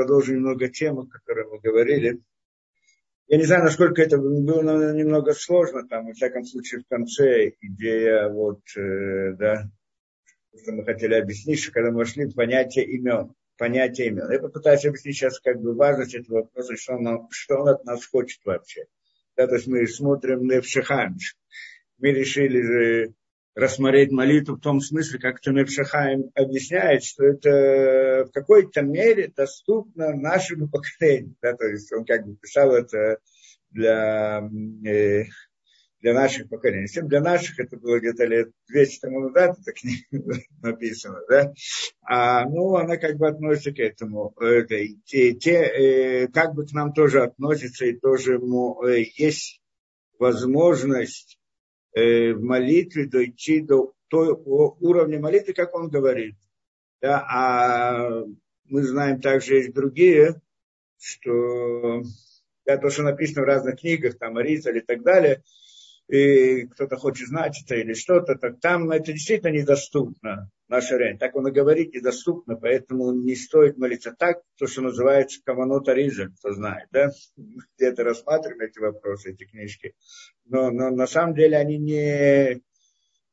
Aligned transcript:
продолжим 0.00 0.36
немного 0.36 0.68
тему, 0.68 1.02
о 1.02 1.06
которой 1.06 1.46
мы 1.46 1.60
говорили. 1.60 2.20
Я 3.28 3.36
не 3.36 3.44
знаю, 3.44 3.64
насколько 3.64 4.00
это 4.00 4.16
было 4.16 4.62
наверное, 4.62 4.94
немного 4.94 5.34
сложно, 5.34 5.86
там, 5.86 6.06
во 6.06 6.12
всяком 6.14 6.44
случае, 6.44 6.80
в 6.80 6.88
конце 6.88 7.52
идея, 7.60 8.28
вот, 8.30 8.60
э, 8.76 9.34
да, 9.34 9.70
что 10.56 10.72
мы 10.72 10.84
хотели 10.84 11.14
объяснить, 11.14 11.60
что 11.60 11.72
когда 11.72 11.90
мы 11.90 11.98
вошли 11.98 12.24
в 12.24 12.34
понятие 12.34 12.86
имен, 12.86 13.34
понятие 13.58 14.08
имен. 14.08 14.32
Я 14.32 14.40
попытаюсь 14.40 14.86
объяснить 14.86 15.16
сейчас 15.16 15.38
как 15.38 15.60
бы 15.60 15.74
важность 15.74 16.14
этого 16.14 16.38
вопроса, 16.38 16.76
что 16.76 16.94
он, 16.94 17.28
что 17.30 17.56
он 17.56 17.68
от 17.68 17.84
нас 17.84 18.04
хочет 18.06 18.40
вообще. 18.44 18.86
Да, 19.36 19.46
то 19.46 19.56
есть 19.56 19.66
мы 19.66 19.86
смотрим 19.86 20.46
на 20.46 20.54
Евшихамиш. 20.54 21.36
Мы 21.98 22.12
решили 22.12 22.62
же 22.62 23.14
рассмотреть 23.54 24.12
молитву 24.12 24.56
в 24.56 24.60
том 24.60 24.80
смысле, 24.80 25.18
как 25.18 25.40
Тунепшахаем 25.40 26.30
объясняет, 26.34 27.04
что 27.04 27.24
это 27.24 28.26
в 28.28 28.32
какой-то 28.32 28.82
мере 28.82 29.32
доступно 29.34 30.14
нашему 30.14 30.68
поколению. 30.68 31.34
Да, 31.42 31.54
то 31.56 31.66
есть 31.66 31.92
он 31.92 32.04
как 32.04 32.26
бы 32.26 32.36
писал 32.36 32.72
это 32.72 33.18
для, 33.70 34.48
э, 34.86 35.24
для 36.00 36.14
наших 36.14 36.48
поколений. 36.48 36.86
Всем 36.86 37.08
для 37.08 37.20
наших 37.20 37.58
это 37.58 37.76
было 37.76 37.98
где-то 37.98 38.24
лет 38.24 38.50
200 38.68 39.00
тому 39.00 39.20
назад, 39.20 39.58
это 39.60 39.72
книга 39.72 40.38
написано, 40.62 41.20
да. 41.28 41.52
А, 42.02 42.44
ну, 42.48 42.76
она 42.76 42.96
как 42.96 43.16
бы 43.16 43.28
относится 43.28 43.72
к 43.72 43.80
этому. 43.80 44.32
Это, 44.40 44.76
те, 45.04 45.34
те, 45.34 45.54
э, 45.54 46.28
как 46.28 46.54
бы 46.54 46.66
к 46.66 46.72
нам 46.72 46.92
тоже 46.92 47.22
относится, 47.22 47.86
и 47.86 47.98
тоже 47.98 48.38
э, 48.38 49.04
есть 49.16 49.60
возможность 50.18 51.39
э, 51.94 52.32
в 52.32 52.42
молитве 52.42 53.06
дойти 53.06 53.60
до 53.60 53.94
того 54.08 54.76
уровня 54.80 55.20
молитвы, 55.20 55.52
как 55.52 55.74
он 55.74 55.88
говорит. 55.88 56.36
Да, 57.00 57.24
а 57.28 58.24
мы 58.64 58.82
знаем 58.82 59.20
также 59.20 59.56
есть 59.56 59.72
другие, 59.72 60.40
что 60.98 62.02
да, 62.66 62.76
то, 62.76 62.90
что 62.90 63.02
написано 63.02 63.42
в 63.42 63.46
разных 63.46 63.80
книгах, 63.80 64.18
там 64.18 64.36
Аризаль 64.36 64.78
и 64.78 64.80
так 64.80 65.02
далее, 65.02 65.42
и 66.08 66.66
кто-то 66.66 66.96
хочет 66.96 67.28
знать 67.28 67.62
это 67.64 67.76
или 67.76 67.94
что-то, 67.94 68.34
так 68.34 68.60
там 68.60 68.90
это 68.90 69.12
действительно 69.12 69.50
недоступно, 69.50 70.50
наша 70.70 70.96
рень. 70.96 71.18
Так 71.18 71.36
он 71.36 71.48
и 71.48 71.52
говорит, 71.52 71.92
недоступно, 71.94 72.56
поэтому 72.56 73.12
не 73.12 73.34
стоит 73.34 73.76
молиться 73.76 74.14
так, 74.18 74.42
то, 74.56 74.66
что 74.66 74.80
называется 74.82 75.40
Каванот 75.44 75.88
Аризаль, 75.88 76.32
кто 76.38 76.52
знает, 76.52 76.88
да? 76.92 77.10
Где-то 77.76 78.04
рассматриваем 78.04 78.60
эти 78.60 78.78
вопросы, 78.78 79.32
эти 79.32 79.44
книжки 79.44 79.94
но, 80.50 80.70
но 80.70 80.90
на 80.90 81.06
самом 81.06 81.34
деле 81.34 81.56
они 81.56 81.78
не, 81.78 82.60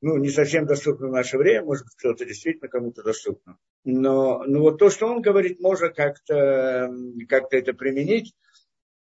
ну, 0.02 0.18
не 0.18 0.30
совсем 0.30 0.66
доступны 0.66 1.08
в 1.08 1.12
наше 1.12 1.38
время, 1.38 1.66
может 1.66 1.86
быть, 1.86 1.96
кто-то 1.98 2.26
действительно 2.26 2.70
кому-то 2.70 3.04
доступно. 3.04 3.58
Но, 3.84 4.44
но 4.46 4.62
вот 4.62 4.78
то, 4.78 4.90
что 4.90 5.08
он 5.08 5.22
говорит, 5.22 5.60
можно 5.60 5.90
как-то 5.90 6.94
как 7.28 7.52
это 7.52 7.74
применить. 7.74 8.36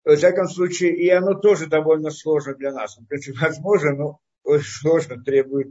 В 0.05 0.15
всяком 0.17 0.49
случае, 0.49 0.95
и 0.97 1.09
оно 1.09 1.35
тоже 1.35 1.67
довольно 1.67 2.11
сложно 2.11 2.55
для 2.55 2.73
нас. 2.73 2.97
В 2.97 3.07
принципе, 3.07 3.39
возможно, 3.41 3.95
но 3.95 4.21
очень 4.45 4.67
сложно, 4.67 5.23
требует, 5.23 5.69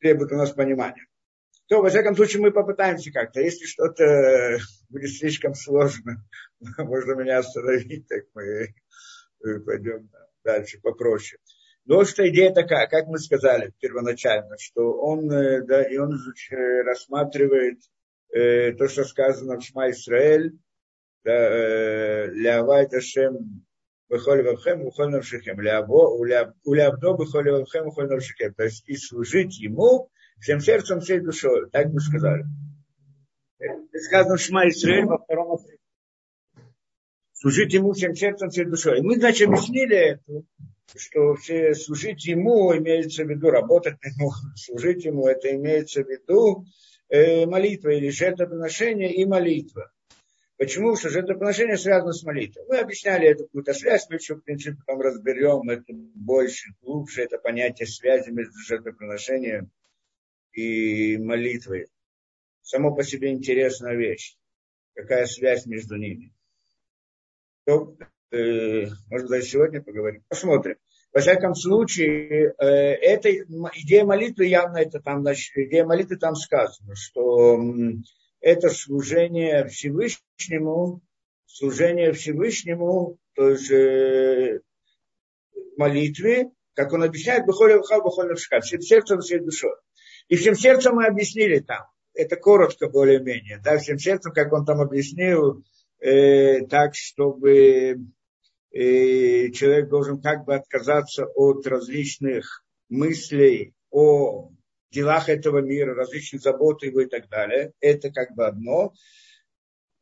требует 0.00 0.32
у 0.32 0.36
нас 0.36 0.50
понимания. 0.50 1.06
То, 1.70 1.80
во 1.80 1.88
всяком 1.88 2.16
случае, 2.16 2.42
мы 2.42 2.50
попытаемся 2.50 3.12
как-то. 3.12 3.40
Если 3.40 3.64
что-то 3.64 4.58
будет 4.88 5.10
слишком 5.10 5.54
сложно, 5.54 6.16
можно 6.78 7.12
меня 7.12 7.38
остановить, 7.38 8.08
так 8.08 8.24
мы 8.34 8.74
пойдем 9.64 10.10
дальше 10.42 10.80
попроще. 10.80 11.40
Но 11.84 12.04
что 12.04 12.28
идея 12.28 12.52
такая, 12.52 12.88
как 12.88 13.06
мы 13.06 13.20
сказали 13.20 13.72
первоначально, 13.78 14.56
что 14.58 15.00
он, 15.00 15.30
э, 15.30 15.62
да, 15.62 15.84
и 15.84 15.96
он 15.96 16.18
рассматривает 16.84 17.78
э, 18.30 18.72
то, 18.72 18.88
что 18.88 19.04
сказано 19.04 19.60
в 19.60 19.62
Шма 19.62 19.90
Исраэль, 19.90 20.58
да, 21.22 21.32
э, 21.32 22.30
Лявайт 22.32 22.92
Ашем 22.94 23.64
Бехоль 24.08 24.42
Вавхем, 24.42 24.86
Бехоль 24.86 25.10
Навшихем, 25.10 25.56
Улябдо 25.56 27.12
Бехоль 27.16 27.50
Вавхем, 27.52 27.84
Бехоль 27.84 28.08
Навшихем. 28.08 28.54
То 28.54 28.64
есть 28.64 28.88
и 28.88 28.96
служить 28.96 29.56
ему 29.60 30.10
всем 30.40 30.60
сердцем, 30.60 31.00
всей 31.00 31.20
душой. 31.20 31.70
Так 31.70 31.88
мы 31.92 32.00
сказали. 32.00 32.44
Это 33.58 33.98
сказано 33.98 34.38
Шма 34.38 34.68
Исраэль 34.68 35.04
во 35.04 35.18
втором 35.18 35.58
служить 37.40 37.72
ему 37.72 37.92
всем 37.92 38.14
сердцем, 38.14 38.50
всей 38.50 38.66
душой. 38.66 38.98
И 38.98 39.02
мы, 39.02 39.16
значит, 39.16 39.48
объяснили 39.48 39.96
это, 39.96 40.44
что 40.94 41.34
все 41.36 41.74
служить 41.74 42.26
ему 42.26 42.76
имеется 42.76 43.24
в 43.24 43.30
виду 43.30 43.50
работать 43.50 43.96
ему, 44.04 44.30
служить 44.56 45.04
ему, 45.04 45.26
это 45.26 45.54
имеется 45.56 46.02
в 46.02 46.08
виду 46.08 46.66
э, 47.08 47.46
молитва 47.46 47.90
или 47.90 48.10
жертвоприношение 48.10 49.14
и 49.14 49.24
молитва. 49.24 49.90
Почему? 50.58 50.94
Что 50.96 51.08
жертвоприношение 51.08 51.78
связано 51.78 52.12
с 52.12 52.22
молитвой. 52.22 52.66
Мы 52.68 52.76
объясняли 52.76 53.28
эту 53.28 53.44
какую-то 53.44 53.72
связь, 53.72 54.06
мы 54.10 54.16
еще, 54.16 54.34
в 54.34 54.42
принципе, 54.42 54.76
потом 54.84 55.00
разберем 55.00 55.70
это 55.70 55.94
больше, 56.14 56.74
глубже, 56.82 57.22
это 57.22 57.38
понятие 57.38 57.86
связи 57.86 58.28
между 58.28 58.58
жертвоприношением 58.58 59.70
и 60.52 61.16
молитвой. 61.18 61.88
Само 62.62 62.94
по 62.94 63.02
себе 63.02 63.32
интересная 63.32 63.96
вещь. 63.96 64.36
Какая 64.94 65.26
связь 65.26 65.66
между 65.66 65.96
ними. 65.96 66.32
То, 67.64 67.96
э, 68.30 68.86
может 69.08 69.28
быть, 69.28 69.44
сегодня 69.44 69.82
поговорим. 69.82 70.24
Посмотрим. 70.28 70.76
Во 71.12 71.20
всяком 71.20 71.54
случае, 71.54 72.54
э, 72.58 72.66
эта 72.66 73.34
идея 73.34 74.04
молитвы 74.04 74.46
явно 74.46 74.78
это 74.78 75.00
там, 75.00 75.22
значит, 75.22 75.56
идея 75.56 75.84
молитвы 75.84 76.16
там 76.16 76.36
сказано, 76.36 76.94
что 76.94 77.60
это 78.40 78.70
служение 78.70 79.66
Всевышнему, 79.66 81.02
служение 81.46 82.12
Всевышнему, 82.12 83.18
то 83.34 83.50
есть 83.50 83.70
э, 83.70 84.60
молитве, 85.76 86.50
как 86.74 86.92
он 86.92 87.02
объясняет, 87.02 87.44
Бухоля 87.44 87.82
Шкат, 88.36 88.64
всем 88.64 88.80
сердцем, 88.80 89.20
всей 89.20 89.40
душой. 89.40 89.74
И 90.30 90.36
всем 90.36 90.54
сердцем 90.54 90.94
мы 90.94 91.06
объяснили 91.06 91.58
там. 91.58 91.86
Это 92.14 92.36
коротко 92.36 92.88
более-менее. 92.88 93.60
Да, 93.64 93.78
всем 93.78 93.98
сердцем, 93.98 94.32
как 94.32 94.52
он 94.52 94.64
там 94.64 94.80
объяснил, 94.80 95.64
э, 95.98 96.64
так, 96.66 96.94
чтобы 96.94 97.98
э, 98.70 99.50
человек 99.50 99.88
должен 99.88 100.22
как 100.22 100.44
бы 100.44 100.54
отказаться 100.54 101.26
от 101.26 101.66
различных 101.66 102.64
мыслей 102.88 103.74
о 103.90 104.52
делах 104.92 105.28
этого 105.28 105.62
мира, 105.62 105.96
различных 105.96 106.42
забот 106.42 106.84
его 106.84 107.00
и 107.00 107.06
так 107.06 107.28
далее. 107.28 107.72
Это 107.80 108.12
как 108.12 108.32
бы 108.36 108.46
одно. 108.46 108.92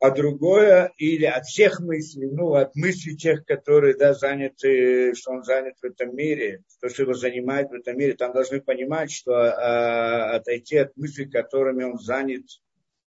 А 0.01 0.11
другое, 0.11 0.93
или 0.97 1.25
от 1.25 1.45
всех 1.47 1.81
мыслей, 1.81 2.29
ну, 2.31 2.55
от 2.55 2.77
мыслей 2.77 3.17
тех, 3.17 3.45
которые, 3.45 3.97
да, 3.97 4.15
заняты, 4.15 5.13
что 5.15 5.33
он 5.33 5.43
занят 5.43 5.75
в 5.83 5.85
этом 5.85 6.15
мире, 6.15 6.63
то, 6.81 6.89
что 6.89 7.03
его 7.03 7.15
занимает 7.15 7.71
в 7.71 7.75
этом 7.75 7.99
мире, 7.99 8.15
там 8.15 8.33
должны 8.33 8.61
понимать, 8.61 9.11
что 9.11 9.33
а, 9.35 10.37
отойти 10.37 10.77
от 10.77 10.97
мыслей, 10.97 11.29
которыми 11.29 11.83
он 11.83 11.99
занят 11.99 12.45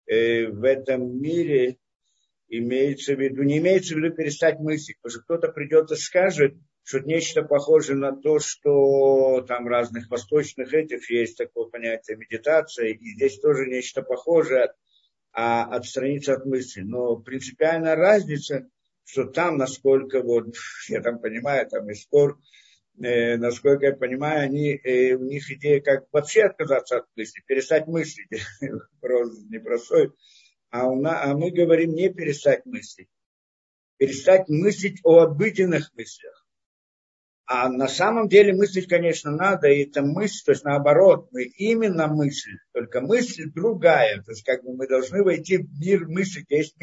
э, 0.05 0.47
в 0.47 0.63
этом 0.63 1.19
мире, 1.19 1.77
имеется 2.47 3.15
в 3.15 3.19
виду, 3.19 3.43
не 3.43 3.57
имеется 3.57 3.93
в 3.93 3.97
виду 3.97 4.15
перестать 4.15 4.59
мыслить, 4.59 4.97
потому 5.01 5.11
что 5.11 5.23
кто-то 5.23 5.51
придет 5.51 5.91
и 5.91 5.95
скажет, 5.97 6.55
что 6.83 6.99
нечто 6.99 7.43
похожее 7.43 7.97
на 7.97 8.15
то, 8.15 8.39
что 8.39 9.41
там 9.41 9.67
разных 9.67 10.09
восточных 10.09 10.73
этих 10.73 11.09
есть 11.09 11.37
такое 11.37 11.65
понятие 11.65 12.15
медитация, 12.15 12.91
и 12.91 12.97
здесь 12.97 13.41
тоже 13.41 13.65
нечто 13.65 14.03
похожее, 14.03 14.71
а 15.39 15.65
отстраниться 15.65 16.33
от 16.33 16.47
мысли. 16.47 16.81
Но 16.81 17.15
принципиальная 17.17 17.95
разница, 17.95 18.67
что 19.03 19.25
там, 19.25 19.57
насколько 19.57 20.23
вот, 20.23 20.55
я 20.89 20.99
там 20.99 21.19
понимаю, 21.19 21.69
там 21.69 21.87
и 21.91 21.93
спор, 21.93 22.39
э, 22.99 23.37
насколько 23.37 23.85
я 23.85 23.95
понимаю, 23.95 24.41
они, 24.41 24.71
э, 24.71 25.13
у 25.13 25.23
них 25.23 25.51
идея 25.51 25.79
как 25.79 26.07
вообще 26.11 26.45
отказаться 26.45 26.97
от 26.97 27.05
мысли, 27.15 27.43
перестать 27.45 27.85
мыслить, 27.85 28.29
непростой 29.49 30.11
а, 30.71 30.87
у 30.87 30.99
нас, 30.99 31.19
а 31.23 31.37
мы 31.37 31.51
говорим 31.51 31.93
не 31.93 32.09
перестать 32.09 32.65
мыслить. 32.65 33.09
Перестать 33.97 34.49
мыслить 34.49 34.99
о 35.03 35.19
обыденных 35.19 35.93
мыслях. 35.93 36.46
А 37.47 37.69
на 37.69 37.87
самом 37.87 38.27
деле 38.27 38.53
мыслить, 38.53 38.87
конечно, 38.87 39.31
надо, 39.31 39.69
и 39.69 39.83
это 39.83 40.01
мысль, 40.01 40.43
то 40.45 40.51
есть 40.51 40.65
наоборот, 40.65 41.29
мы 41.31 41.43
именно 41.43 42.07
мысль, 42.07 42.57
только 42.73 42.99
мысль 42.99 43.49
другая, 43.53 44.21
то 44.21 44.31
есть 44.31 44.43
как 44.43 44.63
бы 44.63 44.75
мы 44.75 44.87
должны 44.87 45.23
войти 45.23 45.57
в 45.57 45.79
мир 45.79 46.07
мысли, 46.07 46.45
есть 46.49 46.75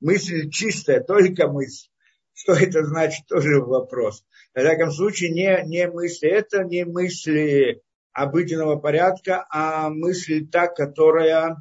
мысль 0.00 0.50
чистая, 0.50 1.00
только 1.00 1.46
мысль. 1.48 1.88
Что 2.34 2.52
это 2.52 2.84
значит, 2.84 3.26
тоже 3.26 3.60
вопрос. 3.60 4.24
В 4.54 4.60
всяком 4.60 4.92
случае, 4.92 5.30
не, 5.30 5.62
не 5.66 5.88
мысли, 5.88 6.28
это 6.28 6.62
не 6.64 6.84
мысли 6.84 7.80
обыденного 8.12 8.76
порядка, 8.76 9.46
а 9.50 9.88
мысль 9.90 10.46
та, 10.48 10.68
которая 10.68 11.56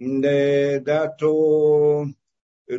Э, 0.00 0.80
да, 0.80 1.08
то 1.08 2.06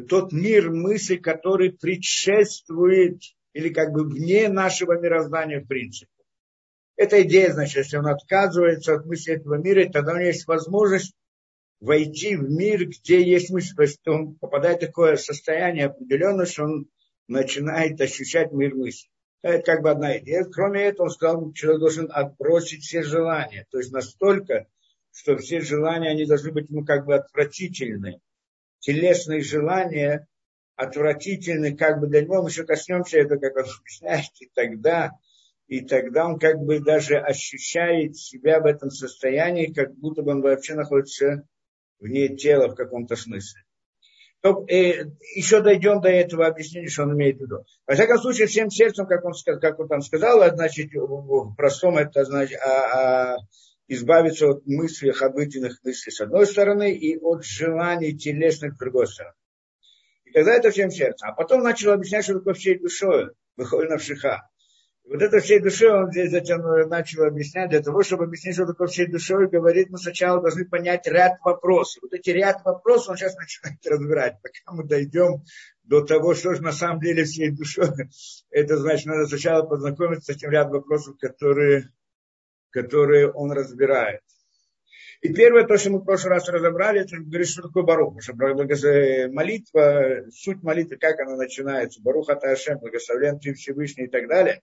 тот 0.10 0.32
мир 0.32 0.72
мысли, 0.72 1.18
который 1.18 1.72
предшествует 1.72 3.22
или 3.54 3.70
как 3.70 3.92
бы 3.92 4.04
вне 4.04 4.50
нашего 4.50 5.00
мироздания 5.00 5.62
в 5.62 5.68
принципе. 5.68 6.12
Эта 6.96 7.24
идея, 7.24 7.52
значит, 7.52 7.78
если 7.78 7.98
он 7.98 8.08
отказывается 8.08 8.96
от 8.96 9.06
мысли 9.06 9.34
этого 9.34 9.56
мира, 9.56 9.90
тогда 9.92 10.14
у 10.14 10.16
него 10.16 10.28
есть 10.28 10.48
возможность 10.48 11.14
войти 11.80 12.36
в 12.36 12.50
мир, 12.50 12.86
где 12.86 13.24
есть 13.24 13.50
мысль. 13.50 13.76
То 13.76 13.82
есть 13.82 14.08
он 14.08 14.36
попадает 14.36 14.78
в 14.78 14.86
такое 14.86 15.16
состояние 15.16 15.88
определенное, 15.88 16.46
что 16.46 16.64
он 16.66 16.88
начинает 17.28 18.00
ощущать 18.00 18.52
мир 18.52 18.76
мысли. 18.76 19.10
Это 19.42 19.64
как 19.64 19.82
бы 19.82 19.90
одна 19.90 20.18
идея. 20.20 20.44
Кроме 20.44 20.84
этого, 20.84 21.08
он 21.08 21.12
сказал, 21.12 21.42
что 21.42 21.54
человек 21.54 21.80
должен 21.80 22.12
отбросить 22.12 22.84
все 22.84 23.02
желания. 23.02 23.66
То 23.72 23.80
есть 23.80 23.92
настолько, 23.92 24.68
что 25.12 25.38
все 25.38 25.62
желания, 25.62 26.10
они 26.10 26.26
должны 26.26 26.52
быть 26.52 26.70
ему 26.70 26.86
как 26.86 27.06
бы 27.06 27.16
отвратительны. 27.16 28.22
Телесные 28.80 29.42
желания 29.42 30.28
отвратительны 30.82 31.78
как 31.78 32.00
бы 32.00 32.08
для 32.08 32.22
него. 32.22 32.42
Мы 32.42 32.50
еще 32.50 32.64
коснемся 32.64 33.20
этого, 33.20 33.40
как 33.40 33.56
он 33.56 33.66
объясняет, 33.80 34.32
и 34.40 34.50
тогда, 34.54 35.12
и 35.68 35.82
тогда 35.82 36.26
он 36.26 36.40
как 36.40 36.58
бы 36.58 36.80
даже 36.80 37.18
ощущает 37.18 38.18
себя 38.18 38.60
в 38.60 38.66
этом 38.66 38.90
состоянии, 38.90 39.72
как 39.72 39.94
будто 39.96 40.24
бы 40.24 40.32
он 40.32 40.42
вообще 40.42 40.74
находится 40.74 41.44
вне 42.00 42.36
тела 42.36 42.70
в 42.70 42.76
каком-то 42.76 43.16
смысле. 43.16 43.62
То, 44.42 44.66
э, 44.68 45.06
еще 45.36 45.62
дойдем 45.62 46.02
до 46.02 46.10
этого 46.10 46.48
объяснения, 46.48 46.88
что 46.88 47.04
он 47.04 47.14
имеет 47.14 47.38
в 47.38 47.42
виду. 47.42 47.64
Во 47.86 47.94
всяком 47.94 48.18
случае, 48.18 48.48
всем 48.48 48.72
сердцем, 48.72 49.06
как 49.06 49.24
он, 49.24 49.34
как 49.62 49.80
он 49.80 49.88
там 49.88 50.02
сказал, 50.02 50.40
значит, 50.56 50.90
в 50.94 51.54
простом 51.56 52.00
это 52.00 52.26
значит, 52.26 52.60
а, 52.60 53.36
а, 53.36 53.38
избавиться 53.88 54.50
от 54.50 54.66
мыслей, 54.66 55.12
обыденных 55.12 55.80
мыслей 55.84 56.12
с 56.12 56.22
одной 56.22 56.48
стороны 56.48 56.92
и 56.92 57.20
от 57.20 57.46
желаний 57.46 58.18
телесных 58.18 58.74
с 58.74 58.78
другой 58.80 59.06
стороны. 59.06 59.36
И 60.32 60.34
тогда 60.34 60.54
это 60.54 60.72
всем 60.72 60.90
сердцем. 60.92 61.28
А 61.28 61.34
потом 61.34 61.62
начал 61.62 61.92
объяснять, 61.92 62.24
что 62.24 62.36
такое 62.36 62.54
всей 62.54 62.80
душой, 62.80 63.32
выходит 63.58 63.90
на 63.90 63.98
вшиха. 63.98 64.48
Вот 65.04 65.22
это 65.22 65.42
всей 65.42 65.60
душой 65.60 65.92
он 65.92 66.10
здесь 66.10 66.32
затем 66.32 66.62
начал 66.88 67.24
объяснять. 67.24 67.70
Для 67.70 67.82
того, 67.82 68.02
чтобы 68.02 68.24
объяснить, 68.24 68.56
что 68.56 68.66
такое 68.66 68.88
всей 68.88 69.08
душой, 69.08 69.50
говорит, 69.50 69.90
мы 69.90 69.98
сначала 69.98 70.42
должны 70.42 70.64
понять 70.64 71.06
ряд 71.06 71.34
вопросов. 71.44 72.04
Вот 72.04 72.14
эти 72.14 72.30
ряд 72.30 72.64
вопросов 72.64 73.10
он 73.10 73.18
сейчас 73.18 73.36
начинает 73.36 73.80
разбирать. 73.86 74.38
Пока 74.42 74.72
мы 74.72 74.88
дойдем 74.88 75.44
до 75.84 76.02
того, 76.02 76.34
что 76.34 76.54
же 76.56 76.62
на 76.62 76.72
самом 76.72 77.02
деле 77.02 77.26
всей 77.26 77.52
душой, 77.52 77.90
это 78.52 78.78
значит, 78.78 79.08
надо 79.08 79.28
сначала 79.28 79.64
познакомиться 79.66 80.32
с 80.32 80.38
этим 80.38 80.50
ряд 80.50 80.70
вопросов, 80.70 81.18
которые, 81.20 81.90
которые 82.70 83.30
он 83.30 83.52
разбирает. 83.52 84.22
И 85.22 85.32
первое, 85.34 85.66
то, 85.66 85.78
что 85.78 85.92
мы 85.92 86.00
в 86.00 86.04
прошлый 86.04 86.34
раз 86.34 86.50
разобрали, 86.50 87.02
это 87.02 87.18
говорит, 87.18 87.48
что 87.48 87.62
такое 87.62 87.84
Барух. 87.84 88.16
Потому 88.16 88.76
что 88.76 89.30
молитва, 89.32 90.26
суть 90.32 90.64
молитвы, 90.64 90.98
как 90.98 91.20
она 91.20 91.36
начинается. 91.36 92.02
Барух 92.02 92.30
Аташем, 92.30 92.80
благословен 92.80 93.40
ты 93.40 93.54
Всевышний 93.54 94.06
и 94.06 94.10
так 94.10 94.28
далее. 94.28 94.62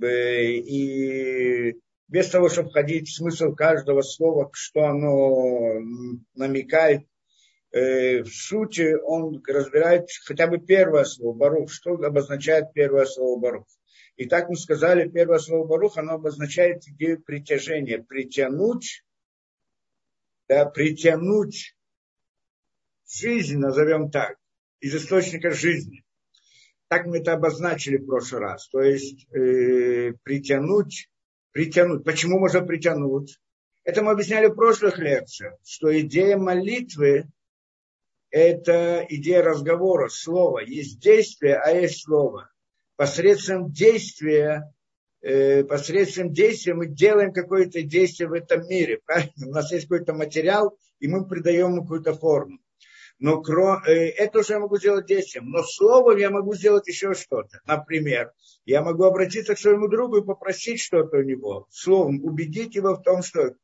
И 0.00 1.74
без 2.06 2.30
того, 2.30 2.48
чтобы 2.48 2.70
входить 2.70 3.08
в 3.08 3.16
смысл 3.16 3.54
каждого 3.54 4.02
слова, 4.02 4.48
что 4.52 4.84
оно 4.84 5.80
намекает, 6.36 7.02
э, 7.72 8.22
в 8.22 8.28
сути 8.28 8.94
он 9.04 9.42
разбирает 9.46 10.06
хотя 10.24 10.46
бы 10.46 10.58
первое 10.58 11.04
слово 11.04 11.36
Барух, 11.36 11.72
что 11.72 11.94
обозначает 11.94 12.72
первое 12.72 13.04
слово 13.04 13.40
Барух. 13.40 13.66
И 14.16 14.26
так 14.26 14.48
мы 14.48 14.56
сказали, 14.56 15.08
первое 15.08 15.38
слово 15.38 15.66
Барух, 15.66 15.98
оно 15.98 16.14
обозначает 16.14 16.86
идею 16.86 17.20
притяжения, 17.20 17.98
притянуть, 17.98 19.02
да, 20.48 20.64
притянуть 20.66 21.76
жизнь, 23.10 23.58
назовем 23.58 24.10
так, 24.10 24.36
из 24.80 24.94
источника 24.94 25.50
жизни. 25.50 26.04
Так 26.88 27.06
мы 27.06 27.18
это 27.18 27.34
обозначили 27.34 27.98
в 27.98 28.06
прошлый 28.06 28.40
раз. 28.40 28.68
То 28.68 28.80
есть 28.80 29.26
э, 29.32 30.14
притянуть, 30.22 31.10
притянуть. 31.52 32.04
Почему 32.04 32.38
можно 32.38 32.62
притянуть? 32.62 33.38
Это 33.84 34.02
мы 34.02 34.12
объясняли 34.12 34.46
в 34.46 34.54
прошлых 34.54 34.98
лекциях, 34.98 35.54
что 35.64 35.98
идея 36.00 36.36
молитвы– 36.36 37.26
это 38.30 39.04
идея 39.08 39.42
разговора, 39.42 40.08
слова. 40.08 40.60
Есть 40.60 41.00
действие, 41.00 41.56
а 41.56 41.70
есть 41.70 42.04
слово. 42.04 42.50
Посредством 42.96 43.70
действия, 43.70 44.72
посредством 45.20 46.32
действия 46.32 46.74
мы 46.74 46.86
делаем 46.86 47.32
какое-то 47.32 47.82
действие 47.82 48.28
в 48.28 48.32
этом 48.32 48.68
мире. 48.68 49.00
Правильно? 49.04 49.48
У 49.48 49.50
нас 49.50 49.72
есть 49.72 49.88
какой-то 49.88 50.14
материал, 50.14 50.78
и 51.00 51.08
мы 51.08 51.26
придаем 51.26 51.72
ему 51.72 51.82
какую-то 51.82 52.14
форму 52.14 52.58
но 53.18 53.42
э, 53.86 54.10
это 54.10 54.40
уже 54.40 54.54
я 54.54 54.60
могу 54.60 54.78
сделать 54.78 55.06
действием. 55.06 55.50
Но 55.50 55.62
словом 55.62 56.16
я 56.18 56.30
могу 56.30 56.54
сделать 56.54 56.86
еще 56.86 57.14
что-то. 57.14 57.60
Например, 57.64 58.32
я 58.64 58.82
могу 58.82 59.04
обратиться 59.04 59.54
к 59.54 59.58
своему 59.58 59.88
другу 59.88 60.18
и 60.18 60.24
попросить 60.24 60.80
что-то 60.80 61.18
у 61.18 61.22
него. 61.22 61.66
Словом, 61.70 62.24
убедить 62.24 62.74
его 62.74 62.94
в 62.94 63.02
том, 63.02 63.22
что... 63.22 63.54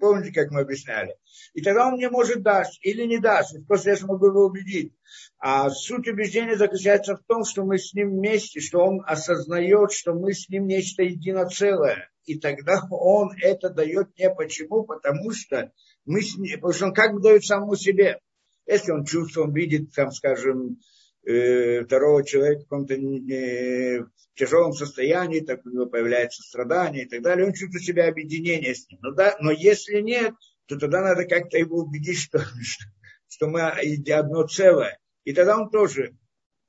Помните, 0.00 0.32
как 0.32 0.50
мы 0.50 0.60
объясняли? 0.60 1.14
И 1.52 1.62
тогда 1.62 1.88
он 1.88 1.94
мне 1.94 2.08
может 2.08 2.42
дать 2.42 2.78
или 2.82 3.04
не 3.04 3.18
даст. 3.18 3.56
После 3.66 3.92
этого 3.92 4.12
могу 4.12 4.26
его 4.26 4.46
убедить. 4.46 4.94
А 5.38 5.70
суть 5.70 6.08
убеждения 6.08 6.56
заключается 6.56 7.16
в 7.16 7.22
том, 7.26 7.44
что 7.44 7.64
мы 7.64 7.78
с 7.78 7.92
ним 7.94 8.10
вместе, 8.10 8.60
что 8.60 8.80
он 8.80 9.02
осознает, 9.06 9.92
что 9.92 10.14
мы 10.14 10.32
с 10.32 10.48
ним 10.48 10.66
нечто 10.66 11.02
едино 11.02 11.46
целое. 11.48 12.10
И 12.24 12.38
тогда 12.38 12.80
он 12.90 13.30
это 13.40 13.70
дает 13.70 14.08
мне 14.16 14.30
почему? 14.30 14.84
Потому 14.84 15.30
что 15.32 15.70
мы 16.06 16.22
с 16.22 16.36
ним, 16.36 16.56
потому 16.56 16.72
что 16.72 16.86
он 16.86 16.94
как 16.94 17.12
бы 17.12 17.20
дает 17.20 17.44
самому 17.44 17.76
себе. 17.76 18.18
Если 18.66 18.92
он 18.92 19.04
чувствует, 19.04 19.48
он 19.48 19.54
видит, 19.54 19.92
там, 19.94 20.10
скажем, 20.10 20.78
э, 21.26 21.84
второго 21.84 22.24
человека 22.24 22.60
в 22.60 22.64
каком-то 22.64 22.94
э, 22.94 24.04
тяжелом 24.34 24.72
состоянии, 24.72 25.40
так 25.40 25.64
у 25.64 25.70
него 25.70 25.86
появляется 25.86 26.42
страдание 26.42 27.04
и 27.04 27.08
так 27.08 27.22
далее, 27.22 27.46
он 27.46 27.52
чувствует 27.52 27.84
себя 27.84 28.08
объединение 28.08 28.74
с 28.74 28.88
ним. 28.88 28.98
Но, 29.02 29.12
да, 29.12 29.36
но 29.40 29.50
если 29.50 30.00
нет, 30.00 30.34
то 30.66 30.78
тогда 30.78 31.02
надо 31.02 31.24
как-то 31.24 31.58
его 31.58 31.78
убедить, 31.78 32.18
что, 32.20 32.38
что, 32.38 32.84
что 33.28 33.46
мы 33.46 33.62
одно 33.62 34.46
целое. 34.46 34.98
И 35.24 35.32
тогда 35.32 35.58
он 35.58 35.70
тоже 35.70 36.16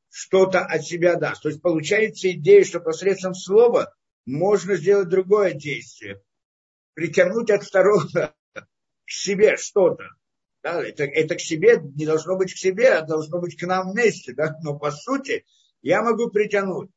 что-то 0.09 0.61
от 0.61 0.83
себя 0.83 1.15
даст. 1.15 1.43
То 1.43 1.49
есть 1.49 1.61
получается 1.61 2.31
идея, 2.31 2.63
что 2.63 2.79
посредством 2.79 3.33
слова 3.33 3.93
можно 4.25 4.75
сделать 4.75 5.09
другое 5.09 5.53
действие. 5.53 6.21
Притянуть 6.93 7.51
от 7.51 7.63
второго 7.63 8.07
к 8.53 9.11
себе 9.11 9.57
что-то. 9.57 10.05
Да, 10.65 10.83
это, 10.83 11.03
это 11.03 11.35
к 11.35 11.41
себе 11.41 11.79
не 11.95 12.07
должно 12.07 12.37
быть 12.37 12.51
к 12.51 12.57
себе, 12.57 12.93
а 12.93 13.05
должно 13.05 13.39
быть 13.39 13.55
к 13.55 13.67
нам 13.67 13.91
вместе. 13.91 14.33
Да? 14.33 14.57
Но 14.63 14.79
по 14.79 14.89
сути 14.89 15.45
я 15.83 16.01
могу 16.01 16.31
притянуть. 16.31 16.89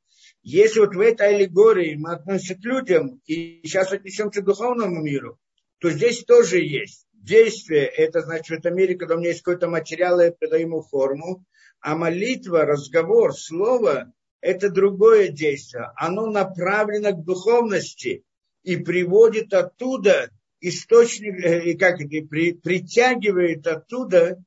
Если 0.42 0.80
вот 0.80 0.94
в 0.94 1.00
этой 1.00 1.34
аллегории 1.34 1.94
мы 1.94 2.14
относимся 2.14 2.54
к 2.54 2.64
людям 2.64 3.20
и 3.26 3.60
сейчас 3.62 3.92
отнесемся 3.92 4.40
к 4.40 4.46
духовному 4.46 5.02
миру, 5.02 5.38
то 5.80 5.90
здесь 5.90 6.24
тоже 6.24 6.60
есть 6.60 7.06
действие. 7.12 7.84
Это 7.84 8.22
значит 8.22 8.48
в 8.48 8.58
этом 8.58 8.74
мире, 8.74 8.96
когда 8.96 9.16
у 9.16 9.18
меня 9.18 9.28
есть 9.28 9.42
какой-то 9.42 9.68
материал, 9.68 10.18
я 10.18 10.32
придаю 10.32 10.62
ему 10.62 10.80
форму. 10.80 11.44
А 11.80 11.94
молитва, 11.94 12.64
разговор, 12.64 13.34
слово– 13.34 14.10
это 14.40 14.70
другое 14.70 15.28
действие. 15.28 15.90
Оно 15.94 16.24
направлено 16.24 17.12
к 17.12 17.22
духовности 17.22 18.24
и 18.62 18.76
приводит 18.78 19.52
оттуда 19.52 20.30
источник, 20.60 21.44
э, 21.44 21.70
и 21.70 21.76
как 21.76 22.00
это, 22.00 22.26
при, 22.26 22.52
притягивает 22.52 23.66
оттуда 23.66 24.42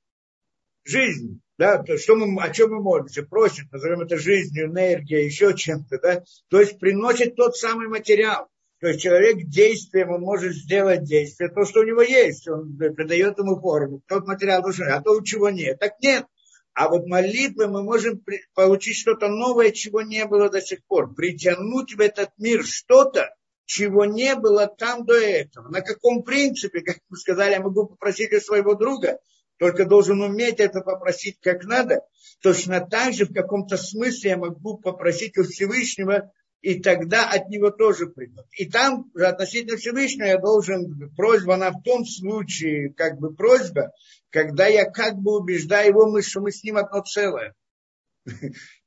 жизнь. 0.83 1.41
Да, 1.57 1.77
то, 1.83 1.95
что 1.97 2.15
мы, 2.15 2.41
о 2.41 2.49
чем 2.49 2.71
мы 2.71 2.81
молимся, 2.81 3.21
просит, 3.21 3.71
назовем 3.71 4.01
это 4.01 4.17
жизнью, 4.17 4.65
энергией, 4.65 5.25
еще 5.25 5.55
чем-то, 5.55 5.99
да, 5.99 6.23
то 6.49 6.59
есть 6.59 6.79
приносит 6.79 7.35
тот 7.35 7.55
самый 7.55 7.87
материал. 7.87 8.47
То 8.79 8.87
есть 8.87 9.01
человек 9.01 9.45
действием, 9.45 10.09
он 10.09 10.21
может 10.21 10.53
сделать 10.53 11.03
действие, 11.03 11.49
то, 11.49 11.63
что 11.65 11.81
у 11.81 11.83
него 11.83 12.01
есть, 12.01 12.47
он 12.47 12.75
придает 12.75 13.37
ему 13.37 13.59
форму, 13.61 14.01
тот 14.07 14.25
материал 14.25 14.63
нужен, 14.63 14.87
а 14.91 15.01
то, 15.01 15.21
чего 15.21 15.51
нет. 15.51 15.77
Так 15.77 15.99
нет. 16.01 16.25
А 16.73 16.89
вот 16.89 17.05
молитвы 17.05 17.67
мы 17.67 17.83
можем 17.83 18.23
получить 18.55 18.97
что-то 18.97 19.27
новое, 19.27 19.69
чего 19.69 20.01
не 20.01 20.25
было 20.25 20.49
до 20.49 20.61
сих 20.61 20.83
пор. 20.85 21.13
Притянуть 21.13 21.93
в 21.93 21.99
этот 21.99 22.31
мир 22.39 22.65
что-то, 22.65 23.35
чего 23.71 24.03
не 24.03 24.35
было 24.35 24.67
там 24.67 25.05
до 25.05 25.13
этого. 25.13 25.69
На 25.69 25.79
каком 25.79 26.23
принципе, 26.23 26.81
как 26.81 26.97
мы 27.07 27.15
сказали, 27.15 27.53
я 27.53 27.61
могу 27.61 27.87
попросить 27.87 28.33
у 28.33 28.39
своего 28.41 28.75
друга, 28.75 29.17
только 29.57 29.85
должен 29.85 30.21
уметь 30.21 30.59
это 30.59 30.81
попросить 30.81 31.37
как 31.41 31.63
надо. 31.63 32.01
Точно 32.41 32.85
так 32.85 33.13
же 33.13 33.25
в 33.25 33.33
каком-то 33.33 33.77
смысле 33.77 34.31
я 34.31 34.37
могу 34.37 34.77
попросить 34.77 35.37
у 35.37 35.43
Всевышнего, 35.43 36.33
и 36.59 36.81
тогда 36.81 37.29
от 37.29 37.47
него 37.47 37.71
тоже 37.71 38.07
придет. 38.07 38.45
И 38.57 38.69
там 38.69 39.09
относительно 39.15 39.77
Всевышнего 39.77 40.25
я 40.25 40.37
должен, 40.37 41.09
просьба, 41.15 41.53
она 41.53 41.71
в 41.71 41.81
том 41.81 42.05
случае, 42.05 42.93
как 42.93 43.19
бы 43.19 43.33
просьба, 43.33 43.91
когда 44.31 44.67
я 44.67 44.83
как 44.83 45.15
бы 45.15 45.39
убеждаю 45.39 45.91
его, 45.91 46.21
что 46.21 46.41
мы 46.41 46.51
с 46.51 46.61
ним 46.61 46.75
одно 46.75 47.03
целое. 47.03 47.55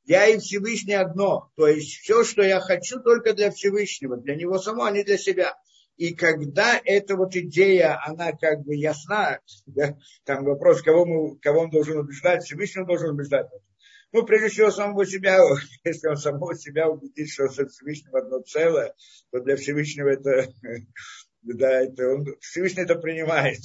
Я 0.05 0.27
и 0.27 0.39
Всевышний 0.39 0.95
одно. 0.95 1.51
То 1.57 1.67
есть 1.67 2.01
все, 2.01 2.25
что 2.25 2.43
я 2.43 2.61
хочу, 2.61 3.01
только 3.01 3.33
для 3.33 3.51
Всевышнего, 3.51 4.17
для 4.17 4.37
него 4.37 4.59
самого, 4.59 4.89
а 4.89 4.91
не 4.91 5.03
для 5.03 5.19
себя. 5.19 5.55
И 5.97 6.15
когда 6.15 6.81
эта 6.85 7.17
вот 7.17 7.37
идея, 7.37 8.01
она 8.05 8.33
как 8.33 8.65
бы 8.65 8.75
ясна, 8.75 9.41
да, 9.67 9.97
там 10.25 10.45
вопрос, 10.45 10.83
кого, 10.83 11.07
мы, 11.07 11.39
кого 11.39 11.63
он 11.63 11.71
должен 11.71 11.99
убеждать, 11.99 12.45
Всевышний 12.45 12.85
должен 12.85 13.11
убеждать. 13.11 13.47
Ну, 14.13 14.25
прежде 14.25 14.49
всего, 14.49 14.71
самого 14.71 15.07
себя, 15.07 15.39
если 15.85 16.09
он 16.09 16.17
самого 16.17 16.55
себя 16.55 16.89
убедит, 16.89 17.31
что 17.31 17.49
с 17.49 17.65
Всевышним 17.67 18.15
одно 18.15 18.41
целое, 18.41 18.95
то 19.31 19.41
для 19.41 19.57
Всевышнего 19.57 20.09
это 20.09 20.53
Да, 21.45 21.83
это 21.83 22.09
он, 22.09 22.27
Всевышний 22.41 22.85
это 22.85 22.95
принимает. 22.95 23.59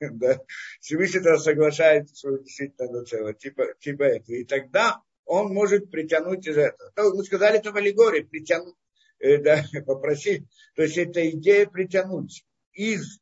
Да. 0.00 0.40
Всевышний 0.80 1.20
это 1.20 1.38
соглашается, 1.38 2.16
что 2.16 2.38
действительно 2.38 2.86
это 2.86 3.04
целое. 3.04 3.34
Типа, 3.34 3.66
типа 3.78 4.02
это. 4.02 4.32
И 4.32 4.44
тогда 4.44 5.00
он 5.30 5.54
может 5.54 5.92
притянуть 5.92 6.44
из 6.48 6.56
этого. 6.56 7.14
Мы 7.14 7.24
сказали 7.24 7.58
это 7.58 7.70
в 7.70 7.76
аллегории, 7.76 8.22
притянуть, 8.22 8.74
э, 9.20 9.38
да, 9.42 9.64
попросить. 9.86 10.44
То 10.74 10.82
есть 10.82 10.98
это 10.98 11.28
идея 11.30 11.66
притянуть 11.66 12.44
из, 12.72 13.20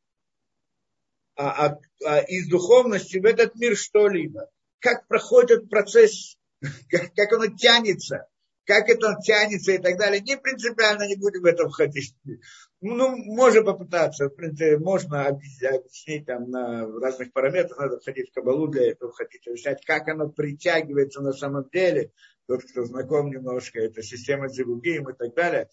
а, 1.36 1.66
а, 1.66 1.78
а, 2.06 2.20
из 2.20 2.48
духовности 2.48 3.18
в 3.18 3.26
этот 3.26 3.54
мир 3.56 3.76
что-либо. 3.76 4.48
Как 4.78 5.06
проходит 5.06 5.68
процесс, 5.68 6.38
как, 6.90 7.12
как 7.14 7.32
оно 7.34 7.54
тянется, 7.54 8.26
как 8.64 8.88
это 8.88 9.16
тянется 9.22 9.72
и 9.72 9.78
так 9.78 9.98
далее. 9.98 10.22
Не 10.22 10.38
принципиально 10.38 11.06
не 11.06 11.16
будем 11.16 11.42
в 11.42 11.44
это 11.44 11.68
входить. 11.68 12.14
Ну, 12.80 13.16
можно 13.16 13.62
попытаться, 13.62 14.28
в 14.28 14.36
принципе, 14.36 14.78
можно 14.78 15.26
объяснить 15.26 16.26
там 16.26 16.48
на 16.48 16.86
разных 17.00 17.32
параметрах, 17.32 17.78
надо 17.78 17.98
входить 17.98 18.30
в 18.30 18.34
кабалу 18.34 18.68
для 18.68 18.92
этого, 18.92 19.12
хотите 19.12 19.50
объяснять, 19.50 19.84
как 19.84 20.06
оно 20.08 20.28
притягивается 20.28 21.20
на 21.20 21.32
самом 21.32 21.68
деле. 21.72 22.12
Тот, 22.46 22.62
кто 22.62 22.84
знаком 22.84 23.30
немножко, 23.30 23.80
это 23.80 24.02
система 24.02 24.48
Зевугим 24.48 25.08
и 25.10 25.12
так 25.12 25.34
далее. 25.34 25.68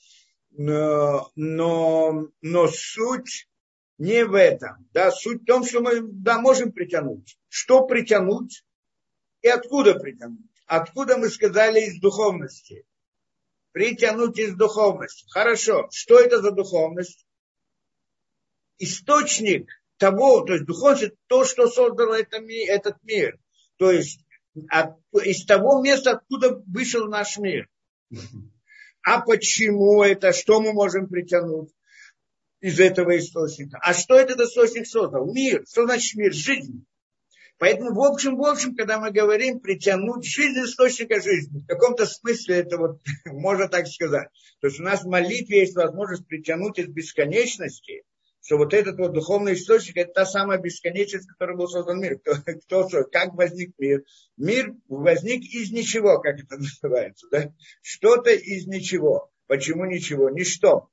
Но, 0.50 1.30
но, 1.36 2.28
но 2.42 2.68
суть 2.68 3.50
не 4.00 4.26
в 4.26 4.34
этом. 4.34 4.88
Да, 4.92 5.12
суть 5.12 5.44
в 5.44 5.46
том, 5.46 5.64
что 5.64 5.82
мы 5.82 6.02
да, 6.02 6.40
можем 6.40 6.72
притянуть. 6.72 7.38
Что 7.50 7.86
притянуть 7.86 8.66
и 9.42 9.48
откуда 9.48 9.94
притянуть? 9.94 10.50
Откуда 10.66 11.18
мы 11.18 11.30
сказали 11.30 11.82
из 11.82 12.00
духовности? 12.00 12.86
Притянуть 13.76 14.40
из 14.40 14.56
духовности. 14.56 15.26
Хорошо, 15.30 15.90
что 15.92 16.18
это 16.18 16.42
за 16.42 16.52
духовность? 16.52 17.28
Источник 18.78 19.70
того, 19.98 20.46
то 20.46 20.54
есть 20.54 20.66
духовность, 20.66 21.16
то, 21.28 21.44
что 21.44 21.68
создало 21.68 22.14
это, 22.14 22.38
этот 22.38 23.04
мир. 23.04 23.38
То 23.76 23.92
есть 23.92 24.22
от, 24.70 24.96
из 25.26 25.46
того 25.46 25.82
места, 25.82 26.12
откуда 26.12 26.64
вышел 26.66 27.10
наш 27.10 27.38
мир. 27.38 27.68
А 29.04 29.20
почему 29.20 30.02
это? 30.02 30.32
Что 30.32 30.62
мы 30.62 30.72
можем 30.72 31.10
притянуть 31.10 31.70
из 32.62 32.80
этого 32.80 33.18
источника? 33.18 33.78
А 33.82 33.94
что 33.94 34.16
этот 34.16 34.40
источник 34.40 34.88
создал? 34.88 35.30
Мир. 35.34 35.66
Что 35.70 35.84
значит 35.84 36.16
мир? 36.16 36.32
Жизнь. 36.32 36.86
Поэтому, 37.58 37.94
в 37.94 38.02
общем, 38.02 38.36
в 38.36 38.44
общем, 38.44 38.76
когда 38.76 39.00
мы 39.00 39.12
говорим 39.12 39.60
притянуть 39.60 40.26
жизнь 40.26 40.60
источника 40.60 41.22
жизни, 41.22 41.60
в 41.60 41.68
каком-то 41.68 42.06
смысле 42.06 42.58
это 42.58 42.78
вот, 42.78 43.00
можно 43.26 43.70
так 43.70 43.88
сказать. 43.88 44.28
То 44.60 44.68
есть 44.68 44.80
у 44.80 44.84
нас 44.84 45.04
в 45.04 45.08
молитве 45.08 45.60
есть 45.60 45.76
возможность 45.76 46.28
притянуть 46.28 46.80
из 46.80 46.88
бесконечности, 46.88 48.04
что 48.42 48.58
вот 48.58 48.74
этот 48.74 48.98
вот 49.00 49.14
духовный 49.14 49.54
источник, 49.54 49.98
это 49.98 50.14
та 50.14 50.26
самая 50.26 50.60
бесконечность, 50.60 51.28
которой 51.28 51.58
был 51.58 51.68
создан 51.68 52.00
мир. 52.00 52.20
Кто, 52.20 52.36
кто 52.86 53.04
как 53.06 53.34
возник 53.34 53.74
мир? 53.80 54.04
Мир 54.38 54.74
возник 54.88 55.44
из 55.52 55.72
ничего, 55.72 56.20
как 56.20 56.40
это 56.40 56.58
называется. 56.58 57.28
Да? 57.32 57.54
Что-то 57.82 58.32
из 58.32 58.68
ничего. 58.68 59.32
Почему 59.48 59.86
ничего? 59.86 60.30
Ничто. 60.30 60.90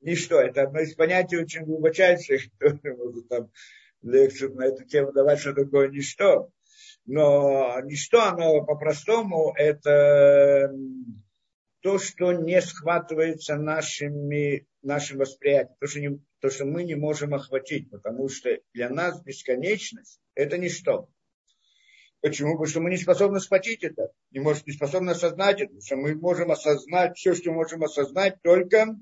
Ничто. 0.00 0.40
Это 0.40 0.62
одно 0.62 0.80
из 0.80 0.94
понятий 0.94 1.36
очень 1.36 1.64
глубочайших, 1.64 2.44
которые 2.58 2.96
могут 2.96 3.28
там 3.28 3.50
лекцию 4.02 4.54
на 4.54 4.66
эту 4.66 4.84
тему 4.84 5.12
давать, 5.12 5.40
что 5.40 5.52
такое 5.52 5.88
ничто. 5.88 6.50
Но 7.06 7.80
ничто, 7.82 8.22
оно 8.22 8.64
по-простому, 8.64 9.52
это 9.56 10.72
то, 11.80 11.98
что 11.98 12.32
не 12.32 12.60
схватывается 12.60 13.56
нашими, 13.56 14.66
нашим 14.82 15.18
восприятием, 15.18 15.76
то 15.80 15.86
что, 15.86 16.00
не, 16.00 16.20
то, 16.40 16.50
что 16.50 16.64
мы 16.66 16.84
не 16.84 16.94
можем 16.94 17.34
охватить, 17.34 17.90
потому 17.90 18.28
что 18.28 18.50
для 18.74 18.90
нас 18.90 19.22
бесконечность– 19.22 20.20
это 20.34 20.58
ничто. 20.58 21.08
Почему? 22.20 22.52
Потому 22.52 22.66
что 22.66 22.80
мы 22.80 22.90
не 22.90 22.98
способны 22.98 23.40
схватить 23.40 23.82
это, 23.82 24.12
не, 24.30 24.40
может, 24.40 24.66
не 24.66 24.74
способны 24.74 25.10
осознать 25.10 25.62
это, 25.62 25.68
потому 25.68 25.82
что 25.82 25.96
мы 25.96 26.14
можем 26.14 26.50
осознать 26.50 27.16
все, 27.16 27.34
что 27.34 27.50
можем 27.52 27.82
осознать, 27.82 28.42
только 28.42 28.94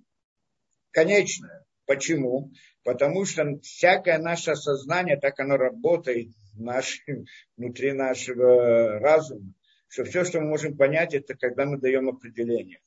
конечное. 0.92 1.66
Почему? 1.84 2.52
Потому 2.88 3.26
что 3.26 3.58
всякое 3.60 4.16
наше 4.16 4.56
сознание, 4.56 5.18
так 5.18 5.38
оно 5.40 5.58
работает 5.58 6.28
наш, 6.54 7.04
внутри 7.58 7.92
нашего 7.92 8.98
разума, 8.98 9.52
что 9.88 10.04
все, 10.04 10.24
что 10.24 10.40
мы 10.40 10.48
можем 10.48 10.74
понять, 10.74 11.12
это 11.12 11.34
когда 11.34 11.66
мы 11.66 11.78
даем 11.78 12.08
определение. 12.08 12.80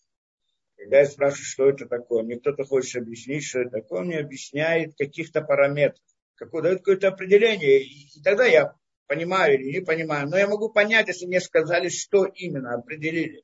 Когда 0.75 1.01
я 1.01 1.05
спрашиваю, 1.05 1.45
что 1.45 1.69
это 1.69 1.85
такое, 1.85 2.23
мне 2.23 2.39
кто-то 2.39 2.63
хочет 2.63 3.03
объяснить, 3.03 3.43
что 3.43 3.59
это 3.59 3.81
такое, 3.81 3.99
он 3.99 4.07
мне 4.07 4.17
объясняет 4.17 4.95
каких-то 4.97 5.43
параметров, 5.43 6.01
какое, 6.33 6.63
дает 6.63 6.79
какое-то 6.79 7.09
определение, 7.09 7.83
и, 7.83 8.17
и 8.17 8.23
тогда 8.23 8.47
я 8.47 8.73
понимаю 9.05 9.53
или 9.53 9.71
не 9.71 9.85
понимаю. 9.85 10.27
Но 10.27 10.35
я 10.35 10.47
могу 10.47 10.69
понять, 10.69 11.09
если 11.09 11.27
мне 11.27 11.39
сказали, 11.39 11.89
что 11.89 12.25
именно 12.25 12.73
определили. 12.73 13.43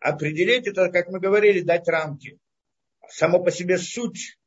Определить 0.00 0.68
это, 0.68 0.88
как 0.88 1.08
мы 1.10 1.20
говорили, 1.20 1.60
дать 1.60 1.86
рамки. 1.86 2.38
Само 3.10 3.44
по 3.44 3.50
себе 3.50 3.76
суть 3.76 4.37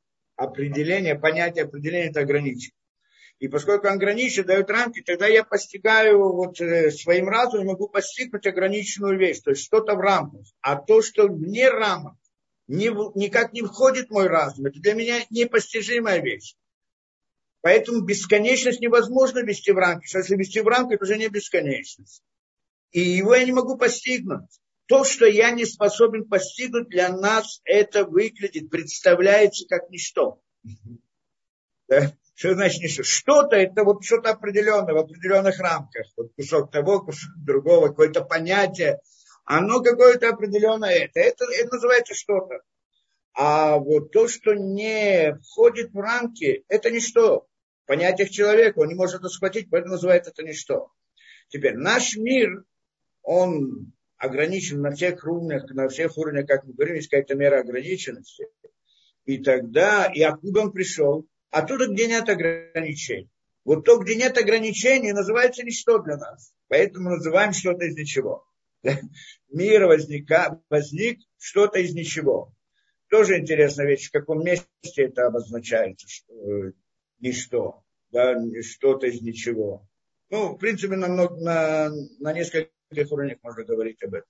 определение, 0.43 1.15
понятие 1.15 1.65
определения 1.65 2.09
это 2.09 2.21
ограничено. 2.21 2.73
И 3.39 3.47
поскольку 3.47 3.87
он 3.87 3.93
ограничен, 3.93 4.45
дает 4.45 4.69
рамки, 4.69 5.01
тогда 5.01 5.25
я 5.25 5.43
постигаю 5.43 6.19
вот 6.19 6.61
э, 6.61 6.91
своим 6.91 7.27
разумом, 7.27 7.67
могу 7.67 7.87
постигнуть 7.87 8.45
ограниченную 8.45 9.17
вещь, 9.17 9.39
то 9.39 9.49
есть 9.49 9.63
что-то 9.63 9.95
в 9.95 9.99
рамках. 9.99 10.45
А 10.61 10.75
то, 10.75 11.01
что 11.01 11.27
вне 11.27 11.69
рамок, 11.69 12.15
не, 12.67 12.89
никак 13.17 13.51
не 13.53 13.63
входит 13.63 14.09
в 14.09 14.11
мой 14.11 14.27
разум, 14.27 14.67
это 14.67 14.79
для 14.79 14.93
меня 14.93 15.25
непостижимая 15.31 16.21
вещь. 16.21 16.55
Поэтому 17.61 18.01
бесконечность 18.01 18.79
невозможно 18.79 19.39
вести 19.39 19.71
в 19.71 19.77
рамки. 19.77 20.05
Что 20.05 20.19
если 20.19 20.35
вести 20.35 20.61
в 20.61 20.67
рамки, 20.67 20.93
это 20.93 21.03
уже 21.03 21.17
не 21.17 21.27
бесконечность. 21.27 22.23
И 22.91 22.99
его 22.99 23.33
я 23.35 23.43
не 23.43 23.53
могу 23.53 23.75
постигнуть 23.77 24.60
то, 24.91 25.05
что 25.05 25.25
я 25.25 25.51
не 25.51 25.63
способен 25.63 26.25
постигнуть, 26.25 26.89
для 26.89 27.07
нас 27.07 27.61
это 27.63 28.03
выглядит, 28.03 28.69
представляется 28.69 29.65
как 29.65 29.89
ничто. 29.89 30.41
Да? 31.87 32.11
Что 32.35 32.55
значит 32.55 32.81
ничто? 32.81 33.03
Что-то, 33.03 33.55
это 33.55 33.85
вот 33.85 34.03
что-то 34.03 34.31
определенное, 34.31 34.93
в 34.93 34.97
определенных 34.97 35.57
рамках. 35.59 36.07
Вот 36.17 36.33
кусок 36.35 36.71
того, 36.71 36.99
кусок 37.05 37.31
другого, 37.37 37.87
какое-то 37.87 38.25
понятие. 38.25 38.99
Оно 39.45 39.81
какое-то 39.81 40.27
определенное. 40.27 41.05
Это, 41.05 41.21
это, 41.21 41.45
это 41.45 41.75
называется 41.75 42.13
что-то. 42.13 42.59
А 43.33 43.77
вот 43.77 44.11
то, 44.11 44.27
что 44.27 44.55
не 44.55 45.35
входит 45.35 45.93
в 45.93 45.99
рамки, 45.99 46.65
это 46.67 46.91
ничто. 46.91 47.47
В 47.85 47.87
понятиях 47.87 48.29
человека 48.29 48.79
он 48.79 48.89
не 48.89 48.95
может 48.95 49.21
это 49.21 49.29
схватить, 49.29 49.69
поэтому 49.69 49.93
называется 49.93 50.31
это 50.31 50.43
ничто. 50.43 50.91
Теперь 51.47 51.77
наш 51.77 52.17
мир, 52.17 52.65
он 53.21 53.93
ограничен 54.21 54.81
на 54.81 54.91
всех 54.91 55.25
уровнях, 55.25 55.69
на 55.71 55.89
всех 55.89 56.15
уровнях, 56.17 56.47
как 56.47 56.63
мы 56.63 56.73
говорим, 56.73 56.95
есть 56.95 57.09
какая-то 57.09 57.35
мера 57.35 57.59
ограниченности. 57.59 58.47
И 59.25 59.39
тогда, 59.39 60.05
и 60.05 60.21
откуда 60.21 60.61
он 60.61 60.71
пришел? 60.71 61.27
Оттуда, 61.49 61.87
где 61.87 62.07
нет 62.07 62.29
ограничений. 62.29 63.29
Вот 63.65 63.83
то, 63.83 63.97
где 63.97 64.15
нет 64.15 64.37
ограничений, 64.37 65.11
называется 65.11 65.63
ничто 65.63 65.99
для 65.99 66.17
нас. 66.17 66.53
Поэтому 66.67 67.09
называем 67.09 67.51
что-то 67.51 67.85
из 67.85 67.95
ничего. 67.95 68.45
Мир 69.49 69.85
возника, 69.85 70.61
возник 70.69 71.19
что-то 71.37 71.79
из 71.79 71.93
ничего. 71.93 72.53
Тоже 73.09 73.39
интересная 73.39 73.87
вещь, 73.87 74.07
в 74.07 74.11
каком 74.11 74.43
месте 74.43 74.67
это 74.97 75.27
обозначается, 75.27 76.07
что, 76.07 76.33
э, 76.33 76.71
ничто, 77.19 77.83
да, 78.11 78.35
что-то 78.61 79.07
из 79.07 79.21
ничего. 79.21 79.87
Ну, 80.29 80.55
в 80.55 80.57
принципе, 80.57 80.95
на, 80.95 81.07
на, 81.07 81.91
на 82.19 82.33
несколько 82.33 82.69
каких 82.91 83.11
уровнях 83.11 83.37
можно 83.41 83.63
говорить 83.63 84.03
об 84.03 84.13
этом. 84.13 84.29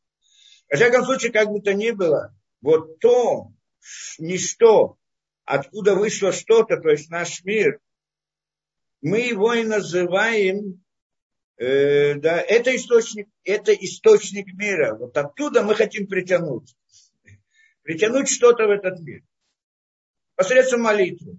Во 0.70 0.78
всяком 0.78 1.04
случае, 1.04 1.32
как 1.32 1.50
бы 1.50 1.62
то 1.62 1.74
ни 1.74 1.92
было, 1.92 2.34
вот 2.62 3.00
то, 3.00 3.52
ничто, 4.20 4.98
откуда 5.46 5.96
вышло 5.96 6.32
что-то, 6.32 6.78
то 6.78 6.90
есть 6.90 7.10
наш 7.10 7.44
мир, 7.44 7.80
мы 9.02 9.20
его 9.20 9.54
и 9.54 9.64
называем, 9.64 10.84
э, 11.58 12.16
да, 12.16 12.40
это 12.40 12.76
источник, 12.76 13.28
это 13.44 13.74
источник 13.74 14.54
мира. 14.54 14.96
Вот 14.96 15.18
оттуда 15.18 15.64
мы 15.64 15.74
хотим 15.74 16.08
притянуть. 16.08 16.76
Притянуть 17.82 18.30
что-то 18.30 18.68
в 18.68 18.70
этот 18.70 19.00
мир. 19.00 19.24
Посредством 20.36 20.82
молитвы. 20.82 21.38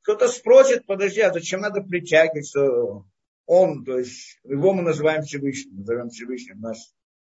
Кто-то 0.00 0.28
спросит, 0.28 0.86
подожди, 0.86 1.20
а 1.20 1.32
зачем 1.32 1.60
надо 1.60 1.82
притягивать, 1.82 2.48
что 2.48 3.04
он, 3.48 3.84
то 3.84 3.98
есть 3.98 4.38
его 4.44 4.72
мы 4.72 4.82
называем 4.82 5.22
Всевышним, 5.22 5.78
назовем 5.78 6.10
Всевышним, 6.10 6.60
наш 6.60 6.76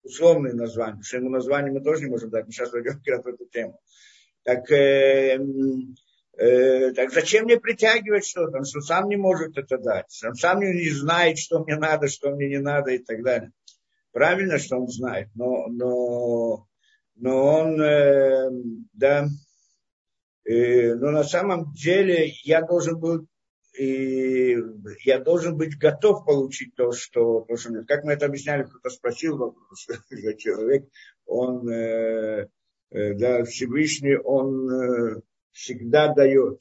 условное 0.03 0.53
название, 0.53 0.93
потому 0.93 1.03
что 1.03 1.17
ему 1.17 1.29
название 1.29 1.71
мы 1.73 1.81
тоже 1.81 2.03
не 2.03 2.09
можем 2.09 2.29
дать, 2.29 2.45
мы 2.45 2.51
сейчас 2.51 2.71
войдем 2.71 3.01
в 3.01 3.27
эту 3.27 3.45
тему. 3.47 3.79
Так, 4.43 4.71
э, 4.71 5.39
э, 6.37 6.91
так 6.93 7.11
зачем 7.11 7.45
мне 7.45 7.59
притягивать 7.59 8.25
что-то, 8.25 8.59
он 8.59 8.65
что 8.65 8.81
сам 8.81 9.09
не 9.09 9.17
может 9.17 9.57
это 9.57 9.77
дать, 9.77 10.21
он 10.23 10.35
сам 10.35 10.59
не 10.59 10.89
знает, 10.91 11.39
что 11.39 11.63
мне 11.63 11.75
надо, 11.75 12.07
что 12.07 12.29
мне 12.31 12.47
не 12.47 12.59
надо 12.59 12.91
и 12.91 12.99
так 12.99 13.23
далее. 13.23 13.51
Правильно, 14.11 14.59
что 14.59 14.77
он 14.77 14.87
знает, 14.87 15.29
но, 15.35 15.67
но, 15.67 16.67
но 17.15 17.45
он, 17.45 17.81
э, 17.81 18.49
да, 18.93 19.27
Э, 20.43 20.95
но 20.95 21.11
на 21.11 21.23
самом 21.23 21.71
деле 21.73 22.33
я 22.43 22.61
должен 22.61 22.99
был 22.99 23.27
и 23.77 24.57
я 25.05 25.19
должен 25.19 25.55
быть 25.55 25.77
готов 25.77 26.25
получить 26.25 26.75
то, 26.75 26.91
что, 26.91 27.41
то, 27.47 27.55
что 27.55 27.83
как 27.85 28.03
мы 28.03 28.13
это 28.13 28.25
объясняли, 28.25 28.63
кто-то 28.63 28.89
спросил 28.89 29.37
вопрос, 29.37 29.87
человек, 30.37 30.89
он, 31.25 31.69
э, 31.69 32.49
э, 32.91 33.13
да, 33.13 33.45
Всевышний, 33.45 34.17
он 34.17 34.69
э, 34.69 35.21
всегда 35.51 36.13
дает, 36.13 36.59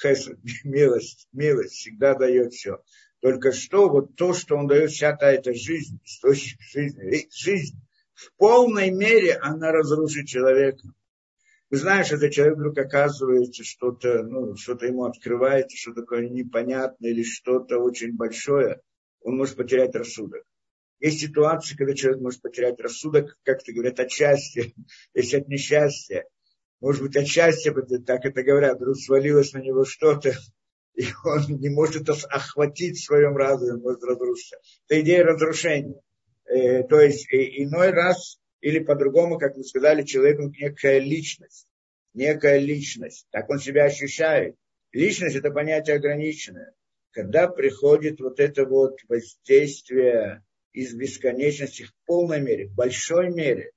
хесед, 0.00 0.38
милость, 0.64 1.28
милость, 1.32 1.74
всегда 1.74 2.14
дает 2.14 2.52
все. 2.52 2.82
Только 3.20 3.52
что 3.52 3.88
вот 3.88 4.14
то, 4.16 4.32
что 4.32 4.56
он 4.56 4.66
дает, 4.66 4.90
вся 4.90 5.14
та 5.16 5.32
эта 5.32 5.52
жизнь, 5.52 6.00
источник 6.04 6.60
жизни, 6.60 7.28
жизнь 7.30 7.76
в 8.14 8.32
полной 8.36 8.90
мере 8.90 9.34
она 9.34 9.72
разрушит 9.72 10.26
человека. 10.26 10.88
Вы 11.68 11.78
знаешь, 11.78 12.12
этот 12.12 12.30
человек 12.30 12.56
вдруг 12.56 12.78
оказывается 12.78 13.64
что-то, 13.64 14.22
ну, 14.22 14.54
что-то 14.54 14.86
ему 14.86 15.04
открывается, 15.04 15.76
что 15.76 15.94
такое 15.94 16.28
непонятное 16.28 17.10
или 17.10 17.24
что-то 17.24 17.78
очень 17.78 18.14
большое, 18.14 18.80
он 19.20 19.36
может 19.36 19.56
потерять 19.56 19.94
рассудок. 19.96 20.44
Есть 21.00 21.20
ситуации, 21.20 21.76
когда 21.76 21.94
человек 21.94 22.20
может 22.20 22.40
потерять 22.40 22.80
рассудок, 22.80 23.36
как 23.42 23.62
то 23.64 23.72
говорят, 23.72 23.98
от 23.98 24.10
счастья, 24.10 24.64
если 25.14 25.38
от 25.38 25.48
несчастья. 25.48 26.24
Может 26.80 27.02
быть, 27.02 27.16
от 27.16 27.26
счастья, 27.26 27.72
так 28.06 28.24
это 28.24 28.42
говорят, 28.42 28.76
вдруг 28.76 28.96
свалилось 28.96 29.52
на 29.52 29.58
него 29.58 29.84
что-то, 29.84 30.34
и 30.94 31.06
он 31.24 31.46
не 31.48 31.68
может 31.68 32.08
охватить 32.08 32.98
в 32.98 33.04
своем 33.04 33.36
разуме, 33.36 33.80
может 33.80 34.04
разрушиться. 34.04 34.58
Это 34.88 35.00
идея 35.00 35.24
разрушения. 35.24 36.00
Э, 36.44 36.84
то 36.84 37.00
есть 37.00 37.26
иной 37.30 37.90
раз, 37.90 38.38
или 38.60 38.78
по-другому, 38.78 39.38
как 39.38 39.56
мы 39.56 39.64
сказали, 39.64 40.02
человеку 40.02 40.52
некая 40.58 40.98
личность. 40.98 41.66
Некая 42.14 42.58
личность. 42.58 43.26
Так 43.30 43.50
он 43.50 43.58
себя 43.58 43.84
ощущает. 43.84 44.56
Личность– 44.92 45.36
это 45.36 45.50
понятие 45.50 45.96
ограниченное. 45.96 46.72
Когда 47.10 47.48
приходит 47.48 48.20
вот 48.20 48.40
это 48.40 48.64
вот 48.64 48.98
воздействие 49.08 50.42
из 50.72 50.94
бесконечности 50.94 51.84
в 51.84 51.92
полной 52.06 52.40
мере, 52.40 52.68
в 52.68 52.74
большой 52.74 53.30
мере, 53.30 53.72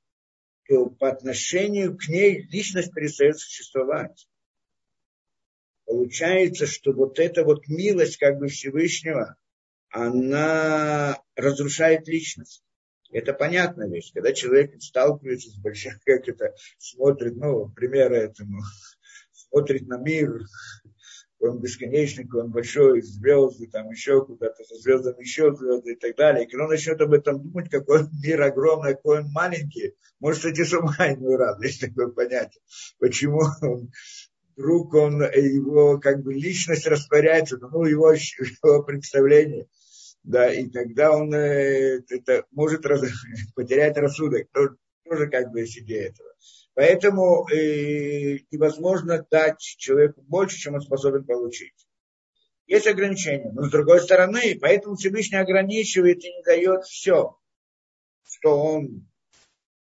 то 0.67 0.85
по 0.87 1.09
отношению 1.09 1.97
к 1.97 2.07
ней 2.07 2.47
личность 2.49 2.93
перестает 2.93 3.39
существовать 3.39 4.27
получается, 5.89 6.67
что 6.67 6.93
вот 6.93 7.17
эта 7.17 7.43
вот 7.43 7.67
милость 7.67 8.17
как 8.17 8.37
бы 8.37 8.47
Всевышнего, 8.47 9.35
она 9.89 11.19
разрушает 11.35 12.07
личность. 12.07 12.63
Это 13.11 13.33
понятная 13.33 13.87
вещь. 13.87 14.11
Когда 14.13 14.33
человек 14.33 14.79
сталкивается 14.81 15.49
с 15.49 15.55
большим, 15.55 15.93
как 16.05 16.27
это, 16.27 16.53
смотрит, 16.77 17.35
ну, 17.35 17.69
примеры 17.69 18.17
этому, 18.17 18.61
смотрит 19.31 19.87
на 19.87 19.97
мир, 19.97 20.41
он 21.39 21.59
бесконечный, 21.59 22.27
он 22.33 22.51
большой, 22.51 23.01
звезды, 23.01 23.67
там 23.67 23.89
еще 23.89 24.25
куда-то, 24.25 24.61
со 24.63 24.75
звездами 24.75 25.21
еще 25.21 25.55
звезды 25.55 25.93
и 25.93 25.95
так 25.95 26.15
далее. 26.17 26.45
И 26.45 26.49
когда 26.49 26.65
он 26.65 26.69
начнет 26.69 26.99
об 27.01 27.13
этом 27.13 27.41
думать, 27.41 27.69
какой 27.69 28.01
мир 28.23 28.41
огромный, 28.41 28.93
какой 28.93 29.19
он 29.19 29.31
маленький, 29.31 29.95
может 30.19 30.41
сойти 30.41 30.63
с 30.63 30.73
ума 30.73 30.95
иной 30.99 31.37
раз, 31.37 31.61
есть 31.63 31.81
такое 31.81 32.09
понятие. 32.09 32.61
Почему 32.99 33.41
он 33.61 33.89
вдруг 34.55 34.93
он, 34.93 35.21
его 35.21 35.99
как 35.99 36.21
бы 36.21 36.33
личность 36.33 36.85
растворяется, 36.85 37.57
ну, 37.57 37.85
его, 37.85 38.11
его 38.11 38.83
представление, 38.83 39.67
да, 40.23 40.53
и 40.53 40.67
тогда 40.69 41.11
он 41.15 41.33
э, 41.33 42.01
это, 42.09 42.45
может 42.51 42.85
раз, 42.85 43.01
потерять 43.55 43.97
рассудок, 43.97 44.49
тоже, 44.51 44.77
тоже 45.03 45.27
как 45.27 45.51
бы 45.51 45.63
идея 45.63 46.09
этого. 46.09 46.29
Поэтому 46.73 47.47
э, 47.49 48.39
невозможно 48.51 49.25
дать 49.29 49.59
человеку 49.59 50.21
больше, 50.21 50.57
чем 50.57 50.75
он 50.75 50.81
способен 50.81 51.25
получить. 51.25 51.73
Есть 52.67 52.87
ограничения, 52.87 53.51
но 53.51 53.63
с 53.63 53.71
другой 53.71 53.99
стороны, 53.99 54.57
поэтому 54.61 54.95
Всевышний 54.95 55.39
ограничивает 55.39 56.23
и 56.23 56.31
не 56.31 56.43
дает 56.43 56.85
все, 56.85 57.35
что 58.23 58.61
он, 58.61 59.07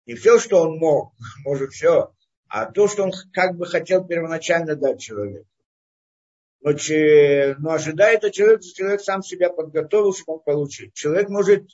не 0.06 0.14
все, 0.14 0.38
что 0.38 0.62
он 0.62 0.78
мог, 0.78 1.14
может 1.44 1.70
все, 1.72 2.12
а 2.48 2.66
то, 2.70 2.88
что 2.88 3.04
он 3.04 3.12
как 3.32 3.56
бы 3.56 3.66
хотел 3.66 4.04
первоначально 4.04 4.76
дать 4.76 5.00
человеку. 5.00 5.46
Но, 6.62 6.70
но 7.58 7.72
ожидает 7.72 8.24
от 8.24 8.32
человека, 8.32 8.62
что 8.62 8.76
человек 8.76 9.00
сам 9.00 9.22
себя 9.22 9.50
подготовил, 9.50 10.14
он 10.26 10.40
получить. 10.40 10.94
Человек 10.94 11.28
может 11.28 11.64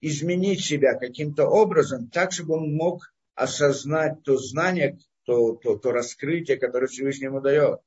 изменить 0.00 0.64
себя 0.64 0.94
каким-то 0.94 1.46
образом, 1.46 2.08
так, 2.08 2.32
чтобы 2.32 2.54
он 2.54 2.74
мог 2.74 3.12
осознать 3.34 4.22
то 4.22 4.36
знание, 4.36 4.98
то, 5.24 5.54
то, 5.54 5.76
то 5.76 5.90
раскрытие, 5.90 6.58
которое 6.58 6.86
Всевышний 6.86 7.26
ему 7.26 7.40
дает. 7.40 7.80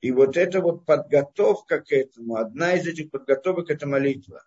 И 0.00 0.10
вот 0.12 0.36
эта 0.36 0.60
вот 0.60 0.84
подготовка 0.84 1.80
к 1.80 1.90
этому, 1.90 2.36
одна 2.36 2.74
из 2.74 2.86
этих 2.86 3.10
подготовок– 3.10 3.70
это 3.70 3.86
молитва 3.86 4.42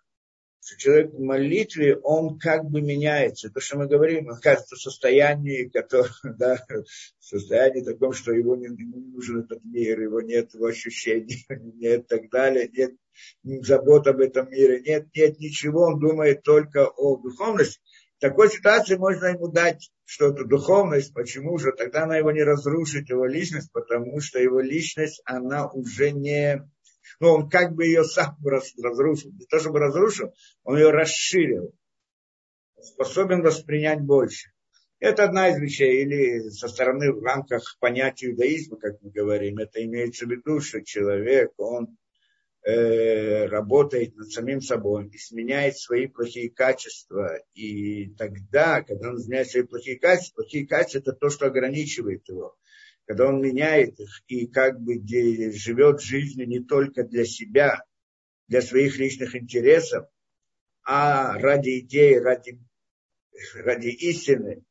что 0.60 0.76
человек 0.76 1.12
в 1.12 1.20
молитве, 1.20 1.96
он 1.96 2.38
как 2.38 2.64
бы 2.64 2.82
меняется. 2.82 3.50
То, 3.50 3.60
что 3.60 3.78
мы 3.78 3.86
говорим, 3.86 4.28
он 4.28 4.38
кажется 4.40 4.76
в 4.76 4.80
состоянии, 4.80 5.64
которое, 5.64 6.10
да, 6.38 6.64
в 6.68 7.24
состоянии 7.24 7.82
таком, 7.82 8.12
что 8.12 8.32
его 8.32 8.56
не, 8.56 8.66
ему 8.66 8.98
не 8.98 9.12
нужен 9.12 9.40
этот 9.40 9.64
мир, 9.64 10.00
его 10.00 10.20
нет 10.20 10.54
его 10.54 10.66
ощущений, 10.66 11.46
нет 11.48 12.06
так 12.08 12.30
далее, 12.30 12.68
нет 12.72 12.92
забот 13.62 14.06
об 14.06 14.20
этом 14.20 14.50
мире, 14.50 14.80
нет, 14.80 15.08
нет 15.14 15.38
ничего, 15.38 15.86
он 15.86 15.98
думает 15.98 16.42
только 16.42 16.86
о 16.86 17.16
духовности. 17.16 17.80
В 18.18 18.20
такой 18.20 18.50
ситуации 18.50 18.96
можно 18.96 19.26
ему 19.26 19.48
дать 19.48 19.90
что-то 20.04 20.44
духовность. 20.44 21.14
Почему 21.14 21.56
же? 21.56 21.72
Тогда 21.72 22.02
она 22.02 22.18
его 22.18 22.30
не 22.32 22.42
разрушит, 22.42 23.08
его 23.08 23.24
личность, 23.24 23.72
потому 23.72 24.20
что 24.20 24.38
его 24.38 24.60
личность, 24.60 25.22
она 25.24 25.68
уже 25.68 26.10
не 26.10 26.62
но 27.20 27.34
он 27.34 27.48
как 27.48 27.74
бы 27.74 27.84
ее 27.84 28.02
сам 28.02 28.36
разрушил. 28.44 29.30
Не 29.32 29.44
то 29.44 29.60
чтобы 29.60 29.78
разрушил, 29.78 30.34
он 30.64 30.78
ее 30.78 30.90
расширил. 30.90 31.72
Способен 32.80 33.42
воспринять 33.42 34.00
больше. 34.00 34.50
Это 34.98 35.24
одна 35.24 35.48
из 35.48 35.58
вещей, 35.58 36.02
или 36.02 36.50
со 36.50 36.68
стороны 36.68 37.12
в 37.12 37.22
рамках 37.22 37.76
понятия 37.78 38.30
иудаизма, 38.30 38.78
как 38.78 39.00
мы 39.00 39.10
говорим, 39.10 39.58
это 39.58 39.82
имеется 39.84 40.26
в 40.26 40.30
виду, 40.30 40.60
что 40.60 40.82
человек, 40.82 41.52
он 41.56 41.96
э, 42.66 43.46
работает 43.46 44.14
над 44.16 44.30
самим 44.30 44.60
собой 44.60 45.08
и 45.08 45.16
сменяет 45.16 45.78
свои 45.78 46.06
плохие 46.06 46.50
качества. 46.50 47.38
И 47.54 48.10
тогда, 48.16 48.82
когда 48.82 49.10
он 49.10 49.16
изменяет 49.16 49.48
свои 49.48 49.62
плохие 49.62 49.98
качества, 49.98 50.42
плохие 50.42 50.66
качества 50.66 50.98
это 50.98 51.12
то, 51.12 51.30
что 51.30 51.46
ограничивает 51.46 52.28
его 52.28 52.56
когда 53.10 53.26
он 53.26 53.42
меняет 53.42 53.98
их 53.98 54.22
и 54.28 54.46
как 54.46 54.80
бы 54.80 54.94
живет 55.52 56.00
жизнью 56.00 56.46
не 56.46 56.60
только 56.60 57.02
для 57.02 57.24
себя, 57.24 57.82
для 58.46 58.62
своих 58.62 59.00
личных 59.00 59.34
интересов, 59.34 60.06
а 60.84 61.36
ради 61.36 61.80
идеи, 61.80 62.14
ради, 62.14 62.60
ради 63.54 63.88
истины, 63.88 64.62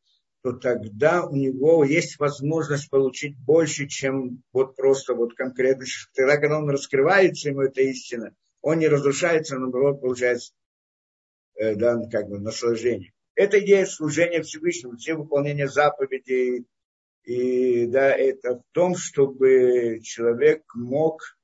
то 0.41 0.53
тогда 0.53 1.25
у 1.25 1.35
него 1.35 1.83
есть 1.83 2.17
возможность 2.17 2.89
получить 2.89 3.37
больше, 3.37 3.89
чем 3.89 4.41
вот 4.53 4.77
просто 4.77 5.15
вот 5.15 5.33
конкретно. 5.33 5.83
Тогда, 6.13 6.37
когда 6.37 6.59
он 6.59 6.69
раскрывается 6.69 7.49
ему 7.49 7.63
эта 7.63 7.81
истина, 7.81 8.33
он 8.61 8.79
не 8.79 8.87
разрушается, 8.87 9.55
но 9.55 9.63
наоборот 9.63 9.99
получается 9.99 10.53
э, 11.55 11.75
да, 11.75 11.99
как 12.09 12.29
бы 12.29 12.39
наслаждение. 12.39 13.11
Это 13.35 13.59
идея 13.59 13.85
служения 13.85 14.41
Всевышнему, 14.43 14.95
все 14.95 15.15
выполнения 15.15 15.67
заповедей, 15.67 16.63
и 17.29 17.85
да, 17.85 18.09
это 18.09 18.55
в 18.55 18.63
том, 18.71 18.95
чтобы 18.95 19.99
человек 20.01 20.63
мог 20.73 21.37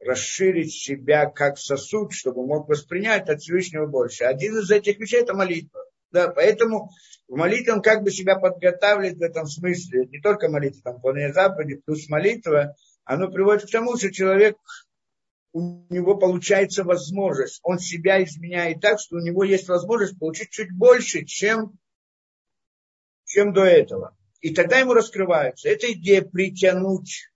расширить 0.00 0.72
себя 0.72 1.26
как 1.26 1.58
сосуд, 1.58 2.14
чтобы 2.14 2.46
мог 2.46 2.70
воспринять 2.70 3.28
от 3.28 3.42
Всевышнего 3.42 3.84
больше. 3.84 4.24
Один 4.24 4.56
из 4.56 4.70
этих 4.70 4.98
вещей– 4.98 5.20
это 5.22 5.34
молитва. 5.34 5.84
Да, 6.10 6.28
поэтому 6.28 6.88
в 7.28 7.36
молитве 7.36 7.74
он 7.74 7.82
как 7.82 8.02
бы 8.02 8.10
себя 8.10 8.36
подготавливает 8.38 9.18
в 9.18 9.22
этом 9.22 9.46
смысле. 9.46 10.06
Не 10.06 10.22
только 10.22 10.48
молитва, 10.48 10.80
там, 10.84 10.94
выполнение 10.94 11.34
заповеди, 11.34 11.82
плюс 11.84 12.08
молитва. 12.08 12.74
Оно 13.04 13.30
приводит 13.30 13.66
к 13.66 13.70
тому, 13.70 13.98
что 13.98 14.10
человек, 14.10 14.56
у 15.52 15.84
него 15.90 16.16
получается 16.16 16.82
возможность, 16.82 17.60
он 17.62 17.78
себя 17.78 18.24
изменяет 18.24 18.80
так, 18.80 18.98
что 19.00 19.16
у 19.16 19.20
него 19.20 19.44
есть 19.44 19.68
возможность 19.68 20.18
получить 20.18 20.48
чуть 20.48 20.72
больше, 20.72 21.26
чем, 21.26 21.78
чем 23.26 23.52
до 23.52 23.64
этого. 23.64 24.16
И 24.46 24.54
тогда 24.54 24.78
ему 24.78 24.94
раскрывается. 24.94 25.68
эта 25.68 25.92
идея 25.92 26.22
притянуть 26.22 27.32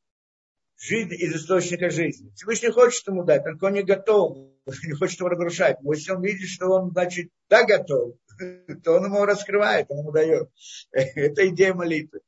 жизнь 0.79 1.12
из 1.12 1.35
источника 1.35 1.90
жизни. 1.90 2.31
Всевышний 2.37 2.70
хочет 2.70 3.05
ему 3.09 3.25
дать, 3.25 3.42
только 3.42 3.64
он 3.64 3.73
не 3.73 3.83
готов, 3.83 4.38
не 4.85 4.92
хочет 4.92 5.18
его 5.18 5.29
разрушать. 5.29 5.79
Но 5.83 5.92
если 5.92 6.12
он 6.12 6.23
видит, 6.23 6.49
что 6.49 6.68
он, 6.68 6.92
значит, 6.92 7.31
да, 7.49 7.64
готов, 7.64 8.14
то 8.85 8.92
он 8.92 9.07
ему 9.07 9.25
раскрывает, 9.25 9.87
он 9.88 9.99
ему 9.99 10.12
дает. 10.12 10.51
Это 10.92 11.49
идея 11.49 11.75
молитвы. 11.75 12.20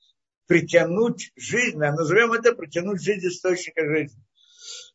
Притянуть 0.48 1.30
жизнь, 1.36 1.78
назовем 1.78 2.32
это 2.32 2.52
притянуть 2.52 3.00
жизнь 3.00 3.24
из 3.24 3.34
источника 3.34 3.86
жизни. 3.86 4.20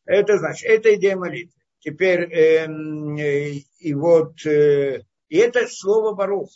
Это 0.04 0.36
значит, 0.36 0.68
это 0.68 0.94
идея 0.96 1.16
молитвы. 1.16 1.58
Теперь, 1.80 2.30
э, 2.30 2.66
э, 2.66 3.52
и 3.78 3.94
вот, 3.94 4.44
э, 4.44 5.00
и 5.30 5.36
это 5.38 5.66
слово 5.66 6.14
Барух. 6.14 6.50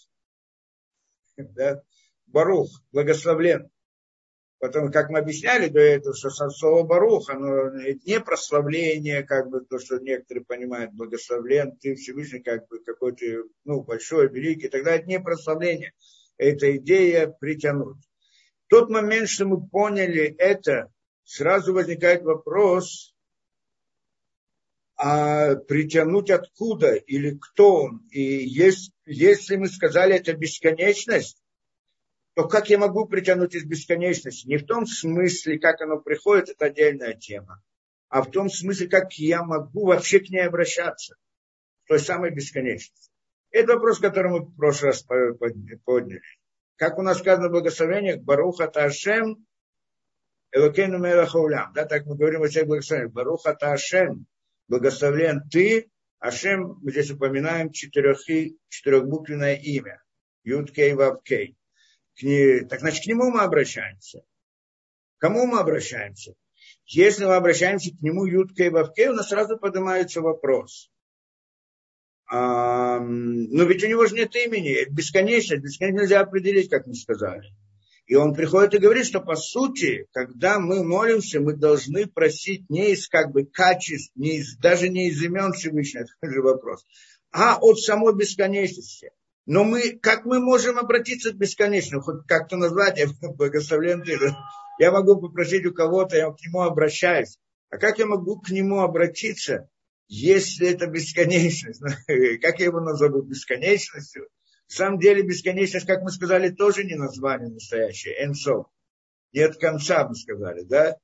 Да? 1.39 1.83
Барух, 2.33 2.83
благословлен. 2.93 3.71
Потом, 4.59 4.93
как 4.93 5.11
мы 5.11 5.19
объясняли 5.19 5.69
до 5.69 5.81
этого, 5.81 6.15
что 6.15 6.31
слово 6.31 6.85
Барух, 6.85 7.29
оно 7.31 7.71
не 8.07 8.21
прославление, 8.21 9.25
как 9.25 9.51
бы 9.51 9.61
то, 9.65 9.79
что 9.79 9.99
некоторые 9.99 10.45
понимают, 10.45 10.93
благословлен, 10.93 11.77
ты 11.77 11.97
Всевышний, 11.97 12.41
как 12.41 12.69
бы 12.69 12.79
какой-то, 12.79 13.25
ну, 13.65 13.83
большой, 13.83 14.29
великий, 14.29 14.69
тогда 14.69 14.93
это 14.93 15.07
не 15.07 15.19
прославление. 15.19 15.93
Это 16.37 16.77
идея 16.77 17.27
притянуть. 17.27 17.99
В 18.67 18.69
тот 18.69 18.89
момент, 18.89 19.29
что 19.29 19.47
мы 19.47 19.67
поняли 19.67 20.35
это, 20.39 20.93
сразу 21.25 21.75
возникает 21.75 22.23
вопрос, 22.23 23.13
а 24.97 25.57
притянуть 25.57 26.31
откуда 26.31 26.95
или 26.95 27.37
кто 27.37 27.83
он? 27.83 28.07
И 28.13 28.23
есть, 28.23 28.93
если 29.05 29.57
мы 29.57 29.67
сказали, 29.67 30.15
это 30.15 30.35
бесконечность, 30.35 31.42
то 32.35 32.49
как 32.49 32.71
я 32.71 32.79
могу 32.79 33.07
притянуть 33.07 33.55
из 33.55 33.65
бесконечности? 33.65 34.47
Не 34.47 34.57
в 34.57 34.67
том 34.67 34.87
смысле, 34.87 35.59
как 35.59 35.81
оно 35.81 35.99
приходит, 35.99 36.49
это 36.49 36.67
отдельная 36.67 37.15
тема, 37.15 37.63
а 38.09 38.23
в 38.23 38.31
том 38.31 38.49
смысле, 38.49 38.89
как 38.89 39.13
я 39.15 39.43
могу 39.43 39.87
вообще 39.87 40.21
к 40.21 40.29
ней 40.31 40.47
обращаться, 40.47 41.17
в 41.85 41.89
той 41.89 41.99
самой 41.99 42.31
бесконечности. 42.31 43.11
Это 43.51 43.75
вопрос, 43.75 43.99
который 43.99 44.31
мы 44.31 44.41
в 44.47 44.57
прошлый 44.57 44.93
раз 44.93 45.03
подняли. 45.03 46.23
Как 46.77 46.99
у 46.99 47.03
нас 47.03 47.19
сказано 47.19 47.49
в 47.49 47.53
благословениях, 47.53 48.23
Баруха 48.23 48.67
Ташем, 48.67 49.47
Элокейну 50.53 50.99
Мелахаулям. 50.99 51.73
Да, 51.75 51.85
так 51.85 52.07
мы 52.07 52.17
говорим 52.17 52.43
о 52.43 52.49
всех 52.49 52.67
благословениях. 52.67 53.13
Баруха 53.13 53.55
Ташем, 53.55 54.27
благословлен 54.69 55.43
ты, 55.51 55.91
Ашем, 56.19 56.79
мы 56.81 56.93
здесь 56.93 57.11
упоминаем 57.11 57.73
четырех, 57.73 58.21
четырехбуквенное 58.69 59.57
имя. 59.57 60.03
Юткей 60.45 60.95
Вавкей 60.95 61.57
к 62.17 62.23
ней, 62.23 62.65
так 62.65 62.81
значит, 62.81 63.05
к 63.05 63.07
нему 63.07 63.31
мы 63.31 63.43
обращаемся. 63.43 64.21
К 65.19 65.23
кому 65.23 65.47
мы 65.47 65.61
обращаемся? 65.61 66.35
Если 66.87 67.25
мы 67.25 67.35
обращаемся 67.35 67.91
к 67.91 68.01
нему 68.03 68.27
Юткой 68.27 68.67
и 68.67 68.71
Вавке, 68.71 69.11
у 69.11 69.15
нас 69.15 69.29
сразу 69.29 69.57
поднимается 69.57 70.21
вопрос. 70.21 70.91
А, 72.31 72.99
но 72.99 73.65
ведь 73.65 73.85
у 73.85 73.89
него 73.89 74.07
же 74.07 74.15
нет 74.15 74.35
имени, 74.35 74.91
бесконечно, 74.91 75.57
бесконечно 75.57 76.01
нельзя 76.01 76.21
определить, 76.21 76.71
как 76.71 76.87
мы 76.87 76.95
сказали. 76.95 77.49
И 78.07 78.15
он 78.15 78.35
приходит 78.35 78.75
и 78.75 78.79
говорит, 78.79 79.07
что 79.07 79.21
по 79.21 79.37
сути, 79.37 80.07
когда 80.13 80.59
мы 80.59 80.85
молимся, 80.85 81.41
мы 81.41 81.55
должны 81.55 82.07
просить 82.07 82.69
не 82.69 82.93
из 82.93 83.09
как 83.09 83.33
бы 83.33 83.45
качеств, 83.45 84.13
не 84.17 84.39
из, 84.39 84.57
даже 84.57 84.89
не 84.89 85.09
из 85.09 85.23
имен 85.23 85.53
Всевышнего, 85.53 86.07
это 86.21 86.33
же 86.33 86.43
вопрос, 86.43 86.85
а 87.31 87.59
от 87.59 87.79
самой 87.79 88.15
бесконечности. 88.15 89.13
Но 89.45 89.65
мы, 89.65 89.99
как 89.99 90.25
мы 90.25 90.39
можем 90.41 90.79
обратиться 90.79 91.33
к 91.33 91.37
бесконечному, 91.37 92.03
хоть 92.03 92.27
как-то 92.27 92.57
назвать, 92.57 92.99
я 92.99 93.07
благословлен 93.37 94.03
ты, 94.03 94.19
я 94.79 94.93
могу 94.93 95.21
попросить 95.21 95.67
у 95.67 95.73
кого-то, 95.73 96.17
я 96.17 96.31
к 96.31 96.41
нему 96.47 96.61
обращаюсь. 96.61 97.39
А 97.71 97.79
как 97.79 97.99
я 97.99 98.07
могу 98.07 98.41
к 98.41 98.51
нему 98.51 98.81
обратиться, 98.81 99.69
если 100.07 100.69
это 100.69 100.87
бесконечность? 100.87 101.81
Как 102.43 102.59
я 102.59 102.67
его 102.67 102.81
назову 102.81 103.23
бесконечностью? 103.23 104.29
В 104.67 104.75
самом 104.75 104.99
деле 104.99 105.23
бесконечность, 105.23 105.87
как 105.87 106.03
мы 106.03 106.11
сказали, 106.11 106.51
тоже 106.51 106.85
не 106.85 106.95
название 106.95 107.49
настоящее. 107.49 108.25
Энсов. 108.25 108.67
Нет 109.33 109.57
конца, 109.57 110.07
мы 110.07 110.15
сказали, 110.15 110.65
да? 110.65 110.97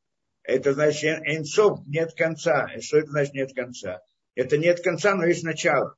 Это 0.42 0.72
значит 0.74 1.20
энсов, 1.26 1.80
нет 1.86 2.14
конца. 2.14 2.68
Что 2.80 2.98
это 2.98 3.10
значит 3.10 3.34
нет 3.34 3.54
конца? 3.54 4.00
Это 4.34 4.56
нет 4.58 4.82
конца, 4.82 5.14
но 5.14 5.24
есть 5.26 5.42
начало. 5.42 5.94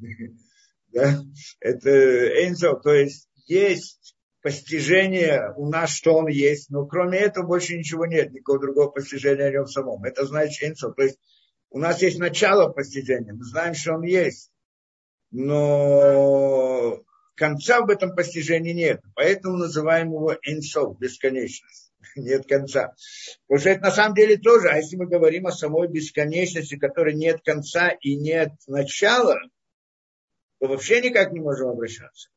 Да? 0.88 1.22
Это 1.60 1.90
Эйнзо, 1.90 2.74
то 2.74 2.92
есть 2.92 3.28
есть 3.46 4.16
постижение 4.42 5.52
у 5.56 5.68
нас, 5.68 5.90
что 5.90 6.14
он 6.14 6.28
есть, 6.28 6.70
но 6.70 6.86
кроме 6.86 7.18
этого 7.18 7.46
больше 7.46 7.76
ничего 7.76 8.06
нет, 8.06 8.32
никакого 8.32 8.60
другого 8.60 8.90
постижения 8.90 9.46
о 9.46 9.50
нем 9.50 9.66
самом. 9.66 10.04
Это 10.04 10.24
значит 10.24 10.62
Эйнзо, 10.62 10.90
то 10.92 11.02
есть 11.02 11.18
у 11.70 11.78
нас 11.78 12.00
есть 12.02 12.18
начало 12.18 12.70
постижения, 12.70 13.32
мы 13.32 13.44
знаем, 13.44 13.74
что 13.74 13.94
он 13.94 14.02
есть, 14.02 14.50
но 15.30 17.02
конца 17.34 17.80
в 17.82 17.90
этом 17.90 18.14
постижении 18.14 18.72
нет, 18.72 19.00
поэтому 19.14 19.56
называем 19.56 20.08
его 20.08 20.36
Эйнсов, 20.42 20.98
бесконечность 20.98 21.92
нет 22.16 22.46
конца. 22.46 22.94
Потому 23.46 23.60
что 23.60 23.70
это 23.70 23.82
на 23.82 23.90
самом 23.90 24.14
деле 24.14 24.36
тоже, 24.36 24.68
а 24.68 24.76
если 24.76 24.96
мы 24.96 25.06
говорим 25.06 25.46
о 25.46 25.52
самой 25.52 25.88
бесконечности, 25.88 26.76
которой 26.76 27.14
нет 27.14 27.40
конца 27.44 27.90
и 28.00 28.16
нет 28.16 28.52
начала, 28.66 29.38
то 30.58 30.68
вообще 30.68 31.00
никак 31.00 31.32
не 31.32 31.40
можем 31.40 31.68
обращаться. 31.68 32.30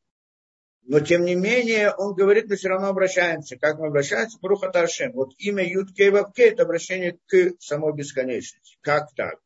Но 0.84 1.00
тем 1.00 1.24
не 1.24 1.34
менее, 1.34 1.92
он 1.96 2.14
говорит, 2.14 2.48
мы 2.48 2.56
все 2.56 2.68
равно 2.68 2.88
обращаемся. 2.88 3.56
Как 3.56 3.78
мы 3.78 3.86
обращаемся? 3.86 4.38
Брухата 4.40 4.82
Ашем. 4.82 5.12
Вот 5.12 5.32
имя 5.38 5.64
Юткей 5.64 6.10
Вавке– 6.10 6.48
это 6.50 6.64
обращение 6.64 7.18
к 7.26 7.52
самой 7.60 7.94
бесконечности. 7.94 8.78
Как 8.80 9.14
так? 9.14 9.38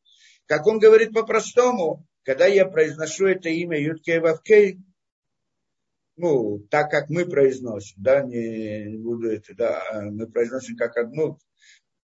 Как 0.47 0.67
он 0.67 0.79
говорит 0.79 1.13
по-простому, 1.13 2.07
когда 2.23 2.47
я 2.47 2.67
произношу 2.67 3.27
это 3.27 3.49
имя 3.51 3.79
Юткей 3.79 4.19
Вавкей, 4.21 4.79
ну, 6.17 6.61
так 6.71 6.91
как 6.91 7.11
мы 7.11 7.27
произносим, 7.27 8.03
да, 8.03 8.23
не, 8.23 8.85
не 8.85 8.97
буду 8.97 9.31
это, 9.31 9.55
да, 9.55 9.83
а 9.91 10.03
мы 10.03 10.27
произносим 10.27 10.77
как 10.77 10.97
одну, 10.97 11.39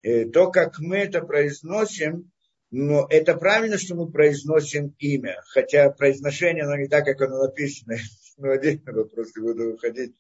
э, 0.02 0.26
то, 0.26 0.52
как 0.52 0.80
мы 0.80 0.98
это 0.98 1.22
произносим, 1.22 2.31
но 2.72 3.06
это 3.10 3.36
правильно, 3.36 3.78
что 3.78 3.96
мы 3.96 4.10
произносим 4.10 4.96
имя, 4.98 5.42
хотя 5.48 5.90
произношение, 5.90 6.64
оно 6.64 6.78
не 6.78 6.88
так, 6.88 7.06
как 7.06 7.22
оно 7.22 7.44
написано. 7.44 7.98
Ну, 8.38 8.50
отдельный 8.50 8.94
вопрос, 8.94 9.36
не 9.36 9.44
буду 9.44 9.74
выходить. 9.74 10.16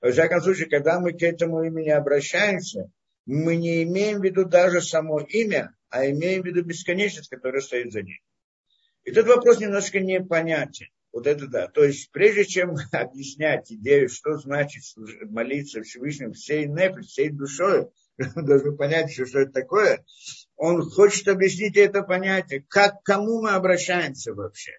Во 0.00 0.12
всяком 0.12 0.40
случае, 0.42 0.68
когда 0.68 1.00
мы 1.00 1.12
к 1.12 1.22
этому 1.22 1.64
имени 1.64 1.88
обращаемся, 1.88 2.92
мы 3.26 3.56
не 3.56 3.82
имеем 3.82 4.20
в 4.20 4.24
виду 4.24 4.44
даже 4.44 4.80
само 4.80 5.18
имя, 5.20 5.74
а 5.88 6.08
имеем 6.08 6.42
в 6.42 6.46
виду 6.46 6.62
бесконечность, 6.62 7.30
которая 7.30 7.62
стоит 7.62 7.90
за 7.90 8.02
ним. 8.02 8.18
И 9.04 9.10
этот 9.10 9.26
вопрос 9.26 9.58
немножко 9.58 9.98
непонятен. 9.98 10.86
Вот 11.10 11.26
это 11.26 11.46
да. 11.46 11.68
То 11.68 11.84
есть, 11.84 12.10
прежде 12.12 12.44
чем 12.44 12.76
объяснять 12.92 13.72
идею, 13.72 14.08
что 14.08 14.36
значит 14.36 14.82
молиться 15.22 15.82
Всевышнему 15.82 16.34
всей 16.34 16.66
нефи, 16.66 17.00
всей 17.00 17.30
душой, 17.30 17.88
должны 18.36 18.76
понять, 18.76 19.12
что 19.12 19.40
это 19.40 19.52
такое. 19.52 20.04
Он 20.56 20.82
хочет 20.82 21.28
объяснить 21.28 21.76
это 21.76 22.02
понятие, 22.02 22.64
как, 22.68 23.02
кому 23.02 23.42
мы 23.42 23.50
обращаемся 23.50 24.34
вообще. 24.34 24.72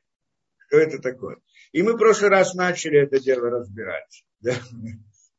Что 0.68 0.78
это 0.78 1.00
такое. 1.00 1.38
И 1.72 1.82
мы 1.82 1.94
в 1.94 1.98
прошлый 1.98 2.30
раз 2.30 2.54
начали 2.54 3.00
это 3.00 3.20
дело 3.20 3.50
разбирать. 3.50 4.24
Да? 4.40 4.54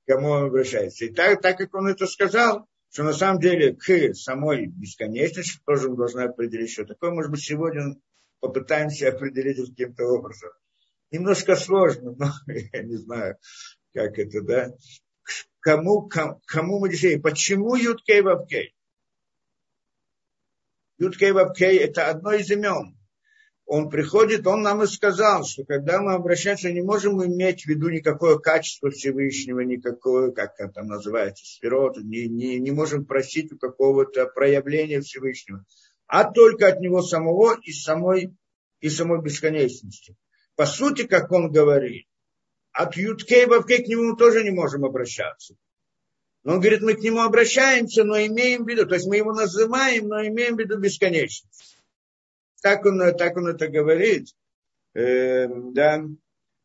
Кому 0.07 0.29
он 0.29 0.45
обращается. 0.45 1.07
И 1.07 1.13
так, 1.13 1.41
так 1.41 1.59
как 1.59 1.75
он 1.75 1.89
это 1.89 2.07
сказал, 2.07 2.69
что 2.91 3.03
на 3.03 3.13
самом 3.13 3.41
деле 3.41 3.75
к 3.75 4.15
самой 4.15 4.67
бесконечности 4.67 5.61
тоже 5.65 5.89
мы 5.89 5.97
должны 5.97 6.21
определить, 6.21 6.71
что 6.71 6.85
такое. 6.85 7.11
Может 7.11 7.31
быть, 7.31 7.43
сегодня 7.43 7.97
попытаемся 8.41 9.09
определить 9.09 9.59
каким-то 9.71 10.05
образом. 10.05 10.51
Немножко 11.11 11.57
сложно, 11.57 12.15
но 12.17 12.31
я 12.73 12.83
не 12.83 12.97
знаю, 12.97 13.37
как 13.93 14.19
это, 14.19 14.43
да 14.43 14.73
кому, 15.67 16.03
кому, 16.03 16.41
кому 16.47 16.79
мы 16.79 16.89
решили. 16.91 17.19
Почему 17.19 17.75
Юткей 17.75 18.23
Вавкей? 18.23 18.76
Юткей 20.99 21.33
Вавкей– 21.33 21.77
это 21.79 22.09
одно 22.09 22.33
из 22.33 22.51
имен. 22.51 22.97
Он 23.67 23.91
приходит, 23.91 24.47
он 24.47 24.63
нам 24.63 24.85
и 24.85 24.87
сказал, 24.87 25.45
что 25.45 25.65
когда 25.65 26.01
мы 26.01 26.15
обращаемся, 26.15 26.73
не 26.73 26.83
можем 26.83 27.23
иметь 27.25 27.65
в 27.65 27.67
виду 27.67 27.89
никакое 27.89 28.39
качество 28.39 28.91
Всевышнего, 28.91 29.61
никакое, 29.61 30.31
как 30.31 30.55
это 30.59 30.85
называется, 30.85 31.45
сферот, 31.45 31.97
не, 31.99 32.29
не, 32.29 32.61
не 32.61 32.71
можем 32.71 33.05
просить 33.05 33.53
у 33.53 33.59
какого-то 33.59 34.27
проявления 34.27 35.01
Всевышнего, 35.01 35.65
а 36.07 36.31
только 36.31 36.69
от 36.69 36.81
него 36.81 37.03
самого 37.03 37.59
и 37.61 37.73
самой, 37.73 38.37
и 38.81 38.89
самой 38.89 39.21
бесконечности. 39.21 40.17
По 40.55 40.65
сути, 40.65 41.05
как 41.05 41.33
он 41.33 41.51
говорит, 41.51 42.07
от 42.73 42.97
Юткей 42.97 43.47
Вавкей 43.47 43.83
к 43.83 43.89
нему 43.89 44.15
тоже 44.15 44.45
не 44.45 44.51
можем 44.51 44.85
обращаться. 44.85 45.57
Он 46.47 46.61
говорит, 46.61 46.81
мы 46.81 46.95
к 46.95 47.01
нему 47.01 47.23
обращаемся, 47.23 48.05
но 48.05 48.17
имеем 48.19 48.65
в 48.65 48.69
виду, 48.69 48.87
то 48.87 48.95
есть 48.95 49.07
мы 49.09 49.17
его 49.17 49.33
называем, 49.33 50.07
но 50.07 50.25
имеем 50.25 50.55
в 50.55 50.61
виду 50.61 50.79
бесконечность. 50.79 51.77
Так 52.63 52.87
он, 52.87 53.01
так 53.17 53.37
он 53.37 53.49
это 53.49 53.67
говорит. 53.67 54.29
Э, 54.95 55.49
да, 55.49 56.05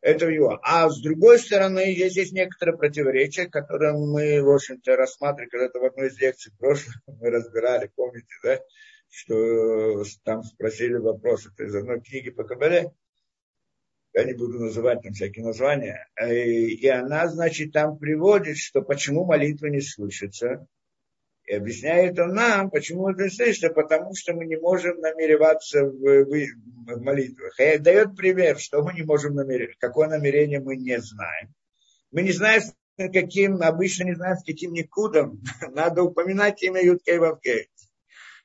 это 0.01 0.29
его. 0.29 0.59
А 0.61 0.87
с 0.87 1.01
другой 1.01 1.39
стороны, 1.39 1.79
есть 1.79 2.11
здесь 2.11 2.31
некоторые 2.31 2.77
противоречия, 2.77 3.47
которые 3.47 3.93
мы, 3.93 4.43
в 4.43 4.51
общем-то, 4.51 4.95
рассматривали, 4.95 5.49
когда-то 5.49 5.79
в 5.79 5.85
одной 5.85 6.07
из 6.07 6.19
лекций 6.19 6.53
прошлой 6.59 6.93
мы 7.07 7.31
разбирали, 7.31 7.91
помните, 7.95 8.35
да, 8.43 8.59
что 9.09 10.03
там 10.23 10.43
спросили 10.43 10.93
вопрос, 10.95 11.47
это 11.47 11.63
из 11.63 11.75
одной 11.75 12.01
книги 12.01 12.29
по 12.29 12.43
Кабале, 12.43 12.91
я 14.13 14.23
не 14.25 14.33
буду 14.33 14.59
называть 14.59 15.01
там 15.01 15.13
всякие 15.13 15.45
названия, 15.45 16.07
э, 16.19 16.43
и 16.43 16.87
она, 16.87 17.27
значит, 17.27 17.71
там 17.71 17.97
приводит, 17.97 18.57
что 18.57 18.81
почему 18.81 19.25
молитва 19.25 19.67
не 19.67 19.81
слышится, 19.81 20.67
и 21.45 21.53
объясняет 21.53 22.19
он 22.19 22.33
нам, 22.33 22.69
почему 22.69 23.09
это 23.09 23.23
не 23.23 23.29
слышится, 23.29 23.69
потому 23.69 24.13
что 24.15 24.33
мы 24.33 24.45
не 24.45 24.57
можем 24.57 24.99
намереваться 24.99 25.83
в, 25.83 26.25
в, 26.25 26.29
в 26.29 27.01
молитвах. 27.01 27.59
И 27.59 27.77
дает 27.77 28.15
пример, 28.15 28.59
что 28.59 28.83
мы 28.83 28.93
не 28.93 29.03
можем 29.03 29.35
намереваться, 29.35 29.77
какое 29.79 30.07
намерение 30.07 30.59
мы 30.59 30.75
не 30.75 30.99
знаем. 31.01 31.53
Мы 32.11 32.23
не 32.23 32.31
знаем, 32.31 32.61
каким, 32.97 33.61
обычно 33.61 34.03
не 34.03 34.15
знаю, 34.15 34.37
с 34.37 34.43
каким 34.43 34.73
никудом, 34.73 35.41
надо 35.71 36.03
упоминать 36.03 36.61
имя 36.63 36.83
Юткей 36.83 37.17
Вавкей. 37.17 37.69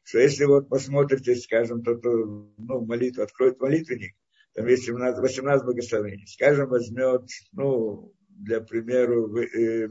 Что 0.04 0.20
если 0.20 0.44
вот 0.44 0.68
посмотрите, 0.68 1.34
скажем, 1.34 1.82
то, 1.82 1.96
то 1.96 2.08
ну, 2.08 2.84
молитву, 2.86 3.22
откроет 3.22 3.60
молитвенник, 3.60 4.14
там 4.56 4.66
есть 4.66 4.84
17, 4.86 5.20
18 5.20 5.64
благословений. 5.66 6.26
Скажем, 6.26 6.68
возьмет, 6.70 7.28
ну, 7.52 8.12
для 8.28 8.62
примеру, 8.62 9.36
э, 9.36 9.88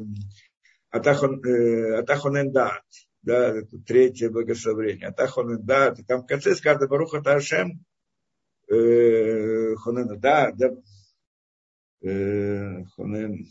Атахон, 0.90 1.40
э, 1.46 2.00
Атахонендат, 2.00 2.84
да, 3.22 3.60
это 3.60 3.78
третье 3.86 4.32
благословение. 4.32 5.10
Атахонендат, 5.10 6.00
там 6.08 6.24
в 6.24 6.26
конце 6.26 6.56
сказано 6.56 6.88
Баруха 6.88 7.22
Ташем, 7.22 7.86
э, 8.68 9.76
Хонен, 9.76 10.20
да, 10.20 10.52
да, 10.52 10.72
э, 12.02 12.86
Хонен, 12.96 13.46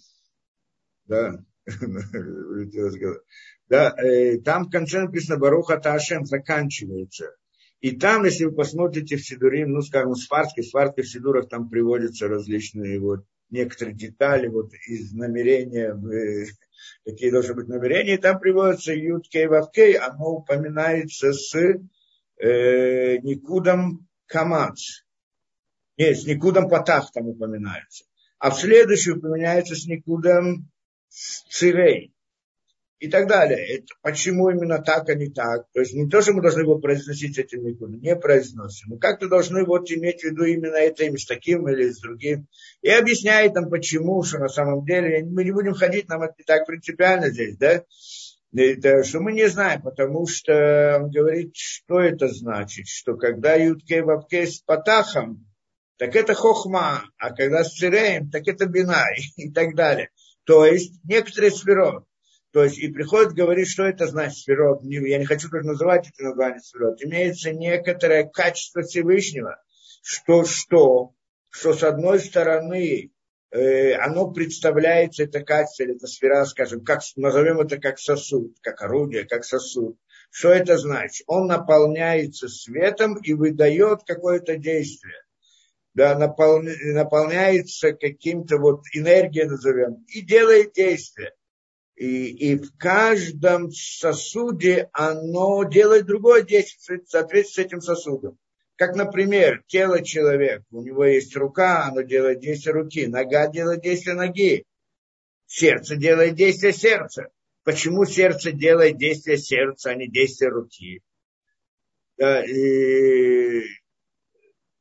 да, 1.05 1.44
да, 3.68 3.94
э, 3.98 4.38
там 4.40 4.64
в 4.64 4.70
конце 4.70 5.03
написано 5.03 5.38
Баруха 5.38 5.79
Ташем 5.79 6.24
заканчивается. 6.24 7.37
И 7.85 7.90
там, 7.90 8.25
если 8.25 8.47
вы 8.47 8.53
посмотрите 8.53 9.18
в 9.18 9.27
Сидурим, 9.27 9.73
ну, 9.73 9.83
скажем, 9.83 10.14
Сфарский, 10.14 10.62
Сфарский 10.62 11.03
в 11.03 11.07
Сидурах, 11.07 11.51
там 11.51 11.68
приводятся 11.68 12.29
различные 12.29 12.99
вот 12.99 13.27
некоторые 13.51 13.94
детали 13.94 14.47
вот 14.49 14.73
из 14.88 15.12
намерения, 15.12 15.92
э, 15.92 16.47
какие 17.05 17.31
должны 17.31 17.53
быть 17.53 17.68
намерения, 17.68 18.14
и 18.14 18.16
там 18.16 18.40
приводится 18.40 18.94
Юд 18.94 19.29
Кей 19.29 19.49
Вавкей, 19.49 19.99
оно 19.99 20.31
упоминается 20.31 21.35
с 21.35 21.55
э, 21.55 23.18
Никудом 23.18 24.09
Камац. 24.25 25.03
Нет, 25.99 26.16
с 26.16 26.25
Никудом 26.25 26.70
Патах 26.70 27.12
там 27.12 27.29
упоминается. 27.29 28.07
А 28.38 28.49
в 28.49 28.59
следующий 28.59 29.11
упоминается 29.11 29.75
с 29.75 29.85
Никудом 29.85 30.70
Цирей 31.11 32.13
и 33.05 33.09
так 33.09 33.29
далее. 33.29 33.77
Это, 33.77 33.87
почему 34.01 34.49
именно 34.49 34.79
так, 34.79 35.11
а 35.11 35.14
не 35.14 35.29
так? 35.29 35.67
То 35.75 35.81
есть 35.81 35.93
не 35.93 36.09
то, 36.09 36.23
что 36.23 36.33
мы 36.33 36.40
должны 36.40 36.61
его 36.61 36.79
произносить 36.79 37.38
этим 37.38 37.62
никуда, 37.62 37.99
не 37.99 38.17
произносим. 38.17 38.93
Мы 38.93 38.99
как-то 38.99 39.29
должны 39.29 39.62
вот 39.64 39.90
иметь 39.90 40.23
в 40.23 40.25
виду 40.25 40.45
именно 40.45 40.77
это 40.77 41.05
имя 41.05 41.19
с 41.19 41.27
таким 41.27 41.69
или 41.69 41.90
с 41.90 42.01
другим. 42.01 42.47
И 42.81 42.88
объясняет 42.88 43.55
нам, 43.55 43.69
почему, 43.69 44.23
что 44.23 44.38
на 44.38 44.49
самом 44.49 44.87
деле, 44.87 45.23
мы 45.25 45.45
не 45.45 45.53
будем 45.53 45.75
ходить, 45.75 46.09
нам 46.09 46.23
это 46.23 46.33
не 46.38 46.45
так 46.45 46.67
принципиально 46.67 47.29
здесь, 47.29 47.59
да? 47.59 47.85
Это, 48.57 49.05
что 49.05 49.21
мы 49.21 49.33
не 49.33 49.49
знаем, 49.51 49.83
потому 49.83 50.27
что 50.27 51.01
он 51.03 51.11
говорит, 51.11 51.55
что 51.55 52.01
это 52.01 52.29
значит, 52.29 52.87
что 52.87 53.17
когда 53.17 53.55
Юткей 53.55 54.01
Вавкей 54.01 54.47
с 54.47 54.61
Патахом, 54.61 55.47
так 55.99 56.17
это 56.17 56.33
хохма, 56.33 57.03
а 57.19 57.35
когда 57.35 57.64
с 57.64 57.75
Циреем, 57.75 58.31
так 58.31 58.49
это 58.49 58.64
бинай 58.64 59.19
и 59.37 59.51
так 59.51 59.75
далее. 59.75 60.09
То 60.45 60.64
есть 60.64 61.01
некоторые 61.05 61.51
сферот, 61.51 62.05
то 62.55 62.62
есть 62.62 62.79
и 62.79 62.87
приходит 62.87 63.33
говорить, 63.33 63.69
что 63.69 63.83
это 63.83 64.07
значит 64.07 64.38
сферот. 64.38 64.85
Я 64.85 65.19
не 65.19 65.25
хочу 65.25 65.51
как 65.51 65.64
называть 65.64 66.09
это 66.09 66.23
название 66.29 66.61
сферот. 66.61 67.03
Имеется 67.03 67.51
некоторое 67.51 68.29
качество 68.29 68.83
Всевышнего, 68.83 69.61
что 70.05 70.45
что, 70.45 71.14
что 71.51 71.73
с 71.73 71.83
одной 71.83 72.21
стороны 72.21 73.11
э, 73.51 73.95
оно 73.95 74.31
представляется, 74.31 75.25
это 75.25 75.40
качество, 75.40 75.83
это 75.83 76.07
сфера, 76.07 76.45
скажем, 76.45 76.85
как, 76.85 77.01
назовем 77.17 77.59
это 77.59 77.79
как 77.79 77.99
сосуд, 77.99 78.57
как 78.61 78.81
орудие, 78.83 79.25
как 79.25 79.45
сосуд. 79.45 79.99
Что 80.31 80.51
это 80.51 80.79
значит? 80.79 81.25
Он 81.27 81.49
наполняется 81.49 82.47
светом 82.47 83.17
и 83.17 83.33
выдает 83.33 84.05
какое-то 84.07 84.59
действие. 84.59 85.25
Да, 85.93 86.17
наполняется 86.17 87.95
каким-то 87.95 88.59
вот 88.59 88.83
энергией, 88.93 89.47
назовем, 89.47 90.05
и 90.07 90.21
делает 90.21 90.73
действие. 90.75 91.33
И, 91.96 92.26
и 92.26 92.57
в 92.57 92.76
каждом 92.76 93.70
сосуде 93.70 94.88
оно 94.92 95.62
делает 95.64 96.07
другое 96.07 96.42
действие 96.42 97.00
в 97.00 97.09
соответствии 97.09 97.62
с 97.62 97.66
этим 97.66 97.80
сосудом. 97.80 98.38
Как, 98.76 98.96
например, 98.96 99.62
тело 99.68 100.02
человека, 100.02 100.64
у 100.72 100.83
него 100.83 101.04
есть 101.04 101.37
рука, 101.37 101.85
оно 101.85 102.02
делает 102.02 102.40
действие 102.40 102.74
руки, 102.74 103.07
нога 103.07 103.46
делает 103.46 103.83
действие 103.83 104.16
ноги, 104.16 104.64
сердце 105.46 105.94
делает 105.94 106.35
действие 106.35 106.72
сердца. 106.72 107.28
Почему 107.62 108.04
сердце 108.04 108.50
делает 108.50 108.98
действие 108.98 109.38
сердца, 109.38 109.90
а 109.90 109.94
не 109.94 110.09
действие 110.09 110.50
руки? 110.50 111.00
Да, 112.18 112.44
и... 112.44 113.62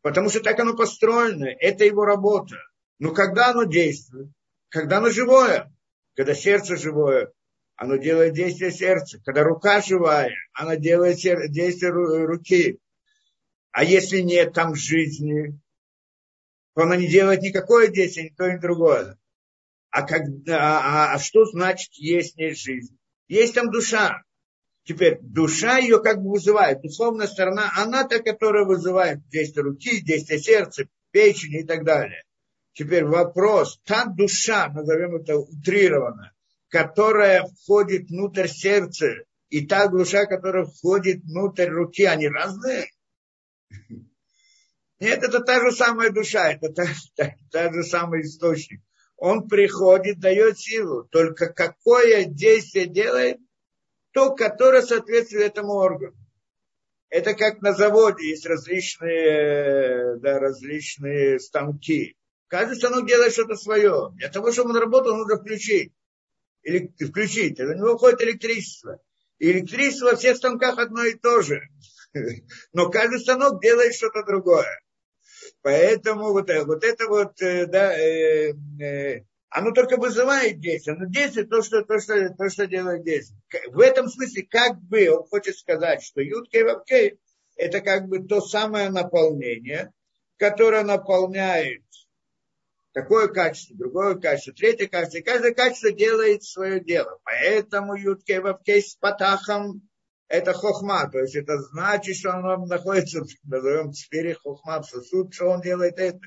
Потому 0.01 0.29
что 0.29 0.41
так 0.41 0.59
оно 0.59 0.75
построено, 0.75 1.45
это 1.45 1.85
его 1.85 2.03
работа. 2.03 2.57
Но 2.99 3.13
когда 3.13 3.51
оно 3.51 3.63
действует? 3.63 4.29
Когда 4.69 4.97
оно 4.97 5.09
живое? 5.09 5.72
Когда 6.15 6.33
сердце 6.35 6.77
живое, 6.77 7.31
оно 7.75 7.95
делает 7.95 8.33
действие 8.33 8.71
сердца. 8.71 9.19
Когда 9.25 9.43
рука 9.43 9.81
живая, 9.81 10.31
она 10.53 10.75
делает 10.75 11.17
действие 11.17 11.91
руки. 11.91 12.79
А 13.71 13.83
если 13.83 14.19
нет 14.19 14.53
там 14.53 14.75
жизни, 14.75 15.59
то 16.75 16.83
она 16.83 16.95
не 16.95 17.07
делает 17.07 17.41
никакое 17.41 17.87
действие, 17.87 18.29
ни 18.29 18.35
то, 18.35 18.51
ни 18.51 18.57
другое. 18.57 19.17
А, 19.89 20.03
когда, 20.03 20.79
а, 20.79 21.13
а 21.13 21.19
что 21.19 21.45
значит 21.45 21.93
есть 21.93 22.37
не 22.37 22.53
жизнь? 22.53 22.97
Есть 23.27 23.55
там 23.55 23.71
душа. 23.71 24.21
Теперь 24.83 25.17
душа 25.21 25.77
ее 25.77 26.01
как 26.01 26.21
бы 26.21 26.31
вызывает. 26.31 26.81
Духовная 26.81 27.27
сторона, 27.27 27.71
она 27.75 28.03
та, 28.03 28.19
которая 28.19 28.65
вызывает 28.65 29.27
действие 29.29 29.63
руки, 29.63 30.01
действие 30.01 30.39
сердца, 30.39 30.85
печени 31.11 31.61
и 31.61 31.63
так 31.63 31.83
далее. 31.83 32.23
Теперь 32.73 33.05
вопрос, 33.05 33.79
та 33.85 34.05
душа, 34.05 34.67
назовем 34.69 35.15
это 35.15 35.37
утрированно, 35.37 36.33
которая 36.69 37.45
входит 37.45 38.09
внутрь 38.09 38.47
сердца, 38.47 39.07
и 39.49 39.65
та 39.67 39.87
душа, 39.87 40.25
которая 40.25 40.65
входит 40.65 41.23
внутрь 41.23 41.69
руки, 41.69 42.03
они 42.05 42.27
разные? 42.27 42.87
Нет, 44.99 45.21
это 45.21 45.41
та 45.41 45.59
же 45.59 45.71
самая 45.71 46.09
душа, 46.09 46.51
это 46.51 46.69
та, 46.73 46.85
та, 47.15 47.35
та 47.51 47.71
же 47.71 47.83
самый 47.83 48.21
источник. 48.21 48.81
Он 49.17 49.47
приходит, 49.47 50.19
дает 50.19 50.57
силу. 50.57 51.03
Только 51.03 51.53
какое 51.53 52.25
действие 52.25 52.87
делает, 52.87 53.37
то, 54.11 54.33
которое 54.33 54.81
соответствует 54.81 55.51
этому 55.51 55.73
органу. 55.73 56.17
Это 57.09 57.35
как 57.35 57.61
на 57.61 57.73
заводе 57.73 58.29
есть 58.29 58.45
различные, 58.45 60.17
да, 60.17 60.39
различные 60.39 61.39
станки. 61.39 62.17
Каждый 62.53 62.75
станок 62.75 63.07
делает 63.07 63.33
что-то 63.33 63.55
свое. 63.55 64.11
Для 64.13 64.29
того, 64.29 64.51
чтобы 64.51 64.69
он 64.69 64.77
работал, 64.77 65.17
нужно 65.17 65.37
включить. 65.37 65.91
Или 66.61 66.93
включить. 67.03 67.59
У 67.59 67.73
него 67.73 67.93
уходит 67.93 68.21
электричество. 68.21 68.99
И 69.39 69.51
электричество 69.51 70.11
во 70.11 70.15
всех 70.15 70.37
станках 70.37 70.77
одно 70.77 71.03
и 71.03 71.15
то 71.15 71.41
же. 71.41 71.63
Но 72.73 72.91
каждый 72.91 73.21
станок 73.21 73.59
делает 73.59 73.95
что-то 73.95 74.23
другое. 74.23 74.69
Поэтому 75.63 76.31
вот, 76.31 76.47
вот 76.67 76.83
это 76.83 77.07
вот, 77.07 77.41
э, 77.41 77.65
да, 77.65 77.97
э, 77.97 78.53
э, 78.79 79.23
оно 79.49 79.71
только 79.71 79.97
вызывает 79.97 80.59
действие. 80.59 80.95
Но 80.95 81.07
действие 81.07 81.47
то, 81.47 81.63
что, 81.63 81.81
то, 81.81 81.99
что, 81.99 82.29
то, 82.37 82.49
что 82.51 82.67
делает 82.67 83.03
действие. 83.03 83.39
В 83.71 83.79
этом 83.79 84.07
смысле, 84.09 84.45
как 84.47 84.79
бы 84.79 85.09
он 85.09 85.25
хочет 85.25 85.57
сказать, 85.57 86.03
что 86.03 86.21
Юткей 86.21 86.61
Вавкей 86.65 87.17
это 87.55 87.81
как 87.81 88.07
бы 88.07 88.19
то 88.19 88.41
самое 88.41 88.91
наполнение, 88.91 89.91
которое 90.37 90.83
наполняет 90.83 91.81
такое 92.93 93.27
качество, 93.27 93.75
другое 93.75 94.15
качество, 94.15 94.53
третье 94.53 94.87
качество. 94.87 95.17
И 95.17 95.23
каждое 95.23 95.53
качество 95.53 95.91
делает 95.91 96.43
свое 96.43 96.79
дело. 96.79 97.19
Поэтому 97.23 97.95
Ютке 97.95 98.39
Вавкей 98.39 98.81
с 98.81 98.95
Патахом 98.95 99.81
это 100.29 100.53
хохма, 100.53 101.07
то 101.11 101.19
есть 101.19 101.35
это 101.35 101.59
значит, 101.59 102.15
что 102.15 102.31
он 102.31 102.67
находится, 102.67 103.21
назовем, 103.43 103.93
сфере 103.93 104.33
хохма, 104.33 104.81
в 104.81 104.85
сосуд, 104.85 105.33
что 105.33 105.45
он 105.49 105.61
делает 105.61 105.99
это, 105.99 106.19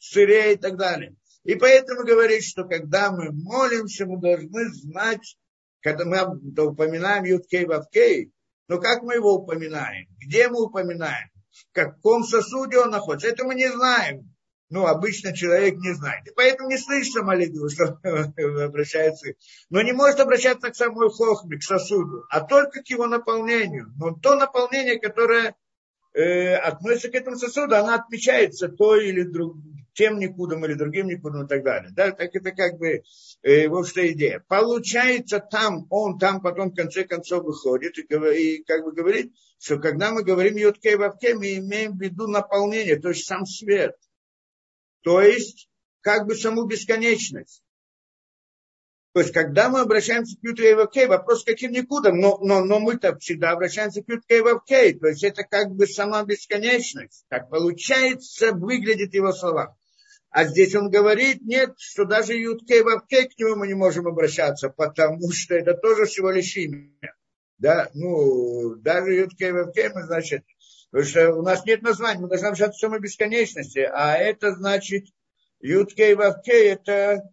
в 0.00 0.04
сфере 0.04 0.54
и 0.54 0.56
так 0.56 0.76
далее. 0.76 1.14
И 1.44 1.54
поэтому 1.54 2.04
говорит, 2.04 2.44
что 2.44 2.64
когда 2.64 3.12
мы 3.12 3.30
молимся, 3.30 4.06
мы 4.06 4.20
должны 4.20 4.68
знать, 4.72 5.36
когда 5.80 6.04
мы 6.04 6.66
упоминаем 6.66 7.24
Юткей 7.24 7.66
Вавкей, 7.66 8.32
но 8.68 8.80
как 8.80 9.02
мы 9.02 9.14
его 9.14 9.34
упоминаем, 9.34 10.08
где 10.18 10.48
мы 10.48 10.64
упоминаем, 10.64 11.28
в 11.50 11.72
каком 11.72 12.24
сосуде 12.24 12.78
он 12.78 12.90
находится, 12.90 13.28
это 13.28 13.44
мы 13.44 13.54
не 13.54 13.70
знаем 13.70 14.31
ну, 14.72 14.86
обычно 14.86 15.36
человек 15.36 15.76
не 15.76 15.92
знает. 15.92 16.26
И 16.26 16.30
поэтому 16.34 16.70
не 16.70 16.78
слышится 16.78 17.22
молитву, 17.22 17.68
что 17.68 18.00
обращается. 18.64 19.34
Но 19.68 19.82
не 19.82 19.92
может 19.92 20.18
обращаться 20.18 20.70
к 20.70 20.76
самой 20.76 21.10
хохме, 21.10 21.58
к 21.58 21.62
сосуду, 21.62 22.24
а 22.30 22.40
только 22.40 22.82
к 22.82 22.88
его 22.88 23.06
наполнению. 23.06 23.92
Но 23.98 24.12
то 24.14 24.34
наполнение, 24.34 24.98
которое 24.98 25.54
э, 26.14 26.54
относится 26.54 27.10
к 27.10 27.14
этому 27.14 27.36
сосуду, 27.36 27.76
оно 27.76 27.92
отмечается 27.92 28.68
той 28.68 29.10
или 29.10 29.24
друг, 29.24 29.58
тем 29.92 30.18
никудом 30.18 30.64
или 30.64 30.72
другим 30.72 31.06
никудом 31.08 31.44
и 31.44 31.48
так 31.48 31.62
далее. 31.62 31.90
Да, 31.94 32.10
так 32.10 32.34
это 32.34 32.52
как 32.52 32.78
бы 32.78 33.02
э, 33.42 33.68
вот 33.68 33.86
что 33.86 34.10
идея. 34.10 34.42
Получается, 34.48 35.38
там 35.38 35.86
он, 35.90 36.18
там 36.18 36.40
потом 36.40 36.70
в 36.70 36.74
конце 36.74 37.04
концов 37.04 37.44
выходит 37.44 37.98
и, 37.98 38.02
и 38.04 38.64
как 38.64 38.84
бы 38.84 38.92
говорит, 38.92 39.34
что 39.60 39.76
когда 39.78 40.12
мы 40.12 40.24
говорим 40.24 40.56
Йоткей 40.56 40.96
Вавке, 40.96 41.34
мы 41.34 41.56
имеем 41.56 41.98
в 41.98 42.00
виду 42.00 42.26
наполнение, 42.26 42.96
то 42.96 43.10
есть 43.10 43.26
сам 43.26 43.44
свет– 43.44 43.94
то 45.02 45.20
есть 45.20 45.68
как 46.00 46.26
бы 46.26 46.34
саму 46.34 46.64
бесконечность. 46.64 47.62
То 49.12 49.20
есть, 49.20 49.32
когда 49.32 49.68
мы 49.68 49.80
обращаемся 49.80 50.36
к 50.38 50.42
Ютке 50.42 50.74
Вавкей, 50.74 51.06
вопрос 51.06 51.44
каким 51.44 51.72
никуда, 51.72 52.12
но, 52.12 52.38
но, 52.38 52.64
но 52.64 52.80
мы-то 52.80 53.18
всегда 53.18 53.50
обращаемся 53.50 54.02
к 54.02 54.08
Ютке 54.08 54.42
Вавкей. 54.42 54.98
То 54.98 55.08
есть, 55.08 55.22
это 55.22 55.44
как 55.44 55.70
бы 55.72 55.86
сама 55.86 56.24
бесконечность. 56.24 57.26
Так 57.28 57.50
получается, 57.50 58.52
выглядит 58.52 59.12
его 59.12 59.32
слова. 59.32 59.76
А 60.30 60.46
здесь 60.46 60.74
он 60.74 60.88
говорит, 60.88 61.42
нет, 61.42 61.74
что 61.76 62.06
даже 62.06 62.32
Ютке 62.32 62.82
Вавкей 62.82 63.28
к 63.28 63.38
нему 63.38 63.56
мы 63.56 63.66
не 63.66 63.74
можем 63.74 64.06
обращаться, 64.06 64.70
потому 64.70 65.30
что 65.30 65.54
это 65.54 65.74
тоже 65.74 66.06
всего 66.06 66.30
лишь 66.30 66.56
имя. 66.56 66.88
Да, 67.58 67.90
ну, 67.92 68.76
даже 68.76 69.12
Ютке 69.12 69.52
Вавкей 69.52 69.90
мы, 69.90 70.04
значит, 70.04 70.42
потому 70.92 71.10
что 71.10 71.34
у 71.34 71.42
нас 71.42 71.64
нет 71.64 71.82
названия, 71.82 72.20
мы 72.20 72.28
должны 72.28 72.46
общаться 72.46 72.78
самой 72.78 73.00
бесконечности, 73.00 73.80
а 73.80 74.16
это 74.16 74.52
значит, 74.52 75.06
Ютке 75.58 76.14
Вавкей 76.14 76.68
это 76.68 77.28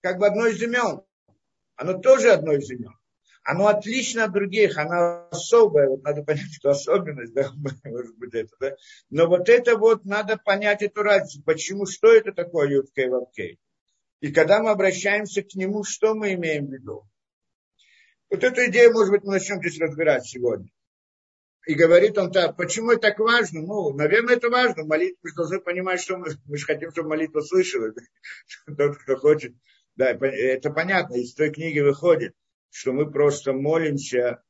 как 0.00 0.18
бы 0.18 0.26
одно 0.26 0.46
из 0.46 0.62
имен 0.62 1.02
оно 1.80 1.98
тоже 1.98 2.30
одно 2.30 2.52
из 2.52 2.70
имен. 2.70 2.92
Оно 3.42 3.68
отлично 3.68 4.24
от 4.24 4.32
других, 4.32 4.76
оно 4.76 5.28
особое, 5.30 5.88
вот 5.88 6.02
надо 6.02 6.22
понять 6.22 6.58
эту 6.58 6.68
особенность, 6.68 7.32
да, 7.32 7.50
может 7.84 8.16
быть 8.18 8.34
это, 8.34 8.54
да. 8.60 8.76
Но 9.08 9.26
вот 9.26 9.48
это 9.48 9.76
вот 9.76 10.04
надо 10.04 10.36
понять 10.36 10.82
эту 10.82 11.02
разницу, 11.02 11.42
почему, 11.42 11.86
что 11.86 12.12
это 12.12 12.32
такое 12.32 12.68
Юткей 12.68 13.08
Вавкей. 13.08 13.58
И 14.20 14.30
когда 14.30 14.62
мы 14.62 14.68
обращаемся 14.70 15.42
к 15.42 15.54
нему, 15.54 15.84
что 15.84 16.14
мы 16.14 16.34
имеем 16.34 16.66
в 16.66 16.72
виду? 16.72 17.08
Вот 18.28 18.44
эту 18.44 18.66
идею, 18.66 18.92
может 18.92 19.10
быть, 19.10 19.24
мы 19.24 19.32
начнем 19.32 19.58
здесь 19.60 19.80
разбирать 19.80 20.26
сегодня. 20.26 20.68
И 21.66 21.74
говорит 21.74 22.16
он 22.16 22.32
так, 22.32 22.56
почему 22.56 22.92
это 22.92 23.02
так 23.02 23.18
важно? 23.18 23.60
Ну, 23.60 23.92
наверное, 23.92 24.36
это 24.36 24.48
важно. 24.48 24.84
Молитва, 24.84 25.18
мы 25.22 25.30
должны 25.34 25.60
понимать, 25.60 26.00
что 26.00 26.16
мы, 26.16 26.28
мы 26.46 26.56
же 26.56 26.64
хотим, 26.64 26.90
чтобы 26.90 27.10
молитва 27.10 27.40
слышала. 27.40 27.92
Тот, 28.76 28.96
кто 28.96 29.16
хочет 29.16 29.54
да, 30.00 30.12
это 30.12 30.70
понятно, 30.70 31.16
из 31.16 31.34
той 31.34 31.50
книги 31.52 31.80
выходит, 31.80 32.34
что 32.70 32.92
мы 32.92 33.10
просто 33.10 33.52
молимся, 33.52 34.42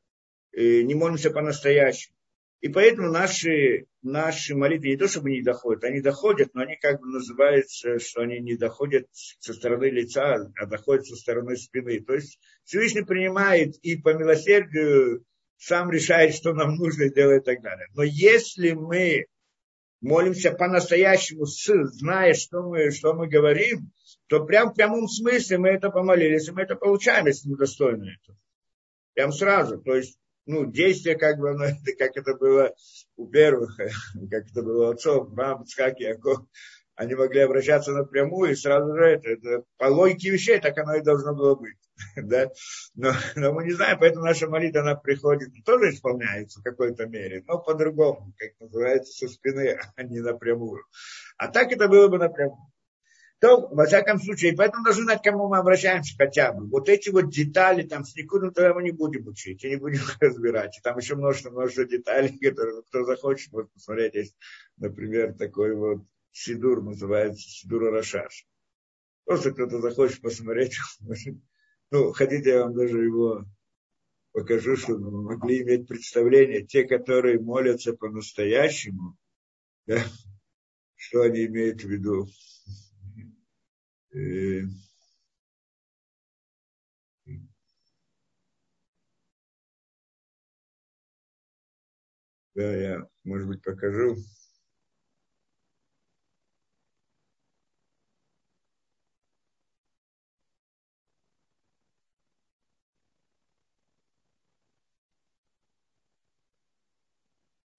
не 0.53 0.95
молимся 0.95 1.31
по-настоящему. 1.31 2.15
И 2.61 2.69
поэтому 2.69 3.11
наши, 3.11 3.87
наши 4.03 4.55
молитвы 4.55 4.91
не 4.91 4.97
то 4.97 5.09
чтобы 5.09 5.31
не 5.31 5.43
доходят, 5.43 5.83
они 5.83 6.01
доходят, 6.03 6.55
но 6.55 6.63
они 6.63 6.77
как 6.77 7.01
бы 7.01 7.07
называются, 7.09 7.99
что 7.99 8.21
они 8.21 8.39
не 8.39 8.57
доходят 8.57 9.09
со 9.13 9.55
стороны 9.55 9.87
лица, 9.87 10.53
а 10.57 10.67
доходят 10.67 11.07
со 11.07 11.17
стороны 11.17 11.57
спины. 11.57 12.01
То 12.01 12.15
есть 12.15 12.39
Всевышний 12.65 13.03
принимает 13.03 13.77
и 13.79 13.97
по 13.97 14.13
милосердию 14.13 15.25
сам 15.61 15.91
решает, 15.91 16.35
что 16.35 16.55
нам 16.55 16.77
нужно 16.77 17.11
делать 17.11 17.43
и 17.43 17.45
так 17.45 17.63
далее. 17.63 17.87
Но 17.95 18.03
если 18.03 18.73
мы 18.73 19.27
молимся 20.01 20.53
по-настоящему, 20.53 21.45
зная, 21.45 22.33
что 22.33 22.63
мы, 22.63 22.91
что 22.91 23.13
мы 23.13 23.29
говорим, 23.29 23.93
то 24.29 24.45
прям 24.45 24.71
в 24.71 24.75
прямом 24.75 25.07
смысле 25.07 25.59
мы 25.59 25.69
это 25.69 25.91
помолились, 25.91 26.49
и 26.49 26.53
мы 26.53 26.63
это 26.63 26.77
получаем, 26.77 27.27
если 27.27 27.49
мы 27.51 27.59
достойны 27.59 28.17
этого. 28.23 28.39
Прям 29.13 29.33
сразу. 29.33 29.79
То 29.83 29.97
есть, 29.97 30.19
ну, 30.47 30.65
действие, 30.65 31.17
как 31.17 31.39
бы, 31.39 31.53
ну, 31.53 31.65
это, 31.65 31.77
как 31.99 32.17
это 32.17 32.35
было 32.35 32.75
у 33.17 33.29
первых, 33.29 33.77
как 34.31 34.47
это 34.51 34.63
было 34.63 34.89
у 34.89 34.91
отцов, 34.93 35.31
Брам, 35.31 35.67
Цхак, 35.67 36.01
Яков, 36.01 36.39
они 36.95 37.15
могли 37.15 37.41
обращаться 37.41 37.93
напрямую, 37.93 38.53
и 38.53 38.57
сразу 38.57 38.97
же 38.97 39.05
это, 39.05 39.29
это 39.29 39.65
по 39.77 39.87
логике 39.87 40.31
вещей 40.31 40.59
так 40.59 40.77
оно 40.79 40.95
и 40.95 41.03
должно 41.03 41.35
было 41.35 41.55
быть. 41.55 41.77
да? 42.17 42.51
но, 42.95 43.13
но 43.37 43.53
мы 43.53 43.65
не 43.65 43.73
знаем, 43.73 43.99
поэтому 43.99 44.25
наша 44.25 44.49
молитва, 44.49 44.81
она 44.81 44.95
приходит, 44.95 45.51
тоже 45.65 45.91
исполняется 45.91 46.61
в 46.61 46.63
какой-то 46.63 47.07
мере, 47.07 47.45
но 47.47 47.59
по-другому, 47.59 48.33
как 48.39 48.51
называется, 48.61 49.13
со 49.13 49.33
спины, 49.33 49.79
а 49.97 50.03
не 50.03 50.21
напрямую. 50.21 50.85
А 51.37 51.49
так 51.49 51.73
это 51.73 51.89
было 51.89 52.09
бы 52.09 52.19
напрямую. 52.19 52.71
То, 53.41 53.69
во 53.69 53.87
всяком 53.87 54.21
случае, 54.21 54.55
поэтому 54.55 54.85
должны 54.85 55.05
знать, 55.05 55.23
к 55.23 55.25
кому 55.25 55.49
мы 55.49 55.57
обращаемся 55.57 56.15
хотя 56.19 56.53
бы. 56.53 56.67
Вот 56.67 56.91
эти 56.91 57.09
вот 57.09 57.31
детали, 57.31 57.87
там, 57.89 58.05
с 58.05 58.15
Никудом 58.15 58.53
тогда 58.53 58.75
мы 58.75 58.83
не 58.83 58.91
будем 58.91 59.27
учить, 59.29 59.65
и 59.65 59.71
не 59.71 59.77
будем 59.77 60.03
разбирать. 60.21 60.77
И 60.77 60.83
там 60.83 60.99
еще 60.99 61.15
множество, 61.15 61.51
множество 61.51 61.87
деталей, 61.87 62.39
которые, 62.43 62.83
кто 62.83 63.05
захочет, 63.05 63.51
может 63.51 63.73
посмотреть. 63.73 64.15
Есть, 64.15 64.37
например, 64.77 65.33
такой 65.33 65.75
вот 65.75 66.05
Сидур, 66.33 66.83
называется 66.83 67.49
Сидур 67.49 67.85
Рашаш. 67.91 68.47
Просто 69.25 69.53
кто-то 69.53 69.81
захочет 69.81 70.21
посмотреть, 70.21 70.77
ну, 71.91 72.13
хотите, 72.13 72.51
я 72.51 72.65
вам 72.65 72.75
даже 72.75 73.05
его 73.05 73.45
покажу, 74.33 74.77
чтобы 74.77 75.11
вы 75.11 75.23
могли 75.23 75.63
иметь 75.63 75.89
представление, 75.89 76.67
те, 76.67 76.85
которые 76.85 77.41
молятся 77.41 77.95
по-настоящему, 77.95 79.17
да, 79.87 80.05
что 80.97 81.23
они 81.23 81.47
имеют 81.47 81.83
в 81.83 81.89
виду. 81.89 82.27
И... 84.13 84.63
Да, 92.55 92.77
я, 92.77 93.09
может 93.25 93.49
быть, 93.49 93.63
покажу. 93.63 94.17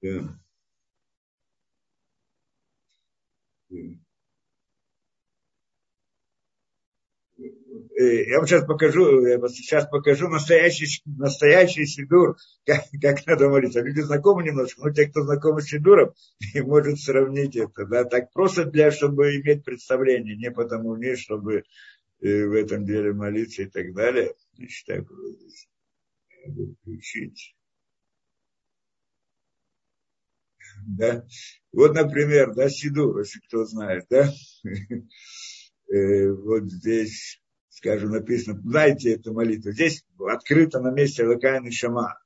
Да. 0.02 0.40
Э, 8.02 8.24
я 8.30 8.38
вам 8.38 8.48
сейчас 8.48 8.66
покажу, 8.66 9.26
я 9.26 9.38
вам 9.38 9.50
сейчас 9.50 9.88
покажу 9.88 10.28
настоящий, 10.28 11.02
настоящий 11.06 11.86
сидур, 11.86 12.38
как, 12.66 12.86
как 13.02 13.26
надо 13.28 13.50
молиться. 13.50 13.82
Люди 13.82 14.02
знакомы 14.02 14.44
немножко, 14.44 14.82
но 14.84 14.94
те, 14.94 15.08
кто 15.08 15.24
знакомы 15.24 15.62
с 15.62 15.66
сидуром, 15.68 16.14
может 16.56 17.00
сравнить 17.00 17.56
это. 17.56 17.86
Да? 17.86 18.04
Так 18.06 18.32
просто 18.34 18.66
для, 18.66 18.92
чтобы 18.92 19.36
иметь 19.36 19.64
представление, 19.64 20.36
не 20.36 20.52
потому, 20.52 20.96
не 20.96 21.16
чтобы 21.16 21.64
э, 22.22 22.46
в 22.46 22.54
этом 22.54 22.86
деле 22.86 23.14
молиться 23.14 23.64
и 23.64 23.68
так 23.68 23.94
далее. 23.94 24.34
Значит, 24.56 24.86
так, 24.88 25.06
надо 26.46 26.74
включить. 26.82 27.56
Да? 30.86 31.26
Вот, 31.72 31.94
например, 31.94 32.54
да, 32.54 32.70
Сидур, 32.70 33.20
если 33.20 33.39
кто 33.39 33.65
знает, 33.65 34.06
да? 34.10 34.30
Э, 35.94 36.32
вот 36.32 36.72
здесь 36.72 37.41
скажем, 37.82 38.12
написано, 38.12 38.62
знаете 38.63 39.13
эту 39.13 39.34
молитву. 39.34 39.72
Здесь 39.72 40.04
открыто 40.20 40.80
на 40.80 40.91
месте 40.91 41.24
Элокай 41.24 41.60
Нишама. 41.62 42.20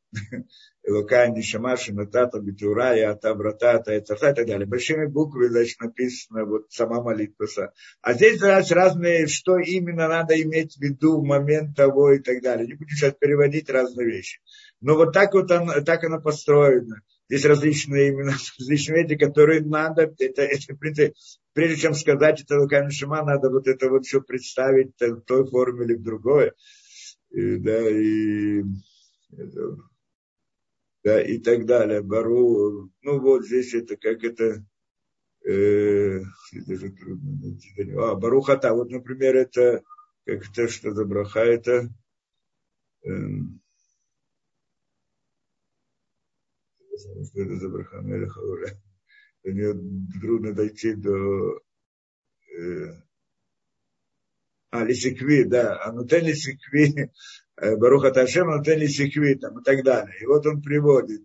Элокай 0.84 1.32
Нишама, 1.36 1.78
Шинатата, 1.78 2.40
Битура, 2.40 2.94
Ята, 2.94 3.34
Братата, 3.34 3.96
и 3.96 4.02
так 4.02 4.48
далее. 4.48 4.66
Большими 4.66 5.06
буквами, 5.06 5.48
значит, 5.48 5.80
написано 5.80 6.46
вот 6.46 6.66
сама 6.72 7.02
молитва. 7.02 7.48
А 8.02 8.14
здесь 8.14 8.40
значит, 8.40 8.74
разные, 8.74 9.28
что 9.28 9.58
именно 9.58 10.10
надо 10.10 10.40
иметь 10.42 10.76
в 10.76 10.82
виду 10.82 11.22
в 11.22 11.24
момент 11.24 11.76
того 11.78 12.12
и 12.12 12.20
так 12.20 12.42
далее. 12.42 12.68
Не 12.68 12.74
буду 12.74 12.90
сейчас 12.90 13.14
переводить 13.14 13.70
разные 13.70 14.08
вещи. 14.08 14.42
Но 14.82 14.96
вот 14.96 15.14
так 15.14 15.34
вот 15.34 15.50
он, 15.52 15.86
так 15.86 16.04
оно 16.04 16.20
построено. 16.20 17.02
Здесь 17.28 17.46
различные 17.46 18.10
имена, 18.10 18.34
различные 18.60 19.06
эти, 19.06 19.18
которые 19.18 19.62
надо, 19.62 20.14
это, 20.20 20.42
это, 20.44 20.76
принципе, 20.76 21.14
прежде 21.54 21.82
чем 21.82 21.94
сказать 21.94 22.42
это 22.42 22.56
руками 22.56 22.92
Шима, 22.92 23.24
надо 23.24 23.50
вот 23.50 23.68
это 23.68 23.90
вот 23.90 24.06
все 24.06 24.22
представить 24.22 24.94
в 25.00 25.22
той 25.22 25.46
форме 25.48 25.86
или 25.86 25.96
в 25.96 26.04
другой. 26.04 26.52
И, 27.32 27.58
да, 27.58 27.90
и, 27.90 28.64
это, 29.32 29.78
да, 31.04 31.22
и 31.22 31.40
так 31.40 31.66
далее. 31.66 32.02
Бару, 32.02 32.92
ну 33.02 33.20
вот 33.20 33.46
здесь 33.46 33.74
это 33.74 33.98
как 33.98 34.24
это, 34.24 34.64
э, 35.46 36.22
даже 36.68 36.92
трудно 36.92 37.40
найти. 37.42 37.92
А, 37.98 38.16
Барухата, 38.16 38.74
вот, 38.74 38.92
например, 38.92 39.36
это, 39.36 39.84
как 40.26 40.48
это, 40.50 40.68
что 40.68 40.92
за 40.92 41.06
браха, 41.06 41.42
это, 41.42 41.90
э, 43.04 43.10
это 46.96 47.56
за 47.58 47.70
браха 47.70 47.98
Мелеха 48.02 48.42
До 49.44 49.52
нее 49.52 49.74
трудно 50.22 50.54
дойти 50.54 50.94
до... 50.94 51.60
Э, 52.58 53.06
а, 54.72 54.84
лисикви, 54.84 55.44
да, 55.44 55.82
анутен 55.84 56.26
лисикви, 56.26 57.12
э, 57.58 57.76
Баруха 57.78 58.12
Ташем, 58.12 58.50
анутен 58.50 58.80
лисикви, 58.80 59.36
там, 59.36 59.60
и 59.60 59.64
так 59.64 59.84
далее. 59.84 60.16
И 60.22 60.26
вот 60.26 60.46
он 60.46 60.62
приводит, 60.62 61.24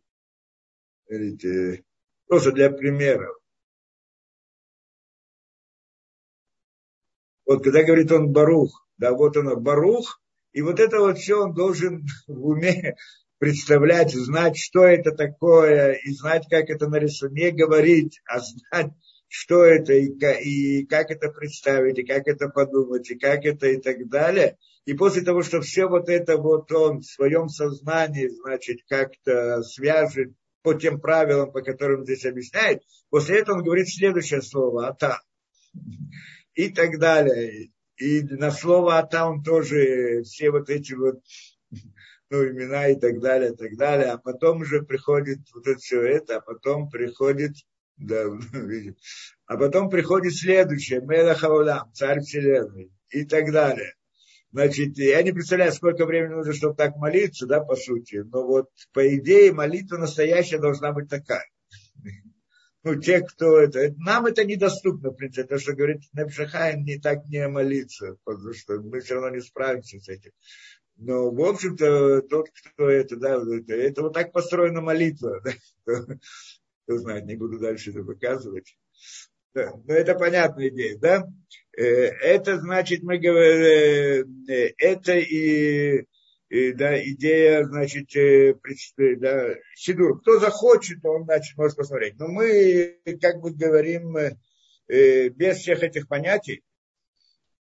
видите, 1.09 1.85
просто 2.27 2.53
для 2.53 2.71
примеров. 2.71 3.37
Вот 7.45 7.65
когда 7.65 7.83
говорит 7.83 8.13
он 8.13 8.33
Барух, 8.33 8.87
да, 8.99 9.13
вот 9.13 9.37
он 9.37 9.61
Барух, 9.61 10.23
и 10.53 10.63
вот 10.63 10.79
это 10.79 11.01
вот 11.01 11.19
все 11.19 11.43
он 11.43 11.53
должен 11.53 12.07
в 12.29 12.47
уме 12.47 12.97
представлять, 13.41 14.13
знать, 14.13 14.59
что 14.59 14.85
это 14.85 15.13
такое, 15.13 15.95
и 15.95 16.13
знать, 16.13 16.45
как 16.49 16.69
это 16.69 16.89
нарисовать, 16.89 17.33
не 17.35 17.51
говорить, 17.51 18.21
а 18.27 18.39
знать, 18.39 18.93
что 19.29 19.65
это, 19.65 19.95
и, 19.95 20.11
и 20.45 20.87
как 20.87 21.11
это 21.11 21.31
представить, 21.31 21.99
и 21.99 22.05
как 22.05 22.29
это 22.29 22.51
подумать, 22.51 23.11
и 23.11 23.19
как 23.19 23.47
это 23.47 23.69
и 23.69 23.81
так 23.81 24.09
далее. 24.11 24.59
И 24.85 24.93
после 24.93 25.23
того, 25.23 25.43
что 25.43 25.63
все 25.63 25.87
вот 25.87 26.11
это 26.11 26.37
вот 26.37 26.71
он 26.71 27.01
в 27.01 27.07
своем 27.07 27.49
сознании, 27.49 28.29
значит, 28.29 28.81
как-то 28.87 29.63
свяжет 29.63 30.33
по 30.63 30.75
тем 30.75 31.01
правилам, 31.01 31.51
по 31.51 31.63
которым 31.63 32.05
здесь 32.05 32.27
объясняет, 32.27 32.83
после 33.09 33.39
этого 33.39 33.57
он 33.57 33.65
говорит 33.65 33.89
следующее 33.89 34.43
слово 34.43 34.89
«ата». 34.89 35.19
И 36.55 36.69
так 36.69 36.99
далее. 36.99 37.71
И 37.97 38.21
на 38.23 38.51
слово 38.51 38.99
«ата» 38.99 39.25
он 39.25 39.43
тоже 39.43 40.25
все 40.25 40.51
вот 40.51 40.69
эти 40.69 40.93
вот 40.93 41.21
ну, 42.31 42.49
имена 42.49 42.89
и 42.89 42.99
так 42.99 43.21
далее, 43.21 43.53
и 43.53 43.57
так 43.57 43.77
далее. 43.77 44.13
А 44.13 44.19
потом 44.19 44.63
уже 44.63 44.83
приходит 44.83 45.41
вот 45.53 45.67
это 45.67 45.79
все 45.79 46.03
это, 46.03 46.37
а 46.37 46.41
потом 46.41 46.89
приходит 46.89 47.57
да, 48.01 48.25
видим. 48.53 48.97
А 49.47 49.57
потом 49.57 49.91
приходит 49.91 50.35
следующее, 50.35 51.01
Мелахаулам, 51.03 51.93
царь 51.93 52.21
вселенной 52.21 52.91
и 53.11 53.25
так 53.25 53.53
далее. 53.53 53.95
Значит, 54.53 54.99
я 54.99 55.23
не 55.23 55.33
представляю, 55.33 55.73
сколько 55.73 56.07
времени 56.07 56.35
нужно, 56.35 56.53
чтобы 56.53 56.75
так 56.75 56.97
молиться, 56.97 57.47
да, 57.47 57.61
по 57.61 57.77
сути. 57.77 58.17
Но 58.17 58.47
вот, 58.47 58.69
по 58.93 59.17
идее, 59.17 59.53
молитва 59.53 59.97
настоящая 59.99 60.59
должна 60.59 60.93
быть 60.93 61.09
такая. 61.09 61.47
Ну, 62.83 62.99
те, 62.99 63.21
кто 63.21 63.61
это... 63.61 63.93
Нам 63.99 64.25
это 64.25 64.43
недоступно, 64.43 65.11
в 65.11 65.15
принципе. 65.15 65.47
То, 65.47 65.59
что 65.59 65.75
говорит 65.75 66.01
Непшахаин, 66.15 66.83
не 66.83 66.99
так 66.99 67.27
не 67.27 67.47
молиться, 67.47 68.17
потому 68.25 68.55
что 68.55 68.81
мы 68.81 69.01
все 69.01 69.17
равно 69.17 69.29
не 69.29 69.43
справимся 69.43 70.01
с 70.01 70.09
этим. 70.09 70.31
Но, 71.01 71.31
в 71.31 71.41
общем-то, 71.41 72.23
тот, 72.23 72.49
кто 72.51 72.91
это, 72.91 73.17
да, 73.17 73.37
это, 73.37 73.75
это 73.75 74.03
вот 74.03 74.13
так 74.13 74.33
построена 74.33 74.81
молитва. 74.81 75.43
Да, 75.87 76.05
кто 76.85 76.99
знает, 76.99 77.25
не 77.25 77.37
буду 77.37 77.59
дальше 77.59 77.91
это 77.91 78.03
показывать. 78.03 78.77
Да, 79.55 79.73
но 79.85 79.95
это 79.95 80.15
понятная 80.15 80.69
идея, 80.69 80.99
да? 80.99 81.27
Э, 81.77 81.83
это 81.83 82.59
значит, 82.59 83.03
мы 83.03 83.19
говорим, 83.19 84.45
э, 84.49 84.73
это 84.77 85.17
и, 85.17 86.05
и 86.49 86.73
да, 86.73 87.03
идея, 87.03 87.65
значит, 87.65 88.15
э, 88.17 88.55
да, 89.17 89.55
Сидур. 89.75 90.21
Кто 90.21 90.39
захочет, 90.39 91.05
он, 91.05 91.25
значит, 91.25 91.57
может 91.57 91.77
посмотреть. 91.77 92.19
Но 92.19 92.29
мы, 92.29 92.99
как 93.21 93.41
бы 93.41 93.53
говорим, 93.53 94.17
без 94.87 95.57
всех 95.59 95.83
этих 95.83 96.09
понятий, 96.09 96.63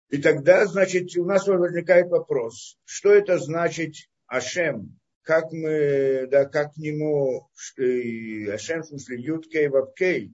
и 0.10 0.18
тогда, 0.18 0.66
значит, 0.66 1.16
у 1.18 1.26
нас 1.26 1.48
возникает 1.48 2.10
вопрос, 2.10 2.78
что 2.86 3.12
это 3.12 3.38
значит 3.40 3.96
Ашем, 4.28 5.00
как 5.24 5.52
мы, 5.52 6.28
да, 6.30 6.46
как 6.46 6.74
к 6.74 6.78
нему, 6.78 7.50
Ашем, 7.78 8.82
в 8.82 8.86
смысле, 8.86 9.22
Юткей, 9.22 9.70
Вапкей, 9.70 10.34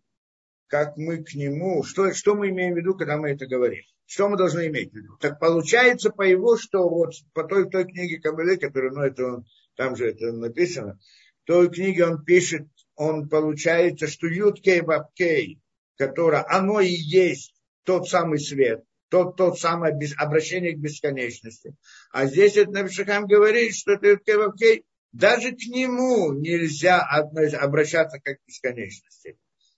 как 0.68 0.98
мы 0.98 1.24
к 1.24 1.34
нему, 1.34 1.84
что, 1.84 2.14
что 2.14 2.36
мы 2.36 2.50
имеем 2.50 2.76
в 2.76 2.78
виду, 2.78 2.96
когда 2.96 3.18
мы 3.18 3.32
это 3.32 3.48
говорим? 3.48 3.84
Что 4.06 4.30
мы 4.30 4.38
должны 4.38 4.68
иметь 4.68 4.92
в 4.92 4.96
виду? 4.96 5.18
Так 5.20 5.40
получается 5.40 6.10
по 6.10 6.22
его, 6.24 6.58
что 6.58 6.88
вот 6.90 7.14
по 7.34 7.44
той, 7.44 7.70
той 7.70 7.86
книге 7.86 8.20
Кабеле, 8.20 8.58
которая, 8.58 8.92
ну, 8.92 9.02
это 9.02 9.26
он, 9.26 9.46
там 9.76 9.96
же 9.96 10.10
это 10.10 10.32
написано, 10.32 11.00
в 11.44 11.48
той 11.48 11.70
книге 11.70 12.06
он 12.06 12.24
пишет, 12.24 12.68
он 12.96 13.30
получается, 13.30 14.08
что 14.08 14.28
Юткей, 14.28 14.82
Вапкей, 14.82 15.60
которое, 15.98 16.46
оно 16.48 16.80
и 16.80 16.90
есть 16.90 17.54
тот 17.84 18.08
самый 18.08 18.40
свет, 18.40 18.84
тот, 19.10 19.36
тот 19.36 19.60
самое 19.60 19.96
без, 19.96 20.18
обращение 20.18 20.74
к 20.74 20.80
бесконечности. 20.80 21.76
А 22.12 22.26
здесь 22.26 22.56
это 22.56 22.72
Навшахам 22.72 23.28
говорит, 23.28 23.76
что 23.76 23.94
это 23.94 24.18
Кевавкей, 24.18 24.86
даже 25.12 25.52
к 25.52 25.66
нему 25.66 26.34
нельзя 26.34 27.02
обращаться 27.02 28.20
как 28.24 28.38
к 28.38 28.48
бесконечности. 28.48 29.38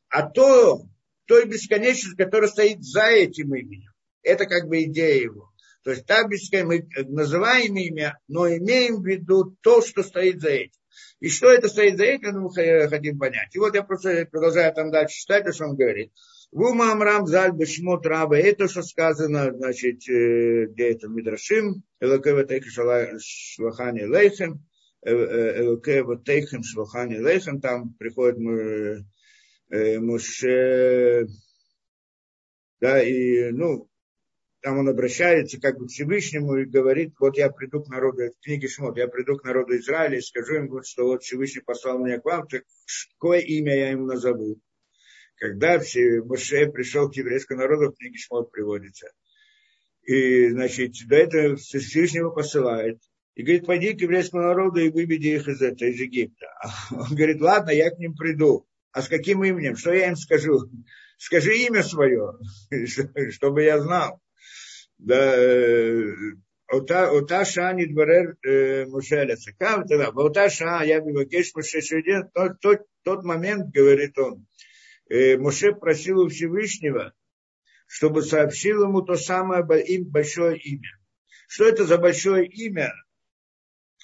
А 0.09 0.23
то, 0.23 0.83
той 1.25 1.45
бесконечности, 1.45 2.17
которая 2.17 2.49
стоит 2.49 2.83
за 2.83 3.05
этим 3.05 3.55
именем, 3.55 3.91
это 4.23 4.45
как 4.45 4.67
бы 4.67 4.83
идея 4.83 5.23
его. 5.23 5.49
То 5.83 5.91
есть 5.91 6.05
та 6.05 6.27
бесконечность, 6.27 7.07
мы 7.07 7.15
называем 7.15 7.75
имя, 7.77 8.19
но 8.27 8.47
имеем 8.47 9.01
в 9.01 9.05
виду 9.05 9.55
то, 9.61 9.81
что 9.81 10.03
стоит 10.03 10.41
за 10.41 10.49
этим. 10.49 10.81
И 11.21 11.29
что 11.29 11.49
это 11.49 11.69
стоит 11.69 11.97
за 11.97 12.05
этим, 12.05 12.41
мы 12.41 12.89
хотим 12.89 13.17
понять. 13.17 13.55
И 13.55 13.59
вот 13.59 13.73
я 13.73 13.83
просто 13.83 14.27
продолжаю 14.29 14.73
там 14.73 14.91
дальше 14.91 15.15
читать, 15.15 15.45
то, 15.45 15.53
что 15.53 15.65
он 15.65 15.75
говорит. 15.75 16.11
Вума 16.51 16.91
Амрам 16.91 17.27
Заль 17.27 17.53
Бешмот 17.53 18.05
Раба, 18.05 18.37
это 18.37 18.67
что 18.67 18.83
сказано, 18.83 19.53
значит, 19.53 20.07
э, 20.09 20.65
где 20.65 20.91
это 20.91 21.07
Мидрашим, 21.07 21.83
Элокева 22.01 22.43
Тейхем 22.43 22.69
Шлахани 22.69 24.03
Лейхем, 24.03 24.65
э, 25.01 25.11
э, 25.13 25.61
Элокева 25.61 26.21
Тейхем 26.21 26.61
Шлахани 26.63 27.19
Лейхем, 27.19 27.61
там 27.61 27.93
приходит 27.93 28.37
Муше, 29.69 31.27
да, 32.81 33.01
и, 33.01 33.51
ну, 33.51 33.87
там 34.59 34.79
он 34.79 34.89
обращается 34.89 35.57
как 35.61 35.79
бы 35.79 35.87
к 35.87 35.91
Всевышнему 35.91 36.57
и 36.57 36.65
говорит, 36.65 37.13
вот 37.21 37.37
я 37.37 37.49
приду 37.49 37.81
к 37.81 37.87
народу, 37.87 38.23
в 38.23 38.43
книге 38.43 38.67
Шмот, 38.67 38.97
я 38.97 39.07
приду 39.07 39.37
к 39.37 39.45
народу 39.45 39.77
Израиля 39.77 40.17
и 40.17 40.21
скажу 40.21 40.55
им, 40.55 40.83
что 40.83 41.05
вот 41.05 41.23
Всевышний 41.23 41.61
послал 41.61 41.99
меня 41.99 42.19
к 42.19 42.25
вам, 42.25 42.45
так 42.49 42.63
какое 43.13 43.39
имя 43.39 43.73
я 43.73 43.91
ему 43.91 44.07
назову 44.07 44.59
когда 45.40 45.78
все, 45.78 46.22
Моше 46.22 46.66
пришел 46.66 47.10
к 47.10 47.14
еврейскому 47.14 47.60
народу, 47.60 47.92
в 47.92 47.96
книге 47.96 48.18
Шмот 48.18 48.50
приводится. 48.50 49.08
И, 50.02 50.48
значит, 50.50 50.92
до 51.06 51.16
этого 51.16 51.56
Всевышнего 51.56 52.30
посылает. 52.30 52.98
И 53.34 53.42
говорит, 53.42 53.66
пойди 53.66 53.92
к 53.92 54.00
еврейскому 54.00 54.42
народу 54.42 54.80
и 54.80 54.88
выведи 54.88 55.28
их 55.28 55.46
из 55.46 55.60
этого, 55.60 55.88
из 55.88 56.00
Египта. 56.00 56.46
Он 56.90 57.14
говорит, 57.14 57.40
ладно, 57.40 57.70
я 57.70 57.90
к 57.90 57.98
ним 57.98 58.14
приду. 58.14 58.66
А 58.92 59.02
с 59.02 59.08
каким 59.08 59.44
именем? 59.44 59.76
Что 59.76 59.92
я 59.92 60.08
им 60.08 60.16
скажу? 60.16 60.70
Скажи 61.18 61.54
имя 61.66 61.82
свое, 61.82 62.32
чтобы 63.30 63.62
я 63.62 63.80
знал. 63.80 64.20
Да, 64.98 65.36
אותה 66.68 67.44
שעה 67.44 67.72
נתברר 67.72 68.22
משה 68.92 69.20
על 69.20 69.30
עסקיו, 69.30 69.78
באותה 70.14 70.50
שעה 70.50 70.86
я 70.86 71.00
מבקש 71.06 71.52
משה 71.56 71.80
שיודע, 71.80 72.20
тот 73.04 73.24
момент, 73.24 73.66
говорит 73.72 74.18
он, 74.18 74.46
Э, 75.11 75.37
Моше 75.37 75.73
просил 75.73 76.21
у 76.21 76.29
Всевышнего, 76.29 77.13
чтобы 77.85 78.21
сообщил 78.21 78.83
ему 78.83 79.01
то 79.01 79.15
самое 79.15 79.61
им 79.85 80.05
большое 80.05 80.57
имя. 80.57 80.87
Что 81.49 81.67
это 81.67 81.83
за 81.83 81.97
большое 81.97 82.47
имя? 82.47 82.93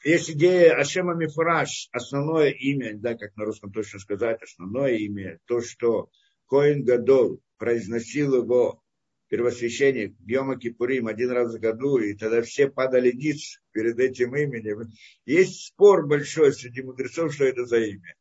Есть 0.04 0.32
идея 0.32 0.76
Ашема 0.76 1.16
Мифраш, 1.16 1.88
основное 1.94 2.50
имя, 2.50 2.94
да, 2.98 3.16
как 3.16 3.38
на 3.38 3.46
русском 3.46 3.72
точно 3.72 4.00
сказать, 4.00 4.44
основное 4.44 4.98
имя, 4.98 5.40
то, 5.46 5.62
что 5.62 6.10
Коин 6.50 6.84
Гадол 6.84 7.42
произносил 7.58 8.44
его 8.44 8.84
первосвященник 9.30 10.14
Йома 10.26 10.60
Кипурим 10.60 11.08
один 11.08 11.32
раз 11.32 11.56
в 11.56 11.60
году, 11.60 12.00
и 12.00 12.16
тогда 12.16 12.42
все 12.42 12.68
падали 12.68 13.14
ниц 13.14 13.62
перед 13.72 13.98
этим 13.98 14.36
именем. 14.36 14.92
Есть 15.26 15.68
спор 15.68 16.06
большой 16.06 16.52
среди 16.52 16.82
мудрецов, 16.82 17.34
что 17.34 17.46
это 17.46 17.66
за 17.66 17.78
имя. 17.78 18.14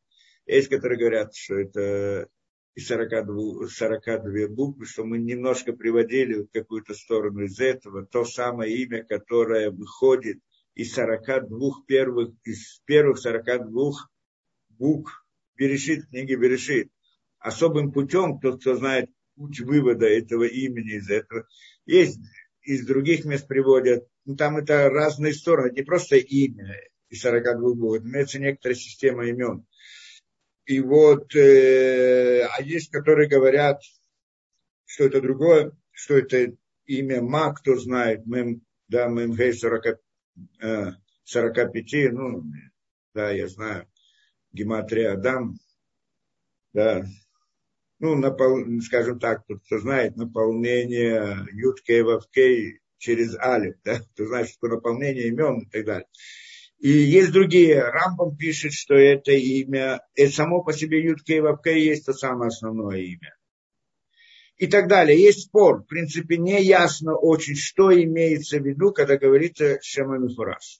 Есть, 0.45 0.69
которые 0.69 0.97
говорят, 0.97 1.35
что 1.35 1.55
это 1.55 2.29
и 2.77 2.79
42, 2.79 3.69
42 3.69 4.47
буквы, 4.49 4.85
что 4.85 5.03
мы 5.03 5.17
немножко 5.17 5.73
приводили 5.73 6.43
в 6.43 6.47
какую-то 6.49 6.93
сторону 6.93 7.41
из 7.41 7.59
этого, 7.59 8.05
то 8.05 8.23
самое 8.23 8.71
имя, 8.71 9.03
которое 9.03 9.71
выходит 9.71 10.37
из 10.75 10.93
42 10.93 11.71
первых, 11.87 12.35
из 12.43 12.79
первых 12.85 13.17
42 13.17 13.93
букв 14.77 15.25
Берешит, 15.55 16.05
книги 16.05 16.35
Берешит. 16.35 16.91
Особым 17.39 17.91
путем, 17.91 18.39
тот, 18.39 18.61
кто 18.61 18.75
знает 18.75 19.09
путь 19.35 19.59
вывода 19.59 20.05
этого 20.05 20.43
имени 20.43 20.97
из 20.97 21.09
этого, 21.09 21.47
есть 21.87 22.19
из 22.61 22.85
других 22.85 23.25
мест 23.25 23.47
приводят, 23.47 24.07
ну, 24.25 24.35
там 24.35 24.57
это 24.57 24.87
разные 24.91 25.33
стороны, 25.33 25.71
не 25.71 25.81
просто 25.81 26.17
имя 26.17 26.75
из 27.09 27.21
42 27.21 27.73
букв, 27.73 28.05
имеется 28.05 28.37
некоторая 28.37 28.75
система 28.75 29.25
имен. 29.25 29.65
И 30.67 30.81
вот, 30.81 31.33
э, 31.33 32.41
а 32.45 32.61
есть, 32.61 32.91
которые 32.91 33.29
говорят, 33.29 33.81
что 34.85 35.05
это 35.05 35.21
другое, 35.21 35.71
что 35.91 36.17
это 36.17 36.57
имя 36.85 37.21
Ма, 37.21 37.53
кто 37.53 37.77
знает, 37.77 38.25
Мем, 38.25 38.61
да, 38.89 39.07
Мемгей 39.07 39.53
40, 39.53 40.01
э, 40.61 40.91
45, 41.23 42.11
ну, 42.11 42.43
да, 43.13 43.31
я 43.31 43.47
знаю, 43.47 43.87
Гематрия 44.51 45.13
Адам, 45.13 45.55
да, 46.73 47.05
ну, 47.99 48.15
напол, 48.15 48.59
скажем 48.81 49.19
так, 49.19 49.45
кто 49.45 49.79
знает, 49.79 50.17
наполнение 50.17 51.47
Юткей 51.53 52.01
Вавкей 52.01 52.81
через 52.97 53.37
Алиф, 53.39 53.75
да, 53.85 54.01
кто 54.01 54.25
знает, 54.25 54.49
что 54.49 54.67
наполнение 54.67 55.27
имен 55.29 55.61
и 55.61 55.69
так 55.69 55.85
далее. 55.85 56.07
И 56.79 56.89
есть 56.89 57.31
другие. 57.31 57.81
Рамбам 57.81 58.35
пишет, 58.35 58.73
что 58.73 58.93
это 58.93 59.31
имя, 59.31 60.01
это 60.15 60.31
само 60.31 60.63
по 60.63 60.73
себе 60.73 61.03
Ютка 61.03 61.33
и 61.33 61.39
Вапка 61.39 61.71
есть 61.71 62.05
то 62.05 62.13
самое 62.13 62.49
основное 62.49 62.99
имя. 62.99 63.35
И 64.57 64.67
так 64.67 64.87
далее. 64.87 65.19
Есть 65.19 65.47
спор. 65.47 65.81
В 65.81 65.85
принципе, 65.85 66.37
не 66.37 66.61
ясно 66.63 67.15
очень, 67.15 67.55
что 67.55 67.91
имеется 67.91 68.59
в 68.59 68.65
виду, 68.65 68.91
когда 68.91 69.17
говорится 69.17 69.79
Шема 69.81 70.17
Мифураж. 70.17 70.79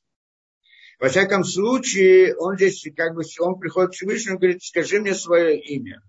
Во 1.00 1.10
всяком 1.10 1.44
случае, 1.44 2.36
он 2.38 2.56
здесь 2.56 2.88
как 2.96 3.16
бы, 3.16 3.22
он 3.40 3.60
приходит 3.60 3.92
к 3.92 3.94
Всевышнему 3.94 4.38
и 4.38 4.40
говорит, 4.40 4.64
скажи 4.64 5.00
мне 5.00 5.14
свое 5.14 5.60
имя. 5.60 6.02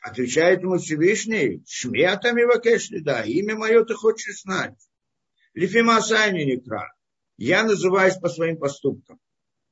Отвечает 0.00 0.62
ему 0.62 0.78
Всевышний, 0.78 1.62
шмятами 1.68 2.42
вакешли, 2.42 2.98
да, 2.98 3.22
имя 3.22 3.54
мое 3.54 3.84
ты 3.84 3.94
хочешь 3.94 4.42
знать. 4.42 4.74
Лифима 5.54 5.98
Асайни 5.98 6.42
Никра. 6.42 6.92
Я 7.36 7.64
называюсь 7.64 8.16
по 8.16 8.28
своим 8.28 8.58
поступкам, 8.58 9.18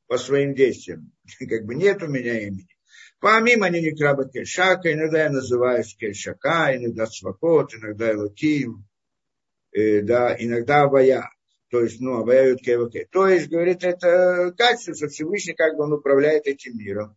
по 0.07 0.19
своим 0.19 0.55
действиям. 0.55 1.13
Как 1.39 1.65
бы 1.65 1.75
нет 1.75 2.03
у 2.03 2.09
меня 2.09 2.41
имени. 2.41 2.69
Помимо 3.21 3.67
они 3.67 3.81
не 3.83 3.95
краба 3.95 4.29
кельшака, 4.29 4.93
иногда 4.93 5.25
я 5.25 5.31
называюсь 5.31 5.95
кельшака, 5.95 6.75
иногда 6.75 7.07
свакот, 7.07 7.75
иногда 7.75 8.13
элоким, 8.13 8.87
э, 9.73 10.01
да, 10.01 10.35
иногда 10.39 10.83
авая. 10.83 11.29
То 11.71 11.83
есть, 11.83 12.01
ну, 12.01 12.19
аваяют 12.19 12.63
кеваке. 12.63 13.07
То 13.13 13.29
есть, 13.29 13.49
говорит, 13.49 13.85
это 13.85 14.53
качество, 14.57 14.95
что 14.95 15.09
Всевышний 15.09 15.55
как 15.55 15.77
бы 15.77 15.85
он 15.85 15.93
управляет 15.93 16.47
этим 16.47 16.77
миром. 16.77 17.17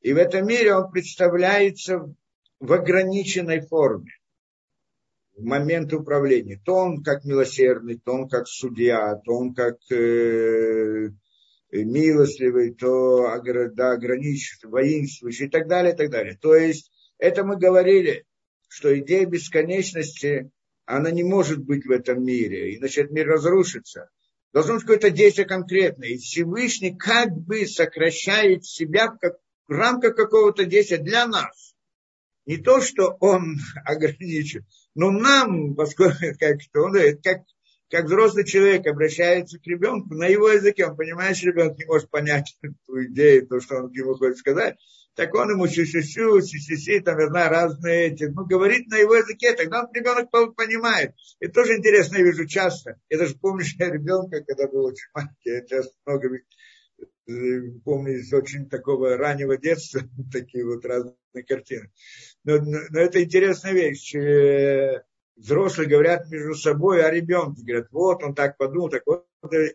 И 0.00 0.12
в 0.12 0.18
этом 0.18 0.46
мире 0.46 0.74
он 0.74 0.90
представляется 0.90 2.14
в 2.60 2.72
ограниченной 2.72 3.60
форме 3.60 4.10
в 5.36 5.42
момент 5.42 5.92
управления. 5.92 6.60
То 6.64 6.74
он 6.74 7.02
как 7.02 7.24
милосердный, 7.24 7.98
то 7.98 8.12
он 8.12 8.28
как 8.28 8.46
судья, 8.46 9.16
то 9.24 9.32
он 9.32 9.54
как 9.54 9.78
э, 9.90 11.10
милостливый, 11.72 12.74
то 12.74 13.26
да, 13.74 13.92
ограничивающий, 13.92 14.68
воинствующий 14.68 15.46
и 15.46 15.50
так 15.50 15.66
далее, 15.66 15.92
и 15.92 15.96
так 15.96 16.10
далее. 16.10 16.38
То 16.40 16.54
есть 16.54 16.90
это 17.18 17.44
мы 17.44 17.56
говорили, 17.56 18.24
что 18.68 18.96
идея 18.98 19.26
бесконечности, 19.26 20.50
она 20.86 21.10
не 21.10 21.22
может 21.22 21.64
быть 21.64 21.84
в 21.86 21.90
этом 21.90 22.24
мире, 22.24 22.76
иначе 22.76 23.02
этот 23.02 23.12
мир 23.12 23.26
разрушится. 23.26 24.10
Должно 24.52 24.74
быть 24.74 24.82
какое-то 24.82 25.10
действие 25.10 25.48
конкретное. 25.48 26.10
И 26.10 26.18
Всевышний 26.18 26.94
как 26.94 27.32
бы 27.32 27.66
сокращает 27.66 28.64
себя 28.64 29.10
в, 29.10 29.18
как, 29.18 29.38
в 29.66 29.72
рамках 29.72 30.14
какого-то 30.14 30.64
действия 30.64 30.98
для 30.98 31.26
нас. 31.26 31.74
Не 32.46 32.58
то, 32.58 32.80
что 32.80 33.16
он 33.20 33.56
ограничен, 33.84 34.64
но 34.94 35.10
нам, 35.10 35.74
поскольку 35.76 36.18
как, 36.38 36.58
он, 36.74 36.94
как 37.22 37.42
как 37.90 38.06
взрослый 38.06 38.44
человек 38.44 38.86
обращается 38.86 39.58
к 39.58 39.66
ребенку 39.66 40.14
на 40.14 40.26
его 40.26 40.48
языке, 40.48 40.86
он 40.86 40.96
понимает, 40.96 41.36
что 41.36 41.48
ребенок 41.48 41.78
не 41.78 41.84
может 41.84 42.10
понять 42.10 42.56
ту 42.86 43.04
идею, 43.04 43.46
то, 43.46 43.60
что 43.60 43.76
он 43.76 43.92
ему 43.92 44.14
хочет 44.14 44.38
сказать, 44.38 44.76
так 45.14 45.32
он 45.34 45.50
ему 45.50 45.68
сю-сю-сю, 45.68 46.40
си-си-си, 46.40 47.00
там, 47.00 47.20
я 47.20 47.28
знаю, 47.28 47.50
разные 47.50 48.08
эти, 48.08 48.24
ну, 48.24 48.46
говорит 48.46 48.88
на 48.88 48.96
его 48.96 49.14
языке, 49.14 49.52
тогда 49.52 49.82
он 49.82 49.88
ребенок 49.94 50.28
понимает. 50.56 51.14
И 51.38 51.46
тоже 51.46 51.76
интересно, 51.76 52.16
я 52.16 52.24
вижу 52.24 52.46
часто. 52.46 52.98
Я 53.08 53.18
даже 53.18 53.36
помню, 53.36 53.64
что 53.64 53.84
я 53.84 53.92
ребенка, 53.92 54.42
когда 54.42 54.66
был 54.66 54.86
очень 54.86 55.06
маленький, 55.14 55.50
я 55.50 55.64
часто 55.64 55.92
много 56.04 56.28
помню 57.26 58.18
из 58.18 58.32
очень 58.32 58.68
такого 58.68 59.16
раннего 59.16 59.56
детства, 59.56 60.02
такие 60.32 60.64
вот 60.64 60.84
разные 60.84 61.14
картины. 61.46 61.90
Но, 62.44 62.58
но, 62.58 63.00
это 63.00 63.22
интересная 63.22 63.72
вещь 63.72 64.14
э, 64.14 65.02
взрослые 65.36 65.88
говорят 65.88 66.28
между 66.30 66.54
собой 66.54 67.04
о 67.04 67.10
ребенке. 67.10 67.62
Говорят, 67.62 67.88
вот 67.90 68.22
он 68.22 68.34
так 68.34 68.56
подумал, 68.56 68.90
так 68.90 69.02
вот. 69.06 69.26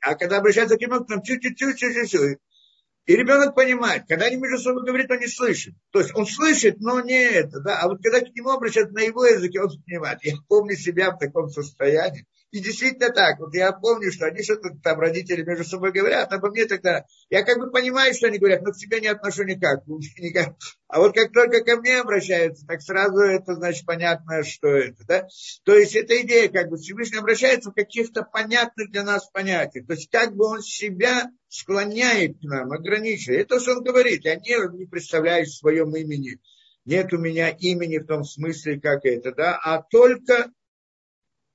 А 0.02 0.16
когда 0.16 0.38
обращаются 0.38 0.78
к 0.78 0.82
ребенку, 0.82 1.06
там 1.06 1.22
чуть-чуть-чуть-чуть-чуть. 1.22 2.40
И 3.06 3.16
ребенок 3.16 3.56
понимает, 3.56 4.04
когда 4.08 4.26
они 4.26 4.36
между 4.36 4.60
собой 4.60 4.86
говорят, 4.86 5.10
он 5.10 5.20
не 5.20 5.28
слышит. 5.28 5.74
То 5.90 6.00
есть 6.00 6.14
он 6.16 6.28
слышит, 6.28 6.80
но 6.80 7.02
не 7.02 7.20
это, 7.20 7.60
да. 7.60 7.80
А 7.80 7.88
вот 7.88 8.04
когда 8.04 8.20
к 8.20 8.36
нему 8.36 8.52
обращаются 8.52 8.94
на 8.94 9.02
его 9.02 9.26
языке, 9.26 9.62
он 9.62 9.70
понимает. 9.84 10.20
Я 10.24 10.36
помню 10.48 10.76
себя 10.76 11.12
в 11.12 11.18
таком 11.18 11.50
состоянии. 11.50 12.28
И 12.52 12.62
действительно 12.62 13.12
так. 13.12 13.40
Вот 13.40 13.54
я 13.54 13.72
помню, 13.72 14.12
что 14.12 14.26
они 14.26 14.42
что-то 14.42 14.70
там 14.84 15.00
родители 15.00 15.44
между 15.44 15.64
собой 15.64 15.92
говорят, 15.92 16.30
по 16.30 16.50
мне 16.50 16.66
тогда, 16.66 17.06
я 17.30 17.44
как 17.44 17.60
бы 17.60 17.70
понимаю, 17.70 18.14
что 18.14 18.28
они 18.28 18.40
говорят, 18.40 18.64
но 18.64 18.72
к 18.72 18.78
себе 18.78 19.00
не 19.02 19.08
отношу 19.08 19.44
никак, 19.44 19.86
никак. 20.18 20.56
А 20.88 21.00
вот 21.00 21.14
как 21.14 21.32
только 21.32 21.64
ко 21.64 21.78
мне 21.78 22.00
обращаются, 22.00 22.66
так 22.66 22.82
сразу 22.82 23.20
это, 23.20 23.54
значит, 23.54 23.86
понятно, 23.86 24.44
что 24.44 24.68
это, 24.70 25.06
да. 25.06 25.28
То 25.64 25.76
есть 25.76 25.96
эта 25.96 26.20
идея, 26.22 26.50
как 26.50 26.70
бы 26.70 26.78
Всевышний 26.78 27.20
обращается 27.20 27.70
в 27.70 27.76
каких-то 27.76 28.24
понятных 28.24 28.90
для 28.92 29.04
нас 29.04 29.30
понятиях. 29.30 29.86
То 29.86 29.94
есть 29.94 30.10
как 30.10 30.36
бы 30.36 30.46
он 30.46 30.62
себя 30.62 31.30
склоняет 31.50 32.40
к 32.40 32.44
нам, 32.44 32.72
ограничивает. 32.72 33.42
Это 33.42 33.60
что 33.60 33.74
он 33.74 33.84
говорит. 33.84 34.26
Я 34.26 34.36
не, 34.36 34.78
не 34.78 34.86
представляю 34.86 35.46
в 35.46 35.50
своем 35.50 35.96
имени. 35.96 36.40
Нет 36.86 37.14
у 37.14 37.20
меня 37.20 37.50
имени 37.50 38.00
в 38.00 38.08
том 38.08 38.24
смысле, 38.24 38.80
как 38.80 39.06
это, 39.06 39.32
да, 39.36 39.60
а 39.64 39.84
только 39.84 40.52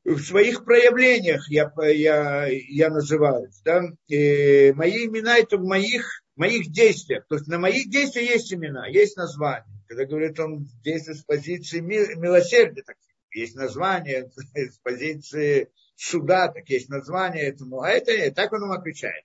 в 0.04 0.20
своих 0.20 0.64
проявлениях 0.64 1.48
я, 1.48 1.72
я, 1.82 2.46
я 2.46 2.90
называюсь. 2.90 3.60
Да? 3.64 3.84
И 4.08 4.72
мои 4.72 5.06
имена 5.06 5.38
это 5.38 5.56
в 5.56 5.64
моих, 5.64 6.22
моих 6.36 6.70
действиях. 6.70 7.26
То 7.28 7.36
есть 7.36 7.48
на 7.48 7.58
моих 7.58 7.90
действиях 7.90 8.30
есть 8.30 8.52
имена, 8.52 8.86
есть 8.86 9.16
название. 9.16 9.64
Когда 9.88 10.04
говорит, 10.04 10.38
он 10.40 10.66
действует 10.82 11.18
с 11.18 11.24
позиции 11.24 11.80
милосердия, 11.80 12.82
так 12.82 12.96
есть 13.32 13.54
название, 13.54 14.30
с 14.54 14.78
позиции 14.78 15.70
суда, 15.96 16.48
так 16.48 16.68
есть 16.68 16.88
название 16.88 17.44
этому. 17.44 17.80
А 17.80 17.90
это 17.90 18.30
так 18.32 18.52
он 18.52 18.62
ему 18.62 18.72
отвечает. 18.72 19.24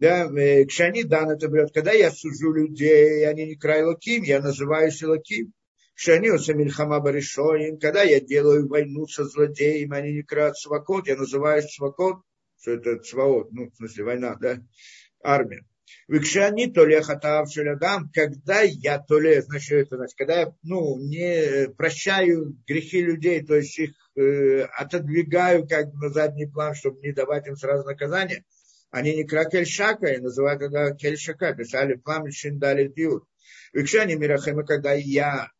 Да, 0.00 0.28
Кшани 0.66 1.04
дан 1.04 1.30
это 1.30 1.48
берет, 1.48 1.72
когда 1.72 1.92
я 1.92 2.10
сужу 2.10 2.52
людей, 2.52 3.26
они 3.28 3.46
не 3.46 3.54
край 3.54 3.84
лаким, 3.84 4.22
я 4.22 4.40
называюсь 4.40 5.02
лаким. 5.02 5.52
Шаниуса 5.94 6.54
Мильхама 6.54 7.00
Баришоин, 7.00 7.78
когда 7.78 8.02
я 8.02 8.20
делаю 8.20 8.68
войну 8.68 9.06
со 9.06 9.24
злодеем, 9.24 9.92
они 9.92 10.12
не 10.12 10.22
крат 10.22 10.58
свакот, 10.58 11.06
я 11.06 11.16
называю 11.16 11.62
свакот, 11.62 12.22
что 12.60 12.72
это 12.72 13.02
сваот, 13.02 13.52
ну, 13.52 13.70
в 13.70 13.76
смысле 13.76 14.04
война, 14.04 14.36
да, 14.40 14.58
армия. 15.22 15.64
Викшани 16.08 16.66
то 16.66 16.84
ли 16.84 17.00
хатав 17.00 17.50
шелягам, 17.50 18.10
когда 18.12 18.60
я 18.62 18.98
то 18.98 19.18
ли, 19.18 19.40
значит, 19.40 19.72
это 19.72 19.96
значит, 19.96 20.16
когда 20.18 20.40
я, 20.40 20.54
ну, 20.62 20.98
не 20.98 21.68
прощаю 21.76 22.56
грехи 22.66 23.00
людей, 23.00 23.42
то 23.42 23.54
есть 23.54 23.78
их 23.78 23.92
э, 24.16 24.62
отодвигаю 24.62 25.66
как 25.66 25.92
бы 25.92 26.06
на 26.06 26.08
задний 26.10 26.46
план, 26.46 26.74
чтобы 26.74 27.00
не 27.00 27.12
давать 27.12 27.46
им 27.46 27.56
сразу 27.56 27.86
наказание, 27.86 28.44
они 28.90 29.14
не 29.14 29.24
кракель 29.24 29.66
шака, 29.66 30.08
и 30.08 30.20
называют 30.20 30.60
тогда 30.60 30.90
кельшака, 30.92 31.54
писали 31.54 31.94
пламя 31.94 32.30
дали 32.52 32.88
дают. 32.88 33.24
Викшани 33.72 34.14
мирахема, 34.14 34.64
когда 34.64 34.92
я 34.92 35.50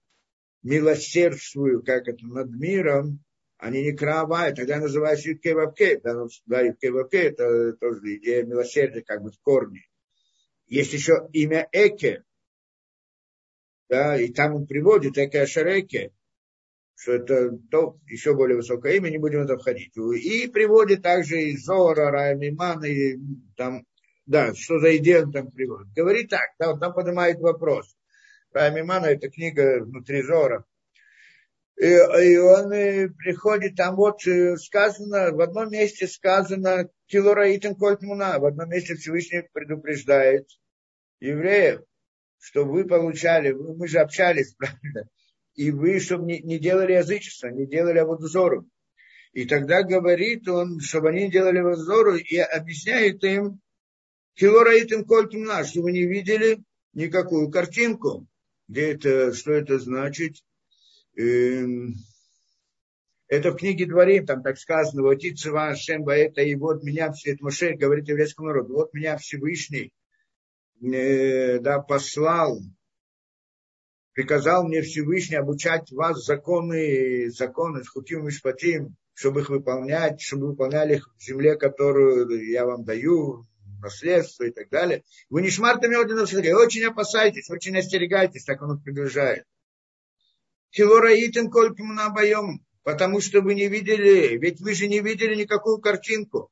милосердствую, 0.64 1.84
как 1.84 2.08
это, 2.08 2.26
над 2.26 2.50
миром, 2.50 3.20
они 3.58 3.82
не 3.82 3.92
кровавые, 3.92 4.54
тогда 4.54 4.78
называется 4.78 5.30
Юткевавке. 5.30 6.00
Да, 6.46 6.60
Юткевавке 6.60 7.18
это 7.18 7.74
тоже 7.74 8.16
идея 8.16 8.44
милосердия, 8.44 9.02
как 9.02 9.22
бы 9.22 9.30
в 9.30 9.38
корне. 9.40 9.86
Есть 10.66 10.92
еще 10.94 11.28
имя 11.32 11.68
Эке, 11.70 12.24
да, 13.88 14.20
и 14.20 14.32
там 14.32 14.54
он 14.54 14.66
приводит 14.66 15.18
Эке 15.18 15.42
Ашареке, 15.42 16.12
что 16.96 17.12
это 17.12 17.50
то, 17.70 17.98
еще 18.06 18.34
более 18.34 18.56
высокое 18.56 18.94
имя, 18.94 19.10
не 19.10 19.18
будем 19.18 19.40
это 19.40 19.58
входить. 19.58 19.94
И 19.96 20.48
приводит 20.48 21.02
также 21.02 21.42
и 21.42 21.56
Зора, 21.56 22.10
Раймиман, 22.10 22.82
и 22.84 23.18
там, 23.56 23.84
да, 24.24 24.54
что 24.54 24.78
за 24.78 24.96
идею 24.96 25.24
он 25.24 25.32
там 25.32 25.50
приводит. 25.50 25.92
Говорит 25.94 26.30
так, 26.30 26.54
да, 26.58 26.72
он 26.72 26.80
там 26.80 26.94
поднимает 26.94 27.38
вопрос. 27.40 27.94
Мимана, 28.54 29.06
это 29.06 29.28
книга 29.30 29.82
внутри 29.82 30.22
Зора. 30.22 30.64
И, 31.76 31.86
и 31.86 32.36
он 32.36 32.72
и 32.72 33.08
приходит, 33.08 33.74
там 33.74 33.96
вот 33.96 34.24
э, 34.28 34.56
сказано, 34.56 35.32
в 35.32 35.40
одном 35.40 35.72
месте 35.72 36.06
сказано, 36.06 36.88
Килора 37.06 37.54
Итан 37.56 37.74
Кольтмуна, 37.74 38.38
в 38.38 38.44
одном 38.44 38.70
месте 38.70 38.94
Всевышний 38.94 39.42
предупреждает 39.52 40.48
евреев, 41.18 41.80
что 42.38 42.64
вы 42.64 42.84
получали, 42.84 43.52
мы 43.52 43.88
же 43.88 43.98
общались, 43.98 44.54
правильно, 44.58 45.08
и 45.56 45.72
вы, 45.72 45.98
чтобы 45.98 46.26
не, 46.26 46.40
не 46.42 46.60
делали 46.60 46.92
язычество, 46.92 47.48
не 47.48 47.66
делали 47.66 47.98
аводозору. 47.98 48.68
И 49.32 49.44
тогда 49.46 49.82
говорит 49.82 50.46
он, 50.46 50.78
чтобы 50.78 51.08
они 51.08 51.28
делали 51.28 51.58
аводозору, 51.58 52.14
и 52.14 52.36
объясняет 52.36 53.24
им, 53.24 53.60
Килора 54.34 54.80
Итан 54.80 55.04
Кольтмуна, 55.04 55.64
что 55.64 55.82
вы 55.82 55.90
не 55.90 56.06
видели 56.06 56.62
никакую 56.92 57.50
картинку 57.50 58.28
где 58.68 58.92
это, 58.92 59.32
что 59.32 59.52
это 59.52 59.78
значит? 59.78 60.36
Эм, 61.16 61.94
это 63.28 63.52
в 63.52 63.56
книге 63.56 63.86
Дворим, 63.86 64.26
там 64.26 64.42
так 64.42 64.58
сказано, 64.58 65.02
вот 65.02 65.22
Ицева 65.22 65.68
Ашем 65.68 66.08
это 66.08 66.42
и 66.42 66.54
вот 66.54 66.82
меня, 66.82 67.12
это 67.24 67.44
Моше 67.44 67.74
говорит 67.74 68.08
еврейскому 68.08 68.48
народу, 68.48 68.74
вот 68.74 68.94
меня 68.94 69.16
Всевышний 69.16 69.92
э, 70.82 71.58
да, 71.60 71.80
послал, 71.80 72.60
приказал 74.12 74.66
мне 74.66 74.82
Всевышний 74.82 75.36
обучать 75.36 75.90
вас 75.90 76.24
законы, 76.24 77.30
законы, 77.30 77.82
хутим 77.84 78.28
и 78.28 78.30
шпатим, 78.30 78.94
чтобы 79.14 79.40
их 79.40 79.48
выполнять, 79.48 80.20
чтобы 80.20 80.48
выполняли 80.48 80.96
их 80.96 81.08
в 81.16 81.22
земле, 81.22 81.56
которую 81.56 82.46
я 82.50 82.66
вам 82.66 82.84
даю, 82.84 83.46
наследство 83.84 84.44
и 84.44 84.50
так 84.50 84.68
далее. 84.70 85.04
Вы 85.30 85.42
не 85.42 85.50
шмартами 85.50 85.94
очень 85.94 86.84
опасайтесь, 86.84 87.50
очень 87.50 87.76
остерегайтесь, 87.78 88.44
так 88.44 88.60
он 88.62 88.80
приближает. 88.80 89.44
Хилораитин 90.74 91.50
кольким 91.50 91.94
на 91.94 92.10
боем, 92.10 92.64
потому 92.82 93.20
что 93.20 93.40
вы 93.40 93.54
не 93.54 93.68
видели, 93.68 94.36
ведь 94.38 94.60
вы 94.60 94.74
же 94.74 94.88
не 94.88 95.00
видели 95.00 95.36
никакую 95.36 95.78
картинку. 95.78 96.50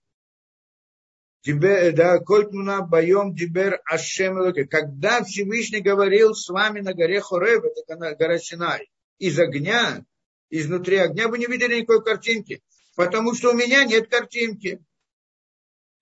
да, 1.90 2.18
Кольтмуна 2.20 2.82
Байом 2.82 3.34
Дибер 3.34 3.80
Ашем 3.84 4.52
Когда 4.68 5.24
Всевышний 5.24 5.80
говорил 5.80 6.34
с 6.34 6.48
вами 6.48 6.78
на 6.80 6.94
горе 6.94 7.20
Хореб, 7.20 7.64
это 7.64 7.96
гора 8.14 8.38
Синай, 8.38 8.88
из 9.18 9.38
огня, 9.40 10.04
изнутри 10.50 10.98
огня, 10.98 11.26
вы 11.26 11.38
не 11.38 11.46
видели 11.46 11.80
никакой 11.80 12.04
картинки. 12.04 12.62
Потому 12.94 13.34
что 13.34 13.50
у 13.50 13.54
меня 13.54 13.84
нет 13.84 14.08
картинки. 14.08 14.80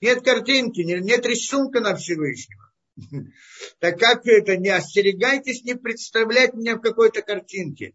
Нет 0.00 0.24
картинки, 0.24 0.80
нет 0.80 1.26
рисунка 1.26 1.80
на 1.80 1.96
Всевышнего. 1.96 2.70
Так 3.78 3.98
как 3.98 4.26
это, 4.26 4.56
не 4.56 4.68
остерегайтесь 4.68 5.64
не 5.64 5.74
представлять 5.74 6.54
меня 6.54 6.76
в 6.76 6.80
какой-то 6.80 7.22
картинке. 7.22 7.94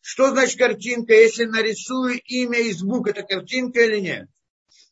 Что 0.00 0.30
значит 0.30 0.58
картинка, 0.58 1.14
если 1.14 1.44
нарисую 1.44 2.20
имя 2.20 2.58
и 2.60 2.72
звук, 2.72 3.08
это 3.08 3.22
картинка 3.22 3.80
или 3.80 4.00
нет? 4.00 4.28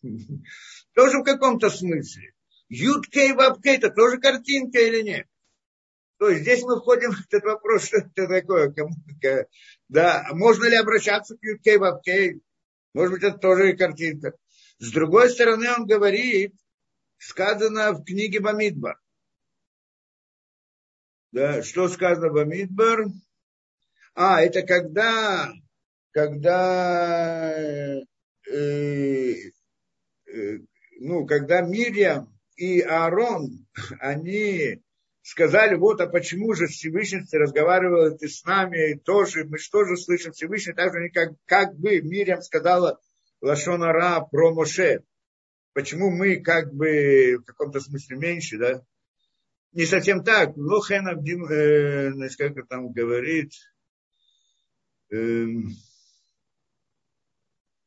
Тоже 0.95 1.19
в 1.19 1.25
каком-то 1.25 1.71
смысле. 1.71 2.33
Юткей 2.69 3.33
вапкей, 3.35 3.77
это 3.77 3.91
тоже 3.91 4.19
картинка 4.19 4.79
или 4.81 5.03
нет? 5.03 5.27
То 6.19 6.31
есть 6.31 6.43
здесь 6.43 6.63
мы 6.63 6.79
входим 6.79 7.11
в 7.11 7.21
этот 7.21 7.45
вопрос, 7.45 7.85
что 7.85 7.99
это 7.99 8.27
такое. 8.27 8.75
Да, 9.89 10.29
можно 10.33 10.65
ли 10.65 10.77
обращаться 10.77 11.37
к 11.37 11.43
юткей 11.43 11.77
вапкей? 11.77 12.41
Может 12.95 13.13
быть, 13.13 13.23
это 13.23 13.37
тоже 13.37 13.75
картинка. 13.75 14.33
С 14.83 14.91
другой 14.91 15.31
стороны, 15.31 15.71
он 15.71 15.87
говорит, 15.87 16.57
сказано 17.17 17.93
в 17.93 18.03
книге 18.03 18.41
Бамидбар. 18.41 18.99
Да, 21.31 21.63
что 21.63 21.89
сказано 21.89 22.31
в 22.31 22.33
Бамидбар? 22.33 23.05
А, 24.17 24.43
это 24.43 24.63
когда, 24.63 25.53
когда, 26.11 27.57
э, 28.51 29.35
э, 30.27 30.59
ну, 30.99 31.27
когда 31.27 31.61
Мирьям 31.61 32.37
и 32.57 32.81
Аарон, 32.81 33.65
они 34.01 34.83
сказали, 35.23 35.77
вот, 35.77 36.01
а 36.01 36.09
почему 36.09 36.55
же 36.55 36.67
Всевышний 36.67 37.23
разговаривал 37.31 38.19
ты 38.19 38.29
с 38.29 38.43
нами 38.43 38.95
тоже, 38.95 39.45
мы 39.45 39.59
же 39.59 39.97
слышим 39.97 40.33
Всевышний, 40.33 40.73
так 40.73 40.93
же 40.93 41.09
как, 41.11 41.35
как 41.47 41.77
бы 41.77 42.03
Мирьям 42.03 42.43
сказала 42.43 42.99
Лашонара 43.43 44.21
про 44.21 44.55
Моше. 44.55 45.03
Почему 45.75 46.11
мы 46.11 46.37
как 46.41 46.73
бы 46.73 47.39
в 47.39 47.45
каком-то 47.45 47.81
смысле 47.81 48.17
меньше, 48.17 48.59
да? 48.59 48.83
Не 49.73 49.85
совсем 49.87 50.23
так. 50.23 50.57
Лохен 50.57 51.09
Абдим, 51.09 51.45
э, 51.47 52.11
как 52.55 52.69
там 52.69 52.93
говорит, 52.93 53.53
эм, 55.11 55.71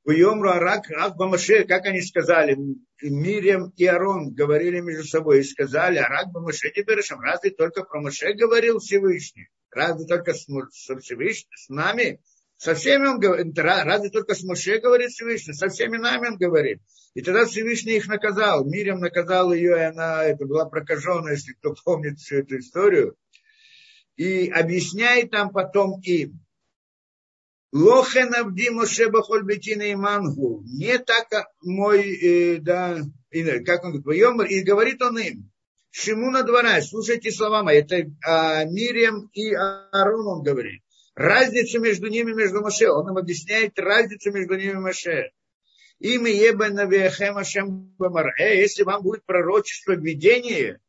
Уйомру 0.03 0.49
Арак 0.49 0.91
Ах 0.91 1.15
Бамаше, 1.15 1.63
как 1.63 1.85
они 1.85 2.01
сказали, 2.01 2.57
Мирьям 3.01 3.71
и 3.75 3.85
Арон 3.85 4.33
говорили 4.33 4.79
между 4.79 5.03
собой 5.03 5.39
и 5.39 5.43
сказали, 5.43 5.97
Арак 5.97 6.31
Бамаше 6.31 6.69
не 6.75 6.83
разве 7.21 7.51
только 7.51 7.83
про 7.83 8.01
Маше 8.01 8.33
говорил 8.33 8.79
Всевышний? 8.79 9.49
Разве 9.71 10.05
только 10.05 10.33
с, 10.33 10.45
с, 10.45 10.95
Всевышним, 10.99 11.51
с 11.55 11.69
нами? 11.69 12.21
Со 12.57 12.73
всеми 12.73 13.07
он 13.07 13.19
говорит, 13.19 13.57
разве 13.57 14.09
только 14.09 14.33
с 14.33 14.43
Моше 14.43 14.79
говорит 14.79 15.11
Всевышний, 15.11 15.53
со 15.53 15.69
всеми 15.69 15.97
нами 15.97 16.29
он 16.29 16.37
говорит. 16.37 16.81
И 17.13 17.21
тогда 17.21 17.45
Всевышний 17.45 17.97
их 17.97 18.07
наказал. 18.07 18.65
Мирям 18.65 18.99
наказал 18.99 19.53
ее, 19.53 19.77
и 19.77 19.81
она 19.81 20.23
это 20.23 20.45
была 20.45 20.65
прокажена, 20.65 21.31
если 21.31 21.53
кто 21.53 21.73
помнит 21.83 22.19
всю 22.19 22.37
эту 22.37 22.59
историю. 22.59 23.15
И 24.15 24.49
объясняет 24.49 25.31
там 25.31 25.51
потом 25.51 25.99
им, 26.01 26.39
Лохен 27.73 28.33
Абди 28.33 28.69
Моше 28.69 29.09
Бахоль 29.09 29.43
Бетина 29.43 29.83
и 29.83 29.95
Мангу. 29.95 30.63
Не 30.65 30.97
так 30.97 31.27
мой, 31.61 32.03
э, 32.03 32.57
да, 32.59 33.01
как 33.65 33.83
он 33.83 34.01
говорит, 34.01 34.49
и 34.49 34.61
говорит 34.61 35.01
он 35.01 35.19
им, 35.19 35.51
Шимуна 35.91 36.43
двора, 36.43 36.81
слушайте 36.81 37.31
слова 37.31 37.63
мои, 37.63 37.79
это 37.79 38.09
а, 38.25 38.65
Мирием 38.65 39.29
и 39.33 39.53
Арон 39.53 40.27
он 40.27 40.43
говорит. 40.43 40.83
Разницу 41.15 41.79
между 41.79 42.07
ними, 42.07 42.33
между 42.33 42.61
Моше. 42.61 42.89
Он 42.89 43.05
нам 43.05 43.17
объясняет 43.17 43.79
разницу 43.79 44.31
между 44.31 44.55
ними 44.55 44.71
и 44.71 44.75
Моше. 44.75 45.31
Имя 45.99 46.31
Ашем 47.37 47.93
Бамаре. 47.97 48.59
Если 48.59 48.83
вам 48.83 49.01
будет 49.01 49.25
пророчество 49.25 49.93
видение, 49.93 50.79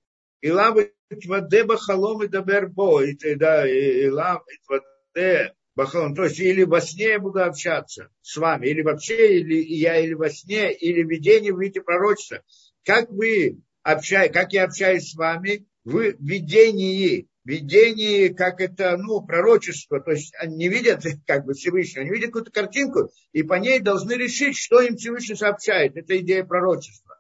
и 0.41 0.51
лавы 0.51 0.93
Твадеба 1.23 1.77
Халом 1.77 2.25
и 2.25 2.29
Дабербо, 2.29 3.03
и 3.05 3.35
да, 3.37 3.69
и 3.69 4.09
лав 4.09 4.43
Тваде 4.67 5.55
Бахалон. 5.77 6.15
То 6.15 6.25
есть 6.25 6.41
или 6.41 6.65
во 6.65 6.81
сне 6.81 7.11
я 7.11 7.21
буду 7.21 7.43
общаться 7.43 8.11
с 8.23 8.37
вами, 8.37 8.67
или 8.67 8.83
вообще, 8.83 9.39
или 9.39 9.63
я, 9.63 9.99
или 9.99 10.15
во 10.15 10.31
сне, 10.31 10.73
или 10.73 11.03
в 11.03 11.09
видении 11.09 11.51
вы 11.51 11.65
видите 11.65 11.83
пророчество. 11.83 12.43
Как 12.85 13.11
вы 13.11 13.61
общаетесь, 13.83 14.35
как 14.35 14.53
я 14.53 14.65
общаюсь 14.65 15.11
с 15.11 15.15
вами 15.15 15.67
в 15.85 16.15
видении, 16.19 17.29
видении, 17.47 18.29
как 18.29 18.61
это, 18.61 18.97
ну, 18.97 19.21
пророчество, 19.23 20.01
то 20.01 20.11
есть 20.11 20.35
они 20.39 20.57
не 20.57 20.69
видят, 20.69 21.05
как 21.27 21.45
бы, 21.45 21.55
Всевышнего, 21.55 22.03
они 22.03 22.11
видят 22.11 22.29
какую-то 22.29 22.51
картинку, 22.51 23.11
и 23.33 23.43
по 23.43 23.55
ней 23.55 23.81
должны 23.81 24.13
решить, 24.13 24.57
что 24.57 24.81
им 24.81 24.97
Всевышний 24.97 25.37
сообщает. 25.37 25.97
Это 25.97 26.19
идея 26.19 26.45
пророчества. 26.45 27.17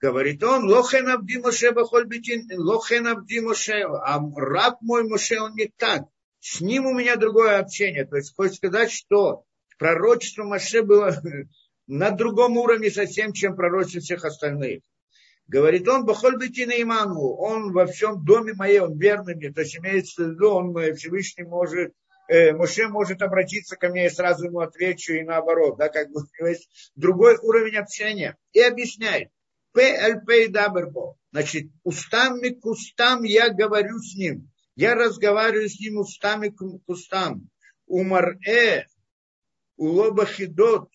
Говорит 0.00 0.42
он, 0.42 0.64
лохен 0.64 1.08
абди 1.08 1.38
Моше 1.38 1.70
бахоль 1.70 2.06
битин, 2.06 2.48
лохен 2.58 3.06
абди 3.06 3.38
Моше, 3.40 3.82
а 3.82 4.18
раб 4.36 4.78
мой 4.80 5.04
Моше, 5.04 5.40
он 5.40 5.54
не 5.54 5.70
так 5.76 6.02
с 6.42 6.60
ним 6.60 6.86
у 6.86 6.92
меня 6.92 7.16
другое 7.16 7.60
общение. 7.60 8.04
То 8.04 8.16
есть 8.16 8.34
хочет 8.34 8.56
сказать, 8.56 8.90
что 8.90 9.44
пророчество 9.78 10.42
Маше 10.42 10.82
было 10.82 11.14
на 11.86 12.10
другом 12.10 12.56
уровне 12.56 12.90
совсем, 12.90 13.32
чем 13.32 13.54
пророчество 13.54 14.00
всех 14.00 14.24
остальных. 14.24 14.82
Говорит 15.52 15.86
он, 15.86 16.06
Бахоль 16.06 16.38
Бетина 16.38 16.72
Иману, 16.80 17.34
он 17.34 17.72
во 17.72 17.84
всем 17.84 18.24
доме 18.24 18.54
моей, 18.54 18.78
он 18.78 18.98
верный 18.98 19.34
мне. 19.34 19.52
То 19.52 19.60
есть 19.60 19.76
имеется 19.76 20.24
в 20.24 20.30
виду, 20.30 20.48
он 20.48 20.74
э, 20.78 20.94
Всевышний 20.94 21.44
может, 21.44 21.92
э, 22.28 22.52
Моше 22.54 22.88
может 22.88 23.20
обратиться 23.20 23.76
ко 23.76 23.90
мне, 23.90 24.06
и 24.06 24.10
сразу 24.10 24.46
ему 24.46 24.60
отвечу, 24.60 25.12
и 25.12 25.22
наоборот. 25.22 25.76
Да, 25.76 25.90
как 25.90 26.10
бы 26.10 26.22
есть 26.48 26.70
другой 26.94 27.36
уровень 27.36 27.76
общения. 27.76 28.34
И 28.54 28.62
объясняет. 28.62 29.28
ПЛП 29.72 30.50
Дабербо. 30.50 31.18
Значит, 31.32 31.66
устами 31.82 32.48
к 32.48 32.64
устам 32.64 33.22
я 33.22 33.50
говорю 33.50 33.98
с 33.98 34.16
ним. 34.16 34.50
Я 34.74 34.94
разговариваю 34.94 35.68
с 35.68 35.78
ним 35.78 35.98
устами 35.98 36.48
к 36.48 36.62
устам. 36.86 37.50
Умар-э, 37.86 38.86
улоба 39.76 40.24
хидот, 40.24 40.88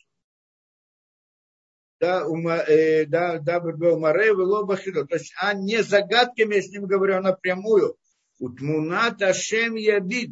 да, 1.99 2.27
ума, 2.27 2.57
э, 2.57 3.05
да, 3.05 3.39
да, 3.39 3.59
умаре, 3.59 4.33
улоба 4.33 4.77
хидот. 4.77 5.09
То 5.09 5.15
есть, 5.15 5.33
а 5.41 5.53
не 5.53 5.83
загадками 5.83 6.55
я 6.55 6.61
с 6.61 6.69
ним 6.69 6.85
говорю, 6.85 7.17
а 7.17 7.21
напрямую. 7.21 7.97
Утмунат 8.39 9.21
Ашем 9.21 9.75
ябид. 9.75 10.31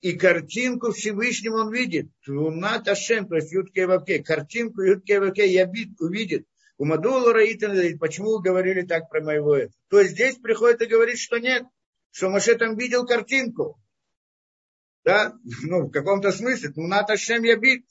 И 0.00 0.14
картинку 0.14 0.92
Всевышнего 0.92 1.62
он 1.62 1.72
видит. 1.72 2.10
Тмунат 2.24 2.88
Ашем, 2.88 3.28
то 3.28 3.36
есть 3.36 3.52
Ютке 3.52 3.86
Вавке. 3.86 4.22
Картинку 4.22 4.82
Ютке 4.82 5.20
Вавке 5.20 5.46
ябид 5.46 6.00
увидит. 6.00 6.46
У 6.76 6.84
Мадула 6.84 7.32
Раитан, 7.32 7.98
почему 7.98 8.36
вы 8.36 8.42
говорили 8.42 8.82
так 8.82 9.08
про 9.08 9.22
моего 9.22 9.54
это? 9.54 9.72
То 9.88 10.00
есть 10.00 10.12
здесь 10.12 10.36
приходит 10.36 10.82
и 10.82 10.86
говорит, 10.86 11.18
что 11.18 11.38
нет 11.38 11.64
что 12.12 12.28
Моше 12.28 12.54
там 12.56 12.76
видел 12.76 13.06
картинку. 13.06 13.80
Да? 15.02 15.34
Ну, 15.62 15.86
в 15.86 15.90
каком-то 15.90 16.30
смысле. 16.30 16.72
Ну, 16.76 16.86
надо 16.86 17.16
Шем 17.16 17.42
Ябит. 17.42 17.86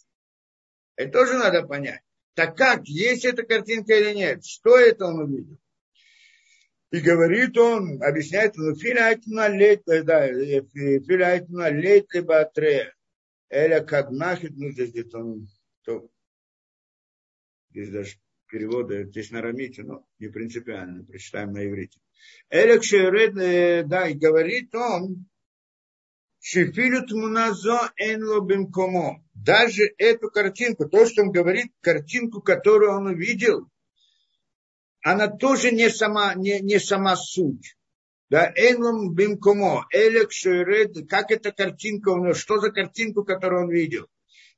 Это 0.96 1.12
тоже 1.12 1.34
надо 1.34 1.64
понять. 1.64 2.04
Так 2.34 2.56
как, 2.56 2.88
есть 2.88 3.26
эта 3.26 3.44
картинка 3.44 3.94
или 3.94 4.16
нет? 4.16 4.46
Что 4.46 4.78
это 4.78 5.06
он 5.06 5.20
увидел? 5.22 5.58
И 6.92 7.00
говорит 7.00 7.58
он, 7.58 8.02
объясняет, 8.04 8.56
ну, 8.58 8.76
филайтна 8.76 9.48
лейт, 9.48 9.84
да, 9.86 10.28
филайтна 10.28 11.70
лейт 11.70 12.08
батре. 12.26 12.94
Эля 13.50 13.82
каднахит, 13.82 14.52
ну, 14.56 14.72
здесь 14.72 14.92
где-то 14.92 15.20
он, 15.20 15.48
то, 15.84 16.10
здесь 17.70 17.90
даже 17.90 18.16
переводы, 18.48 19.06
здесь 19.06 19.32
на 19.32 19.40
арамите, 19.40 19.84
но 19.84 20.06
не 20.20 20.28
принципиально, 20.28 21.06
прочитаем 21.06 21.54
на 21.54 21.66
иврите. 21.66 22.00
Элек 22.50 22.84
Шеред, 22.84 23.38
э, 23.38 23.84
да, 23.84 24.08
и 24.08 24.14
говорит 24.14 24.74
он, 24.76 25.26
Шефилют 26.44 27.12
муназо 27.12 27.92
энло 27.98 28.42
бенкомо. 28.42 29.24
Даже 29.36 29.84
эту 29.98 30.32
картинку, 30.32 30.90
то, 30.90 31.06
что 31.06 31.22
он 31.22 31.32
говорит, 31.32 31.72
картинку, 31.82 32.42
которую 32.42 32.92
он 32.98 33.06
увидел, 33.08 33.70
она 35.04 35.28
тоже 35.28 35.72
не 35.72 35.90
сама, 35.90 36.34
не, 36.34 36.60
не 36.60 36.80
сама 36.80 37.16
суть. 37.16 37.76
Да, 38.30 38.52
энлом 38.56 39.14
бенкомо. 39.14 39.86
Элек 39.92 40.32
Шеред, 40.32 41.08
как 41.08 41.32
эта 41.32 41.52
картинка 41.52 42.10
у 42.10 42.18
него, 42.18 42.34
что 42.34 42.60
за 42.60 42.72
картинку, 42.72 43.24
которую 43.24 43.66
он 43.66 43.70
видел? 43.70 44.08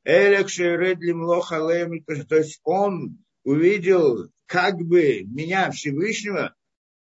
Элек 0.06 0.50
Шеред 0.50 1.00
лимлоха 1.00 1.58
то 1.60 2.36
есть 2.36 2.62
он 2.64 3.26
увидел 3.44 4.30
как 4.46 4.76
бы 4.78 5.24
меня 5.24 5.70
Всевышнего, 5.72 6.56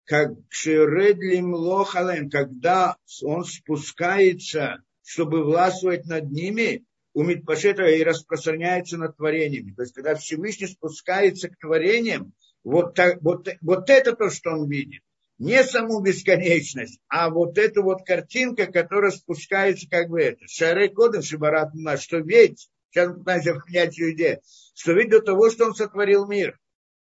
как 0.05 0.31
Шередлим 0.49 1.53
Лохалем, 1.53 2.29
когда 2.29 2.95
он 3.23 3.43
спускается, 3.43 4.83
чтобы 5.03 5.43
властвовать 5.43 6.05
над 6.05 6.31
ними, 6.31 6.85
умит 7.13 7.45
Пашета 7.45 7.85
и 7.85 8.03
распространяется 8.03 8.97
над 8.97 9.17
творениями. 9.17 9.73
То 9.73 9.83
есть, 9.83 9.93
когда 9.93 10.15
Всевышний 10.15 10.67
спускается 10.67 11.49
к 11.49 11.57
творениям, 11.57 12.33
Вот, 12.63 12.95
так, 12.95 13.21
вот, 13.21 13.47
вот 13.61 13.89
это 13.89 14.15
то, 14.15 14.29
что 14.29 14.51
он 14.51 14.67
видит. 14.67 15.01
Не 15.37 15.63
саму 15.63 16.01
бесконечность, 16.01 16.99
а 17.09 17.29
вот 17.29 17.57
эта 17.57 17.81
вот 17.81 18.05
картинка, 18.05 18.65
которая 18.67 19.11
спускается 19.11 19.87
как 19.89 20.09
бы 20.09 20.21
это. 20.21 20.47
Шары 20.47 20.89
кодом 20.89 21.21
шибарат 21.21 21.71
что 21.99 22.17
ведь, 22.19 22.69
сейчас 22.89 23.09
мы 23.09 23.19
пытаемся 23.19 23.55
понять 23.55 23.97
людей, 23.97 24.37
что 24.73 24.93
ведь 24.93 25.09
до 25.09 25.21
того, 25.21 25.49
что 25.51 25.65
он 25.65 25.75
сотворил 25.75 26.25
мир, 26.25 26.57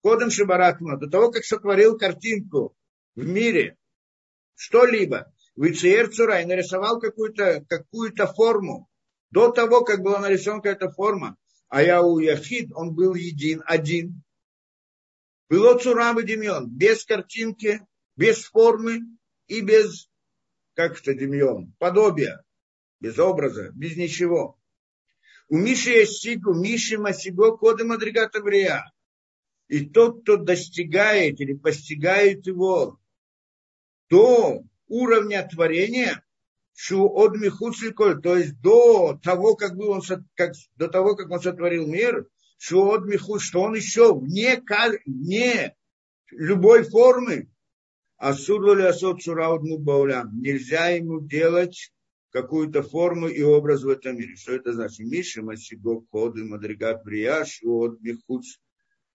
кодом 0.06 0.30
шибарат 0.30 0.78
до 0.78 1.10
того, 1.10 1.32
как 1.32 1.44
сотворил 1.44 1.98
картинку 1.98 2.76
в 3.16 3.26
мире, 3.26 3.76
что-либо, 4.54 5.32
Вицеер 5.56 6.12
Цурай 6.14 6.44
нарисовал 6.44 7.00
какую-то 7.00 7.64
какую 7.68 8.14
форму. 8.14 8.88
До 9.32 9.50
того, 9.50 9.82
как 9.82 10.02
была 10.02 10.20
нарисована 10.20 10.62
какая-то 10.62 10.92
форма, 10.92 11.36
а 11.68 11.82
я 11.82 12.02
у 12.02 12.20
Яхид, 12.20 12.70
он 12.72 12.94
был 12.94 13.16
един, 13.16 13.64
один. 13.66 14.22
Было 15.48 15.76
Цурам 15.76 16.20
и 16.20 16.22
Демьон, 16.22 16.70
без 16.70 17.04
картинки, 17.04 17.84
без 18.14 18.44
формы 18.44 19.00
и 19.48 19.60
без, 19.60 20.08
как 20.74 21.00
это 21.00 21.14
Демьон, 21.14 21.74
подобия, 21.80 22.44
без 23.00 23.18
образа, 23.18 23.72
без 23.74 23.96
ничего. 23.96 24.56
У 25.48 25.56
Миши 25.56 25.90
есть 25.90 26.22
сигу, 26.22 26.54
Миши 26.54 26.96
Масиго, 26.96 27.56
коды 27.56 27.84
Мадригата 27.84 28.40
Брия. 28.40 28.84
И 29.68 29.84
тот, 29.86 30.22
кто 30.22 30.36
достигает 30.36 31.40
или 31.40 31.54
постигает 31.54 32.46
его, 32.46 32.98
то 34.08 34.62
уровня 34.88 35.48
творения, 35.50 36.22
от 36.90 37.36
михуцликоль, 37.36 38.20
то 38.20 38.36
есть 38.36 38.60
до 38.60 39.18
того, 39.22 39.56
как, 39.56 39.76
был 39.76 39.90
он, 39.90 40.02
как, 40.34 40.52
до 40.76 40.88
того, 40.88 41.16
как 41.16 41.30
он 41.30 41.40
сотворил 41.40 41.86
мир, 41.86 42.28
шу 42.58 42.90
от 42.92 43.04
михуц, 43.06 43.42
что 43.42 43.62
он 43.62 43.74
еще 43.74 44.14
вне, 44.14 44.62
вне 45.06 45.74
любой 46.30 46.84
формы, 46.84 47.50
а 48.18 48.34
судли 48.34 48.82
асот 48.82 49.22
сураудну 49.22 49.78
баулям. 49.78 50.40
Нельзя 50.40 50.88
ему 50.88 51.20
делать 51.20 51.92
какую-то 52.30 52.82
форму 52.82 53.28
и 53.28 53.42
образ 53.42 53.82
в 53.82 53.88
этом 53.88 54.16
мире. 54.16 54.36
Что 54.36 54.52
это 54.52 54.72
значит? 54.72 55.00
Миша, 55.00 55.42
Масиго, 55.42 56.00
Коды, 56.10 56.44
Мадригат, 56.44 57.02
Брияш, 57.04 57.62
от 57.62 58.00
Михуц. 58.00 58.58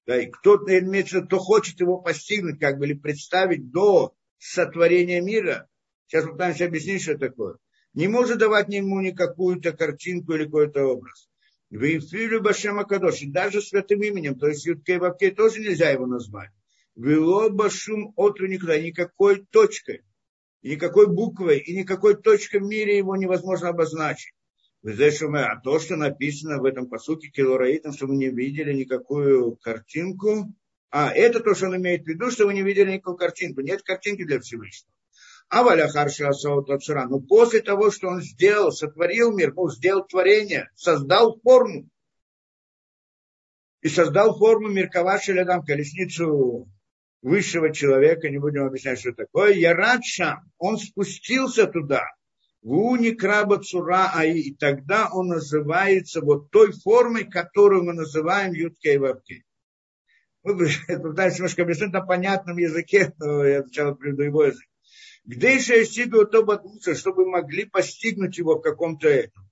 Да, 0.07 0.19
и 0.19 0.27
кто-то 0.27 0.77
имеется, 0.79 1.21
кто 1.21 1.37
хочет 1.37 1.79
его 1.79 1.99
постигнуть, 1.99 2.59
как 2.59 2.79
бы, 2.79 2.85
или 2.85 2.93
представить 2.93 3.71
до 3.71 4.13
сотворения 4.39 5.21
мира, 5.21 5.69
сейчас 6.07 6.25
пытаемся 6.25 6.65
объяснить, 6.65 7.03
что 7.03 7.17
такое, 7.17 7.57
не 7.93 8.07
может 8.07 8.39
давать 8.39 8.69
ему 8.69 8.99
никакую-то 9.01 9.73
картинку 9.73 10.33
или 10.33 10.45
какой-то 10.45 10.85
образ. 10.85 11.29
В 11.69 11.83
Ифилю 11.83 12.41
Башема 12.41 12.83
Кадоши, 12.83 13.27
даже 13.27 13.61
святым 13.61 14.01
именем, 14.01 14.37
то 14.37 14.47
есть 14.47 14.65
Юткей 14.65 14.97
Вапкей 14.97 15.31
тоже 15.31 15.59
нельзя 15.61 15.89
его 15.89 16.05
назвать. 16.05 16.49
Вело 16.95 17.49
Башум 17.49 18.13
Отру 18.17 18.47
никуда, 18.47 18.77
никакой 18.79 19.45
точкой, 19.45 20.03
никакой 20.61 21.07
буквой 21.07 21.59
и 21.59 21.77
никакой 21.77 22.15
точкой 22.15 22.59
в 22.59 22.63
мире 22.63 22.97
его 22.97 23.15
невозможно 23.15 23.69
обозначить. 23.69 24.33
А 24.83 25.59
то, 25.61 25.79
что 25.79 25.95
написано 25.95 26.57
в 26.57 26.65
этом 26.65 26.87
посуке 26.87 27.29
Килораитом, 27.29 27.93
что 27.93 28.07
мы 28.07 28.15
не 28.15 28.29
видели 28.29 28.73
никакую 28.73 29.55
картинку, 29.57 30.53
а, 30.89 31.11
это 31.13 31.39
то, 31.39 31.53
что 31.53 31.67
он 31.67 31.77
имеет 31.77 32.03
в 32.03 32.07
виду, 32.07 32.31
что 32.31 32.45
вы 32.45 32.53
не 32.53 32.63
видели 32.63 32.93
никакую 32.93 33.17
картинку. 33.17 33.61
Нет 33.61 33.83
картинки 33.83 34.23
для 34.23 34.39
Всевышнего. 34.39 34.91
А 35.49 35.63
Валя 35.63 35.87
Харша 35.87 36.31
Цура. 36.31 37.07
Но 37.07 37.19
после 37.19 37.61
того, 37.61 37.91
что 37.91 38.07
он 38.07 38.21
сделал, 38.21 38.71
сотворил 38.71 39.31
мир, 39.35 39.53
он 39.55 39.69
сделал 39.69 40.05
творение, 40.05 40.69
создал 40.75 41.39
форму. 41.41 41.87
И 43.81 43.89
создал 43.89 44.37
форму 44.37 44.69
Миркаваши 44.69 45.33
Лядам, 45.33 45.63
колесницу 45.63 46.69
высшего 47.21 47.73
человека, 47.73 48.29
не 48.29 48.37
будем 48.37 48.63
объяснять, 48.63 48.99
что 48.99 49.13
такое. 49.13 49.53
Ярадша, 49.53 50.41
он 50.57 50.77
спустился 50.77 51.67
туда. 51.67 52.03
Вуни 52.61 53.11
краба 53.11 53.59
цура 53.59 54.11
аи. 54.13 54.39
И 54.39 54.55
тогда 54.55 55.09
он 55.11 55.27
называется 55.27 56.21
вот 56.21 56.51
той 56.51 56.71
формой, 56.71 57.25
которую 57.25 57.83
мы 57.83 57.93
называем 57.93 58.53
Юткей 58.53 58.97
Вавкей 58.97 59.45
мы 60.43 60.55
пытаемся 61.01 61.37
немножко 61.37 61.63
объяснить 61.63 61.93
на 61.93 62.01
понятном 62.01 62.57
языке, 62.57 63.13
но 63.19 63.45
я 63.45 63.63
сначала 63.63 63.93
приведу 63.93 64.23
его 64.23 64.43
язык. 64.45 64.67
Где 65.23 65.55
еще 65.55 65.85
Сигу 65.85 66.25
то 66.25 66.43
чтобы 66.95 67.27
могли 67.27 67.65
постигнуть 67.65 68.37
его 68.37 68.55
в 68.55 68.61
каком-то 68.61 69.07
этом. 69.07 69.50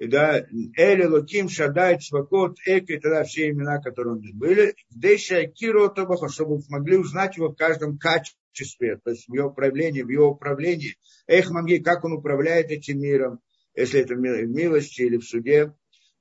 Да, 0.00 0.44
Эли, 0.76 1.04
Луким, 1.04 1.48
Шадай, 1.48 1.98
Цвакот, 1.98 2.56
Эк 2.66 2.90
и 2.90 2.98
тогда 2.98 3.24
все 3.24 3.50
имена, 3.50 3.80
которые 3.80 4.16
у 4.16 4.18
них 4.18 4.34
были. 4.34 4.74
Где 4.90 5.14
еще 5.14 5.46
Киро 5.46 5.88
Тобаха, 5.88 6.28
чтобы 6.28 6.60
могли 6.68 6.96
узнать 6.96 7.36
его 7.36 7.50
в 7.50 7.56
каждом 7.56 7.98
качестве, 7.98 8.98
то 9.04 9.10
есть 9.10 9.28
в 9.28 9.34
его 9.34 9.50
проявлении, 9.50 10.02
в 10.02 10.08
его 10.08 10.30
управлении. 10.30 10.96
Эх, 11.26 11.50
Мамги, 11.50 11.76
как 11.76 12.04
он 12.04 12.14
управляет 12.14 12.70
этим 12.70 13.00
миром, 13.00 13.40
если 13.74 14.00
это 14.00 14.14
в 14.14 14.18
милости 14.18 15.02
или 15.02 15.18
в 15.18 15.24
суде. 15.24 15.72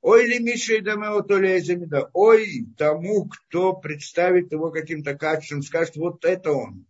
Ой 0.01 0.25
ли 0.25 0.39
Миша 0.39 0.75
и 0.75 0.81
Дамео, 0.81 1.21
то 1.21 1.37
ли. 1.37 1.61
Ой 2.13 2.65
тому, 2.77 3.29
кто 3.29 3.73
представит 3.73 4.51
его 4.51 4.71
каким-то 4.71 5.15
качеством, 5.15 5.61
скажет, 5.61 5.95
вот 5.95 6.25
это 6.25 6.51
он. 6.51 6.87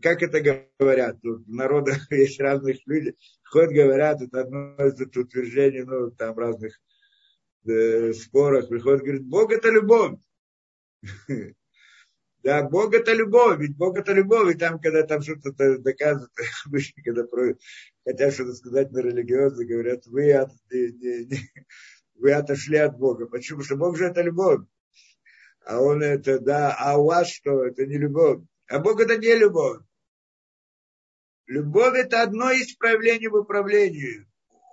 Как 0.00 0.22
это 0.22 0.40
говорят? 0.78 1.20
Тут 1.20 1.46
в 1.46 1.52
народах 1.52 1.98
есть 2.10 2.40
разных 2.40 2.78
людей. 2.86 3.16
Ходят, 3.42 3.72
говорят, 3.72 4.22
это 4.22 4.40
одно 4.40 4.76
из 4.76 5.00
утверждений, 5.00 5.82
ну, 5.82 6.10
там 6.10 6.38
разных 6.38 6.80
э, 7.66 8.12
спорах. 8.12 8.68
Приходят, 8.68 9.02
говорят, 9.02 9.22
Бог 9.24 9.52
это 9.52 9.70
любовь. 9.70 10.18
Да, 12.42 12.62
Бог 12.62 12.92
это 12.92 13.14
любовь, 13.14 13.58
ведь 13.58 13.74
Бог 13.74 13.96
это 13.96 14.12
любовь, 14.12 14.54
и 14.54 14.58
там, 14.58 14.78
когда 14.78 15.02
там 15.02 15.22
что-то 15.22 15.78
доказывают, 15.78 16.30
обычно, 16.66 17.02
когда 17.02 17.24
хотят 18.04 18.34
что-то 18.34 18.52
сказать 18.52 18.92
на 18.92 18.98
религиозно, 18.98 19.64
говорят, 19.64 20.04
вы 20.04 20.30
от, 20.34 20.50
не, 20.70 20.92
не, 20.92 21.24
не, 21.24 21.38
вы 22.16 22.32
отошли 22.32 22.76
от 22.76 22.98
Бога. 22.98 23.24
Почему? 23.24 23.60
Потому 23.60 23.64
что 23.64 23.76
Бог 23.76 23.96
же 23.96 24.04
это 24.04 24.20
любовь. 24.20 24.60
А 25.64 25.80
он 25.80 26.02
это, 26.02 26.38
да, 26.38 26.76
а 26.78 26.98
у 26.98 27.06
вас 27.06 27.30
что? 27.30 27.64
Это 27.64 27.86
не 27.86 27.96
любовь. 27.96 28.42
А 28.68 28.78
Бог 28.78 29.00
это 29.00 29.16
не 29.16 29.34
любовь. 29.34 29.80
Любовь 31.46 31.96
это 31.98 32.22
одно 32.22 32.50
из 32.50 32.74
проявлений 32.74 33.28
в 33.28 33.34
управлении. 33.34 34.26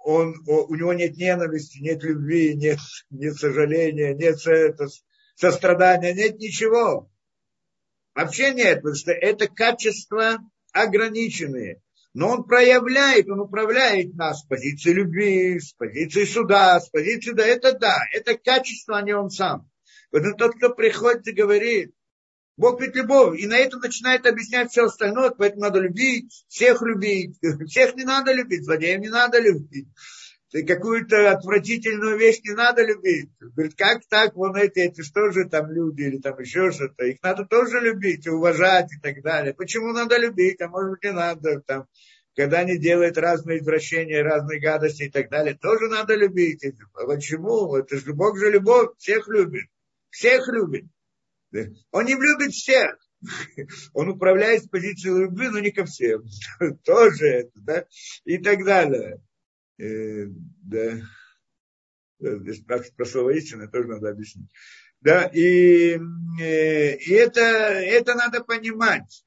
Он, 0.04 0.36
у 0.48 0.74
него 0.76 0.94
нет 0.94 1.18
ненависти, 1.18 1.80
нет 1.80 2.02
любви, 2.04 2.56
нет, 2.56 2.80
нет 3.10 3.36
сожаления, 3.36 4.16
нет 4.16 4.40
это, 4.48 4.88
сострадания, 5.36 6.14
нет 6.14 6.40
ничего. 6.40 7.12
Вообще 8.16 8.54
нет, 8.54 8.78
потому 8.78 8.96
что 8.96 9.12
это 9.12 9.48
качества 9.48 10.40
ограниченные. 10.74 11.82
Но 12.14 12.30
он 12.30 12.44
проявляет, 12.44 13.30
он 13.30 13.40
управляет 13.40 14.16
нас 14.16 14.42
с 14.42 14.46
позиции 14.46 14.92
любви, 14.92 15.60
с 15.60 15.74
позиции 15.74 16.26
суда, 16.26 16.80
с 16.80 16.90
позиции, 16.90 17.32
да, 17.32 17.46
это 17.46 17.78
да, 17.78 17.98
это 18.12 18.38
качество, 18.38 18.98
а 18.98 19.02
не 19.02 19.14
он 19.14 19.30
сам. 19.30 19.70
Поэтому 20.10 20.36
тот, 20.36 20.56
кто 20.56 20.74
приходит 20.74 21.28
и 21.28 21.32
говорит, 21.32 21.94
Бог 22.62 22.80
ведь 22.80 22.96
любовь, 22.96 23.40
и 23.40 23.48
на 23.48 23.58
это 23.58 23.80
начинает 23.80 24.28
объяснять 24.28 24.70
все 24.70 24.84
остальное, 24.84 25.32
поэтому 25.32 25.64
надо 25.64 25.80
любить, 25.80 26.46
всех 26.48 26.84
любить, 26.84 27.40
всех 27.68 27.96
не 27.96 28.04
надо 28.04 28.34
любить, 28.34 28.66
злодеев 28.66 29.02
не 29.02 29.10
надо 29.10 29.40
любить, 29.40 29.88
какую-то 30.68 31.32
отвратительную 31.32 32.20
вещь 32.20 32.42
не 32.44 32.54
надо 32.54 32.86
любить. 32.86 33.32
Говорит, 33.40 33.74
как 33.76 34.02
так, 34.08 34.36
вон 34.36 34.56
эти, 34.58 34.78
эти 34.78 35.02
что 35.02 35.32
же 35.32 35.50
там 35.50 35.72
люди 35.72 36.04
или 36.04 36.20
там 36.20 36.40
еще 36.40 36.72
что-то. 36.72 37.04
Их 37.06 37.18
надо 37.24 37.46
тоже 37.46 37.80
любить, 37.80 38.28
уважать 38.28 38.94
и 38.94 39.00
так 39.00 39.24
далее. 39.24 39.56
Почему 39.56 39.92
надо 39.92 40.20
любить, 40.20 40.62
а 40.62 40.68
может 40.68 40.92
быть 40.92 41.04
не 41.04 41.14
надо. 41.14 41.62
Там, 41.62 41.88
когда 42.36 42.60
они 42.60 42.78
делают 42.78 43.18
разные 43.18 43.58
извращения, 43.58 44.22
разные 44.22 44.60
гадости 44.60 45.04
и 45.04 45.10
так 45.10 45.32
далее, 45.32 45.58
тоже 45.60 45.88
надо 45.88 46.14
любить. 46.14 46.64
А 46.94 47.08
почему? 47.08 47.76
Это 47.76 47.98
же 47.98 48.14
Бог 48.14 48.38
же 48.38 48.52
любовь, 48.52 48.90
всех 49.00 49.28
любит. 49.30 49.66
Всех 50.12 50.48
любит. 50.48 50.86
Он 51.92 52.06
не 52.06 52.14
любит 52.14 52.52
всех. 52.52 52.98
Он 53.94 54.10
управляет 54.10 54.64
с 54.64 54.68
позиции 54.68 55.10
любви, 55.10 55.50
но 55.50 55.60
не 55.60 55.72
ко 55.72 55.86
всем. 55.86 56.24
Тоже 56.84 57.28
это, 57.28 57.52
да? 57.56 57.86
И 58.26 58.38
так 58.38 58.66
далее. 58.66 59.22
Э, 59.78 60.26
да, 60.64 61.02
здесь 62.20 62.62
про 62.62 63.06
слово 63.06 63.32
истина 63.32 63.68
тоже 63.68 63.88
надо 63.88 64.10
объяснить. 64.10 64.50
Да, 65.00 65.26
и, 65.26 65.98
э, 66.40 66.96
и 66.96 67.14
это, 67.14 67.42
это 67.42 68.14
надо 68.14 68.44
понимать. 68.44 69.24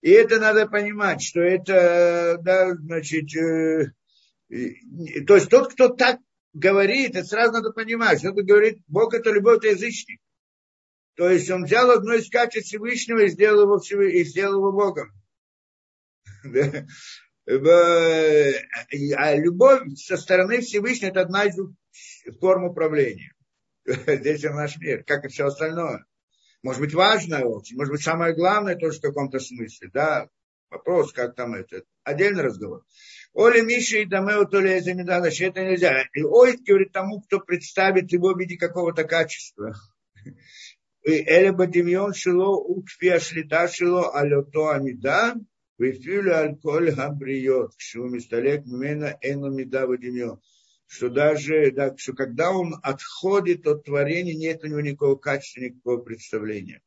И 0.00 0.10
это 0.10 0.38
надо 0.38 0.68
понимать, 0.68 1.22
что 1.22 1.40
это, 1.40 2.38
да, 2.40 2.76
значит, 2.76 3.34
э, 3.36 3.92
то 5.26 5.34
есть 5.34 5.50
тот, 5.50 5.72
кто 5.72 5.88
так 5.88 6.20
говорит, 6.52 7.16
это 7.16 7.24
сразу 7.24 7.52
надо 7.52 7.72
понимать, 7.72 8.20
что 8.20 8.30
он 8.30 8.36
говорит, 8.46 8.78
Бог 8.86 9.12
это 9.14 9.30
любовь, 9.30 9.58
это 9.58 9.68
язычник. 9.68 10.20
То 11.18 11.28
есть 11.28 11.50
он 11.50 11.64
взял 11.64 11.90
одно 11.90 12.14
из 12.14 12.30
качеств 12.30 12.68
Всевышнего 12.68 13.24
и 13.24 13.28
сделал 13.28 13.62
его, 13.62 14.02
и 14.04 14.22
сделал 14.22 14.58
его 14.58 14.72
Богом. 14.72 15.12
А 19.16 19.34
любовь 19.34 19.96
со 19.96 20.18
стороны 20.18 20.60
Всевышнего– 20.60 21.08
это 21.10 21.22
одна 21.22 21.46
из 21.46 21.56
форм 22.40 22.64
управления. 22.64 23.32
Здесь 23.84 24.42
наш 24.42 24.76
мир, 24.76 25.02
как 25.02 25.24
и 25.24 25.28
все 25.28 25.46
остальное. 25.46 26.04
Может 26.62 26.82
быть, 26.82 26.92
важное 26.92 27.44
очень, 27.44 27.76
может 27.78 27.90
быть, 27.90 28.02
самое 28.02 28.34
главное 28.34 28.76
тоже 28.76 28.98
в 28.98 29.02
каком-то 29.02 29.40
смысле, 29.40 29.88
да, 29.94 30.28
вопрос, 30.68 31.14
как 31.14 31.34
там 31.36 31.54
это, 31.54 31.84
отдельный 32.04 32.42
разговор. 32.42 32.84
Оля 33.32 33.62
Миша 33.62 33.98
и 33.98 34.04
Дамео 34.04 34.44
то 34.44 34.60
ли 34.60 34.72
это 34.72 34.92
нельзя. 34.92 36.02
И 36.12 36.22
ой, 36.22 36.58
говорит 36.58 36.92
тому, 36.92 37.22
кто 37.22 37.40
представит 37.40 38.12
его 38.12 38.34
в 38.34 38.38
виде 38.38 38.58
какого-то 38.58 39.04
качества. 39.04 39.74
Эля 41.08 41.52
бадимьон 41.52 42.12
шило 42.12 42.56
укфия 42.56 43.18
шлита 43.18 43.66
шило 43.68 44.12
алето 44.18 44.68
амида, 44.68 45.36
вифюля 45.78 46.40
алколь 46.44 46.90
габриот, 46.90 47.74
кшилу 47.76 48.08
мисталек 48.10 48.66
мена 48.66 49.16
эну 49.22 49.50
мида 49.50 49.86
бадимьон. 49.86 50.40
Что 50.86 51.08
даже, 51.08 51.70
да, 51.72 51.96
что 51.96 52.12
когда 52.14 52.50
он 52.50 52.74
отходит 52.82 53.66
от 53.66 53.84
творения, 53.84 54.34
нет 54.34 54.64
у 54.64 54.66
него 54.68 54.80
никакого 54.80 55.16
качества, 55.16 55.60
никакого 55.60 55.98
представления. 55.98 56.82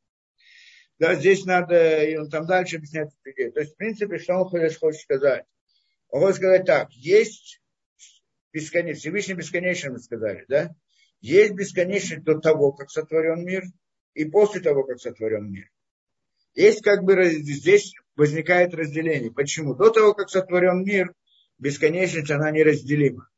Да, 0.99 1.15
здесь 1.15 1.45
надо, 1.45 2.03
и 2.03 2.15
он 2.15 2.29
там 2.29 2.45
дальше 2.45 2.77
объясняет 2.77 3.09
людей. 3.23 3.51
То 3.51 3.61
есть, 3.61 3.73
в 3.73 3.77
принципе, 3.77 4.19
что 4.19 4.35
он 4.35 4.45
хочет 4.45 4.99
сказать? 4.99 5.45
Он 6.09 6.21
хочет 6.21 6.37
сказать 6.37 6.65
так, 6.65 6.91
есть 6.93 7.61
бесконечный, 8.53 8.99
Всевышний 8.99 9.33
бесконечный, 9.33 9.91
мы 9.91 9.99
сказали, 9.99 10.45
да? 10.47 10.75
Есть 11.21 11.53
бесконечный 11.53 12.21
до 12.21 12.39
того, 12.39 12.71
как 12.71 12.91
сотворен 12.91 13.43
мир– 13.43 13.63
и 14.13 14.25
после 14.25 14.61
того, 14.61 14.83
как 14.83 14.99
сотворен 14.99 15.51
мир. 15.51 15.69
Есть 16.53 16.81
как 16.81 17.03
бы 17.03 17.23
здесь 17.31 17.93
возникает 18.15 18.73
разделение. 18.73 19.31
Почему? 19.31 19.73
До 19.75 19.89
того, 19.89 20.13
как 20.13 20.29
сотворен 20.29 20.83
мир, 20.83 21.13
бесконечность, 21.57 22.31
она 22.31 22.51
неразделима. 22.51 23.29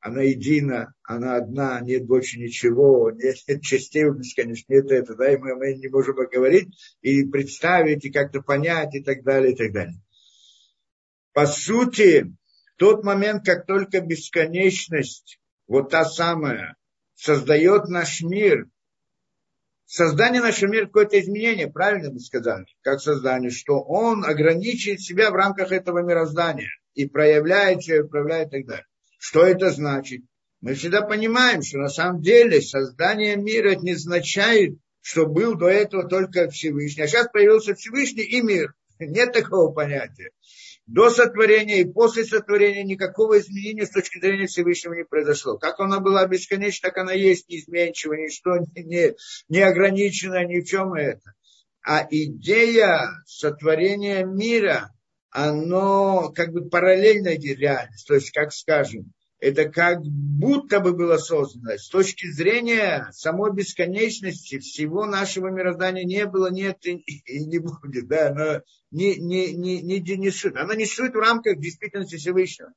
Она 0.00 0.22
едина, 0.22 0.94
она 1.02 1.36
одна, 1.36 1.80
нет 1.80 2.06
больше 2.06 2.38
ничего, 2.38 3.10
нет, 3.10 3.36
нет 3.48 3.62
частей 3.62 4.04
у 4.04 4.14
бесконечности, 4.14 4.70
нет 4.70 4.90
это, 4.92 5.16
да, 5.16 5.32
и 5.32 5.36
мы, 5.36 5.56
мы 5.56 5.74
не 5.74 5.88
можем 5.88 6.14
говорить 6.14 6.68
и 7.00 7.24
представить, 7.24 8.04
и 8.04 8.12
как-то 8.12 8.40
понять, 8.40 8.94
и 8.94 9.02
так 9.02 9.24
далее, 9.24 9.54
и 9.54 9.56
так 9.56 9.72
далее. 9.72 10.00
По 11.32 11.46
сути, 11.46 12.32
тот 12.76 13.02
момент, 13.02 13.44
как 13.44 13.66
только 13.66 14.00
бесконечность, 14.00 15.40
вот 15.66 15.90
та 15.90 16.04
самая, 16.04 16.76
создает 17.16 17.88
наш 17.88 18.22
мир, 18.22 18.68
создание 19.88 20.42
нашего 20.42 20.70
мира 20.70 20.86
какое-то 20.86 21.18
изменение, 21.18 21.68
правильно 21.70 22.12
мы 22.12 22.20
сказали, 22.20 22.66
как 22.82 23.00
создание, 23.00 23.50
что 23.50 23.80
он 23.80 24.24
ограничивает 24.24 25.00
себя 25.00 25.30
в 25.30 25.34
рамках 25.34 25.72
этого 25.72 26.02
мироздания 26.02 26.68
и 26.94 27.08
проявляет 27.08 27.82
себя, 27.82 28.04
управляет 28.04 28.48
и 28.48 28.58
так 28.58 28.66
далее. 28.66 28.86
Что 29.18 29.44
это 29.44 29.70
значит? 29.70 30.22
Мы 30.60 30.74
всегда 30.74 31.02
понимаем, 31.02 31.62
что 31.62 31.78
на 31.78 31.88
самом 31.88 32.20
деле 32.20 32.60
создание 32.60 33.36
мира 33.36 33.74
не 33.76 33.92
означает, 33.92 34.76
что 35.00 35.26
был 35.26 35.54
до 35.54 35.68
этого 35.68 36.06
только 36.06 36.50
Всевышний. 36.50 37.04
А 37.04 37.08
сейчас 37.08 37.28
появился 37.32 37.74
Всевышний 37.74 38.24
и 38.24 38.42
мир. 38.42 38.74
Нет 38.98 39.32
такого 39.32 39.72
понятия 39.72 40.30
до 40.88 41.10
сотворения 41.10 41.82
и 41.82 41.92
после 41.92 42.24
сотворения 42.24 42.82
никакого 42.82 43.38
изменения 43.38 43.84
с 43.84 43.90
точки 43.90 44.18
зрения 44.18 44.46
Всевышнего 44.46 44.94
не 44.94 45.04
произошло. 45.04 45.58
Как 45.58 45.78
она 45.80 46.00
была 46.00 46.26
бесконечна, 46.26 46.88
так 46.88 46.96
она 46.96 47.12
есть, 47.12 47.48
неизменчива, 47.48 48.14
ничто 48.14 48.56
не, 48.74 49.14
не 49.48 49.60
ограничено 49.60 50.44
ни 50.46 50.60
в 50.60 50.64
чем 50.64 50.94
это. 50.94 51.34
А 51.86 52.06
идея 52.10 53.10
сотворения 53.26 54.24
мира, 54.24 54.90
оно 55.30 56.32
как 56.34 56.52
бы 56.52 56.70
параллельно 56.70 57.36
реальность. 57.36 58.06
То 58.06 58.14
есть, 58.14 58.30
как 58.30 58.52
скажем, 58.54 59.12
это 59.40 59.68
как 59.68 60.00
будто 60.02 60.80
бы 60.80 60.92
было 60.92 61.16
создано. 61.16 61.76
С 61.76 61.88
точки 61.88 62.30
зрения 62.30 63.08
самой 63.12 63.52
бесконечности 63.52 64.58
всего 64.58 65.06
нашего 65.06 65.48
мироздания 65.48 66.04
не 66.04 66.26
было, 66.26 66.50
нет 66.50 66.84
и, 66.84 66.96
и 66.96 67.44
не 67.44 67.58
будет. 67.58 68.08
Да, 68.08 68.28
оно 68.28 68.62
не, 68.90 69.16
не, 69.16 69.52
не, 69.54 69.80
не, 69.80 70.00
не 70.00 70.30
существует. 70.30 70.56
Оно 70.56 70.74
не 70.74 70.84
существует 70.84 71.14
в 71.14 71.20
рамках 71.20 71.58
действительности 71.58 72.16
Всевышнего. 72.16 72.72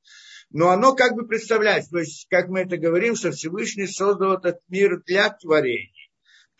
Но 0.51 0.69
оно 0.69 0.93
как 0.93 1.13
бы 1.13 1.25
представляет, 1.25 1.89
то 1.89 1.99
есть, 1.99 2.27
как 2.29 2.49
мы 2.49 2.61
это 2.61 2.77
говорим, 2.77 3.15
что 3.15 3.31
Всевышний 3.31 3.87
создал 3.87 4.33
этот 4.33 4.59
мир 4.67 5.01
для 5.03 5.29
творения. 5.29 6.00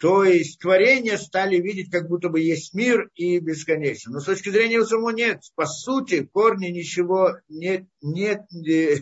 То 0.01 0.23
есть 0.23 0.59
творения 0.59 1.15
стали 1.15 1.57
видеть, 1.57 1.91
как 1.91 2.07
будто 2.07 2.29
бы 2.29 2.39
есть 2.41 2.73
мир 2.73 3.11
и 3.13 3.37
бесконечно. 3.37 4.11
Но 4.11 4.19
с 4.19 4.25
точки 4.25 4.49
зрения 4.49 4.83
самого 4.83 5.11
нет. 5.11 5.41
По 5.53 5.67
сути, 5.67 6.27
в 6.33 6.55
ничего 6.55 7.37
нет, 7.47 7.85
нет, 8.01 8.41
э, 8.67 8.95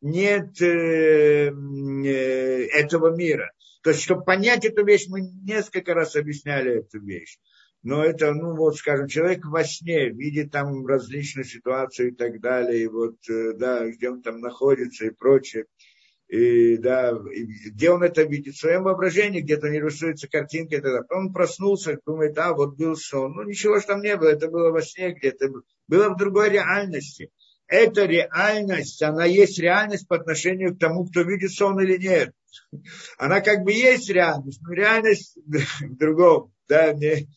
нет 0.00 0.62
э, 0.62 1.50
э, 1.50 2.66
этого 2.66 3.16
мира. 3.16 3.50
То 3.82 3.90
есть, 3.90 4.04
чтобы 4.04 4.22
понять 4.22 4.64
эту 4.64 4.84
вещь, 4.84 5.06
мы 5.08 5.22
несколько 5.22 5.94
раз 5.94 6.14
объясняли 6.14 6.78
эту 6.78 7.00
вещь. 7.00 7.38
Но 7.82 8.04
это, 8.04 8.32
ну 8.32 8.54
вот, 8.54 8.76
скажем, 8.76 9.08
человек 9.08 9.44
во 9.46 9.64
сне 9.64 10.10
видит 10.10 10.52
там 10.52 10.86
различные 10.86 11.44
ситуации 11.44 12.10
и 12.10 12.14
так 12.14 12.40
далее, 12.40 12.84
и 12.84 12.86
вот, 12.86 13.16
э, 13.28 13.52
да, 13.54 13.84
где 13.88 14.10
он 14.10 14.22
там 14.22 14.38
находится 14.38 15.06
и 15.06 15.10
прочее 15.10 15.64
и, 16.28 16.76
да, 16.78 17.12
где 17.66 17.90
он 17.90 18.02
это 18.02 18.22
видит, 18.22 18.54
в 18.54 18.58
своем 18.60 18.82
воображении, 18.82 19.40
где-то 19.40 19.68
не 19.68 19.80
рисуется 19.80 20.28
картинка, 20.28 20.76
и 20.76 20.80
тогда 20.80 21.02
он 21.10 21.32
проснулся, 21.32 21.98
думает, 22.04 22.36
а, 22.38 22.52
вот 22.52 22.76
был 22.76 22.96
сон. 22.96 23.34
Ну, 23.34 23.44
ничего 23.44 23.78
же 23.78 23.86
там 23.86 24.02
не 24.02 24.16
было, 24.16 24.30
это 24.30 24.48
было 24.48 24.70
во 24.70 24.82
сне 24.82 25.12
где-то, 25.12 25.48
было 25.86 26.08
в 26.08 26.16
другой 26.16 26.50
реальности. 26.50 27.30
Эта 27.68 28.04
реальность, 28.06 29.02
она 29.02 29.24
есть 29.24 29.58
реальность 29.58 30.08
по 30.08 30.16
отношению 30.16 30.74
к 30.74 30.78
тому, 30.78 31.06
кто 31.06 31.22
видит 31.22 31.52
сон 31.52 31.80
или 31.80 31.96
нет. 31.96 32.32
Она 33.18 33.40
как 33.40 33.62
бы 33.62 33.72
есть 33.72 34.08
реальность, 34.08 34.60
но 34.62 34.72
реальность 34.72 35.38
в 35.80 35.96
другом, 35.96 36.52
да, 36.68 36.92
не, 36.92 37.28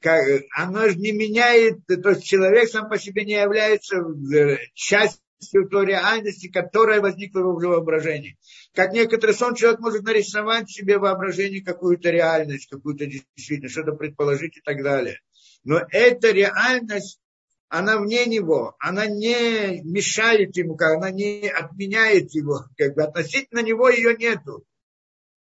как, 0.00 0.42
она 0.56 0.88
же 0.88 0.96
не 0.96 1.12
меняет, 1.12 1.78
то 1.86 2.10
есть 2.10 2.24
человек 2.24 2.68
сам 2.68 2.88
по 2.88 2.98
себе 2.98 3.24
не 3.24 3.34
является 3.34 3.98
э, 3.98 4.58
частью 4.74 5.22
той 5.70 5.86
реальности, 5.86 6.48
которая 6.48 7.00
возникла 7.00 7.40
в 7.40 7.60
его 7.60 7.74
воображении. 7.74 8.38
Как 8.74 8.92
некоторый 8.92 9.34
сон 9.34 9.54
человек 9.54 9.80
может 9.80 10.02
нарисовать 10.02 10.70
себе 10.70 10.98
воображение 10.98 11.62
какую-то 11.62 12.10
реальность, 12.10 12.68
какую-то 12.68 13.06
действительность, 13.06 13.72
что-то 13.74 13.92
предположить 13.92 14.56
и 14.56 14.60
так 14.60 14.82
далее. 14.82 15.20
Но 15.64 15.80
эта 15.90 16.30
реальность, 16.30 17.20
она 17.68 17.98
вне 17.98 18.26
него, 18.26 18.74
она 18.78 19.06
не 19.06 19.82
мешает 19.82 20.56
ему, 20.56 20.76
она 20.78 21.10
не 21.10 21.48
отменяет 21.48 22.32
его, 22.32 22.64
как 22.76 22.94
бы 22.94 23.02
относительно 23.02 23.60
него 23.60 23.88
ее 23.88 24.16
нету. 24.16 24.64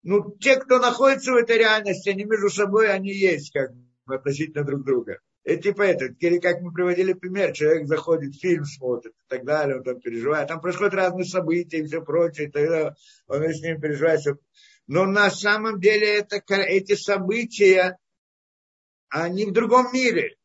Ну, 0.03 0.37
те, 0.39 0.57
кто 0.57 0.79
находится 0.79 1.33
в 1.33 1.37
этой 1.37 1.57
реальности, 1.57 2.11
они 2.11 2.25
между 2.25 2.51
собой, 2.51 2.93
они 2.93 3.11
есть, 3.11 3.53
как 3.53 3.73
бы, 4.05 4.15
относительно 4.15 4.63
друг 4.63 4.85
друга. 4.85 5.19
Это 5.45 5.63
типа 5.63 5.83
это, 5.83 6.09
как 6.41 6.63
мы 6.63 6.73
приводили 6.73 7.13
пример, 7.13 7.53
человек 7.53 7.87
заходит, 7.87 8.35
фильм 8.35 8.65
смотрит 8.65 9.13
и 9.13 9.29
так 9.29 9.45
далее, 9.45 9.77
он 9.77 9.85
там 9.85 10.01
переживает, 10.01 10.49
там 10.49 10.61
происходят 10.61 10.95
разные 10.95 11.27
события 11.27 11.79
и 11.79 11.85
все 11.85 12.01
прочее, 12.01 12.49
и 12.49 12.51
тогда 12.51 12.95
он 13.27 13.43
с 13.43 13.61
ним 13.61 13.79
переживает. 13.79 14.21
Но 14.87 15.05
на 15.05 15.31
самом 15.31 15.81
деле 15.81 16.19
это, 16.19 16.43
эти 16.51 16.95
события, 16.95 17.99
они 19.11 19.45
в 19.45 19.53
другом 19.53 19.93
мире, 19.93 20.37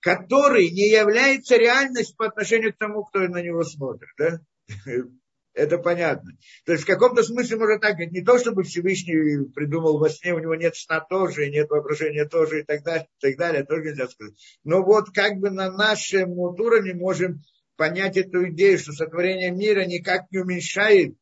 который 0.00 0.70
не 0.70 0.90
является 0.90 1.56
реальностью 1.56 2.16
по 2.16 2.26
отношению 2.26 2.74
к 2.74 2.78
тому, 2.78 3.04
кто 3.04 3.20
на 3.20 3.42
него 3.42 3.62
смотрит. 3.62 4.10
Да? 4.18 4.40
Это 5.54 5.78
понятно. 5.78 6.32
То 6.66 6.72
есть 6.72 6.82
в 6.82 6.86
каком-то 6.86 7.22
смысле 7.22 7.58
можно 7.58 7.78
так 7.78 7.92
говорить, 7.92 8.12
не 8.12 8.22
то, 8.22 8.38
чтобы 8.38 8.64
Всевышний 8.64 9.48
придумал 9.54 9.98
во 9.98 10.10
сне, 10.10 10.34
у 10.34 10.40
него 10.40 10.56
нет 10.56 10.74
сна 10.74 11.00
тоже, 11.00 11.48
нет 11.48 11.70
воображения 11.70 12.24
тоже 12.24 12.60
и 12.60 12.62
так 12.64 12.82
далее, 12.82 13.06
и 13.06 13.20
так 13.20 13.36
далее, 13.36 13.64
тоже 13.64 13.84
нельзя 13.84 14.08
сказать. 14.08 14.34
Но 14.64 14.82
вот 14.82 15.10
как 15.14 15.36
бы 15.36 15.50
на 15.50 15.70
нашем 15.70 16.32
уровне 16.32 16.92
можем 16.94 17.42
понять 17.76 18.16
эту 18.16 18.48
идею, 18.50 18.78
что 18.78 18.92
сотворение 18.92 19.52
мира 19.52 19.84
никак 19.84 20.30
не 20.32 20.38
уменьшает 20.38 21.16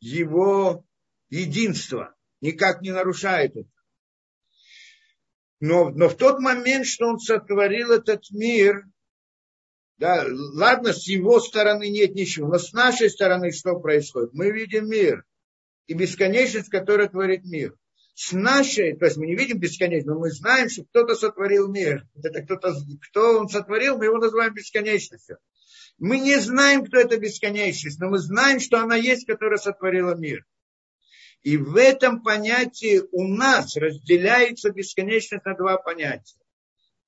его 0.00 0.84
единство, 1.30 2.14
никак 2.42 2.82
не 2.82 2.90
нарушает 2.90 3.56
это. 3.56 3.70
Но, 5.60 5.88
но 5.88 6.10
в 6.10 6.16
тот 6.16 6.40
момент, 6.40 6.86
что 6.86 7.06
он 7.06 7.18
сотворил 7.18 7.92
этот 7.92 8.30
мир, 8.30 8.84
да, 9.98 10.24
ладно, 10.28 10.92
с 10.92 11.08
его 11.08 11.40
стороны 11.40 11.88
нет 11.90 12.14
ничего, 12.14 12.46
но 12.48 12.58
с 12.58 12.72
нашей 12.72 13.10
стороны 13.10 13.50
что 13.50 13.78
происходит? 13.80 14.32
Мы 14.32 14.52
видим 14.52 14.88
мир 14.88 15.24
и 15.86 15.94
бесконечность, 15.94 16.68
которая 16.68 17.08
творит 17.08 17.44
мир. 17.44 17.74
С 18.14 18.32
нашей, 18.32 18.96
то 18.96 19.06
есть 19.06 19.16
мы 19.16 19.26
не 19.26 19.34
видим 19.34 19.58
бесконечность, 19.58 20.06
но 20.06 20.18
мы 20.18 20.30
знаем, 20.30 20.68
что 20.68 20.84
кто-то 20.84 21.16
сотворил 21.16 21.68
мир. 21.68 22.06
Это 22.22 22.42
кто-то, 22.42 22.74
кто 23.08 23.40
он 23.40 23.48
сотворил, 23.48 23.98
мы 23.98 24.06
его 24.06 24.18
называем 24.18 24.54
бесконечностью. 24.54 25.38
Мы 25.98 26.20
не 26.20 26.38
знаем, 26.38 26.84
кто 26.84 26.98
это 26.98 27.18
бесконечность, 27.18 27.98
но 27.98 28.08
мы 28.08 28.18
знаем, 28.18 28.60
что 28.60 28.80
она 28.80 28.94
есть, 28.94 29.26
которая 29.26 29.58
сотворила 29.58 30.14
мир. 30.14 30.44
И 31.42 31.56
в 31.56 31.76
этом 31.76 32.22
понятии 32.22 33.02
у 33.10 33.26
нас 33.26 33.76
разделяется 33.76 34.70
бесконечность 34.70 35.44
на 35.44 35.56
два 35.56 35.76
понятия 35.76 36.38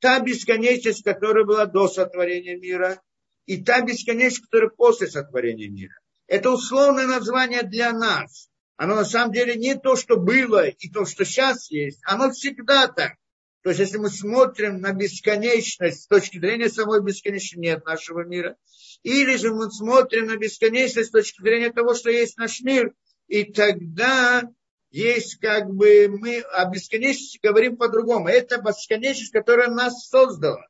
та 0.01 0.20
бесконечность, 0.20 1.05
которая 1.05 1.44
была 1.44 1.66
до 1.66 1.88
сотворения 1.88 2.57
мира, 2.57 3.01
и 3.46 3.62
та 3.62 3.82
бесконечность, 3.82 4.44
которая 4.46 4.70
после 4.70 5.07
сотворения 5.09 5.68
мира. 5.68 5.94
Это 6.26 6.51
условное 6.51 7.07
название 7.07 7.62
для 7.62 7.92
нас. 7.92 8.48
оно 8.76 8.94
на 8.94 9.05
самом 9.05 9.32
деле 9.32 9.57
не 9.57 9.74
то, 9.74 9.94
что 9.94 10.16
было 10.16 10.66
и 10.66 10.88
то, 10.88 11.05
что 11.05 11.24
сейчас 11.24 11.70
есть, 11.70 12.01
оно 12.05 12.30
всегда 12.30 12.88
так. 12.88 13.16
То 13.62 13.70
есть, 13.70 13.80
если 13.80 13.98
мы 13.98 14.09
смотрим 14.09 14.80
на 14.80 14.92
бесконечность 14.92 16.05
с 16.05 16.07
точки 16.07 16.38
зрения 16.38 16.70
самой 16.70 17.03
бесконечности, 17.03 17.59
нет 17.59 17.84
нашего 17.84 18.24
мира, 18.24 18.57
или 19.03 19.36
же 19.36 19.53
мы 19.53 19.70
смотрим 19.70 20.26
на 20.26 20.36
бесконечность 20.36 21.09
с 21.09 21.12
точки 21.12 21.42
зрения 21.42 21.70
того, 21.70 21.94
что 21.94 22.11
есть 22.11 22.38
наш 22.38 22.62
мир, 22.62 22.94
и 23.28 23.44
тогда 23.44 24.44
есть 24.91 25.36
как 25.36 25.70
бы 25.70 26.09
мы 26.09 26.41
о 26.41 26.68
бесконечности 26.68 27.38
говорим 27.43 27.76
по-другому. 27.76 28.28
Это 28.28 28.61
бесконечность, 28.61 29.32
которая 29.32 29.68
нас 29.68 30.09
создала. 30.09 30.66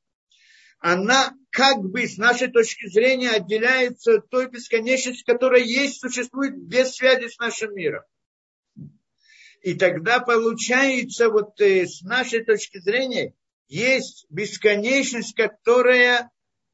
Она 0.78 1.34
как 1.50 1.78
бы 1.80 2.06
с 2.06 2.16
нашей 2.16 2.48
точки 2.48 2.88
зрения 2.88 3.30
отделяется 3.30 4.16
от 4.16 4.30
той 4.30 4.48
бесконечности, 4.48 5.24
которая 5.24 5.62
есть, 5.62 6.00
существует 6.00 6.56
без 6.56 6.94
связи 6.94 7.28
с 7.28 7.38
нашим 7.38 7.74
миром. 7.74 8.02
И 9.62 9.74
тогда 9.74 10.20
получается, 10.20 11.28
вот 11.28 11.60
э, 11.60 11.86
с 11.86 12.00
нашей 12.00 12.44
точки 12.44 12.80
зрения, 12.80 13.34
есть 13.68 14.26
бесконечность, 14.30 15.34
которая, 15.34 16.30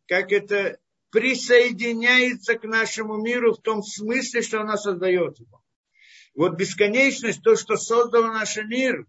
как 0.07 0.31
это, 0.31 0.79
присоединяется 1.11 2.57
к 2.57 2.65
нашему 2.65 3.17
миру 3.17 3.55
в 3.55 3.61
том 3.61 3.83
смысле, 3.83 4.43
что 4.43 4.61
она 4.61 4.77
создает 4.77 5.39
его. 5.41 5.63
Вот 6.37 6.57
бесконечность, 6.57 7.43
то, 7.43 7.57
что 7.57 7.77
создало 7.77 8.27
наш 8.27 8.59
мир, 8.59 9.07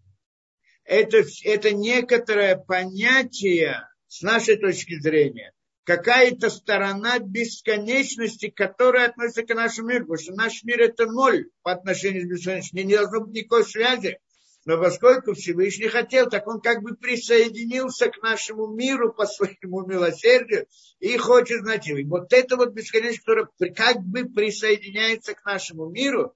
это, 0.84 1.22
это 1.44 1.72
некоторое 1.72 2.56
понятие 2.56 3.86
с 4.06 4.22
нашей 4.22 4.56
точки 4.56 4.98
зрения, 4.98 5.52
какая-то 5.84 6.48
сторона 6.48 7.18
бесконечности, 7.18 8.48
которая 8.48 9.10
относится 9.10 9.42
к 9.42 9.54
нашему 9.54 9.88
миру. 9.88 10.06
Потому 10.06 10.22
что 10.22 10.32
наш 10.32 10.64
мир 10.64 10.80
это 10.80 11.04
ноль 11.04 11.50
по 11.62 11.72
отношению 11.72 12.26
к 12.26 12.30
бесконечности. 12.30 12.86
Не 12.86 12.96
должно 12.96 13.20
быть 13.20 13.34
никакой 13.34 13.66
связи. 13.66 14.18
Но 14.64 14.78
поскольку 14.78 15.34
Всевышний 15.34 15.88
хотел, 15.88 16.30
так 16.30 16.46
он 16.46 16.62
как 16.62 16.82
бы 16.82 16.94
присоединился 16.94 18.08
к 18.08 18.22
нашему 18.22 18.68
миру 18.68 19.12
по 19.12 19.26
своему 19.26 19.86
милосердию 19.86 20.66
и 20.98 21.16
хочет 21.18 21.60
знать. 21.60 21.86
И 21.88 22.04
вот 22.04 22.32
это 22.32 22.56
вот 22.56 22.72
бесконечность, 22.72 23.20
которая 23.20 23.48
как 23.74 23.98
бы 23.98 24.24
присоединяется 24.24 25.34
к 25.34 25.44
нашему 25.44 25.90
миру, 25.90 26.34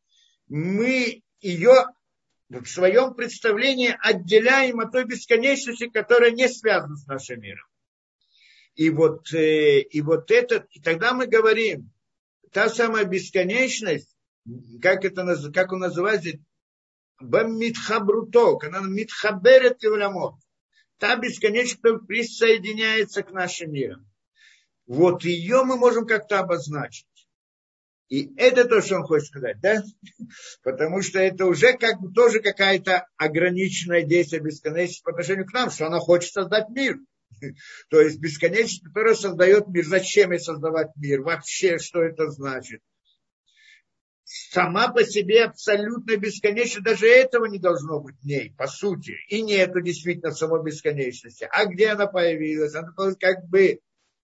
мы 0.52 1.22
ее 1.40 1.86
в 2.50 2.66
своем 2.66 3.14
представлении 3.14 3.96
отделяем 3.98 4.80
от 4.80 4.92
той 4.92 5.06
бесконечности, 5.06 5.88
которая 5.88 6.30
не 6.30 6.46
связана 6.46 6.94
с 6.96 7.06
нашим 7.06 7.40
миром. 7.40 7.66
И 8.74 8.90
вот, 8.90 9.32
э, 9.32 9.80
и 9.80 10.02
вот 10.02 10.30
это, 10.30 10.66
и 10.70 10.80
тогда 10.80 11.14
мы 11.14 11.26
говорим, 11.26 11.90
та 12.52 12.68
самая 12.68 13.04
бесконечность, 13.04 14.14
как, 14.82 15.06
это, 15.06 15.50
как 15.52 15.72
он 15.72 15.80
называется, 15.80 16.32
Бамитхабруто, 17.18 18.58
она 18.66 18.80
митхаберет 18.80 19.82
левлямот. 19.82 20.34
Та 20.98 21.16
бесконечность, 21.16 21.80
которая 21.80 22.00
присоединяется 22.00 23.22
к 23.22 23.30
нашим 23.30 23.72
мирам. 23.72 24.06
Вот 24.86 25.24
ее 25.24 25.64
мы 25.64 25.78
можем 25.78 26.06
как-то 26.06 26.40
обозначить. 26.40 27.06
И 28.12 28.30
это 28.36 28.66
то, 28.66 28.82
что 28.82 28.96
он 28.96 29.04
хочет 29.04 29.28
сказать, 29.28 29.58
да? 29.62 29.82
Потому 30.62 31.00
что 31.00 31.18
это 31.18 31.46
уже 31.46 31.72
как 31.78 31.98
бы 31.98 32.12
тоже 32.12 32.40
какая-то 32.40 33.06
ограниченное 33.16 34.02
действие 34.02 34.42
бесконечности 34.42 35.02
по 35.02 35.12
отношению 35.12 35.46
к 35.46 35.52
нам, 35.54 35.70
что 35.70 35.86
она 35.86 35.98
хочет 35.98 36.30
создать 36.30 36.68
мир. 36.68 36.98
То 37.88 38.02
есть 38.02 38.18
бесконечность, 38.18 38.84
которая 38.84 39.14
создает 39.14 39.66
мир. 39.68 39.86
Зачем 39.86 40.32
ей 40.32 40.40
создавать 40.40 40.88
мир? 40.96 41.22
Вообще, 41.22 41.78
что 41.78 42.02
это 42.02 42.28
значит? 42.30 42.82
Сама 44.24 44.88
по 44.92 45.04
себе 45.04 45.44
абсолютно 45.44 46.14
бесконечна. 46.18 46.82
Даже 46.82 47.06
этого 47.06 47.46
не 47.46 47.58
должно 47.58 47.98
быть 47.98 48.16
в 48.20 48.26
ней, 48.26 48.54
по 48.58 48.66
сути. 48.66 49.14
И 49.28 49.40
нету 49.40 49.80
действительно 49.80 50.32
самой 50.32 50.62
бесконечности. 50.62 51.48
А 51.50 51.64
где 51.64 51.88
она 51.88 52.06
появилась? 52.06 52.74
Она 52.74 52.92
как 53.18 53.46
бы, 53.48 53.80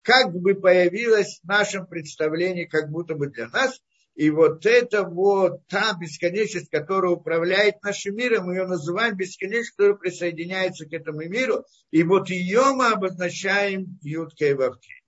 как 0.07 0.33
бы 0.33 0.55
появилась 0.55 1.41
в 1.43 1.47
нашем 1.47 1.85
представлении, 1.85 2.65
как 2.65 2.89
будто 2.89 3.13
бы 3.13 3.27
для 3.27 3.47
нас– 3.49 3.79
и 4.17 4.31
вот 4.31 4.65
это 4.65 5.03
вот 5.03 5.67
та 5.67 5.93
бесконечность, 5.93 6.71
которая 6.71 7.11
управляет 7.11 7.83
нашим 7.83 8.15
миром, 8.15 8.45
мы 8.45 8.55
ее 8.55 8.65
называем 8.65 9.15
бесконечность, 9.15 9.75
которая 9.75 9.95
присоединяется 9.95 10.87
к 10.87 10.93
этому 10.93 11.19
миру. 11.19 11.63
И 11.91 12.01
вот 12.01 12.27
ее 12.31 12.73
мы 12.73 12.87
обозначаем 12.87 13.99
Юткой 14.01 14.55
Вавкей. 14.55 15.03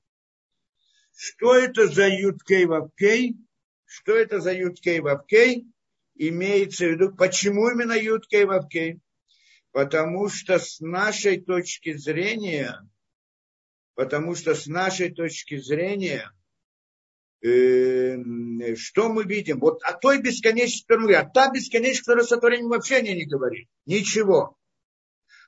Что 1.18 1.56
это 1.56 1.88
за 1.88 2.08
Юткей 2.08 2.66
Вавкей? 2.66 3.38
Что 3.86 4.16
это 4.16 4.42
за 4.42 4.54
Юткей 4.54 5.00
Вавкей? 5.00 5.66
Имеется 6.14 6.86
в 6.86 6.92
виду, 6.92 7.16
почему 7.16 7.68
именно 7.68 7.94
Юткей 7.94 8.46
Вавкей? 8.46 9.00
Потому 9.72 10.30
что 10.30 10.60
с 10.60 10.82
нашей 10.82 11.42
точки 11.42 11.94
зрения, 11.94 12.88
потому 14.00 14.34
что 14.34 14.56
с 14.56 14.66
нашей 14.66 15.14
точки 15.14 15.58
зрения– 15.58 16.32
Эм, 17.42 18.76
что 18.76 19.08
мы 19.08 19.24
видим? 19.24 19.60
Вот 19.60 19.82
о 19.84 19.94
той 19.94 20.22
бесконечности, 20.22 20.86
которую 20.86 21.08
мы 21.08 21.16
а 21.16 21.26
та 21.26 21.50
бесконечность, 21.52 22.02
которая 22.02 22.26
сотворением 22.26 22.68
вообще 22.68 22.96
о 22.98 23.02
ней 23.02 23.16
не 23.16 23.26
говорит. 23.26 23.70
Ничего. 23.86 24.58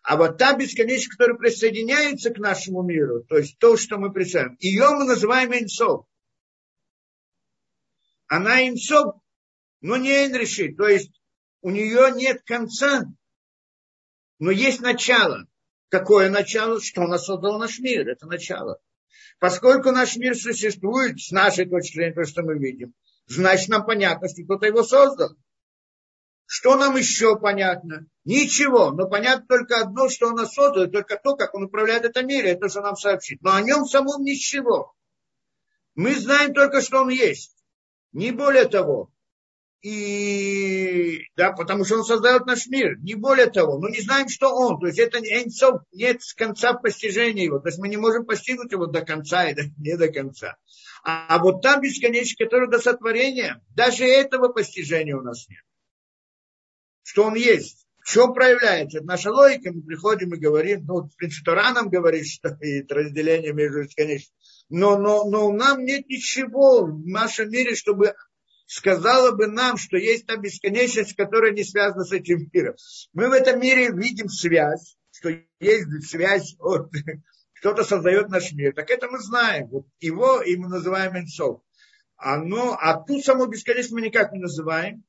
А 0.01 0.15
вот 0.15 0.37
та 0.37 0.55
бесконечность, 0.55 1.09
которая 1.09 1.37
присоединяется 1.37 2.29
к 2.29 2.39
нашему 2.39 2.81
миру, 2.81 3.25
то 3.25 3.37
есть 3.37 3.57
то, 3.57 3.75
что 3.75 3.97
мы 3.97 4.11
представляем, 4.13 4.57
ее 4.61 4.89
мы 4.91 5.03
называем 5.03 5.53
инсов. 5.53 6.05
Она 8.27 8.65
инсов, 8.67 9.15
но 9.81 9.97
не 9.97 10.25
энрешит, 10.27 10.77
то 10.77 10.87
есть 10.87 11.11
у 11.61 11.71
нее 11.71 12.11
нет 12.15 12.41
конца, 12.43 13.03
но 14.39 14.51
есть 14.51 14.79
начало. 14.79 15.45
Какое 15.91 16.29
начало? 16.29 16.79
Что 16.79 17.01
она 17.01 17.17
создала 17.17 17.57
наш 17.57 17.77
мир? 17.79 18.07
Это 18.07 18.25
начало. 18.25 18.79
Поскольку 19.39 19.91
наш 19.91 20.15
мир 20.15 20.35
существует, 20.35 21.19
с 21.19 21.31
нашей 21.31 21.69
точки 21.69 21.95
зрения, 21.95 22.13
то, 22.13 22.23
что 22.23 22.43
мы 22.43 22.57
видим, 22.57 22.93
значит, 23.27 23.67
нам 23.67 23.85
понятно, 23.85 24.29
что 24.29 24.41
кто-то 24.45 24.67
его 24.67 24.83
создал. 24.83 25.35
Что 26.45 26.77
нам 26.77 26.95
еще 26.95 27.37
понятно? 27.37 28.05
Ничего, 28.23 28.91
но 28.91 29.09
понятно 29.09 29.45
только 29.47 29.81
одно, 29.81 30.07
что 30.07 30.27
он 30.27 30.35
нас 30.35 30.53
создал, 30.53 30.87
только 30.89 31.19
то, 31.21 31.35
как 31.35 31.53
он 31.55 31.63
управляет 31.63 32.05
этим 32.05 32.25
миром, 32.27 32.51
это 32.51 32.69
что 32.69 32.81
нам 32.81 32.95
сообщит. 32.95 33.41
Но 33.41 33.53
о 33.53 33.61
нем 33.61 33.85
самом 33.85 34.23
ничего. 34.23 34.93
Мы 35.95 36.15
знаем 36.15 36.53
только, 36.53 36.81
что 36.81 37.01
он 37.01 37.09
есть. 37.09 37.53
Не 38.13 38.31
более 38.31 38.65
того. 38.65 39.10
И, 39.81 41.23
да, 41.35 41.53
потому 41.53 41.85
что 41.85 41.97
он 41.97 42.03
создает 42.03 42.45
наш 42.45 42.67
мир, 42.67 42.99
не 42.99 43.15
более 43.15 43.47
того, 43.47 43.79
но 43.79 43.89
не 43.89 43.99
знаем, 44.01 44.29
что 44.29 44.49
он, 44.53 44.79
то 44.79 44.85
есть 44.85 44.99
это 44.99 45.17
Эйнцов, 45.17 45.81
нет 45.91 46.21
конца 46.37 46.73
постижения 46.73 47.45
его, 47.45 47.57
то 47.57 47.69
есть 47.69 47.79
мы 47.79 47.89
не 47.89 47.97
можем 47.97 48.25
постигнуть 48.25 48.71
его 48.71 48.85
до 48.85 49.01
конца 49.01 49.49
и 49.49 49.55
не 49.79 49.97
до 49.97 50.09
конца. 50.09 50.57
А, 51.03 51.25
а 51.35 51.39
вот 51.39 51.63
там 51.63 51.81
бесконечность, 51.81 52.37
которая 52.37 52.69
до 52.69 52.77
сотворения, 52.77 53.59
даже 53.75 54.05
этого 54.05 54.49
постижения 54.49 55.15
у 55.15 55.21
нас 55.21 55.47
нет. 55.49 55.63
Что 57.01 57.23
он 57.23 57.33
есть. 57.33 57.87
В 58.01 58.09
чем 58.11 58.33
проявляется? 58.33 58.99
Это 58.99 59.07
наша 59.07 59.31
логика, 59.31 59.71
мы 59.71 59.81
приходим 59.81 60.33
и 60.33 60.39
говорим, 60.39 60.85
ну, 60.85 61.03
в 61.07 61.15
принципе, 61.15 61.45
Тора 61.45 61.71
нам 61.73 61.89
говорит, 61.89 62.27
что 62.27 62.49
это 62.59 62.95
разделение 62.95 63.53
между 63.53 63.83
бесконечностью. 63.83 64.35
Но, 64.69 64.97
но, 64.97 65.29
но 65.29 65.51
нам 65.51 65.83
нет 65.83 66.07
ничего 66.07 66.85
в 66.85 67.05
нашем 67.07 67.49
мире, 67.49 67.75
чтобы 67.75 68.15
сказала 68.71 69.31
бы 69.31 69.47
нам, 69.47 69.75
что 69.75 69.97
есть 69.97 70.25
та 70.25 70.37
бесконечность, 70.37 71.15
которая 71.15 71.51
не 71.51 71.63
связана 71.63 72.05
с 72.05 72.13
этим 72.13 72.49
миром. 72.53 72.75
Мы 73.11 73.27
в 73.27 73.33
этом 73.33 73.59
мире 73.59 73.91
видим 73.91 74.29
связь, 74.29 74.95
что 75.11 75.29
есть 75.59 76.09
связь 76.09 76.55
от 76.57 76.89
кто-то 77.59 77.83
создает 77.83 78.29
наш 78.29 78.53
мир. 78.53 78.73
Так 78.73 78.89
это 78.89 79.09
мы 79.09 79.19
знаем. 79.19 79.67
Вот 79.67 79.87
его 79.99 80.41
и 80.41 80.55
мы 80.55 80.69
называем 80.69 81.17
Энсов. 81.17 81.61
Оно, 82.15 82.77
а 82.79 82.97
ту 83.03 83.21
саму 83.21 83.47
бесконечность 83.47 83.91
мы 83.91 84.01
никак 84.01 84.31
не 84.31 84.39
называем. 84.39 85.03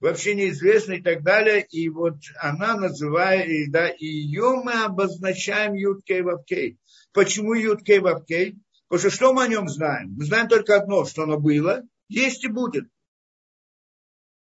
Вообще 0.00 0.34
неизвестно 0.34 0.94
и 0.94 1.02
так 1.02 1.22
далее. 1.22 1.66
И 1.68 1.90
вот 1.90 2.16
она 2.40 2.76
называет, 2.76 3.46
и, 3.46 3.70
да, 3.70 3.88
ее 3.98 4.62
мы 4.64 4.84
обозначаем 4.84 5.74
Юткей 5.74 6.22
Вавкей. 6.22 6.78
Почему 7.12 7.52
Юткей 7.52 7.98
Вавкей? 7.98 8.58
Потому 8.88 9.00
что 9.00 9.10
что 9.10 9.32
мы 9.34 9.44
о 9.44 9.48
нем 9.48 9.68
знаем? 9.68 10.14
Мы 10.16 10.24
знаем 10.24 10.48
только 10.48 10.76
одно, 10.76 11.04
что 11.04 11.24
оно 11.24 11.38
было, 11.38 11.82
есть 12.08 12.42
и 12.44 12.48
будет. 12.48 12.86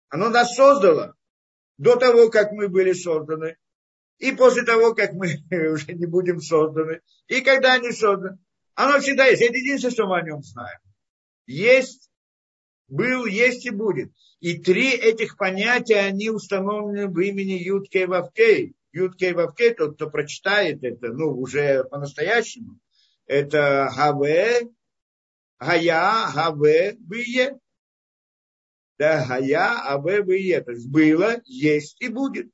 Оно 0.10 0.30
нас 0.30 0.56
создало 0.56 1.16
до 1.78 1.96
того, 1.96 2.30
как 2.30 2.52
мы 2.52 2.70
были 2.70 2.94
созданы, 2.94 3.58
и 4.18 4.32
после 4.32 4.64
того, 4.64 4.94
как 4.94 5.14
мы 5.14 5.36
уже 5.72 5.94
не 5.94 6.06
будем 6.06 6.40
созданы, 6.40 7.02
и 7.28 7.42
когда 7.42 7.74
они 7.74 7.92
созданы. 7.92 8.38
Оно 8.76 9.00
всегда 9.00 9.26
есть. 9.26 9.42
Это 9.42 9.58
единственное, 9.58 9.94
что 9.94 10.06
мы 10.06 10.20
о 10.20 10.22
нем 10.22 10.42
знаем. 10.42 10.80
Есть, 11.48 12.10
был, 12.88 13.26
есть 13.26 13.66
и 13.66 13.70
будет. 13.70 14.12
И 14.40 14.58
три 14.60 14.92
этих 14.92 15.38
понятия, 15.38 16.00
они 16.00 16.30
установлены 16.30 17.08
в 17.08 17.18
имени 17.20 17.54
Юткей 17.54 18.06
Вавкей. 18.06 18.76
Юткей 18.92 19.34
Вавкей, 19.34 19.74
тот, 19.74 19.96
кто 19.96 20.10
прочитает 20.10 20.84
это, 20.84 21.08
ну, 21.08 21.32
уже 21.32 21.84
по-настоящему, 21.86 22.80
это 23.26 23.90
Гаве, 23.96 24.70
Гая, 25.60 26.32
Гаве, 26.34 26.96
Бие. 27.00 27.60
Да, 28.98 29.26
а 29.30 29.40
я, 29.40 29.82
а 29.82 29.98
вы, 29.98 30.22
вы, 30.22 30.40
и 30.40 30.50
это. 30.50 30.74
Было, 30.88 31.42
есть 31.46 32.02
и 32.02 32.08
будет. 32.08 32.50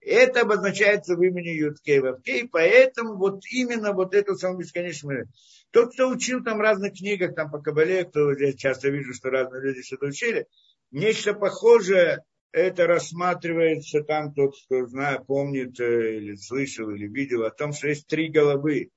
Это 0.00 0.42
обозначается 0.42 1.16
в 1.16 1.22
имени 1.22 1.48
Юткей 1.48 2.00
Вавкей, 2.00 2.48
поэтому 2.48 3.16
вот 3.16 3.42
именно 3.50 3.92
вот 3.92 4.14
это 4.14 4.34
самое 4.34 4.60
бесконечное. 4.60 5.28
Тот, 5.70 5.92
кто 5.92 6.08
учил 6.08 6.44
там 6.44 6.58
в 6.58 6.60
разных 6.60 6.94
книгах, 6.94 7.34
там 7.34 7.50
по 7.50 7.60
Кабале, 7.60 8.04
кто 8.04 8.32
я 8.32 8.52
часто 8.52 8.90
вижу, 8.90 9.14
что 9.14 9.30
разные 9.30 9.62
люди 9.62 9.82
что-то 9.82 10.06
учили, 10.06 10.46
нечто 10.90 11.32
похожее 11.32 12.22
это 12.54 12.86
рассматривается 12.86 14.04
там 14.04 14.32
тот, 14.32 14.54
кто 14.66 14.86
знает, 14.86 15.26
помнит 15.26 15.80
э, 15.80 16.18
или 16.18 16.36
слышал, 16.36 16.88
или 16.90 17.08
видел 17.08 17.42
о 17.42 17.50
том, 17.50 17.72
что 17.72 17.88
есть 17.88 18.06
три 18.06 18.28
головы 18.28 18.90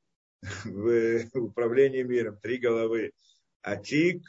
в 0.63 1.25
управлении 1.33 2.03
миром, 2.03 2.37
три 2.39 2.59
головы. 2.59 3.13
Атик 3.63 4.21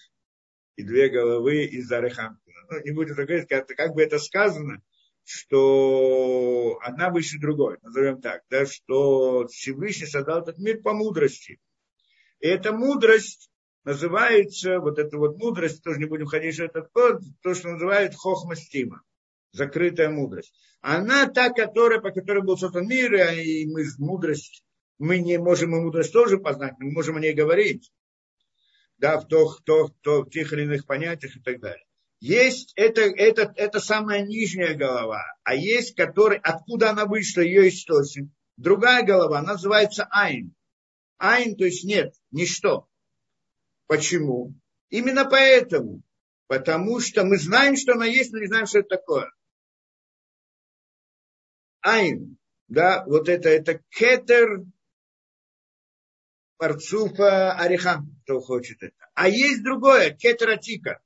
и 0.76 0.82
две 0.82 1.10
головы 1.10 1.64
из 1.64 1.92
Арехампина. 1.92 2.47
Не 2.84 2.92
будем 2.92 3.14
говорить, 3.14 3.48
как, 3.48 3.94
бы 3.94 4.02
это 4.02 4.18
сказано, 4.18 4.82
что 5.24 6.78
одна 6.82 7.10
выше 7.10 7.38
другой, 7.38 7.78
назовем 7.82 8.20
так, 8.20 8.42
да, 8.50 8.66
что 8.66 9.46
Всевышний 9.48 10.06
создал 10.06 10.42
этот 10.42 10.58
мир 10.58 10.80
по 10.82 10.92
мудрости. 10.92 11.60
И 12.40 12.46
эта 12.46 12.72
мудрость 12.72 13.50
называется, 13.84 14.80
вот 14.80 14.98
эта 14.98 15.16
вот 15.16 15.36
мудрость, 15.38 15.82
тоже 15.82 15.98
не 15.98 16.06
будем 16.06 16.26
ходить 16.26 16.56
в 16.56 16.60
этот 16.60 16.88
код, 16.92 17.20
то, 17.42 17.54
что 17.54 17.70
называют 17.70 18.14
хохмастима 18.14 19.02
закрытая 19.52 20.10
мудрость. 20.10 20.52
Она 20.80 21.26
та, 21.26 21.50
которая, 21.50 22.00
по 22.00 22.10
которой 22.10 22.42
был 22.42 22.56
создан 22.56 22.86
мир, 22.86 23.14
и 23.14 23.66
мы 23.66 23.84
мудрость, 23.98 24.64
мы 24.98 25.18
не 25.18 25.38
можем 25.38 25.76
и 25.76 25.80
мудрость 25.80 26.12
тоже 26.12 26.38
познать, 26.38 26.74
мы 26.78 26.90
можем 26.90 27.16
о 27.16 27.20
ней 27.20 27.34
говорить. 27.34 27.90
Да, 28.96 29.20
в, 29.20 29.28
то, 29.28 29.48
в, 29.48 29.60
то, 30.02 30.22
в 30.22 30.30
тех 30.30 30.52
или 30.52 30.62
иных 30.62 30.86
понятиях 30.86 31.36
и 31.36 31.40
так 31.40 31.60
далее. 31.60 31.84
Есть 32.20 32.72
это, 32.74 33.02
это, 33.02 33.52
это 33.54 33.78
самая 33.78 34.22
нижняя 34.24 34.74
голова, 34.74 35.22
а 35.44 35.54
есть, 35.54 35.94
который, 35.94 36.38
откуда 36.38 36.90
она 36.90 37.04
вышла, 37.04 37.42
ее 37.42 37.68
источник. 37.68 38.28
Другая 38.56 39.04
голова 39.04 39.40
называется 39.40 40.08
Айн. 40.10 40.52
Айн, 41.18 41.56
то 41.56 41.64
есть 41.64 41.84
нет, 41.84 42.14
ничто. 42.32 42.88
Почему? 43.86 44.54
Именно 44.90 45.26
поэтому. 45.26 46.02
Потому 46.48 46.98
что 46.98 47.24
мы 47.24 47.38
знаем, 47.38 47.76
что 47.76 47.92
она 47.92 48.06
есть, 48.06 48.32
но 48.32 48.38
не 48.38 48.46
знаем, 48.46 48.66
что 48.66 48.80
это 48.80 48.96
такое. 48.96 49.30
Айн, 51.82 52.38
да, 52.66 53.04
вот 53.06 53.28
это, 53.28 53.48
это 53.48 53.80
кетер 53.90 54.64
парцуфа 56.56 57.52
Арихам, 57.52 58.18
кто 58.24 58.40
хочет 58.40 58.82
это. 58.82 59.08
А 59.14 59.28
есть 59.28 59.62
другое, 59.62 60.10
кетер 60.10 60.50
Атика. 60.50 61.00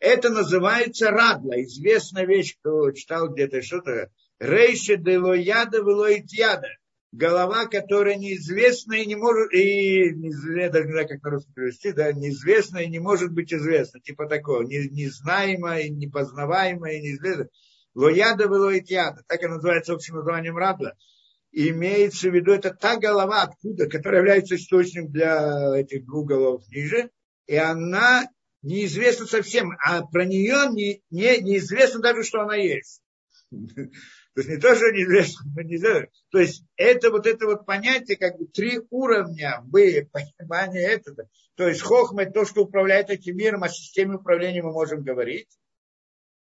Это 0.00 0.30
называется 0.30 1.10
радла, 1.10 1.62
известная 1.62 2.24
вещь, 2.24 2.56
кто 2.58 2.90
читал 2.90 3.28
где-то 3.28 3.60
что-то. 3.60 4.10
Рейше 4.38 4.96
дело 4.96 5.34
яда 5.34 5.78
вело 5.78 6.08
яда. 6.08 6.68
Голова, 7.12 7.66
которая 7.66 8.16
неизвестна 8.16 8.94
и 8.94 9.04
не 9.04 9.16
может, 9.16 9.52
и 9.52 10.14
не, 10.14 10.32
знаю, 10.32 11.08
как 11.08 11.22
на 11.22 11.30
русский 11.30 11.52
перевести, 11.52 11.92
да, 11.92 12.12
неизвестна 12.12 12.78
и 12.78 12.88
не 12.88 13.00
может 13.00 13.32
быть 13.32 13.52
известна, 13.52 14.00
типа 14.00 14.26
такого, 14.26 14.62
не, 14.62 14.88
незнаемая, 14.88 15.88
непознаваемая, 15.88 17.00
неизвестная. 17.00 17.48
Лояда 17.94 18.44
яда, 18.44 19.22
так 19.26 19.42
и 19.42 19.48
называется 19.48 19.92
общим 19.92 20.16
названием 20.16 20.56
радла. 20.56 20.94
имеется 21.50 22.30
в 22.30 22.34
виду, 22.34 22.52
это 22.52 22.72
та 22.72 22.96
голова, 22.96 23.42
откуда, 23.42 23.88
которая 23.88 24.20
является 24.20 24.54
источником 24.54 25.10
для 25.10 25.76
этих 25.76 26.06
двух 26.06 26.28
голов 26.28 26.62
ниже, 26.68 27.10
и 27.46 27.56
она 27.56 28.28
неизвестна 28.62 29.26
совсем, 29.26 29.72
а 29.84 30.02
про 30.02 30.24
нее 30.24 30.68
не, 30.70 31.02
не, 31.10 31.38
неизвестно 31.38 32.00
даже, 32.00 32.22
что 32.22 32.40
она 32.40 32.56
есть. 32.56 33.02
То 33.50 34.42
есть 34.42 34.48
не 34.48 34.56
то, 34.58 34.74
что 34.76 34.92
неизвестно, 34.92 35.44
но 35.56 35.62
неизвестно. 35.62 36.08
То 36.30 36.38
есть 36.38 36.64
это 36.76 37.10
вот 37.10 37.26
это 37.26 37.46
вот 37.46 37.66
понятие, 37.66 38.16
как 38.16 38.38
бы 38.38 38.46
три 38.46 38.80
уровня 38.90 39.60
были 39.64 40.08
понимания 40.12 40.86
этого. 40.86 41.28
То 41.56 41.68
есть 41.68 41.82
хохма 41.82 42.26
то, 42.26 42.44
что 42.44 42.62
управляет 42.62 43.10
этим 43.10 43.36
миром, 43.36 43.64
о 43.64 43.68
системе 43.68 44.16
управления 44.16 44.62
мы 44.62 44.72
можем 44.72 45.02
говорить 45.02 45.48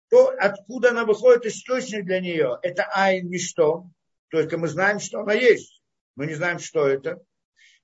то 0.09 0.29
откуда 0.39 0.91
она 0.91 1.05
выходит, 1.05 1.47
источник 1.47 2.05
для 2.05 2.21
нее, 2.21 2.59
это 2.63 2.85
айн 2.93 3.29
ничто, 3.29 3.87
только 4.31 4.59
мы 4.59 4.69
знаем, 4.69 5.01
что 5.01 5.21
она 5.21 5.33
есть, 5.33 5.83
мы 6.15 6.27
не 6.27 6.35
знаем, 6.35 6.59
что 6.59 6.87
это. 6.87 7.23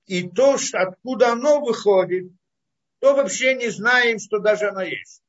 И 0.07 0.29
то, 0.29 0.59
что 0.59 0.79
откуда 0.79 1.33
оно 1.33 1.61
выходит, 1.61 2.33
то 3.03 3.17
вообще 3.17 3.57
не 3.57 3.69
знаем, 3.69 4.21
что 4.21 4.39
даже 4.39 4.69
оно 4.69 4.83
есть. 4.83 5.25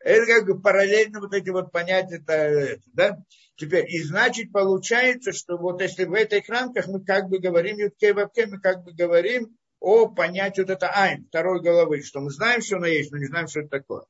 Это 0.00 0.26
как 0.26 0.44
бы 0.44 0.60
параллельно 0.60 1.20
вот 1.20 1.32
эти 1.32 1.48
вот 1.50 1.70
понятия, 1.70 2.16
это, 2.16 2.80
да? 2.92 3.18
Теперь, 3.56 3.88
и 3.88 4.02
значит, 4.02 4.50
получается, 4.50 5.32
что 5.32 5.56
вот 5.56 5.80
если 5.80 6.04
в 6.04 6.12
этих 6.12 6.48
рамках 6.48 6.88
мы 6.88 7.02
как 7.04 7.28
бы 7.28 7.38
говорим, 7.38 7.78
Юткей 7.78 8.12
Вапке, 8.12 8.46
мы 8.46 8.60
как 8.60 8.82
бы 8.82 8.92
говорим 8.92 9.56
о 9.78 10.08
понятии 10.08 10.62
вот 10.62 10.70
это 10.70 10.90
Айн, 10.90 11.26
второй 11.28 11.62
головы, 11.62 12.02
что 12.02 12.20
мы 12.20 12.30
знаем, 12.30 12.60
что 12.60 12.78
она 12.78 12.88
есть, 12.88 13.12
но 13.12 13.18
не 13.18 13.26
знаем, 13.26 13.46
что 13.46 13.60
это 13.60 13.68
такое. 13.68 14.02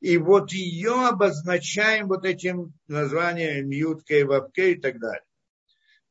И 0.00 0.16
вот 0.16 0.52
ее 0.52 1.08
обозначаем 1.08 2.08
вот 2.08 2.24
этим 2.24 2.72
названием 2.88 3.68
Ютке, 3.68 4.24
Вапке 4.24 4.72
и 4.72 4.80
так 4.80 4.98
далее. 4.98 5.24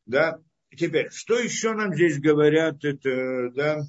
Да? 0.06 0.38
Теперь, 0.70 1.10
что 1.10 1.40
еще 1.40 1.74
нам 1.74 1.96
здесь 1.96 2.20
говорят, 2.20 2.84
это, 2.84 3.50
да, 3.56 3.82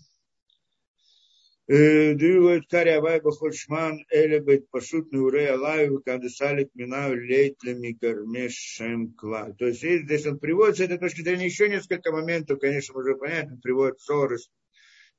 Дивует 1.69 2.69
каря 2.71 2.99
авай 2.99 3.21
бахольшман 3.21 4.07
эле 4.13 4.39
бет 4.39 4.71
пашут 4.71 5.11
неуре 5.13 5.51
алаю 5.51 6.01
кадесалит 6.01 6.73
минаю 6.77 7.19
лейтлеми 7.27 7.91
гармешем 8.01 9.13
кла. 9.15 9.53
То 9.59 9.67
есть 9.67 9.81
здесь 9.81 10.27
он 10.27 10.39
приводит 10.39 10.77
с 10.77 10.81
этой 10.81 10.99
точки 10.99 11.23
зрения 11.23 11.47
еще 11.47 11.69
несколько 11.69 12.13
моментов, 12.13 12.61
конечно, 12.61 12.97
уже 12.97 13.17
понятно, 13.17 13.59
приводит 13.61 14.01
Сорос, 14.01 14.49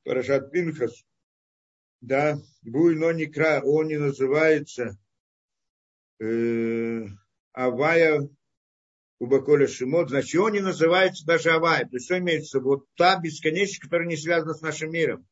Парашат 0.06 0.50
Пинхас, 0.52 1.04
да, 2.00 2.38
Буй 2.62 2.96
но 2.96 3.12
не 3.12 3.26
кра, 3.26 3.62
он 3.66 3.88
не 3.88 3.98
называется 3.98 4.98
э, 6.22 7.08
Авая 7.52 8.22
Убаколя 9.20 9.68
Шимот, 9.68 10.10
значит, 10.10 10.40
он 10.40 10.54
не 10.54 10.62
называется 10.62 11.26
даже 11.26 11.52
Авая. 11.52 11.84
То 11.84 11.98
есть, 11.98 12.06
что 12.06 12.18
имеется? 12.20 12.62
Вот 12.62 12.86
та 12.96 13.20
бесконечность, 13.20 13.80
которая 13.80 14.08
не 14.08 14.16
связана 14.16 14.54
с 14.54 14.62
нашим 14.62 14.92
миром, 14.92 15.28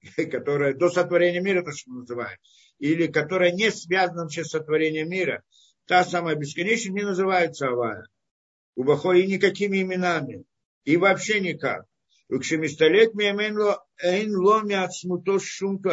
которая 0.30 0.74
до 0.74 0.90
сотворения 0.90 1.40
мира, 1.40 1.62
то, 1.62 1.72
что 1.72 1.90
мы 1.90 2.00
называем, 2.00 2.38
или 2.78 3.06
которая 3.06 3.52
не 3.52 3.70
связана 3.70 4.22
вообще 4.22 4.44
с 4.44 4.50
сотворением 4.50 5.08
мира, 5.08 5.42
та 5.86 6.04
самая 6.04 6.36
бесконечность 6.36 6.94
не 6.94 7.02
называется 7.02 7.68
Авая. 7.68 8.06
Убахо 8.76 9.12
и 9.12 9.26
никакими 9.26 9.82
именами. 9.82 10.44
И 10.84 10.96
вообще 10.96 11.40
никак. 11.40 11.84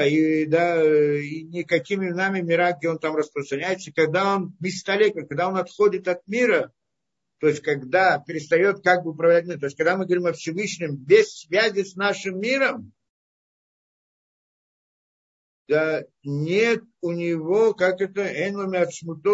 И, 0.06 0.45
да, 0.45 0.84
и 0.84 1.43
никакими 1.43 2.08
именами 2.08 2.41
мира, 2.41 2.76
где 2.78 2.89
он 2.89 2.99
там 2.99 3.16
распространяется. 3.16 3.93
Когда 3.93 4.36
он 4.36 4.56
мисталек, 4.60 5.16
когда 5.16 5.47
он 5.47 5.56
отходит 5.56 6.08
от 6.10 6.28
мира, 6.28 6.72
то 7.39 7.47
есть 7.47 7.62
когда 7.62 8.20
перестает 8.20 8.84
как 8.84 9.03
бы 9.03 9.12
управлять 9.12 9.45
миром, 9.45 9.60
то 9.62 9.68
есть 9.68 9.78
когда 9.78 9.95
мы 9.95 10.06
говорим 10.06 10.28
о 10.28 10.34
Всевышнем 10.34 10.95
без 10.95 11.39
связи 11.39 11.84
с 11.84 11.95
нашим 11.95 12.39
миром, 12.39 12.91
да, 15.67 16.04
нет 16.24 16.83
у 17.01 17.12
него, 17.12 17.74
как 17.74 18.01
это, 18.01 18.21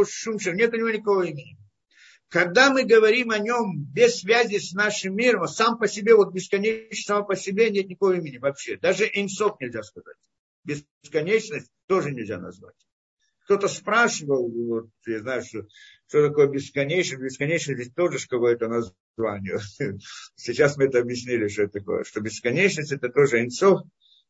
шумша, 0.06 0.52
нет 0.52 0.74
у 0.74 0.78
него 0.78 0.90
никакого 0.90 1.24
имени. 1.24 1.58
Когда 2.30 2.72
мы 2.72 2.86
говорим 2.86 3.32
о 3.32 3.40
нем 3.40 3.84
без 3.94 4.20
связи 4.20 4.58
с 4.58 4.72
нашим 4.72 5.16
миром, 5.16 5.48
сам 5.48 5.78
по 5.78 5.90
себе, 5.90 6.16
вот 6.16 6.32
бесконечность 6.34 7.06
сам 7.06 7.26
по 7.26 7.36
себе 7.36 7.70
нет 7.70 7.90
никакого 7.90 8.14
имени 8.14 8.38
вообще. 8.38 8.78
Даже 8.78 9.06
инсов 9.06 9.60
нельзя 9.60 9.84
сказать. 9.84 10.16
Бесконечность 10.64 11.70
тоже 11.88 12.12
нельзя 12.12 12.40
назвать. 12.40 12.76
Кто-то 13.44 13.68
спрашивал, 13.68 14.50
вот, 14.50 14.90
я 15.06 15.20
знаю, 15.20 15.44
что, 15.44 15.68
что 16.08 16.30
такое 16.30 16.48
бесконечность. 16.48 17.22
Бесконечность 17.22 17.80
ведь 17.80 17.96
тоже 17.96 18.26
какое-то 18.26 18.70
название. 18.70 19.60
Сейчас 20.36 20.78
мы 20.78 20.86
это 20.86 21.00
объяснили, 21.00 21.50
что 21.50 21.64
это 21.64 21.80
такое. 21.80 22.06
Что 22.06 22.22
бесконечность 22.22 22.94
это 22.94 23.10
тоже 23.10 23.44
инсов, 23.44 23.82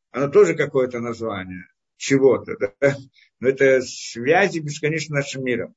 оно 0.09 0.27
тоже 0.29 0.55
какое-то 0.55 0.99
название 0.99 1.67
чего-то. 2.01 2.57
Да? 2.57 2.95
Но 3.39 3.49
это 3.49 3.81
связи 3.81 4.59
бесконечно 4.59 5.15
нашим 5.15 5.43
миром. 5.43 5.75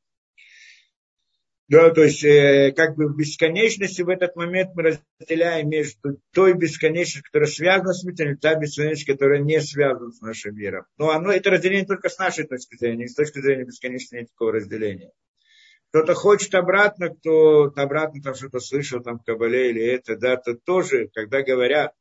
Да, 1.66 1.90
то 1.90 2.02
есть, 2.02 2.22
э, 2.22 2.74
как 2.76 2.94
бы 2.94 3.08
в 3.08 3.16
бесконечности 3.16 4.02
в 4.02 4.10
этот 4.10 4.36
момент 4.36 4.72
мы 4.74 4.98
разделяем 5.18 5.70
между 5.70 6.20
той 6.32 6.52
бесконечностью, 6.52 7.22
которая 7.24 7.48
связана 7.48 7.94
с 7.94 8.04
миром, 8.04 8.34
и 8.34 8.36
та 8.36 8.54
бесконечность, 8.54 9.06
которая 9.06 9.40
не 9.40 9.60
связана 9.62 10.12
с 10.12 10.20
нашим 10.20 10.56
миром. 10.56 10.84
Но 10.98 11.10
оно, 11.10 11.32
это 11.32 11.50
разделение 11.50 11.86
только 11.86 12.10
с 12.10 12.18
нашей 12.18 12.46
точки 12.46 12.76
зрения, 12.76 13.08
с 13.08 13.14
точки 13.14 13.40
зрения 13.40 13.64
бесконечности 13.64 14.14
нет 14.14 14.28
такого 14.28 14.52
разделения. 14.52 15.10
Кто-то 15.88 16.14
хочет 16.14 16.54
обратно, 16.54 17.08
кто 17.14 17.72
обратно 17.76 18.20
там 18.20 18.34
что-то 18.34 18.60
слышал, 18.60 19.00
там 19.00 19.18
в 19.18 19.24
Кабале 19.24 19.70
или 19.70 19.82
это, 19.82 20.16
да, 20.16 20.36
то 20.36 20.54
тоже, 20.54 21.08
когда 21.14 21.40
говорят, 21.40 21.94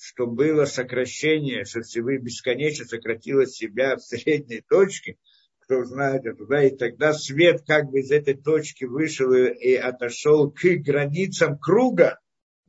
что 0.00 0.26
было 0.26 0.64
сокращение, 0.64 1.64
что 1.66 1.82
Всевышний 1.82 2.24
бесконечно 2.24 2.86
сократило 2.86 3.46
себя 3.46 3.96
в 3.96 4.00
средней 4.00 4.62
точке, 4.66 5.16
кто 5.60 5.84
знает 5.84 6.24
это, 6.24 6.46
да, 6.46 6.64
и 6.64 6.74
тогда 6.74 7.12
свет 7.12 7.62
как 7.66 7.90
бы 7.90 8.00
из 8.00 8.10
этой 8.10 8.34
точки 8.34 8.84
вышел 8.86 9.32
и, 9.32 9.74
отошел 9.74 10.50
к 10.50 10.64
границам 10.78 11.58
круга, 11.58 12.18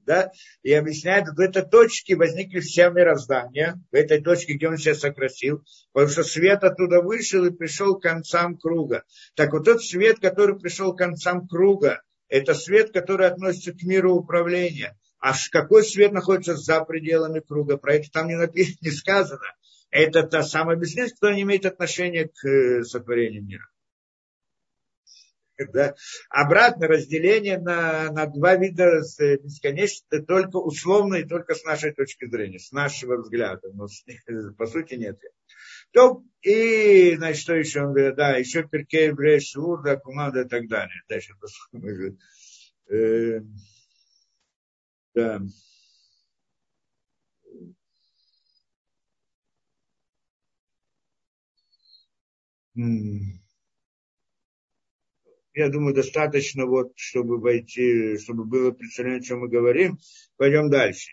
да, 0.05 0.31
и 0.61 0.73
объясняет, 0.73 1.29
в 1.29 1.39
этой 1.39 1.63
точке 1.63 2.15
возникли 2.15 2.59
все 2.59 2.89
мироздания, 2.89 3.81
в 3.91 3.95
этой 3.95 4.21
точке, 4.21 4.53
где 4.53 4.67
он 4.67 4.77
себя 4.77 4.95
сократил, 4.95 5.63
потому 5.93 6.11
что 6.11 6.23
свет 6.23 6.63
оттуда 6.63 7.01
вышел 7.01 7.45
и 7.45 7.51
пришел 7.51 7.97
к 7.97 8.03
концам 8.03 8.57
круга. 8.57 9.05
Так 9.35 9.53
вот 9.53 9.63
тот 9.63 9.81
свет, 9.81 10.19
который 10.19 10.59
пришел 10.59 10.93
к 10.93 10.97
концам 10.97 11.47
круга, 11.47 12.01
это 12.27 12.53
свет, 12.53 12.91
который 12.91 13.27
относится 13.27 13.73
к 13.73 13.83
миру 13.83 14.15
управления. 14.15 14.97
А 15.21 15.33
какой 15.51 15.83
свет 15.83 16.11
находится 16.11 16.55
за 16.55 16.83
пределами 16.83 17.39
круга? 17.39 17.77
Про 17.77 17.93
это 17.93 18.09
там 18.11 18.27
не, 18.27 18.35
написано, 18.35 18.77
не 18.81 18.89
сказано. 18.89 19.45
Это 19.91 20.23
та 20.23 20.41
самая 20.41 20.77
бесконечность, 20.77 21.15
которая 21.15 21.35
не 21.35 21.43
имеет 21.43 21.65
отношения 21.65 22.27
к 22.27 22.47
э, 22.47 22.83
сотворению 22.83 23.45
мира. 23.45 23.67
Да? 25.73 25.93
Обратно 26.29 26.87
разделение 26.87 27.59
на, 27.59 28.11
на 28.11 28.25
два 28.25 28.55
вида 28.55 29.01
бесконечности 29.43 30.21
только 30.21 30.55
условно 30.55 31.15
и 31.15 31.27
только 31.27 31.53
с 31.53 31.63
нашей 31.65 31.93
точки 31.93 32.27
зрения, 32.27 32.57
с 32.57 32.71
нашего 32.71 33.17
взгляда. 33.17 33.69
Но 33.73 33.87
с, 33.87 34.03
по 34.57 34.65
сути 34.65 34.95
нет. 34.95 35.19
То, 35.91 36.23
и, 36.41 37.15
значит, 37.15 37.43
что 37.43 37.53
еще 37.53 37.81
он 37.83 37.93
говорит, 37.93 38.15
да, 38.15 38.37
еще 38.37 38.67
Перкей, 38.67 39.11
Бреш, 39.11 39.55
Урда, 39.55 39.97
Кумада 39.97 40.41
и 40.41 40.47
так 40.47 40.67
далее. 40.67 41.03
Дальше. 41.07 41.35
Э, 42.89 43.41
да. 45.13 45.41
Я 55.53 55.69
думаю, 55.69 55.93
достаточно, 55.93 56.65
вот, 56.65 56.93
чтобы 56.95 57.37
войти, 57.37 58.17
чтобы 58.17 58.45
было 58.45 58.71
представление, 58.71 59.19
о 59.19 59.23
чем 59.23 59.39
мы 59.41 59.49
говорим. 59.49 59.99
Пойдем 60.37 60.69
дальше. 60.69 61.11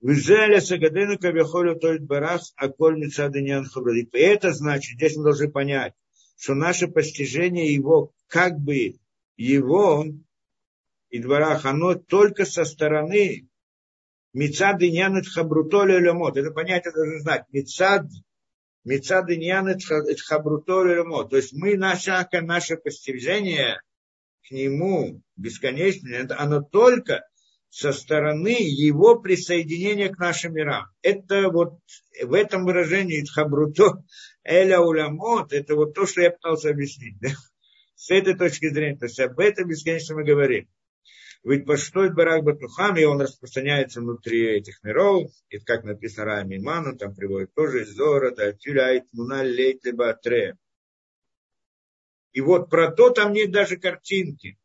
Визеля 0.00 0.60
Сагадену 0.60 1.18
Кавихолю 1.18 1.76
Тоит 1.76 2.04
Барас, 2.04 2.52
а 2.56 2.68
коль 2.68 2.98
Мицадынян 2.98 3.66
И 3.66 4.18
это 4.18 4.52
значит, 4.52 4.96
здесь 4.96 5.16
мы 5.16 5.24
должны 5.24 5.50
понять, 5.50 5.92
что 6.36 6.54
наше 6.54 6.88
постижение 6.88 7.72
его, 7.72 8.12
как 8.26 8.58
бы 8.58 8.98
его, 9.36 10.06
и 11.10 11.20
дворах, 11.20 11.64
оно 11.64 11.94
только 11.94 12.44
со 12.44 12.64
стороны 12.64 13.48
Мицад 14.32 14.82
Иньян 14.82 15.22
Хабрутоли 15.22 15.98
Лемот. 15.98 16.36
Это 16.36 16.50
понятие 16.50 16.92
должны 16.92 17.20
знать. 17.20 17.44
Мицад, 17.50 18.06
Мицад 18.84 19.30
Иньян 19.30 19.68
Хабрутоли 20.26 20.96
Лемот. 20.96 21.30
То 21.30 21.36
есть 21.36 21.52
мы, 21.54 21.76
наше, 21.76 22.26
наше 22.42 22.76
постижение 22.76 23.80
к 24.46 24.50
нему 24.50 25.22
бесконечное, 25.36 26.28
оно 26.36 26.62
только 26.62 27.22
со 27.70 27.92
стороны 27.92 28.56
его 28.58 29.18
присоединения 29.20 30.08
к 30.08 30.18
нашим 30.18 30.54
мирам. 30.54 30.86
Это 31.02 31.50
вот 31.50 31.78
в 32.22 32.32
этом 32.32 32.64
выражении 32.64 33.24
Хабруто 33.24 34.02
Эля 34.42 34.80
Уламот, 34.80 35.52
это 35.52 35.74
вот 35.74 35.94
то, 35.94 36.06
что 36.06 36.22
я 36.22 36.30
пытался 36.30 36.70
объяснить. 36.70 37.18
Да? 37.20 37.30
С 37.94 38.10
этой 38.10 38.36
точки 38.36 38.68
зрения, 38.70 38.96
то 38.96 39.06
есть 39.06 39.20
об 39.20 39.38
этом 39.38 39.68
бесконечно 39.68 40.14
мы 40.14 40.24
говорим. 40.24 40.68
Поштоит 41.66 42.14
барак 42.14 42.44
батухам, 42.44 42.96
и 42.98 43.04
он 43.04 43.22
распространяется 43.22 44.00
внутри 44.00 44.56
этих 44.56 44.82
миров, 44.82 45.30
и 45.48 45.58
как 45.58 45.84
написано 45.84 46.26
Рами 46.26 46.56
Иману, 46.56 46.96
там 46.96 47.14
приводит 47.14 47.54
тоже 47.54 47.82
из 47.82 47.94
Зора, 47.94 48.32
да, 48.32 48.52
тюляет 48.52 49.04
муна 49.12 49.42
лейте 49.42 49.92
батре. 49.92 50.56
И 52.32 52.42
вот 52.42 52.68
про 52.68 52.90
то 52.90 53.10
там 53.10 53.32
нет 53.32 53.50
даже 53.50 53.78
картинки. 53.78 54.58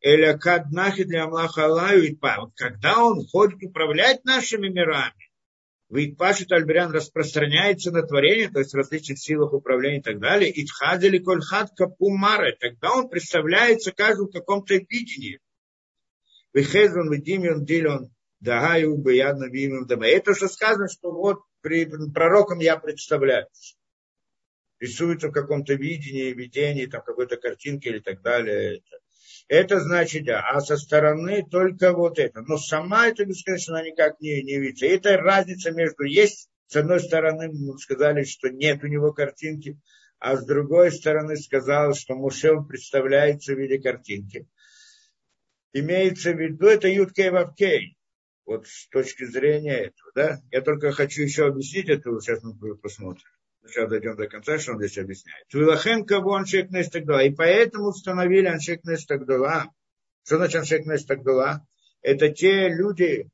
Эля 0.00 0.38
каднахи 0.38 1.04
для 1.04 1.24
Амлаха 1.24 1.66
Аллаю 1.66 2.18
Когда 2.56 3.04
он 3.04 3.26
ходит 3.26 3.62
управлять 3.62 4.24
нашими 4.24 4.68
мирами, 4.68 5.31
Пашит 6.16 6.50
Альберян 6.52 6.90
распространяется 6.90 7.90
на 7.90 8.02
творение, 8.02 8.48
то 8.48 8.60
есть 8.60 8.72
в 8.72 8.76
различных 8.76 9.18
силах 9.18 9.52
управления 9.52 9.98
и 9.98 10.02
так 10.02 10.20
далее. 10.20 10.50
И 10.50 10.64
тхадили 10.64 11.18
кольхат 11.18 11.70
капумара. 11.76 12.56
Тогда 12.58 12.92
он 12.92 13.10
представляется 13.10 13.92
каждому 13.92 14.28
в 14.28 14.32
каком-то 14.32 14.74
видении. 14.74 15.38
Вихезон, 16.54 17.10
Вадимион, 17.10 17.64
Дилион, 17.64 18.10
Дагаю, 18.40 18.96
Баядна, 18.96 19.50
Вимим, 19.50 19.86
Дама. 19.86 20.06
Это 20.06 20.34
что 20.34 20.48
сказано, 20.48 20.88
что 20.88 21.12
вот 21.12 21.40
при 21.60 21.84
пророком 22.12 22.60
я 22.60 22.78
представляюсь. 22.78 23.76
Рисуется 24.80 25.28
в 25.28 25.32
каком-то 25.32 25.74
видении, 25.74 26.32
видении, 26.32 26.86
там 26.86 27.02
какой-то 27.02 27.36
картинке 27.36 27.90
или 27.90 27.98
так 28.00 28.22
далее. 28.22 28.82
Это 29.52 29.80
значит, 29.80 30.24
да. 30.24 30.40
А 30.40 30.62
со 30.62 30.78
стороны 30.78 31.44
только 31.44 31.92
вот 31.92 32.18
это. 32.18 32.40
Но 32.40 32.56
сама 32.56 33.08
эта 33.08 33.26
бесконечность, 33.26 33.68
она 33.68 33.82
никак 33.82 34.18
не, 34.18 34.42
не 34.42 34.58
видится. 34.58 34.86
это 34.86 35.18
разница 35.18 35.72
между 35.72 36.04
есть, 36.04 36.48
с 36.68 36.76
одной 36.76 37.00
стороны, 37.00 37.50
мы 37.52 37.76
сказали, 37.76 38.24
что 38.24 38.48
нет 38.48 38.82
у 38.82 38.86
него 38.86 39.12
картинки, 39.12 39.78
а 40.18 40.38
с 40.38 40.46
другой 40.46 40.90
стороны 40.90 41.36
сказал, 41.36 41.92
что 41.92 42.14
Муше 42.14 42.62
представляется 42.66 43.52
в 43.52 43.58
виде 43.58 43.78
картинки. 43.78 44.48
Имеется 45.74 46.32
в 46.32 46.40
виду, 46.40 46.68
это 46.68 46.88
Юткей 46.88 47.28
Вавкей. 47.28 47.98
Вот 48.46 48.66
с 48.66 48.88
точки 48.88 49.26
зрения 49.26 49.76
этого, 49.76 50.12
да. 50.14 50.40
Я 50.50 50.62
только 50.62 50.92
хочу 50.92 51.24
еще 51.24 51.44
объяснить 51.44 51.90
это, 51.90 52.18
сейчас 52.20 52.42
мы 52.42 52.74
посмотрим. 52.78 53.28
Сейчас 53.64 53.88
дойдем 53.88 54.16
до 54.16 54.26
конца, 54.26 54.58
что 54.58 54.72
он 54.72 54.78
здесь 54.78 54.98
объясняет. 54.98 55.46
Твилахен 55.48 56.04
кого 56.04 56.34
Аншек 56.34 56.70
Нестагдала. 56.70 57.22
И 57.22 57.30
поэтому 57.30 57.88
установили 57.88 58.46
Аншек 58.46 58.84
Нестагдала. 58.84 59.72
Что 60.24 60.36
значит 60.36 60.56
Аншек 60.56 60.86
Нестагдала? 60.86 61.66
Это 62.00 62.28
те 62.30 62.68
люди, 62.68 63.28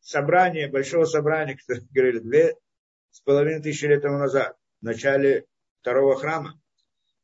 собрание, 0.00 0.68
большого 0.68 1.04
собрания, 1.04 1.56
как 1.66 1.78
говорили, 1.90 2.18
две 2.18 2.54
с 3.10 3.20
половиной 3.20 3.62
тысячи 3.62 3.86
лет 3.86 4.02
тому 4.02 4.18
назад, 4.18 4.56
в 4.80 4.84
начале 4.84 5.46
второго 5.80 6.16
храма, 6.16 6.60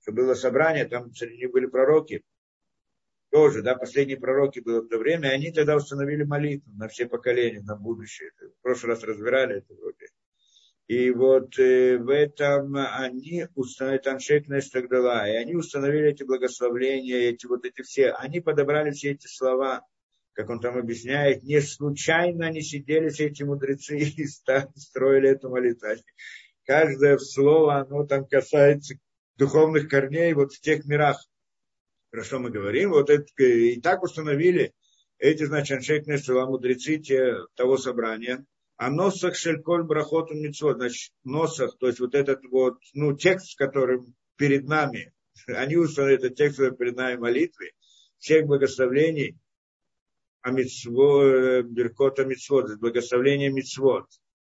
что 0.01 0.13
было 0.13 0.35
собрание, 0.35 0.87
там 0.87 1.15
среди 1.15 1.37
них 1.37 1.53
были 1.53 1.67
пророки, 1.67 2.23
тоже, 3.31 3.63
да, 3.63 3.75
последние 3.75 4.19
пророки 4.19 4.61
было 4.61 4.81
в 4.81 4.89
то 4.89 4.97
время, 4.99 5.31
и 5.31 5.35
они 5.35 5.53
тогда 5.53 5.77
установили 5.77 6.23
молитву 6.23 6.73
на 6.77 6.89
все 6.89 7.07
поколения, 7.07 7.61
на 7.61 7.77
будущее. 7.77 8.31
В 8.39 8.63
прошлый 8.63 8.95
раз 8.95 9.03
разбирали 9.03 9.57
это 9.59 9.75
вроде. 9.75 10.07
И 10.87 11.11
вот 11.11 11.59
э, 11.59 11.97
в 11.97 12.11
этом 12.11 12.77
они 12.77 13.47
установили, 13.55 14.07
Аншек 14.07 14.49
Нестагдала, 14.49 15.27
и 15.27 15.35
они 15.35 15.55
установили 15.55 16.11
эти 16.11 16.25
благословления, 16.25 17.31
эти 17.31 17.47
вот 17.47 17.65
эти 17.65 17.81
все, 17.81 18.11
они 18.11 18.41
подобрали 18.41 18.91
все 18.91 19.13
эти 19.13 19.27
слова, 19.27 19.87
как 20.35 20.51
он 20.51 20.61
там 20.61 20.77
объясняет, 20.77 21.43
не 21.43 21.61
случайно 21.63 22.49
они 22.49 22.61
сидели 22.61 23.09
все 23.09 23.29
эти 23.29 23.43
мудрецы 23.45 23.97
и 23.99 24.27
строили 24.27 25.31
эту 25.31 25.49
молитву. 25.49 25.89
Каждое 26.67 27.17
слово, 27.17 27.77
оно 27.77 28.05
там 28.05 28.27
касается 28.27 28.97
духовных 29.37 29.89
корней 29.89 30.35
вот 30.35 30.53
в 30.53 30.61
тех 30.61 30.85
мирах, 30.85 31.19
про 32.11 32.23
что 32.23 32.39
мы 32.39 32.51
говорим. 32.51 32.91
Вот 32.91 33.09
это, 33.09 33.25
и 33.43 33.81
так 33.81 34.03
установили 34.03 34.75
эти, 35.19 35.45
значит, 35.45 35.79
Аншек 35.79 36.07
Нестагдала, 36.07 36.47
мудрецы 36.47 36.99
те, 36.99 37.37
того 37.55 37.79
собрания, 37.79 38.45
а 38.77 38.91
носах 38.91 39.37
шельколь 39.37 39.85
брахоту 39.85 40.35
митцвот, 40.35 40.77
значит, 40.77 41.13
носах, 41.23 41.77
то 41.79 41.87
есть 41.87 42.01
вот 42.01 42.15
этот 42.15 42.45
вот, 42.47 42.79
ну, 42.93 43.17
текст, 43.17 43.57
который 43.57 44.01
перед 44.37 44.65
нами, 44.65 45.13
они 45.47 45.77
установили 45.77 46.19
этот 46.19 46.37
текст 46.37 46.59
перед 46.79 46.97
нами 46.97 47.17
молитвы, 47.17 47.71
всех 48.19 48.47
благословений, 48.47 49.37
а 50.43 50.51
митцво, 50.51 51.63
беркота 51.63 52.25
митцвот, 52.25 52.79
благословение 52.79 53.51
митцвот. 53.51 54.07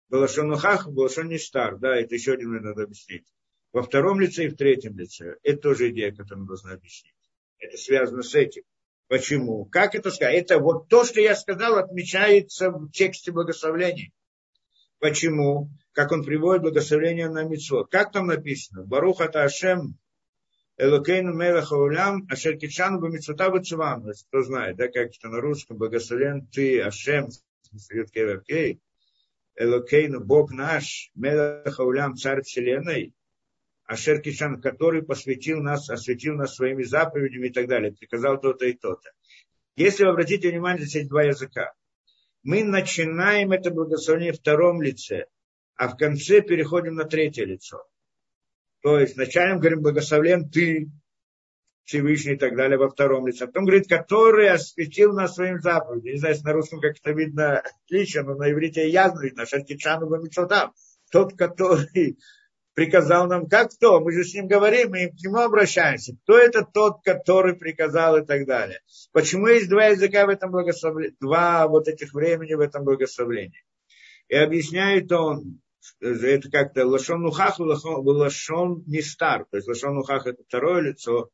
Балашон 0.09 0.47
Нухах, 0.47 0.87
Балашон 0.89 1.29
Ништар, 1.29 1.77
да, 1.77 1.95
это 1.95 2.15
еще 2.15 2.33
один 2.33 2.51
надо 2.53 2.83
объяснить. 2.83 3.25
Во 3.71 3.81
втором 3.81 4.19
лице 4.19 4.45
и 4.45 4.47
в 4.49 4.55
третьем 4.55 4.97
лице. 4.97 5.35
Это 5.43 5.59
тоже 5.59 5.89
идея, 5.89 6.11
которую 6.11 6.45
нужно 6.45 6.73
объяснить. 6.73 7.15
Это 7.57 7.77
связано 7.77 8.21
с 8.21 8.33
этим. 8.35 8.63
Почему? 9.07 9.65
Как 9.65 9.93
это 9.95 10.09
сказать? 10.11 10.35
Это 10.35 10.59
вот 10.59 10.87
то, 10.87 11.03
что 11.03 11.21
я 11.21 11.35
сказал, 11.35 11.77
отмечается 11.77 12.71
в 12.71 12.89
тексте 12.91 13.31
благословений. 13.31 14.11
Почему? 14.99 15.69
Как 15.91 16.11
он 16.11 16.23
приводит 16.23 16.63
благословение 16.63 17.29
на 17.29 17.43
Митцвот. 17.43 17.91
Как 17.91 18.11
там 18.11 18.27
написано? 18.27 18.83
Баруха 18.83 19.25
Ашем 19.25 19.97
Элокейну 20.77 21.33
Мелаха 21.33 21.75
Улям 21.75 22.27
Ашер 22.29 22.57
Кичану 22.57 22.99
Бамитсута 22.99 23.49
Бацуван. 23.49 24.11
Кто 24.27 24.41
знает, 24.41 24.75
да, 24.77 24.87
как 24.87 25.09
это 25.15 25.29
на 25.29 25.39
русском. 25.39 25.77
Благословен 25.77 26.47
ты, 26.47 26.81
Ашем, 26.81 27.29
Элокейну, 29.57 30.19
Бог 30.19 30.51
наш, 30.51 31.11
Мелаха 31.15 31.81
Улям, 31.81 32.15
Царь 32.15 32.41
Вселенной, 32.41 33.13
Ашер 33.85 34.19
Кишан, 34.21 34.61
который 34.61 35.03
посвятил 35.03 35.61
нас, 35.61 35.89
осветил 35.89 36.35
нас 36.35 36.55
своими 36.55 36.83
заповедями 36.83 37.47
и 37.47 37.53
так 37.53 37.67
далее, 37.67 37.93
приказал 37.93 38.39
то-то 38.39 38.65
и 38.65 38.73
то-то. 38.73 39.11
Если 39.75 40.03
вы 40.03 40.11
обратите 40.11 40.49
внимание, 40.49 40.85
здесь 40.85 41.07
два 41.07 41.23
языка. 41.23 41.73
Мы 42.43 42.63
начинаем 42.63 43.51
это 43.51 43.71
благословение 43.71 44.33
в 44.33 44.37
втором 44.37 44.81
лице, 44.81 45.25
а 45.75 45.89
в 45.89 45.97
конце 45.97 46.41
переходим 46.41 46.95
на 46.95 47.05
третье 47.05 47.45
лицо. 47.45 47.85
То 48.81 48.99
есть 48.99 49.15
вначале 49.15 49.55
мы 49.55 49.59
говорим, 49.59 49.81
благословлен 49.81 50.49
ты, 50.49 50.89
Всевышний 51.83 52.33
и 52.33 52.37
так 52.37 52.55
далее 52.55 52.77
во 52.77 52.89
втором 52.89 53.27
лице. 53.27 53.43
А 53.43 53.47
потом 53.47 53.65
говорит, 53.65 53.87
который 53.87 54.49
осветил 54.49 55.13
нас 55.13 55.35
своим 55.35 55.61
заповедям. 55.61 56.13
Не 56.13 56.19
знаю, 56.19 56.35
на 56.43 56.53
русском 56.53 56.81
как 56.81 56.97
это 56.97 57.11
видно 57.11 57.59
отлично, 57.59 58.23
но 58.23 58.35
на 58.35 58.51
иврите 58.51 58.89
ясно 58.89 59.21
видно. 59.21 59.45
Шартичану 59.45 60.07
Бамитсотам. 60.07 60.73
Тот, 61.11 61.37
который 61.37 62.17
приказал 62.75 63.27
нам, 63.27 63.47
как 63.47 63.71
кто? 63.71 63.99
Мы 64.01 64.11
же 64.11 64.23
с 64.23 64.33
ним 64.35 64.47
говорим, 64.47 64.91
мы 64.91 65.07
к 65.09 65.23
нему 65.23 65.37
обращаемся. 65.37 66.15
Кто 66.23 66.37
это 66.37 66.63
тот, 66.63 67.01
который 67.03 67.55
приказал 67.55 68.17
и 68.17 68.25
так 68.25 68.45
далее. 68.45 68.81
Почему 69.13 69.47
есть 69.47 69.69
два 69.69 69.87
языка 69.87 70.25
в 70.25 70.29
этом 70.29 70.51
благословении, 70.51 71.15
два 71.19 71.67
вот 71.67 71.87
этих 71.87 72.13
времени 72.13 72.53
в 72.53 72.59
этом 72.59 72.83
благословении? 72.83 73.63
И 74.27 74.35
объясняет 74.35 75.11
он, 75.11 75.61
это 76.01 76.51
как-то 76.51 76.85
лашон 76.85 77.21
нухах, 77.21 77.59
лашон 77.59 78.83
нестар. 78.85 79.45
То 79.49 79.57
есть 79.57 79.67
лашон 79.67 79.95
нухах 79.95 80.27
это 80.27 80.43
второе 80.43 80.81
лицо, 80.81 81.29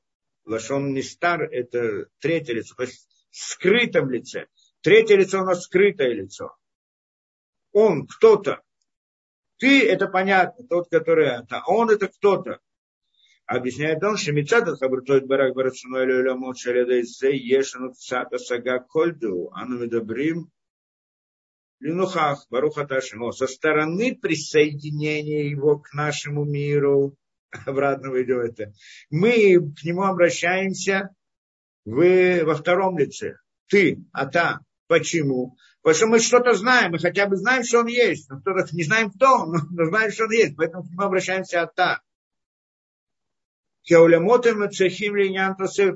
лашон 0.46 0.94
нестар 0.94 1.42
это 1.42 2.06
третье 2.20 2.54
лицо. 2.54 2.76
То 2.76 2.84
есть 2.84 3.08
в 3.32 4.10
лице. 4.10 4.46
Третье 4.82 5.16
лицо 5.16 5.42
у 5.42 5.46
нас 5.46 5.64
скрытое 5.64 6.14
лицо. 6.14 6.56
Он, 7.72 8.06
кто-то, 8.06 8.62
ты 9.62 9.88
это 9.88 10.08
понятно, 10.08 10.66
тот, 10.68 10.90
который 10.90 11.28
это. 11.28 11.60
А 11.60 11.72
он 11.72 11.92
это 11.92 12.08
кто-то. 12.08 12.60
Объясняет 13.46 14.04
он, 14.04 14.18
что 14.18 14.32
Мицата 14.32 14.76
Хабрутойт 14.76 15.28
Барак 15.28 15.54
Барацуной 15.54 16.08
Леламот 16.08 16.58
Шаредайсе 16.58 17.36
Ешану 17.38 17.94
Цата 17.94 18.40
Сага 18.40 18.80
Кольду, 18.80 19.52
Ану 19.54 19.78
Медобрим, 19.78 20.50
Линухах, 21.80 22.48
Баруха 22.50 22.88
Ташимо, 22.88 23.32
со 23.34 23.46
стороны 23.46 24.16
присоединения 24.16 25.44
его 25.44 25.78
к 25.78 25.94
нашему 25.94 26.44
миру, 26.44 27.16
обратно 27.66 28.08
идет 28.24 28.60
это, 28.60 28.74
мы 29.12 29.60
к 29.74 29.84
нему 29.84 30.04
обращаемся 30.04 31.10
в, 31.86 32.44
во 32.46 32.56
втором 32.56 32.98
лице. 32.98 33.36
Ты, 33.68 34.04
а 34.12 34.26
та. 34.26 34.62
Почему? 34.92 35.56
Потому 35.82 35.96
что 35.96 36.08
мы 36.08 36.20
что-то 36.20 36.54
знаем, 36.54 36.92
мы 36.92 37.00
хотя 37.00 37.26
бы 37.26 37.38
знаем, 37.38 37.64
что 37.64 37.80
он 37.80 37.88
есть. 37.88 38.30
Но 38.30 38.42
кто-то 38.42 38.68
не 38.76 38.84
знаем, 38.84 39.10
кто 39.10 39.44
он, 39.44 39.56
но 39.72 39.86
знаем, 39.86 40.12
что 40.12 40.26
он 40.26 40.32
есть. 40.32 40.58
Поэтому 40.58 40.84
нему 40.84 41.04
обращаемся 41.06 41.62
от 41.62 41.76
та. 41.76 42.02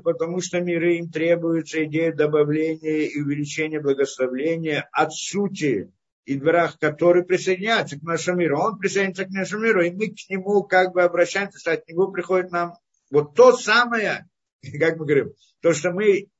Потому 0.02 0.40
что 0.40 0.62
миры 0.62 0.96
им 0.96 1.10
требуется 1.10 1.84
идея 1.84 2.10
добавления 2.14 3.02
и 3.02 3.20
увеличения 3.20 3.82
благословления 3.82 4.88
от 4.92 5.12
сути 5.12 5.92
и 6.24 6.36
дворах, 6.36 6.78
который 6.78 7.22
присоединяется 7.22 8.00
к 8.00 8.02
нашему 8.02 8.38
миру. 8.38 8.58
Он 8.58 8.78
присоединяется 8.78 9.26
к 9.26 9.28
нашему 9.28 9.64
миру, 9.64 9.82
и 9.82 9.90
мы 9.90 10.06
к 10.08 10.30
нему 10.30 10.62
как 10.62 10.94
бы 10.94 11.02
обращаемся, 11.02 11.58
что 11.58 11.72
от 11.72 11.86
него 11.86 12.10
приходит 12.10 12.50
нам 12.50 12.78
вот 13.10 13.34
то 13.34 13.54
самое, 13.58 14.26
как 14.80 14.96
мы 14.96 15.04
говорим, 15.04 15.34
то, 15.60 15.74
что 15.74 15.92
мы 15.92 16.30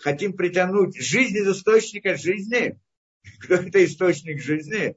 хотим 0.00 0.34
притянуть 0.34 0.96
жизнь 0.96 1.36
из 1.36 1.48
источника 1.48 2.16
жизни. 2.16 2.78
Кто 3.40 3.54
это 3.54 3.84
источник 3.84 4.40
жизни? 4.40 4.96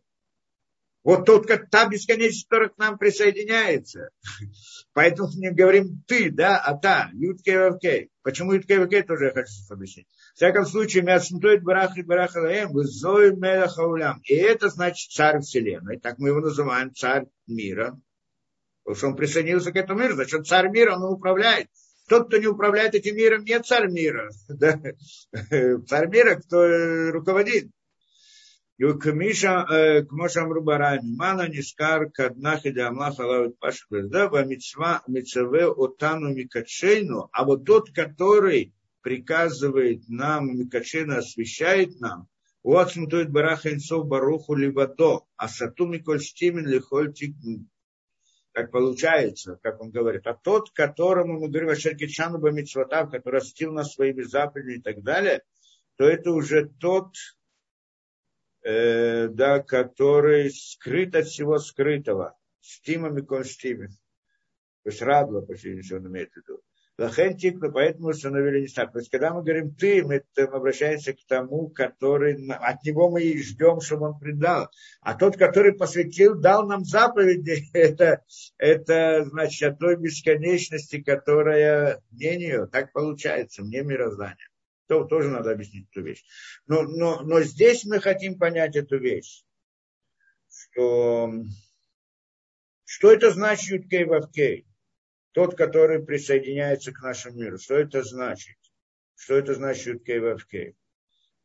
Вот 1.03 1.26
тот, 1.26 1.47
как 1.47 1.69
та 1.69 1.88
бесконечность, 1.88 2.47
которая 2.47 2.69
к 2.69 2.77
нам 2.77 2.97
присоединяется. 2.97 4.09
Поэтому 4.93 5.30
мы 5.38 5.51
говорим 5.51 6.03
ты, 6.05 6.30
да, 6.30 6.57
а 6.57 6.76
та, 6.76 7.09
Ютке 7.13 7.57
Вавкей. 7.57 8.09
Почему 8.21 8.53
Ютке 8.53 8.80
Вавкей, 8.80 9.03
тоже 9.03 9.26
я 9.26 9.31
хочу 9.31 9.51
объяснить. 9.69 10.07
В 10.34 10.35
всяком 10.35 10.65
случае, 10.65 11.03
Мясмтует 11.03 11.63
Барах 11.63 11.97
и 11.97 12.03
Барах 12.03 12.35
Алаем, 12.35 12.77
Зой 12.84 13.35
Мелахаулям. 13.35 14.21
И 14.26 14.35
это 14.35 14.69
значит 14.69 15.11
царь 15.11 15.39
Вселенной. 15.39 15.99
Так 15.99 16.17
мы 16.17 16.30
его 16.30 16.41
называем 16.41 16.93
царь 16.93 17.27
мира. 17.47 17.99
Потому 18.84 18.97
что 18.97 19.07
он 19.07 19.15
присоединился 19.15 19.71
к 19.71 19.76
этому 19.77 20.01
миру, 20.01 20.15
значит, 20.15 20.47
царь 20.47 20.69
мира, 20.69 20.95
он 20.95 21.03
управляет. 21.13 21.69
Тот, 22.10 22.27
кто 22.27 22.38
не 22.38 22.48
управляет 22.48 22.95
этим 22.95 23.15
миром, 23.15 23.45
не 23.45 23.60
царь 23.61 23.90
мира. 23.90 24.30
Да? 24.49 24.81
Царь 25.88 26.10
мира, 26.10 26.36
кто 26.36 26.64
э, 26.64 27.11
руководит. 27.11 27.69
И 28.77 28.84
у 28.86 28.98
Кмиша, 28.98 29.65
э, 29.69 30.03
к 30.03 30.11
Мошам 30.11 30.52
Рубарами, 30.52 31.02
Мана 31.03 31.48
Нискар, 31.48 32.10
Каднахи 32.10 32.72
Дамлах, 32.72 33.19
Алавит 33.19 33.60
Паша, 33.60 33.86
да, 33.90 34.30
Мицва, 34.44 35.03
Мицеве, 35.06 35.68
Отану 35.68 36.34
Микачейну, 36.34 37.30
а 37.31 37.44
вот 37.44 37.65
тот, 37.65 37.91
который 37.91 38.73
приказывает 39.02 40.07
нам, 40.07 40.57
Микачейну 40.57 41.18
освещает 41.18 41.99
нам, 41.99 42.27
у 42.64 42.77
Ацмутует 42.77 43.30
Бараха 43.31 43.73
Инцов 43.73 44.07
Баруху 44.07 44.56
Ливато, 44.56 45.26
а 45.36 45.48
Сату 45.49 45.86
Миколь 45.86 46.22
Стимен 46.22 46.65
Лихоль 46.65 47.14
как 48.60 48.72
получается, 48.72 49.57
как 49.64 49.80
он 49.80 49.90
говорит, 49.90 50.27
а 50.27 50.34
тот, 50.34 50.72
которому 50.72 51.40
мы 51.40 51.48
говорим 51.48 51.69
о 51.69 51.76
Шеркичану 51.76 52.40
Бамитсватав, 52.40 53.10
который 53.10 53.36
растил 53.36 53.72
нас 53.72 53.94
своими 53.94 54.22
заповедями 54.23 54.80
и 54.80 54.81
так 54.81 55.02
далее, 55.02 55.44
то 55.95 56.03
это 56.03 56.31
уже 56.31 56.68
тот, 56.68 57.14
э, 58.64 59.30
да, 59.30 59.60
который 59.60 60.49
скрыт 60.52 61.15
от 61.15 61.27
всего 61.27 61.57
скрытого. 61.57 62.38
Стима 62.60 63.07
Микон 63.10 63.45
Стиме. 63.45 63.88
То 64.84 64.90
есть 64.90 65.02
Радла, 65.02 65.40
почти 65.40 65.81
он 65.94 66.07
имеет 66.07 66.34
в 66.34 66.38
виду. 66.38 66.61
Лахен 66.99 67.38
тикну, 67.38 67.71
поэтому 67.71 68.09
установили 68.09 68.61
не 68.61 68.67
так. 68.67 68.91
То 68.91 68.99
есть, 68.99 69.09
когда 69.09 69.34
мы 69.34 69.41
говорим 69.41 69.73
ты, 69.73 70.03
мы, 70.03 70.21
мы 70.35 70.43
обращаемся 70.43 71.13
к 71.13 71.19
тому, 71.30 71.69
который, 71.69 72.51
от 72.51 72.84
него 72.84 73.09
мы 73.09 73.23
и 73.23 73.41
ждем, 73.41 73.80
чтобы 73.80 74.07
он 74.07 74.19
предал. 74.19 74.67
А 74.99 75.15
тот, 75.15 75.38
который 75.38 75.71
посвятил, 75.71 76.35
дал 76.35 76.67
нам 76.67 76.84
заповеди, 76.84 77.69
это, 77.73 78.26
это 78.57 79.23
значит 79.30 79.63
от 79.63 79.80
той 79.80 79.95
бесконечности, 79.95 81.01
которая 81.01 82.01
не. 82.11 82.67
Так 82.67 82.91
получается, 82.91 83.63
мне 83.63 83.81
мироздание. 83.81 84.49
То, 84.88 85.05
тоже 85.05 85.30
надо 85.30 85.51
объяснить 85.51 85.88
эту 85.91 86.01
вещь. 86.01 86.26
Но, 86.67 86.81
но, 86.81 87.21
но 87.21 87.41
здесь 87.43 87.85
мы 87.85 88.01
хотим 88.01 88.38
понять 88.38 88.76
эту 88.76 88.97
вещь, 88.97 89.45
что, 90.49 91.31
что 92.84 93.13
это 93.13 93.31
значит 93.31 93.69
Юткей 93.69 94.03
Вавкей 94.03 94.68
тот, 95.31 95.56
который 95.56 96.03
присоединяется 96.03 96.91
к 96.91 97.01
нашему 97.01 97.38
миру. 97.38 97.57
Что 97.57 97.76
это 97.76 98.03
значит? 98.03 98.57
Что 99.15 99.35
это 99.35 99.53
значит 99.53 100.03
Кей 100.03 100.76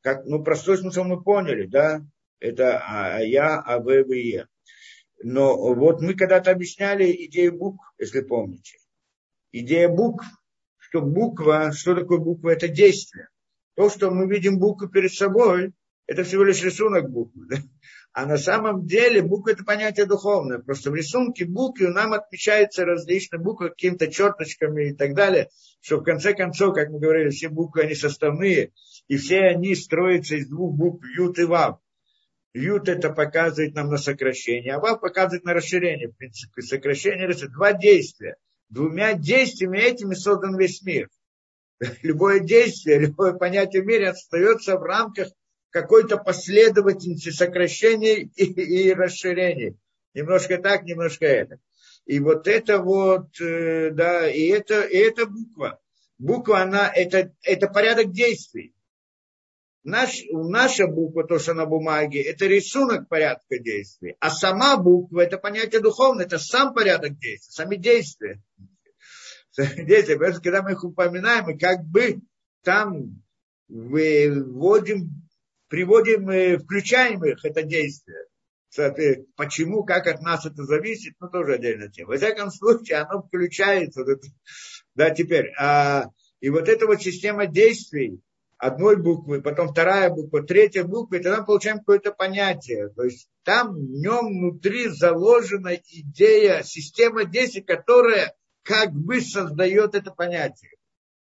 Как, 0.01 0.25
ну, 0.27 0.43
простой 0.43 0.79
смысл 0.79 1.05
мы 1.05 1.23
поняли, 1.23 1.67
да? 1.67 2.05
Это 2.41 2.79
а, 2.79 3.17
а 3.17 3.21
я, 3.21 3.61
а 3.61 3.79
вы, 3.79 4.05
вы, 4.05 4.19
я. 4.19 4.49
Но 5.23 5.75
вот 5.75 6.01
мы 6.01 6.15
когда-то 6.15 6.51
объясняли 6.51 7.11
идею 7.27 7.57
букв, 7.57 7.85
если 7.99 8.21
помните. 8.21 8.79
Идея 9.53 9.89
букв, 9.89 10.27
что 10.77 11.01
буква, 11.01 11.73
что 11.73 11.95
такое 11.95 12.19
буква, 12.19 12.51
это 12.51 12.69
действие. 12.69 13.29
То, 13.75 13.89
что 13.89 14.11
мы 14.11 14.29
видим 14.29 14.59
букву 14.59 14.89
перед 14.89 15.13
собой, 15.13 15.73
это 16.07 16.25
всего 16.25 16.45
лишь 16.45 16.63
рисунок 16.63 17.11
буквы. 17.11 17.47
Да? 17.49 17.57
А 18.15 18.27
на 18.27 18.39
самом 18.39 18.87
деле 18.87 19.23
буква 19.23 19.51
это 19.51 19.65
понятие 19.65 20.07
духовное. 20.07 20.61
Просто 20.61 20.93
в 20.93 20.95
рисунке 20.95 21.45
буквы 21.47 21.89
нам 21.89 22.13
отмечаются 22.13 22.85
различные 22.85 23.41
буквы 23.41 23.71
какими-то 23.71 24.07
черточками 24.07 24.91
и 24.91 24.95
так 24.95 25.15
далее, 25.15 25.49
что 25.81 25.97
в 25.97 26.05
конце 26.05 26.33
концов, 26.33 26.77
как 26.77 26.91
мы 26.91 27.01
говорили, 27.01 27.31
все 27.31 27.49
буквы 27.49 27.83
они 27.83 27.97
составные, 27.97 28.71
и 29.09 29.17
все 29.17 29.41
они 29.41 29.75
строятся 29.75 30.37
из 30.37 30.49
двух 30.49 30.77
букв 30.77 31.05
Ют 31.19 31.41
и 31.41 31.45
Вав. 31.45 31.81
Ют 32.53 32.89
это 32.89 33.11
показывает 33.11 33.75
нам 33.75 33.89
на 33.89 33.99
сокращение, 33.99 34.75
а 34.75 34.79
Вав 34.79 35.01
показывает 35.01 35.45
на 35.45 35.53
расширение. 35.53 36.07
В 36.07 36.17
принципе, 36.17 36.63
сокращение 36.63 37.29
это 37.29 37.49
два 37.49 37.73
действия. 37.73 38.37
Двумя 38.69 39.15
действиями 39.15 39.79
этими 39.79 40.15
создан 40.15 40.57
весь 40.57 40.83
мир. 40.83 41.09
Любое 42.03 42.39
действие, 42.39 43.01
любое 43.01 43.33
понятие 43.33 43.83
в 43.83 43.87
мире 43.87 44.11
остается 44.11 44.77
в 44.79 44.85
рамках 44.85 45.31
какой-то 45.75 46.19
последовательности 46.19 47.31
сокращений 47.31 48.31
и, 48.37 48.45
и 48.45 48.95
расширений. 48.95 49.77
Немножко 50.15 50.59
так, 50.59 50.85
немножко 50.85 51.27
это. 51.27 51.59
И 52.07 52.21
вот 52.21 52.47
это 52.47 52.79
вот, 52.79 53.41
э, 53.41 53.91
да, 53.91 54.31
и 54.31 54.47
это, 54.47 54.83
и 54.83 54.97
это 54.97 55.27
буква. 55.27 55.81
Буква, 56.17 56.61
она, 56.61 56.89
это, 56.95 57.35
это 57.43 57.67
порядок 57.67 58.13
действий. 58.13 58.73
Наш, 59.83 60.23
наша 60.31 60.87
буква, 60.87 61.25
то, 61.25 61.41
что 61.41 61.55
на 61.55 61.67
бумаге, 61.67 62.23
это 62.23 62.47
рисунок 62.47 63.09
порядка 63.09 63.59
действий. 63.59 64.17
А 64.21 64.31
сама 64.31 64.77
буква, 64.77 65.23
это 65.23 65.39
понятие 65.39 65.81
духовное, 65.81 66.25
это 66.25 66.39
сам 66.39 66.73
порядок 66.73 67.19
действий, 67.19 67.51
сами 67.51 67.77
действия. 67.77 68.41
Действия. 69.77 70.19
Когда 70.19 70.63
мы 70.63 70.73
их 70.73 70.85
упоминаем, 70.85 71.47
мы 71.47 71.59
как 71.59 71.85
бы 71.85 72.21
там 72.63 73.23
вводим 73.69 75.24
приводим, 75.75 76.31
э, 76.31 76.57
включаем 76.57 77.25
их, 77.25 77.45
это 77.45 77.65
действие. 77.65 78.27
Почему, 79.35 79.83
как 79.83 80.07
от 80.07 80.21
нас 80.21 80.47
это 80.47 80.63
зависит, 80.63 81.15
ну, 81.19 81.29
тоже 81.29 81.55
отдельная 81.55 81.89
тема. 81.89 82.11
Во 82.11 82.17
всяком 82.17 82.53
случае, 82.53 82.99
оно 82.99 83.23
включается. 83.23 84.05
Да, 84.95 85.11
теперь. 85.11 85.53
А, 85.59 86.11
и 86.39 86.49
вот 86.49 86.69
эта 86.69 86.87
вот 86.87 87.03
система 87.03 87.47
действий, 87.47 88.21
одной 88.57 89.03
буквы, 89.03 89.43
потом 89.43 89.69
вторая 89.69 90.11
буква, 90.11 90.45
третья 90.45 90.85
буква, 90.85 91.17
и 91.17 91.23
тогда 91.23 91.41
мы 91.41 91.47
получаем 91.47 91.79
какое-то 91.79 92.13
понятие. 92.13 92.91
То 92.91 93.03
есть 93.03 93.29
там 93.43 93.75
в 93.75 93.91
нем 93.91 94.29
внутри 94.29 94.89
заложена 94.89 95.75
идея, 95.75 96.63
система 96.63 97.25
действий, 97.25 97.63
которая 97.63 98.37
как 98.63 98.93
бы 98.93 99.21
создает 99.21 99.97
это 99.97 100.13
понятие. 100.13 100.71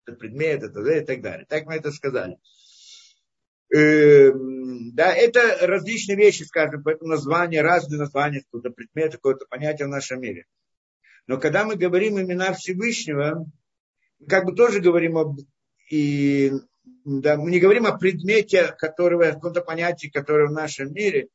Это 0.07 0.17
предмет, 0.17 0.63
это 0.63 0.81
и 0.81 1.05
так 1.05 1.21
далее. 1.21 1.47
Так 1.47 1.67
мы 1.67 1.75
это 1.75 1.93
сказали. 1.93 2.39
Эм, 3.73 4.95
да, 4.95 5.15
это 5.15 5.67
различные 5.67 6.17
вещи, 6.17 6.43
скажем, 6.43 6.83
поэтому 6.83 7.11
названия, 7.11 7.63
разные 7.63 7.99
названия, 7.99 8.41
какое-то 8.41 8.71
предмет, 8.71 9.13
какое-то 9.13 9.47
понятие 9.49 9.87
в 9.87 9.91
нашем 9.91 10.21
мире. 10.21 10.47
Но 11.27 11.39
когда 11.39 11.65
мы 11.65 11.77
говорим 11.77 12.21
имена 12.21 12.53
Всевышнего, 12.53 13.47
мы 14.19 14.27
как 14.27 14.45
бы 14.45 14.55
тоже 14.55 14.81
говорим 14.81 15.17
об 15.17 15.39
и 15.91 16.53
да, 17.05 17.37
мы 17.37 17.51
не 17.51 17.61
говорим 17.61 17.87
о 17.87 17.97
предмете, 17.97 18.75
которого, 18.79 19.27
о 19.27 19.33
каком-то 19.35 19.63
понятии, 19.63 20.09
которое 20.09 20.49
в 20.49 20.53
нашем 20.53 20.93
мире. 20.93 21.29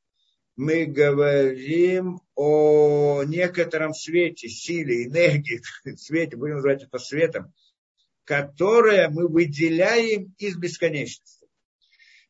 Мы 0.56 0.86
говорим 0.86 2.22
о 2.36 3.24
некотором 3.24 3.94
свете, 3.94 4.48
силе, 4.48 5.06
энергии, 5.06 5.62
свете, 5.98 6.38
будем 6.38 6.56
называть 6.56 6.84
это 6.84 6.98
светом, 6.98 7.53
которое 8.24 9.10
мы 9.10 9.28
выделяем 9.28 10.34
из 10.38 10.56
бесконечности. 10.56 11.45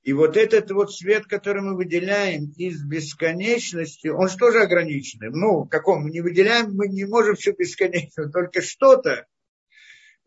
И 0.05 0.13
вот 0.13 0.37
этот 0.37 0.69
вот 0.69 0.93
свет, 0.93 1.25
который 1.25 1.63
мы 1.63 1.75
выделяем 1.75 2.53
из 2.57 2.83
бесконечности, 2.83 4.07
он 4.07 4.29
же 4.29 4.37
тоже 4.37 4.61
ограниченный. 4.61 5.31
Ну, 5.31 5.65
каком 5.65 6.03
мы 6.03 6.11
не 6.11 6.21
выделяем, 6.21 6.75
мы 6.75 6.87
не 6.87 7.05
можем 7.05 7.35
все 7.35 7.53
бесконечно, 7.53 8.29
только 8.31 8.61
что-то. 8.61 9.25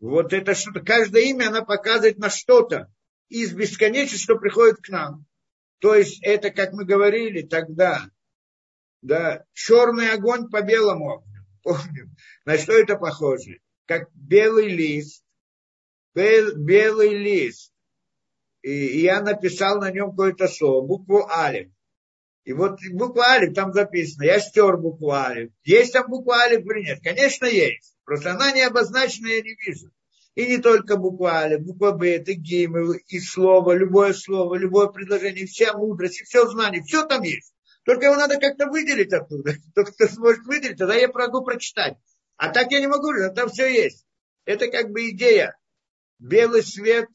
Вот 0.01 0.33
это 0.33 0.53
что-то, 0.53 0.81
каждое 0.81 1.23
имя, 1.23 1.47
оно 1.47 1.65
показывает 1.65 2.17
на 2.17 2.29
что-то 2.29 2.91
из 3.29 3.53
бесконечности, 3.53 4.21
что 4.21 4.35
приходит 4.35 4.81
к 4.81 4.89
нам. 4.89 5.25
То 5.79 5.95
есть 5.95 6.21
это, 6.23 6.49
как 6.51 6.73
мы 6.73 6.83
говорили 6.83 7.41
тогда, 7.43 8.09
да, 9.01 9.45
черный 9.53 10.11
огонь 10.11 10.49
по 10.49 10.61
белому 10.61 11.19
огню. 11.19 11.45
Помним, 11.63 12.17
на 12.43 12.57
что 12.57 12.73
это 12.73 12.97
похоже? 12.97 13.61
Как 13.85 14.09
белый 14.13 14.67
лист, 14.67 15.23
бел, 16.13 16.53
белый 16.57 17.17
лист. 17.17 17.71
И 18.61 19.01
я 19.01 19.21
написал 19.21 19.79
на 19.79 19.91
нем 19.91 20.11
какое-то 20.11 20.47
слово, 20.47 20.85
букву 20.85 21.27
Алиф. 21.29 21.69
И 22.43 22.53
вот 22.53 22.79
буква 22.91 23.25
Алиф 23.25 23.53
там 23.53 23.73
записано. 23.73 24.23
Я 24.23 24.39
стер 24.39 24.77
букву 24.77 25.11
Алиф. 25.11 25.51
Есть 25.63 25.93
там 25.93 26.09
буква 26.09 26.37
Алиф 26.37 26.65
или 26.65 26.85
нет? 26.85 26.99
Конечно, 27.03 27.45
есть. 27.45 27.95
Просто 28.03 28.31
она 28.31 28.51
не 28.51 28.61
обозначена, 28.61 29.27
я 29.27 29.41
не 29.41 29.55
вижу. 29.55 29.91
И 30.35 30.45
не 30.45 30.57
только 30.57 30.97
буква 30.97 31.39
Алиф, 31.39 31.61
буква 31.61 31.91
Б, 31.91 32.15
это 32.15 32.33
гимн, 32.33 32.93
и 33.07 33.19
слово, 33.19 33.73
любое 33.73 34.13
слово, 34.13 34.55
любое 34.55 34.87
предложение, 34.87 35.45
вся 35.45 35.73
мудрость, 35.73 36.21
и 36.21 36.23
все 36.23 36.47
знание, 36.47 36.81
все 36.81 37.05
там 37.05 37.23
есть. 37.23 37.53
Только 37.83 38.05
его 38.05 38.15
надо 38.15 38.39
как-то 38.39 38.67
выделить 38.67 39.13
оттуда. 39.13 39.53
Только 39.75 39.91
кто 39.91 40.07
сможет 40.07 40.45
выделить, 40.45 40.77
тогда 40.77 40.95
я 40.95 41.07
могу 41.09 41.43
прочитать. 41.43 41.97
А 42.37 42.49
так 42.49 42.71
я 42.71 42.79
не 42.79 42.87
могу, 42.87 43.11
там 43.35 43.49
все 43.49 43.67
есть. 43.67 44.05
Это 44.45 44.67
как 44.69 44.91
бы 44.91 45.09
идея. 45.09 45.57
Белый 46.19 46.63
свет, 46.63 47.09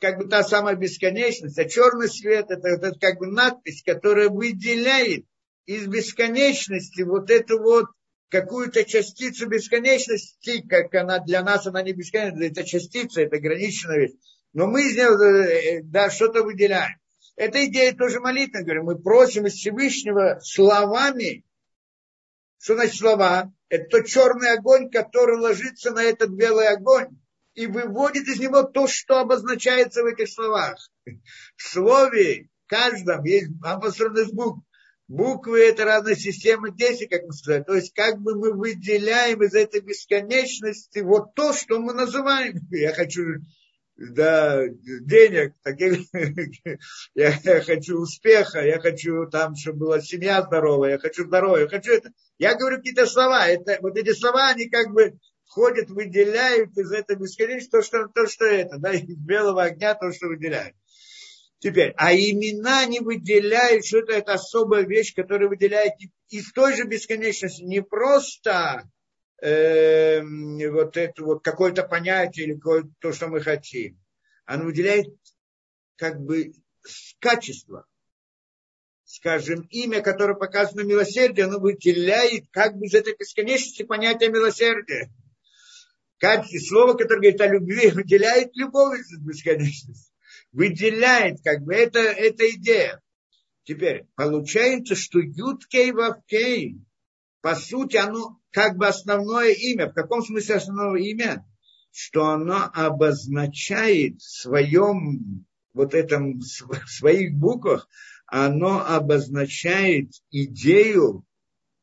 как 0.00 0.18
бы 0.18 0.28
та 0.28 0.42
самая 0.42 0.76
бесконечность, 0.76 1.58
а 1.58 1.66
черный 1.66 2.08
свет 2.08 2.50
это, 2.50 2.68
это 2.68 2.98
как 2.98 3.18
бы 3.18 3.26
надпись, 3.26 3.82
которая 3.84 4.30
выделяет 4.30 5.26
из 5.66 5.86
бесконечности 5.86 7.02
вот 7.02 7.30
эту 7.30 7.60
вот 7.60 7.86
какую-то 8.30 8.84
частицу 8.84 9.46
бесконечности, 9.46 10.66
как 10.66 10.94
она 10.94 11.18
для 11.18 11.42
нас, 11.42 11.66
она 11.66 11.82
не 11.82 11.92
бесконечная, 11.92 12.48
это 12.48 12.64
частица, 12.64 13.20
это 13.20 13.36
ограниченная 13.36 13.98
вещь. 13.98 14.14
Но 14.52 14.66
мы 14.66 14.82
из 14.88 14.96
нее, 14.96 15.78
э, 15.78 15.82
да, 15.84 16.10
что-то 16.10 16.42
выделяем. 16.42 16.98
Эта 17.36 17.64
идея 17.66 17.94
тоже 17.94 18.20
молитва, 18.20 18.62
говорю, 18.62 18.84
мы 18.84 18.98
просим 18.98 19.46
из 19.46 19.54
Всевышнего 19.54 20.40
словами. 20.42 21.44
Что 22.58 22.74
значит 22.74 22.96
слова? 22.96 23.52
Это 23.68 23.84
тот 23.84 24.06
черный 24.06 24.52
огонь, 24.52 24.90
который 24.90 25.38
ложится 25.38 25.90
на 25.90 26.02
этот 26.02 26.30
белый 26.30 26.68
огонь 26.68 27.19
и 27.54 27.66
выводит 27.66 28.28
из 28.28 28.38
него 28.38 28.62
то, 28.62 28.86
что 28.86 29.20
обозначается 29.20 30.02
в 30.02 30.06
этих 30.06 30.28
словах. 30.28 30.78
В 31.56 31.62
слове 31.62 32.48
каждом 32.66 33.24
есть 33.24 33.50
обособленность 33.62 34.34
букв. 34.34 34.62
Буквы– 35.08 35.60
это 35.68 35.84
разная 35.84 36.14
система 36.14 36.70
действий, 36.70 37.08
как 37.08 37.24
мы 37.24 37.32
сказали. 37.32 37.64
То 37.64 37.74
есть, 37.74 37.92
как 37.94 38.20
бы 38.20 38.36
мы 38.36 38.52
выделяем 38.52 39.42
из 39.42 39.54
этой 39.54 39.80
бесконечности 39.80 41.00
вот 41.00 41.34
то, 41.34 41.52
что 41.52 41.80
мы 41.80 41.94
называем. 41.94 42.60
Я 42.70 42.94
хочу 42.94 43.24
да, 43.96 44.66
денег, 44.68 45.54
таких, 45.62 45.98
я, 47.14 47.38
я 47.42 47.60
хочу 47.60 47.98
успеха, 47.98 48.64
я 48.64 48.78
хочу 48.78 49.26
там, 49.26 49.56
чтобы 49.56 49.80
была 49.80 50.00
семья 50.00 50.42
здоровая, 50.42 50.92
я 50.92 50.98
хочу 50.98 51.26
здоровья, 51.26 51.64
я 51.64 51.68
хочу 51.68 51.92
это. 51.92 52.10
Я 52.38 52.54
говорю 52.54 52.76
какие-то 52.76 53.06
слова. 53.06 53.46
Это, 53.48 53.78
вот 53.82 53.96
эти 53.98 54.12
слова, 54.12 54.50
они 54.50 54.70
как 54.70 54.92
бы 54.92 55.18
входят, 55.50 55.90
выделяют 55.90 56.76
из 56.78 56.92
этого 56.92 57.18
бесконечности 57.18 57.70
то, 57.70 57.82
что, 57.82 58.06
то, 58.08 58.26
что 58.26 58.44
это, 58.44 58.78
да, 58.78 58.92
из 58.92 59.16
белого 59.16 59.64
огня 59.64 59.94
то, 59.94 60.12
что 60.12 60.28
выделяют. 60.28 60.76
Теперь, 61.58 61.92
а 61.96 62.14
имена 62.14 62.86
не 62.86 63.00
выделяют, 63.00 63.84
что 63.84 63.98
это, 63.98 64.12
это 64.12 64.32
особая 64.34 64.84
вещь, 64.86 65.14
которая 65.14 65.48
выделяет 65.48 65.94
из 66.28 66.52
той 66.52 66.74
же 66.74 66.84
бесконечности 66.84 67.62
не 67.62 67.82
просто 67.82 68.88
э, 69.42 70.22
вот 70.22 70.96
это 70.96 71.22
вот 71.22 71.44
какое-то 71.44 71.82
понятие 71.82 72.46
или 72.46 72.60
то, 73.00 73.12
что 73.12 73.28
мы 73.28 73.40
хотим. 73.40 74.00
Оно 74.46 74.64
выделяет 74.64 75.08
как 75.96 76.20
бы 76.20 76.52
качество. 77.18 77.86
Скажем, 79.04 79.66
имя, 79.70 80.00
которое 80.00 80.34
показано 80.34 80.82
милосердие, 80.82 81.46
оно 81.46 81.58
выделяет 81.58 82.44
как 82.52 82.76
бы 82.76 82.86
из 82.86 82.94
этой 82.94 83.16
бесконечности 83.18 83.82
понятие 83.82 84.30
милосердия. 84.30 85.10
Качество, 86.20 86.58
слово, 86.58 86.92
которое 86.92 87.32
говорит 87.32 87.40
о 87.40 87.48
любви, 87.48 87.90
выделяет 87.90 88.54
любовь 88.54 89.00
из 89.00 89.18
бесконечности 89.18 90.10
выделяет, 90.52 91.40
как 91.42 91.62
бы 91.62 91.74
это, 91.74 92.00
это 92.00 92.48
идея. 92.50 93.00
Теперь, 93.64 94.06
получается, 94.16 94.94
что 94.94 95.20
Юткей 95.20 95.92
Вавкей, 95.92 96.80
по 97.40 97.54
сути, 97.54 97.96
оно 97.96 98.40
как 98.50 98.76
бы 98.76 98.86
основное 98.86 99.52
имя. 99.52 99.88
В 99.88 99.94
каком 99.94 100.22
смысле 100.22 100.56
основное 100.56 101.00
имя? 101.00 101.46
Что 101.92 102.28
оно 102.28 102.70
обозначает 102.72 104.20
в 104.20 104.42
своем, 104.42 105.46
вот 105.72 105.94
этом, 105.94 106.40
в 106.40 106.88
своих 106.88 107.34
буквах, 107.34 107.88
оно 108.26 108.84
обозначает 108.84 110.10
идею 110.30 111.24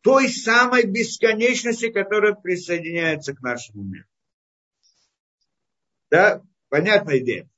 той 0.01 0.29
самой 0.29 0.85
бесконечности, 0.85 1.89
которая 1.89 2.33
присоединяется 2.33 3.33
к 3.33 3.41
нашему 3.41 3.83
миру. 3.83 4.07
Да, 6.09 6.41
понятная 6.69 7.19
идея. 7.19 7.49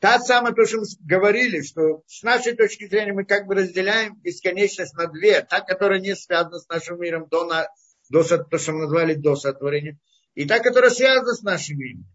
Та 0.00 0.20
самая, 0.20 0.52
то, 0.52 0.64
что 0.64 0.78
мы 0.78 0.84
говорили, 1.00 1.62
что 1.62 2.02
с 2.06 2.22
нашей 2.22 2.54
точки 2.54 2.86
зрения 2.86 3.12
мы 3.12 3.24
как 3.24 3.46
бы 3.46 3.56
разделяем 3.56 4.16
бесконечность 4.20 4.94
на 4.94 5.08
две. 5.08 5.42
Та, 5.42 5.60
которая 5.60 5.98
не 5.98 6.14
связана 6.14 6.58
с 6.58 6.68
нашим 6.68 7.00
миром 7.00 7.26
до, 7.28 7.44
на, 7.44 7.66
до 8.08 8.22
то, 8.22 8.58
что 8.58 8.72
мы 8.72 8.82
назвали 8.82 9.14
до 9.14 9.34
сотворения, 9.34 9.98
и 10.34 10.46
та, 10.46 10.60
которая 10.60 10.90
связана 10.90 11.34
с 11.34 11.42
нашим 11.42 11.78
миром. 11.78 12.06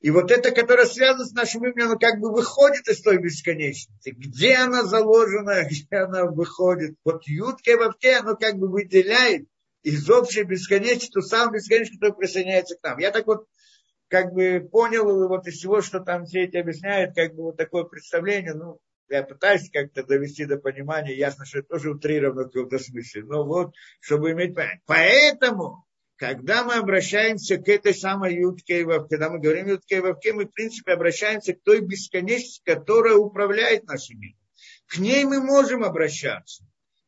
И 0.00 0.10
вот 0.10 0.30
эта, 0.30 0.50
которая 0.50 0.86
связана 0.86 1.24
с 1.24 1.32
нашим 1.32 1.64
именем, 1.64 1.88
она 1.88 1.96
как 1.96 2.20
бы 2.20 2.30
выходит 2.30 2.86
из 2.88 3.00
той 3.00 3.18
бесконечности. 3.18 4.10
Где 4.10 4.56
она 4.56 4.84
заложена, 4.84 5.64
где 5.70 5.96
она 5.96 6.24
выходит. 6.26 6.96
Вот 7.04 7.26
ютке 7.26 7.76
вообще, 7.76 8.16
оно 8.16 8.36
как 8.36 8.56
бы 8.56 8.68
выделяет 8.68 9.46
из 9.82 10.08
общей 10.10 10.42
бесконечности 10.42 11.12
ту 11.12 11.22
самую 11.22 11.54
бесконечность, 11.54 12.00
которая 12.00 12.18
присоединяется 12.18 12.76
к 12.76 12.82
нам. 12.82 12.98
Я 12.98 13.10
так 13.10 13.26
вот 13.26 13.46
как 14.08 14.32
бы 14.32 14.68
понял 14.70 15.28
вот 15.28 15.46
из 15.46 15.58
всего, 15.58 15.80
что 15.80 16.00
там 16.00 16.26
все 16.26 16.44
эти 16.44 16.56
объясняют, 16.56 17.14
как 17.14 17.34
бы 17.34 17.44
вот 17.44 17.56
такое 17.56 17.84
представление, 17.84 18.54
ну, 18.54 18.78
я 19.08 19.22
пытаюсь 19.22 19.70
как-то 19.70 20.04
довести 20.04 20.46
до 20.46 20.58
понимания, 20.58 21.14
ясно, 21.14 21.44
что 21.44 21.60
это 21.60 21.68
тоже 21.68 21.90
утрировано 21.90 22.44
в 22.44 22.46
каком-то 22.46 22.78
смысле, 22.78 23.24
но 23.24 23.44
вот, 23.44 23.74
чтобы 24.00 24.32
иметь 24.32 24.54
понятие. 24.54 24.82
Поэтому, 24.86 25.84
когда 26.16 26.64
мы 26.64 26.74
обращаемся 26.74 27.56
к 27.58 27.68
этой 27.68 27.94
самой 27.94 28.36
Ютке 28.36 28.80
и 28.80 28.84
Вавке, 28.84 29.16
когда 29.16 29.30
мы 29.30 29.38
говорим 29.38 29.68
Ютке 29.68 29.96
и 29.96 30.00
Вавке, 30.00 30.32
мы, 30.32 30.46
в 30.46 30.52
принципе, 30.52 30.92
обращаемся 30.92 31.54
к 31.54 31.62
той 31.62 31.80
бесконечности, 31.80 32.62
которая 32.64 33.14
управляет 33.14 33.84
нашим 33.84 34.18
миром. 34.18 34.38
К 34.86 34.98
ней 34.98 35.24
мы 35.24 35.40
можем 35.40 35.84
обращаться. 35.84 36.64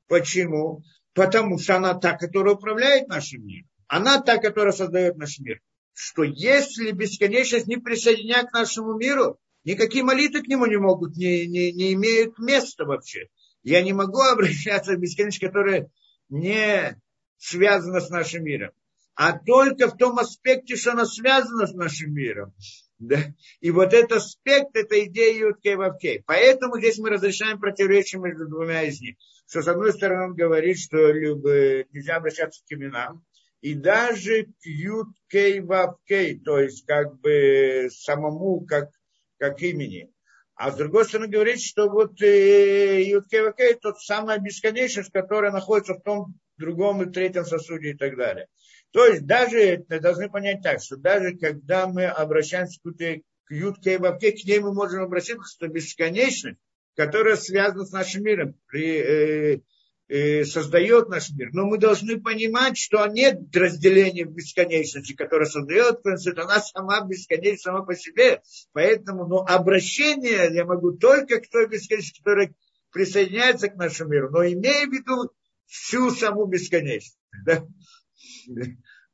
Почему? 0.09 0.83
Потому 1.15 1.59
что 1.59 1.77
она 1.77 1.95
та, 1.95 2.17
которая 2.17 2.55
управляет 2.55 3.09
нашим 3.09 3.45
миром. 3.45 3.69
Она 3.89 4.21
та, 4.21 4.39
которая 4.39 4.73
создает 4.73 5.17
наш 5.17 5.39
мир 5.39 5.61
что 6.01 6.23
если 6.23 6.93
бесконечность 6.93 7.67
не 7.67 7.77
присоединяет 7.77 8.51
к 8.51 8.53
нашему 8.53 8.97
миру, 8.97 9.41
никакие 9.65 10.05
молитвы 10.05 10.45
к 10.45 10.47
нему 10.47 10.67
не 10.67 10.77
могут, 10.77 11.17
не, 11.17 11.45
не, 11.49 11.73
не 11.73 11.93
имеют 11.95 12.39
места 12.39 12.85
вообще. 12.85 13.27
Я 13.65 13.83
не 13.83 13.93
могу 13.93 14.21
обращаться 14.33 14.95
к 14.95 15.01
бесконечности, 15.01 15.45
которая 15.45 15.91
не 16.29 16.97
связана 17.37 18.01
с 18.01 18.11
нашим 18.11 18.45
миром, 18.45 18.71
а 19.17 19.37
только 19.37 19.89
в 19.89 19.97
том 19.97 20.21
аспекте, 20.21 20.77
что 20.77 20.93
она 20.93 21.05
связана 21.05 21.67
с 21.67 21.75
нашим 21.75 22.15
миром. 22.15 22.55
Да? 23.01 23.19
И 23.59 23.73
вот 23.73 23.93
этот 23.93 24.19
аспект, 24.19 24.77
это 24.77 25.05
идея 25.05 25.49
Юткей 25.49 25.75
Вавкей. 25.75 26.23
Поэтому 26.27 26.79
здесь 26.79 26.99
мы 26.99 27.11
разрешаем 27.11 27.59
противоречие 27.59 28.21
между 28.21 28.47
двумя 28.47 28.85
из 28.85 29.01
них. 29.01 29.17
Что, 29.49 29.63
с 29.63 29.67
одной 29.67 29.93
стороны, 29.93 30.27
он 30.27 30.35
говорит, 30.37 30.79
что 30.79 31.11
нельзя 31.13 32.17
обращаться 32.17 32.63
к 32.65 32.73
именам, 32.73 33.25
и 33.61 33.75
даже 33.75 34.45
к 34.45 34.65
Юткей 34.67 35.61
Вавкей, 35.61 36.41
то 36.41 36.59
есть 36.59 36.87
как 36.87 37.19
бы 37.21 37.89
самому, 37.91 38.65
как, 38.67 38.91
как 39.39 39.61
имени. 39.63 40.11
А 40.55 40.73
с 40.73 40.77
другой 40.77 41.05
стороны, 41.05 41.29
говорит, 41.29 41.61
что 41.61 41.89
вот 41.89 42.21
э, 42.21 43.03
Юткей 43.03 43.43
Вавкей 43.43 43.75
тот 43.75 44.01
самая 44.01 44.39
бесконечность, 44.39 45.13
которая 45.13 45.53
находится 45.53 45.95
в 45.95 46.03
том 46.03 46.35
другом 46.57 47.03
и 47.03 47.13
третьем 47.13 47.45
сосуде 47.45 47.91
и 47.91 47.95
так 47.97 48.17
далее. 48.17 48.49
То 48.91 49.07
есть 49.07 49.27
даже, 49.27 49.85
должны 49.89 50.31
понять 50.31 50.63
так, 50.63 50.83
что 50.83 50.97
даже 50.97 51.37
когда 51.37 51.87
мы 51.87 52.07
обращаемся 52.07 52.81
к 52.83 53.51
Ютке 53.51 53.95
и 53.95 53.99
Бабке, 53.99 54.33
к 54.33 54.45
ней 54.45 54.61
мы 54.61 54.73
можем 54.73 55.03
обращаться, 55.03 55.45
что 55.49 55.69
бесконечность, 55.69 56.59
которая 56.97 57.37
связана 57.37 57.85
с 57.85 57.93
нашим 57.93 58.25
миром, 58.25 58.55
при, 58.67 58.99
э, 58.99 59.61
создает 60.09 61.09
наш 61.09 61.31
мир. 61.31 61.51
Но 61.53 61.67
мы 61.67 61.79
должны 61.79 62.21
понимать, 62.21 62.79
что 62.79 63.07
нет 63.07 63.55
разделения 63.55 64.25
в 64.25 64.33
бесконечности, 64.33 65.13
которое 65.13 65.45
создает, 65.47 66.01
это 66.05 66.43
она 66.43 66.61
сама 66.61 67.03
бесконечность 67.03 67.65
сама 67.65 67.83
по 67.83 67.95
себе. 67.95 68.41
Поэтому 68.73 69.27
ну, 69.27 69.39
обращение 69.39 70.49
я 70.55 70.65
могу 70.65 70.93
только 70.93 71.41
к 71.41 71.49
той 71.49 71.69
бесконечности, 71.69 72.21
которая 72.23 72.55
присоединяется 72.91 73.69
к 73.69 73.77
нашему 73.77 74.11
миру, 74.11 74.31
но 74.31 74.45
имея 74.47 74.87
в 74.87 74.93
виду 74.93 75.31
всю 75.67 76.11
саму 76.11 76.47
бесконечность. 76.47 77.19
Да? 77.45 77.65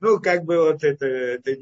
Ну, 0.01 0.21
как 0.21 0.45
бы 0.45 0.59
вот 0.59 0.85
это, 0.85 1.07
это. 1.07 1.53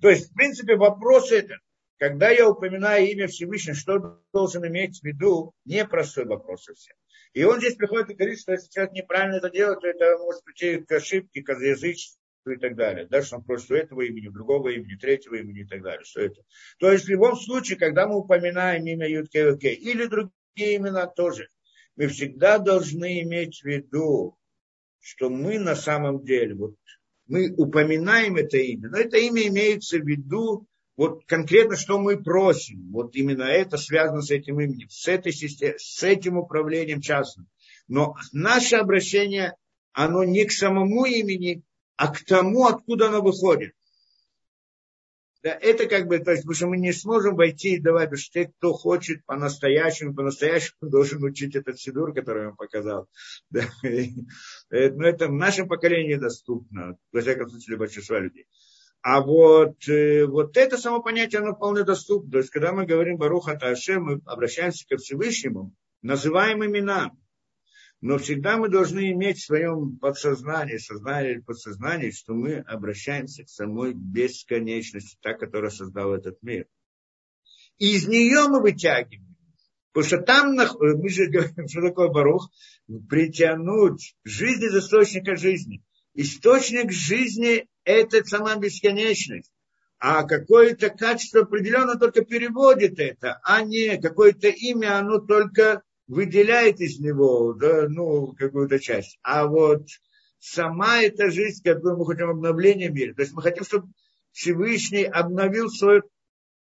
То 0.00 0.10
есть, 0.10 0.30
в 0.30 0.34
принципе, 0.34 0.76
вопрос 0.76 1.30
этот, 1.32 1.58
когда 2.00 2.30
я 2.30 2.48
упоминаю 2.48 3.06
имя 3.10 3.28
Всевышнего, 3.28 3.76
что 3.76 4.22
должен 4.32 4.66
иметь 4.66 5.00
в 5.00 5.04
виду, 5.04 5.52
непростой 5.66 6.24
вопрос 6.24 6.64
совсем. 6.64 6.96
И 7.34 7.44
он 7.44 7.60
здесь 7.60 7.74
приходит 7.74 8.08
и 8.08 8.14
говорит, 8.14 8.40
что 8.40 8.52
если 8.52 8.70
человек 8.70 8.94
неправильно 8.94 9.36
это 9.36 9.50
делает, 9.50 9.80
то 9.80 9.86
это 9.86 10.16
может 10.16 10.42
прийти 10.42 10.82
к 10.82 10.90
ошибке, 10.92 11.42
к 11.42 11.50
язычеству 11.50 12.18
и 12.46 12.56
так 12.56 12.74
далее. 12.74 13.06
Да, 13.06 13.20
что 13.20 13.36
он 13.36 13.44
просит 13.44 13.70
у 13.70 13.74
этого 13.74 14.00
имени, 14.00 14.30
другого 14.30 14.70
имени, 14.70 14.96
третьего 14.96 15.34
имени 15.34 15.60
и 15.60 15.66
так 15.66 15.82
далее. 15.82 16.02
Что 16.04 16.22
это. 16.22 16.42
То 16.78 16.90
есть 16.90 17.04
в 17.04 17.08
любом 17.10 17.36
случае, 17.36 17.78
когда 17.78 18.08
мы 18.08 18.16
упоминаем 18.16 18.86
имя 18.86 19.06
Ютке 19.06 19.74
или 19.74 20.06
другие 20.06 20.76
имена 20.76 21.06
тоже, 21.06 21.50
мы 21.96 22.06
всегда 22.06 22.56
должны 22.58 23.20
иметь 23.20 23.60
в 23.60 23.66
виду, 23.66 24.38
что 25.00 25.28
мы 25.28 25.58
на 25.58 25.76
самом 25.76 26.24
деле, 26.24 26.54
вот 26.54 26.76
мы 27.26 27.52
упоминаем 27.58 28.36
это 28.36 28.56
имя, 28.56 28.88
но 28.88 28.96
это 28.96 29.18
имя 29.18 29.46
имеется 29.48 29.98
в 29.98 30.06
виду, 30.06 30.66
вот 30.96 31.24
конкретно, 31.26 31.76
что 31.76 31.98
мы 31.98 32.22
просим, 32.22 32.90
вот 32.92 33.14
именно 33.16 33.44
это 33.44 33.76
связано 33.76 34.22
с 34.22 34.30
этим 34.30 34.60
именем, 34.60 34.88
с, 34.90 35.08
этой 35.08 35.32
системой, 35.32 35.78
с 35.78 36.02
этим 36.02 36.36
управлением 36.36 37.00
частным. 37.00 37.48
Но 37.88 38.16
наше 38.32 38.76
обращение, 38.76 39.54
оно 39.92 40.24
не 40.24 40.44
к 40.44 40.52
самому 40.52 41.04
имени, 41.06 41.62
а 41.96 42.12
к 42.12 42.24
тому, 42.24 42.66
откуда 42.66 43.08
оно 43.08 43.22
выходит. 43.22 43.72
Да, 45.42 45.56
это 45.58 45.86
как 45.86 46.06
бы, 46.06 46.18
то 46.18 46.32
есть, 46.32 46.42
потому 46.42 46.54
что 46.54 46.66
мы 46.66 46.76
не 46.76 46.92
сможем 46.92 47.34
войти 47.34 47.76
и 47.76 47.80
давать, 47.80 48.10
потому 48.10 48.18
что 48.18 48.32
те, 48.32 48.48
кто 48.48 48.74
хочет 48.74 49.24
по-настоящему, 49.24 50.14
по-настоящему 50.14 50.76
должен 50.90 51.22
учить 51.24 51.56
этот 51.56 51.80
сидур, 51.80 52.12
который 52.12 52.42
я 52.42 52.48
вам 52.48 52.56
показал. 52.56 53.08
Да. 53.50 53.64
Но 53.82 55.06
это 55.06 55.28
в 55.28 55.32
нашем 55.32 55.66
поколении 55.66 56.16
доступно, 56.16 56.98
во 57.10 57.20
всяком 57.22 57.48
случае, 57.48 57.68
для 57.68 57.76
большинства 57.78 58.18
людей. 58.18 58.46
А 59.02 59.22
вот, 59.22 59.88
э, 59.88 60.26
вот 60.26 60.56
это 60.56 60.76
само 60.76 61.02
понятие, 61.02 61.40
оно 61.40 61.54
вполне 61.54 61.84
доступно. 61.84 62.30
То 62.32 62.38
есть, 62.38 62.50
когда 62.50 62.72
мы 62.72 62.84
говорим 62.84 63.16
Баруха 63.16 63.56
Таше, 63.56 63.98
мы 63.98 64.20
обращаемся 64.26 64.86
ко 64.86 64.98
Всевышнему, 64.98 65.74
называем 66.02 66.64
имена. 66.64 67.10
Но 68.02 68.18
всегда 68.18 68.56
мы 68.56 68.68
должны 68.68 69.12
иметь 69.12 69.38
в 69.38 69.44
своем 69.44 69.98
подсознании, 69.98 70.78
сознании 70.78 71.32
или 71.32 71.40
подсознании, 71.40 72.10
что 72.10 72.34
мы 72.34 72.56
обращаемся 72.58 73.44
к 73.44 73.48
самой 73.48 73.92
бесконечности, 73.94 75.18
та, 75.22 75.34
которая 75.34 75.70
создала 75.70 76.16
этот 76.16 76.42
мир. 76.42 76.66
И 77.78 77.96
из 77.96 78.06
нее 78.06 78.48
мы 78.48 78.60
вытягиваем. 78.60 79.36
Потому 79.92 80.06
что 80.06 80.18
там, 80.18 80.54
мы 80.54 81.08
же 81.08 81.26
говорим, 81.26 81.68
что 81.68 81.80
такое 81.82 82.08
Барух, 82.08 82.50
притянуть 83.08 84.14
жизнь 84.24 84.64
из 84.64 84.76
источника 84.76 85.36
жизни. 85.36 85.82
Источник 86.14 86.90
жизни– 86.90 87.68
это 87.84 88.24
сама 88.24 88.56
бесконечность. 88.56 89.52
А 89.98 90.24
какое-то 90.24 90.90
качество 90.90 91.42
определенно 91.42 91.96
только 91.96 92.24
переводит 92.24 92.98
это, 92.98 93.38
а 93.44 93.62
не 93.62 94.00
какое-то 94.00 94.48
имя, 94.48 94.98
оно 94.98 95.18
только 95.18 95.82
выделяет 96.06 96.80
из 96.80 96.98
него 96.98 97.52
да, 97.52 97.86
ну, 97.88 98.32
какую-то 98.32 98.80
часть. 98.80 99.18
А 99.22 99.46
вот 99.46 99.86
сама 100.38 101.02
эта 101.02 101.30
жизнь, 101.30 101.62
которую 101.62 101.98
мы 101.98 102.06
хотим 102.06 102.30
обновление 102.30 102.88
мира, 102.88 103.14
то 103.14 103.22
есть 103.22 103.34
мы 103.34 103.42
хотим, 103.42 103.64
чтобы 103.64 103.92
Всевышний 104.32 105.04
обновил 105.04 105.68
свое 105.68 106.02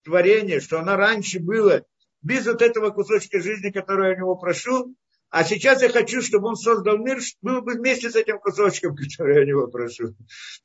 творение, 0.04 0.60
что 0.60 0.80
оно 0.80 0.96
раньше 0.96 1.40
было 1.40 1.84
без 2.22 2.46
вот 2.46 2.62
этого 2.62 2.92
кусочка 2.92 3.42
жизни, 3.42 3.72
который 3.72 4.10
я 4.10 4.16
у 4.16 4.20
него 4.20 4.36
прошу, 4.36 4.96
а 5.36 5.44
сейчас 5.44 5.82
я 5.82 5.90
хочу, 5.90 6.22
чтобы 6.22 6.48
он 6.48 6.56
создал 6.56 6.98
мир, 6.98 7.20
был 7.42 7.62
бы 7.62 7.74
вместе 7.74 8.10
с 8.10 8.16
этим 8.16 8.40
кусочком, 8.40 8.96
который 8.96 9.40
я 9.40 9.46
него 9.46 9.68
прошу. 9.68 10.16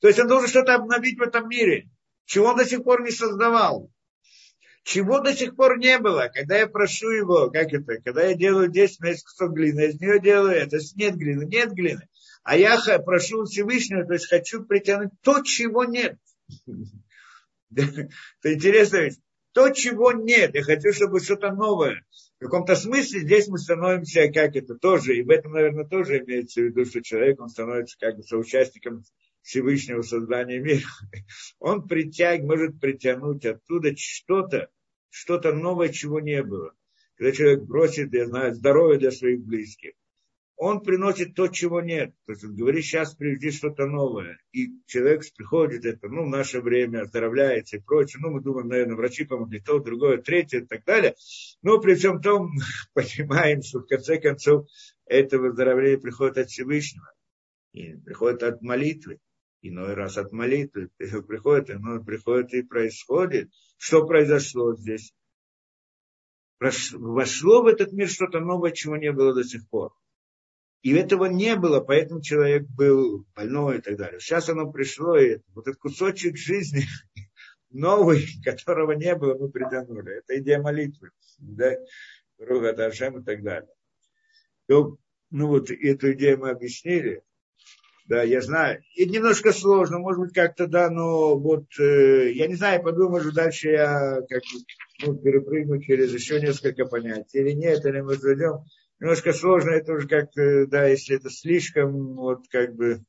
То 0.01 0.07
есть 0.07 0.21
он 0.21 0.29
должен 0.29 0.49
что-то 0.49 0.77
обновить 0.77 1.19
в 1.19 1.23
этом 1.23 1.49
мире, 1.49 1.89
чего 2.25 2.51
он 2.51 2.57
до 2.57 2.65
сих 2.65 2.85
пор 2.85 3.03
не 3.03 3.11
создавал 3.11 3.91
чего 4.83 5.21
до 5.21 5.37
сих 5.37 5.57
пор 5.57 5.79
не 5.79 5.99
было. 5.99 6.31
Когда 6.33 6.57
я 6.57 6.67
прошу 6.67 7.11
его, 7.11 7.51
как 7.51 7.73
это, 7.73 8.01
когда 8.03 8.25
я 8.25 8.35
делаю 8.35 8.71
10 8.71 9.01
на 9.01 9.13
кусок 9.13 9.53
глины, 9.53 9.89
из 9.89 10.01
нее 10.01 10.21
делаю 10.21 10.55
это, 10.55 10.79
нет 10.95 11.17
глины, 11.17 11.45
нет 11.45 11.73
глины. 11.73 12.09
А 12.43 12.57
я 12.57 12.79
прошу 13.05 13.45
Всевышнего, 13.45 14.07
то 14.07 14.15
есть 14.15 14.29
хочу 14.29 14.65
притянуть 14.65 15.11
то, 15.21 15.43
чего 15.43 15.85
нет. 15.85 16.17
Это 17.77 18.09
интересно 18.45 18.97
ведь. 18.99 19.19
То, 19.53 19.71
чего 19.71 20.13
нет. 20.13 20.55
Я 20.55 20.63
хочу, 20.63 20.93
чтобы 20.93 21.21
что-то 21.21 21.53
новое. 21.53 22.05
В 22.39 22.45
каком-то 22.45 22.75
смысле 22.77 23.21
здесь 23.21 23.49
мы 23.49 23.59
становимся, 23.59 24.31
как 24.33 24.57
это 24.57 24.75
тоже, 24.77 25.17
и 25.17 25.23
в 25.23 25.31
этом, 25.31 25.53
наверное, 25.53 25.85
тоже 25.85 26.21
имеется 26.21 26.61
в 26.63 26.65
виду, 26.65 26.85
что 26.85 27.03
человек, 27.03 27.41
он 27.41 27.49
становится 27.49 27.99
как 27.99 28.17
бы 28.17 28.23
соучастником 28.23 29.05
Всевышнего 29.43 30.03
создания 30.03 30.59
мира. 30.59 30.87
Он 31.59 31.87
притяг, 31.87 32.43
может 32.43 32.79
притянуть 32.79 33.47
оттуда 33.47 33.95
что-то, 33.97 34.71
что-то 35.09 35.53
новое, 35.53 35.89
чего 35.89 36.21
не 36.21 36.43
было. 36.43 36.75
Когда 37.17 37.33
человек 37.33 37.63
бросит, 37.63 38.13
я 38.13 38.27
знаю, 38.27 38.55
здоровье 38.55 38.99
для 38.99 39.11
своих 39.11 39.41
близких, 39.41 39.93
он 40.63 40.83
приносит 40.83 41.35
то, 41.35 41.49
чего 41.49 41.81
нет. 41.81 42.13
То 42.27 42.33
есть 42.33 42.45
он 42.45 42.55
говорит, 42.55 42.85
сейчас 42.85 43.15
приведи 43.15 43.51
что-то 43.51 43.87
новое. 43.87 44.39
И 44.53 44.69
человек 44.85 45.23
приходит, 45.35 45.87
это, 45.87 46.07
ну, 46.09 46.27
в 46.27 46.29
наше 46.29 46.61
время 46.61 47.01
оздоровляется 47.01 47.79
и 47.79 47.81
прочее. 47.81 48.21
Ну, 48.23 48.31
мы 48.31 48.43
думаем, 48.43 48.69
наверное, 48.69 48.95
врачи 48.95 49.25
помогли 49.25 49.61
то, 49.61 49.79
другое, 49.79 50.19
третье 50.19 50.61
и 50.61 50.67
так 50.67 50.85
далее. 50.85 51.15
Но 51.63 51.81
при 51.81 51.95
всем 51.95 52.21
том 52.21 52.51
понимаем, 52.93 53.63
что 53.63 53.79
в 53.79 53.87
конце 53.87 54.21
концов 54.21 54.67
это 55.07 55.39
выздоровление 55.39 55.99
приходит 55.99 56.37
от 56.37 56.51
Всевышнего. 56.51 57.11
И 57.73 57.95
приходит 57.95 58.43
от 58.43 58.61
молитвы 58.61 59.19
иной 59.63 59.95
раз 59.95 60.19
от 60.19 60.31
молитвы 60.31 60.91
приходит, 60.99 61.71
иной 61.71 62.05
приходит 62.05 62.53
и 62.53 62.63
происходит. 62.63 63.49
Что 63.79 64.07
произошло 64.07 64.77
здесь? 64.77 65.15
Вошло 66.59 67.63
в 67.63 67.67
этот 67.67 67.93
мир 67.93 68.11
что-то 68.11 68.41
новое, 68.41 68.73
чего 68.73 68.99
не 68.99 69.11
было 69.11 69.33
до 69.33 69.43
сих 69.43 69.67
пор. 69.71 69.95
И 70.83 70.95
этого 70.95 71.27
не 71.27 71.57
было, 71.57 71.81
поэтому 71.81 72.23
человек 72.23 72.67
был 72.69 73.27
больной 73.35 73.79
и 73.79 73.81
так 73.81 73.97
далее. 73.97 74.19
Сейчас 74.19 74.49
оно 74.49 74.71
пришло, 74.71 75.17
и 75.17 75.41
вот 75.55 75.69
этот 75.69 75.81
кусочек 75.81 76.39
жизни 76.39 76.85
новый, 77.71 78.27
которого 78.43 78.93
не 78.93 79.15
было, 79.15 79.37
мы 79.37 79.51
притянули. 79.51 80.19
Это 80.19 80.39
идея 80.39 80.61
молитвы. 80.61 81.11
Да? 81.39 81.77
Руга 82.39 82.73
Дашем 82.73 83.21
и 83.21 83.25
так 83.25 83.43
далее. 83.43 83.69
То, 84.67 84.97
ну 85.31 85.49
вот 85.49 85.71
эту 85.71 86.13
идею 86.13 86.39
мы 86.39 86.51
объяснили. 86.51 87.23
Да, 88.07 88.23
я 88.23 88.41
знаю. 88.41 88.83
И 88.97 89.05
немножко 89.07 89.53
сложно, 89.53 89.99
может 89.99 90.21
быть, 90.21 90.33
как-то, 90.33 90.67
да, 90.67 90.91
но 90.91 91.39
вот, 91.39 91.67
э, 91.79 92.33
я 92.33 92.49
не 92.49 92.57
знаю, 92.57 92.83
подумаю, 92.83 93.23
что 93.23 93.33
дальше 93.33 93.69
я 93.69 94.21
как 94.29 94.43
ну, 95.07 95.17
перепрыгну 95.17 95.81
через 95.81 96.13
еще 96.13 96.41
несколько 96.41 96.87
понятий. 96.87 97.39
Или 97.39 97.53
нет, 97.53 97.85
или 97.85 98.01
мы 98.01 98.17
зайдем. 98.17 98.65
Немножко 99.01 99.33
сложно, 99.33 99.71
это 99.71 99.95
уже 99.95 100.07
как, 100.07 100.31
да, 100.35 100.87
если 100.87 101.17
это 101.17 101.31
слишком, 101.31 102.15
вот, 102.15 102.47
как 102.49 102.75
бы, 102.75 103.03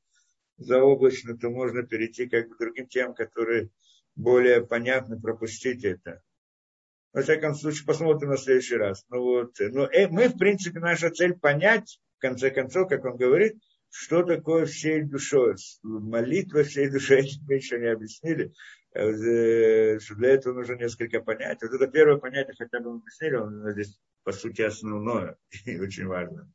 заоблачно, 0.57 1.37
то 1.37 1.49
можно 1.49 1.83
перейти 1.83 2.27
как 2.27 2.47
бы 2.47 2.55
к 2.55 2.59
другим 2.59 2.87
темам, 2.87 3.13
которые 3.13 3.69
более 4.15 4.65
понятны, 4.65 5.19
пропустить 5.19 5.83
это. 5.83 6.21
Во 7.13 7.21
всяком 7.21 7.55
случае, 7.55 7.85
посмотрим 7.85 8.29
на 8.29 8.37
следующий 8.37 8.77
раз. 8.77 9.03
Ну 9.09 9.21
вот, 9.21 9.55
но 9.59 9.85
э, 9.85 10.07
мы, 10.07 10.29
в 10.29 10.37
принципе, 10.37 10.79
наша 10.79 11.09
цель 11.09 11.33
понять, 11.33 11.99
в 12.17 12.21
конце 12.21 12.51
концов, 12.51 12.87
как 12.87 13.03
он 13.03 13.17
говорит, 13.17 13.57
что 13.89 14.23
такое 14.23 14.65
всей 14.65 15.03
душой. 15.03 15.55
Молитва 15.83 16.63
всей 16.63 16.89
душой, 16.89 17.29
мы 17.47 17.55
еще 17.55 17.79
не 17.79 17.87
объяснили. 17.87 18.53
Э, 18.93 19.99
что 19.99 20.15
для 20.15 20.29
этого 20.31 20.53
нужно 20.53 20.73
несколько 20.73 21.21
понятий. 21.21 21.65
Вот 21.65 21.75
это 21.75 21.87
первое 21.87 22.17
понятие, 22.17 22.55
хотя 22.57 22.79
бы 22.81 22.93
мы 22.93 22.99
объяснили, 22.99 23.35
оно 23.35 23.71
здесь, 23.71 23.97
по 24.23 24.33
сути, 24.33 24.61
основное 24.61 25.37
и 25.65 25.79
очень 25.79 26.07
важно. 26.07 26.51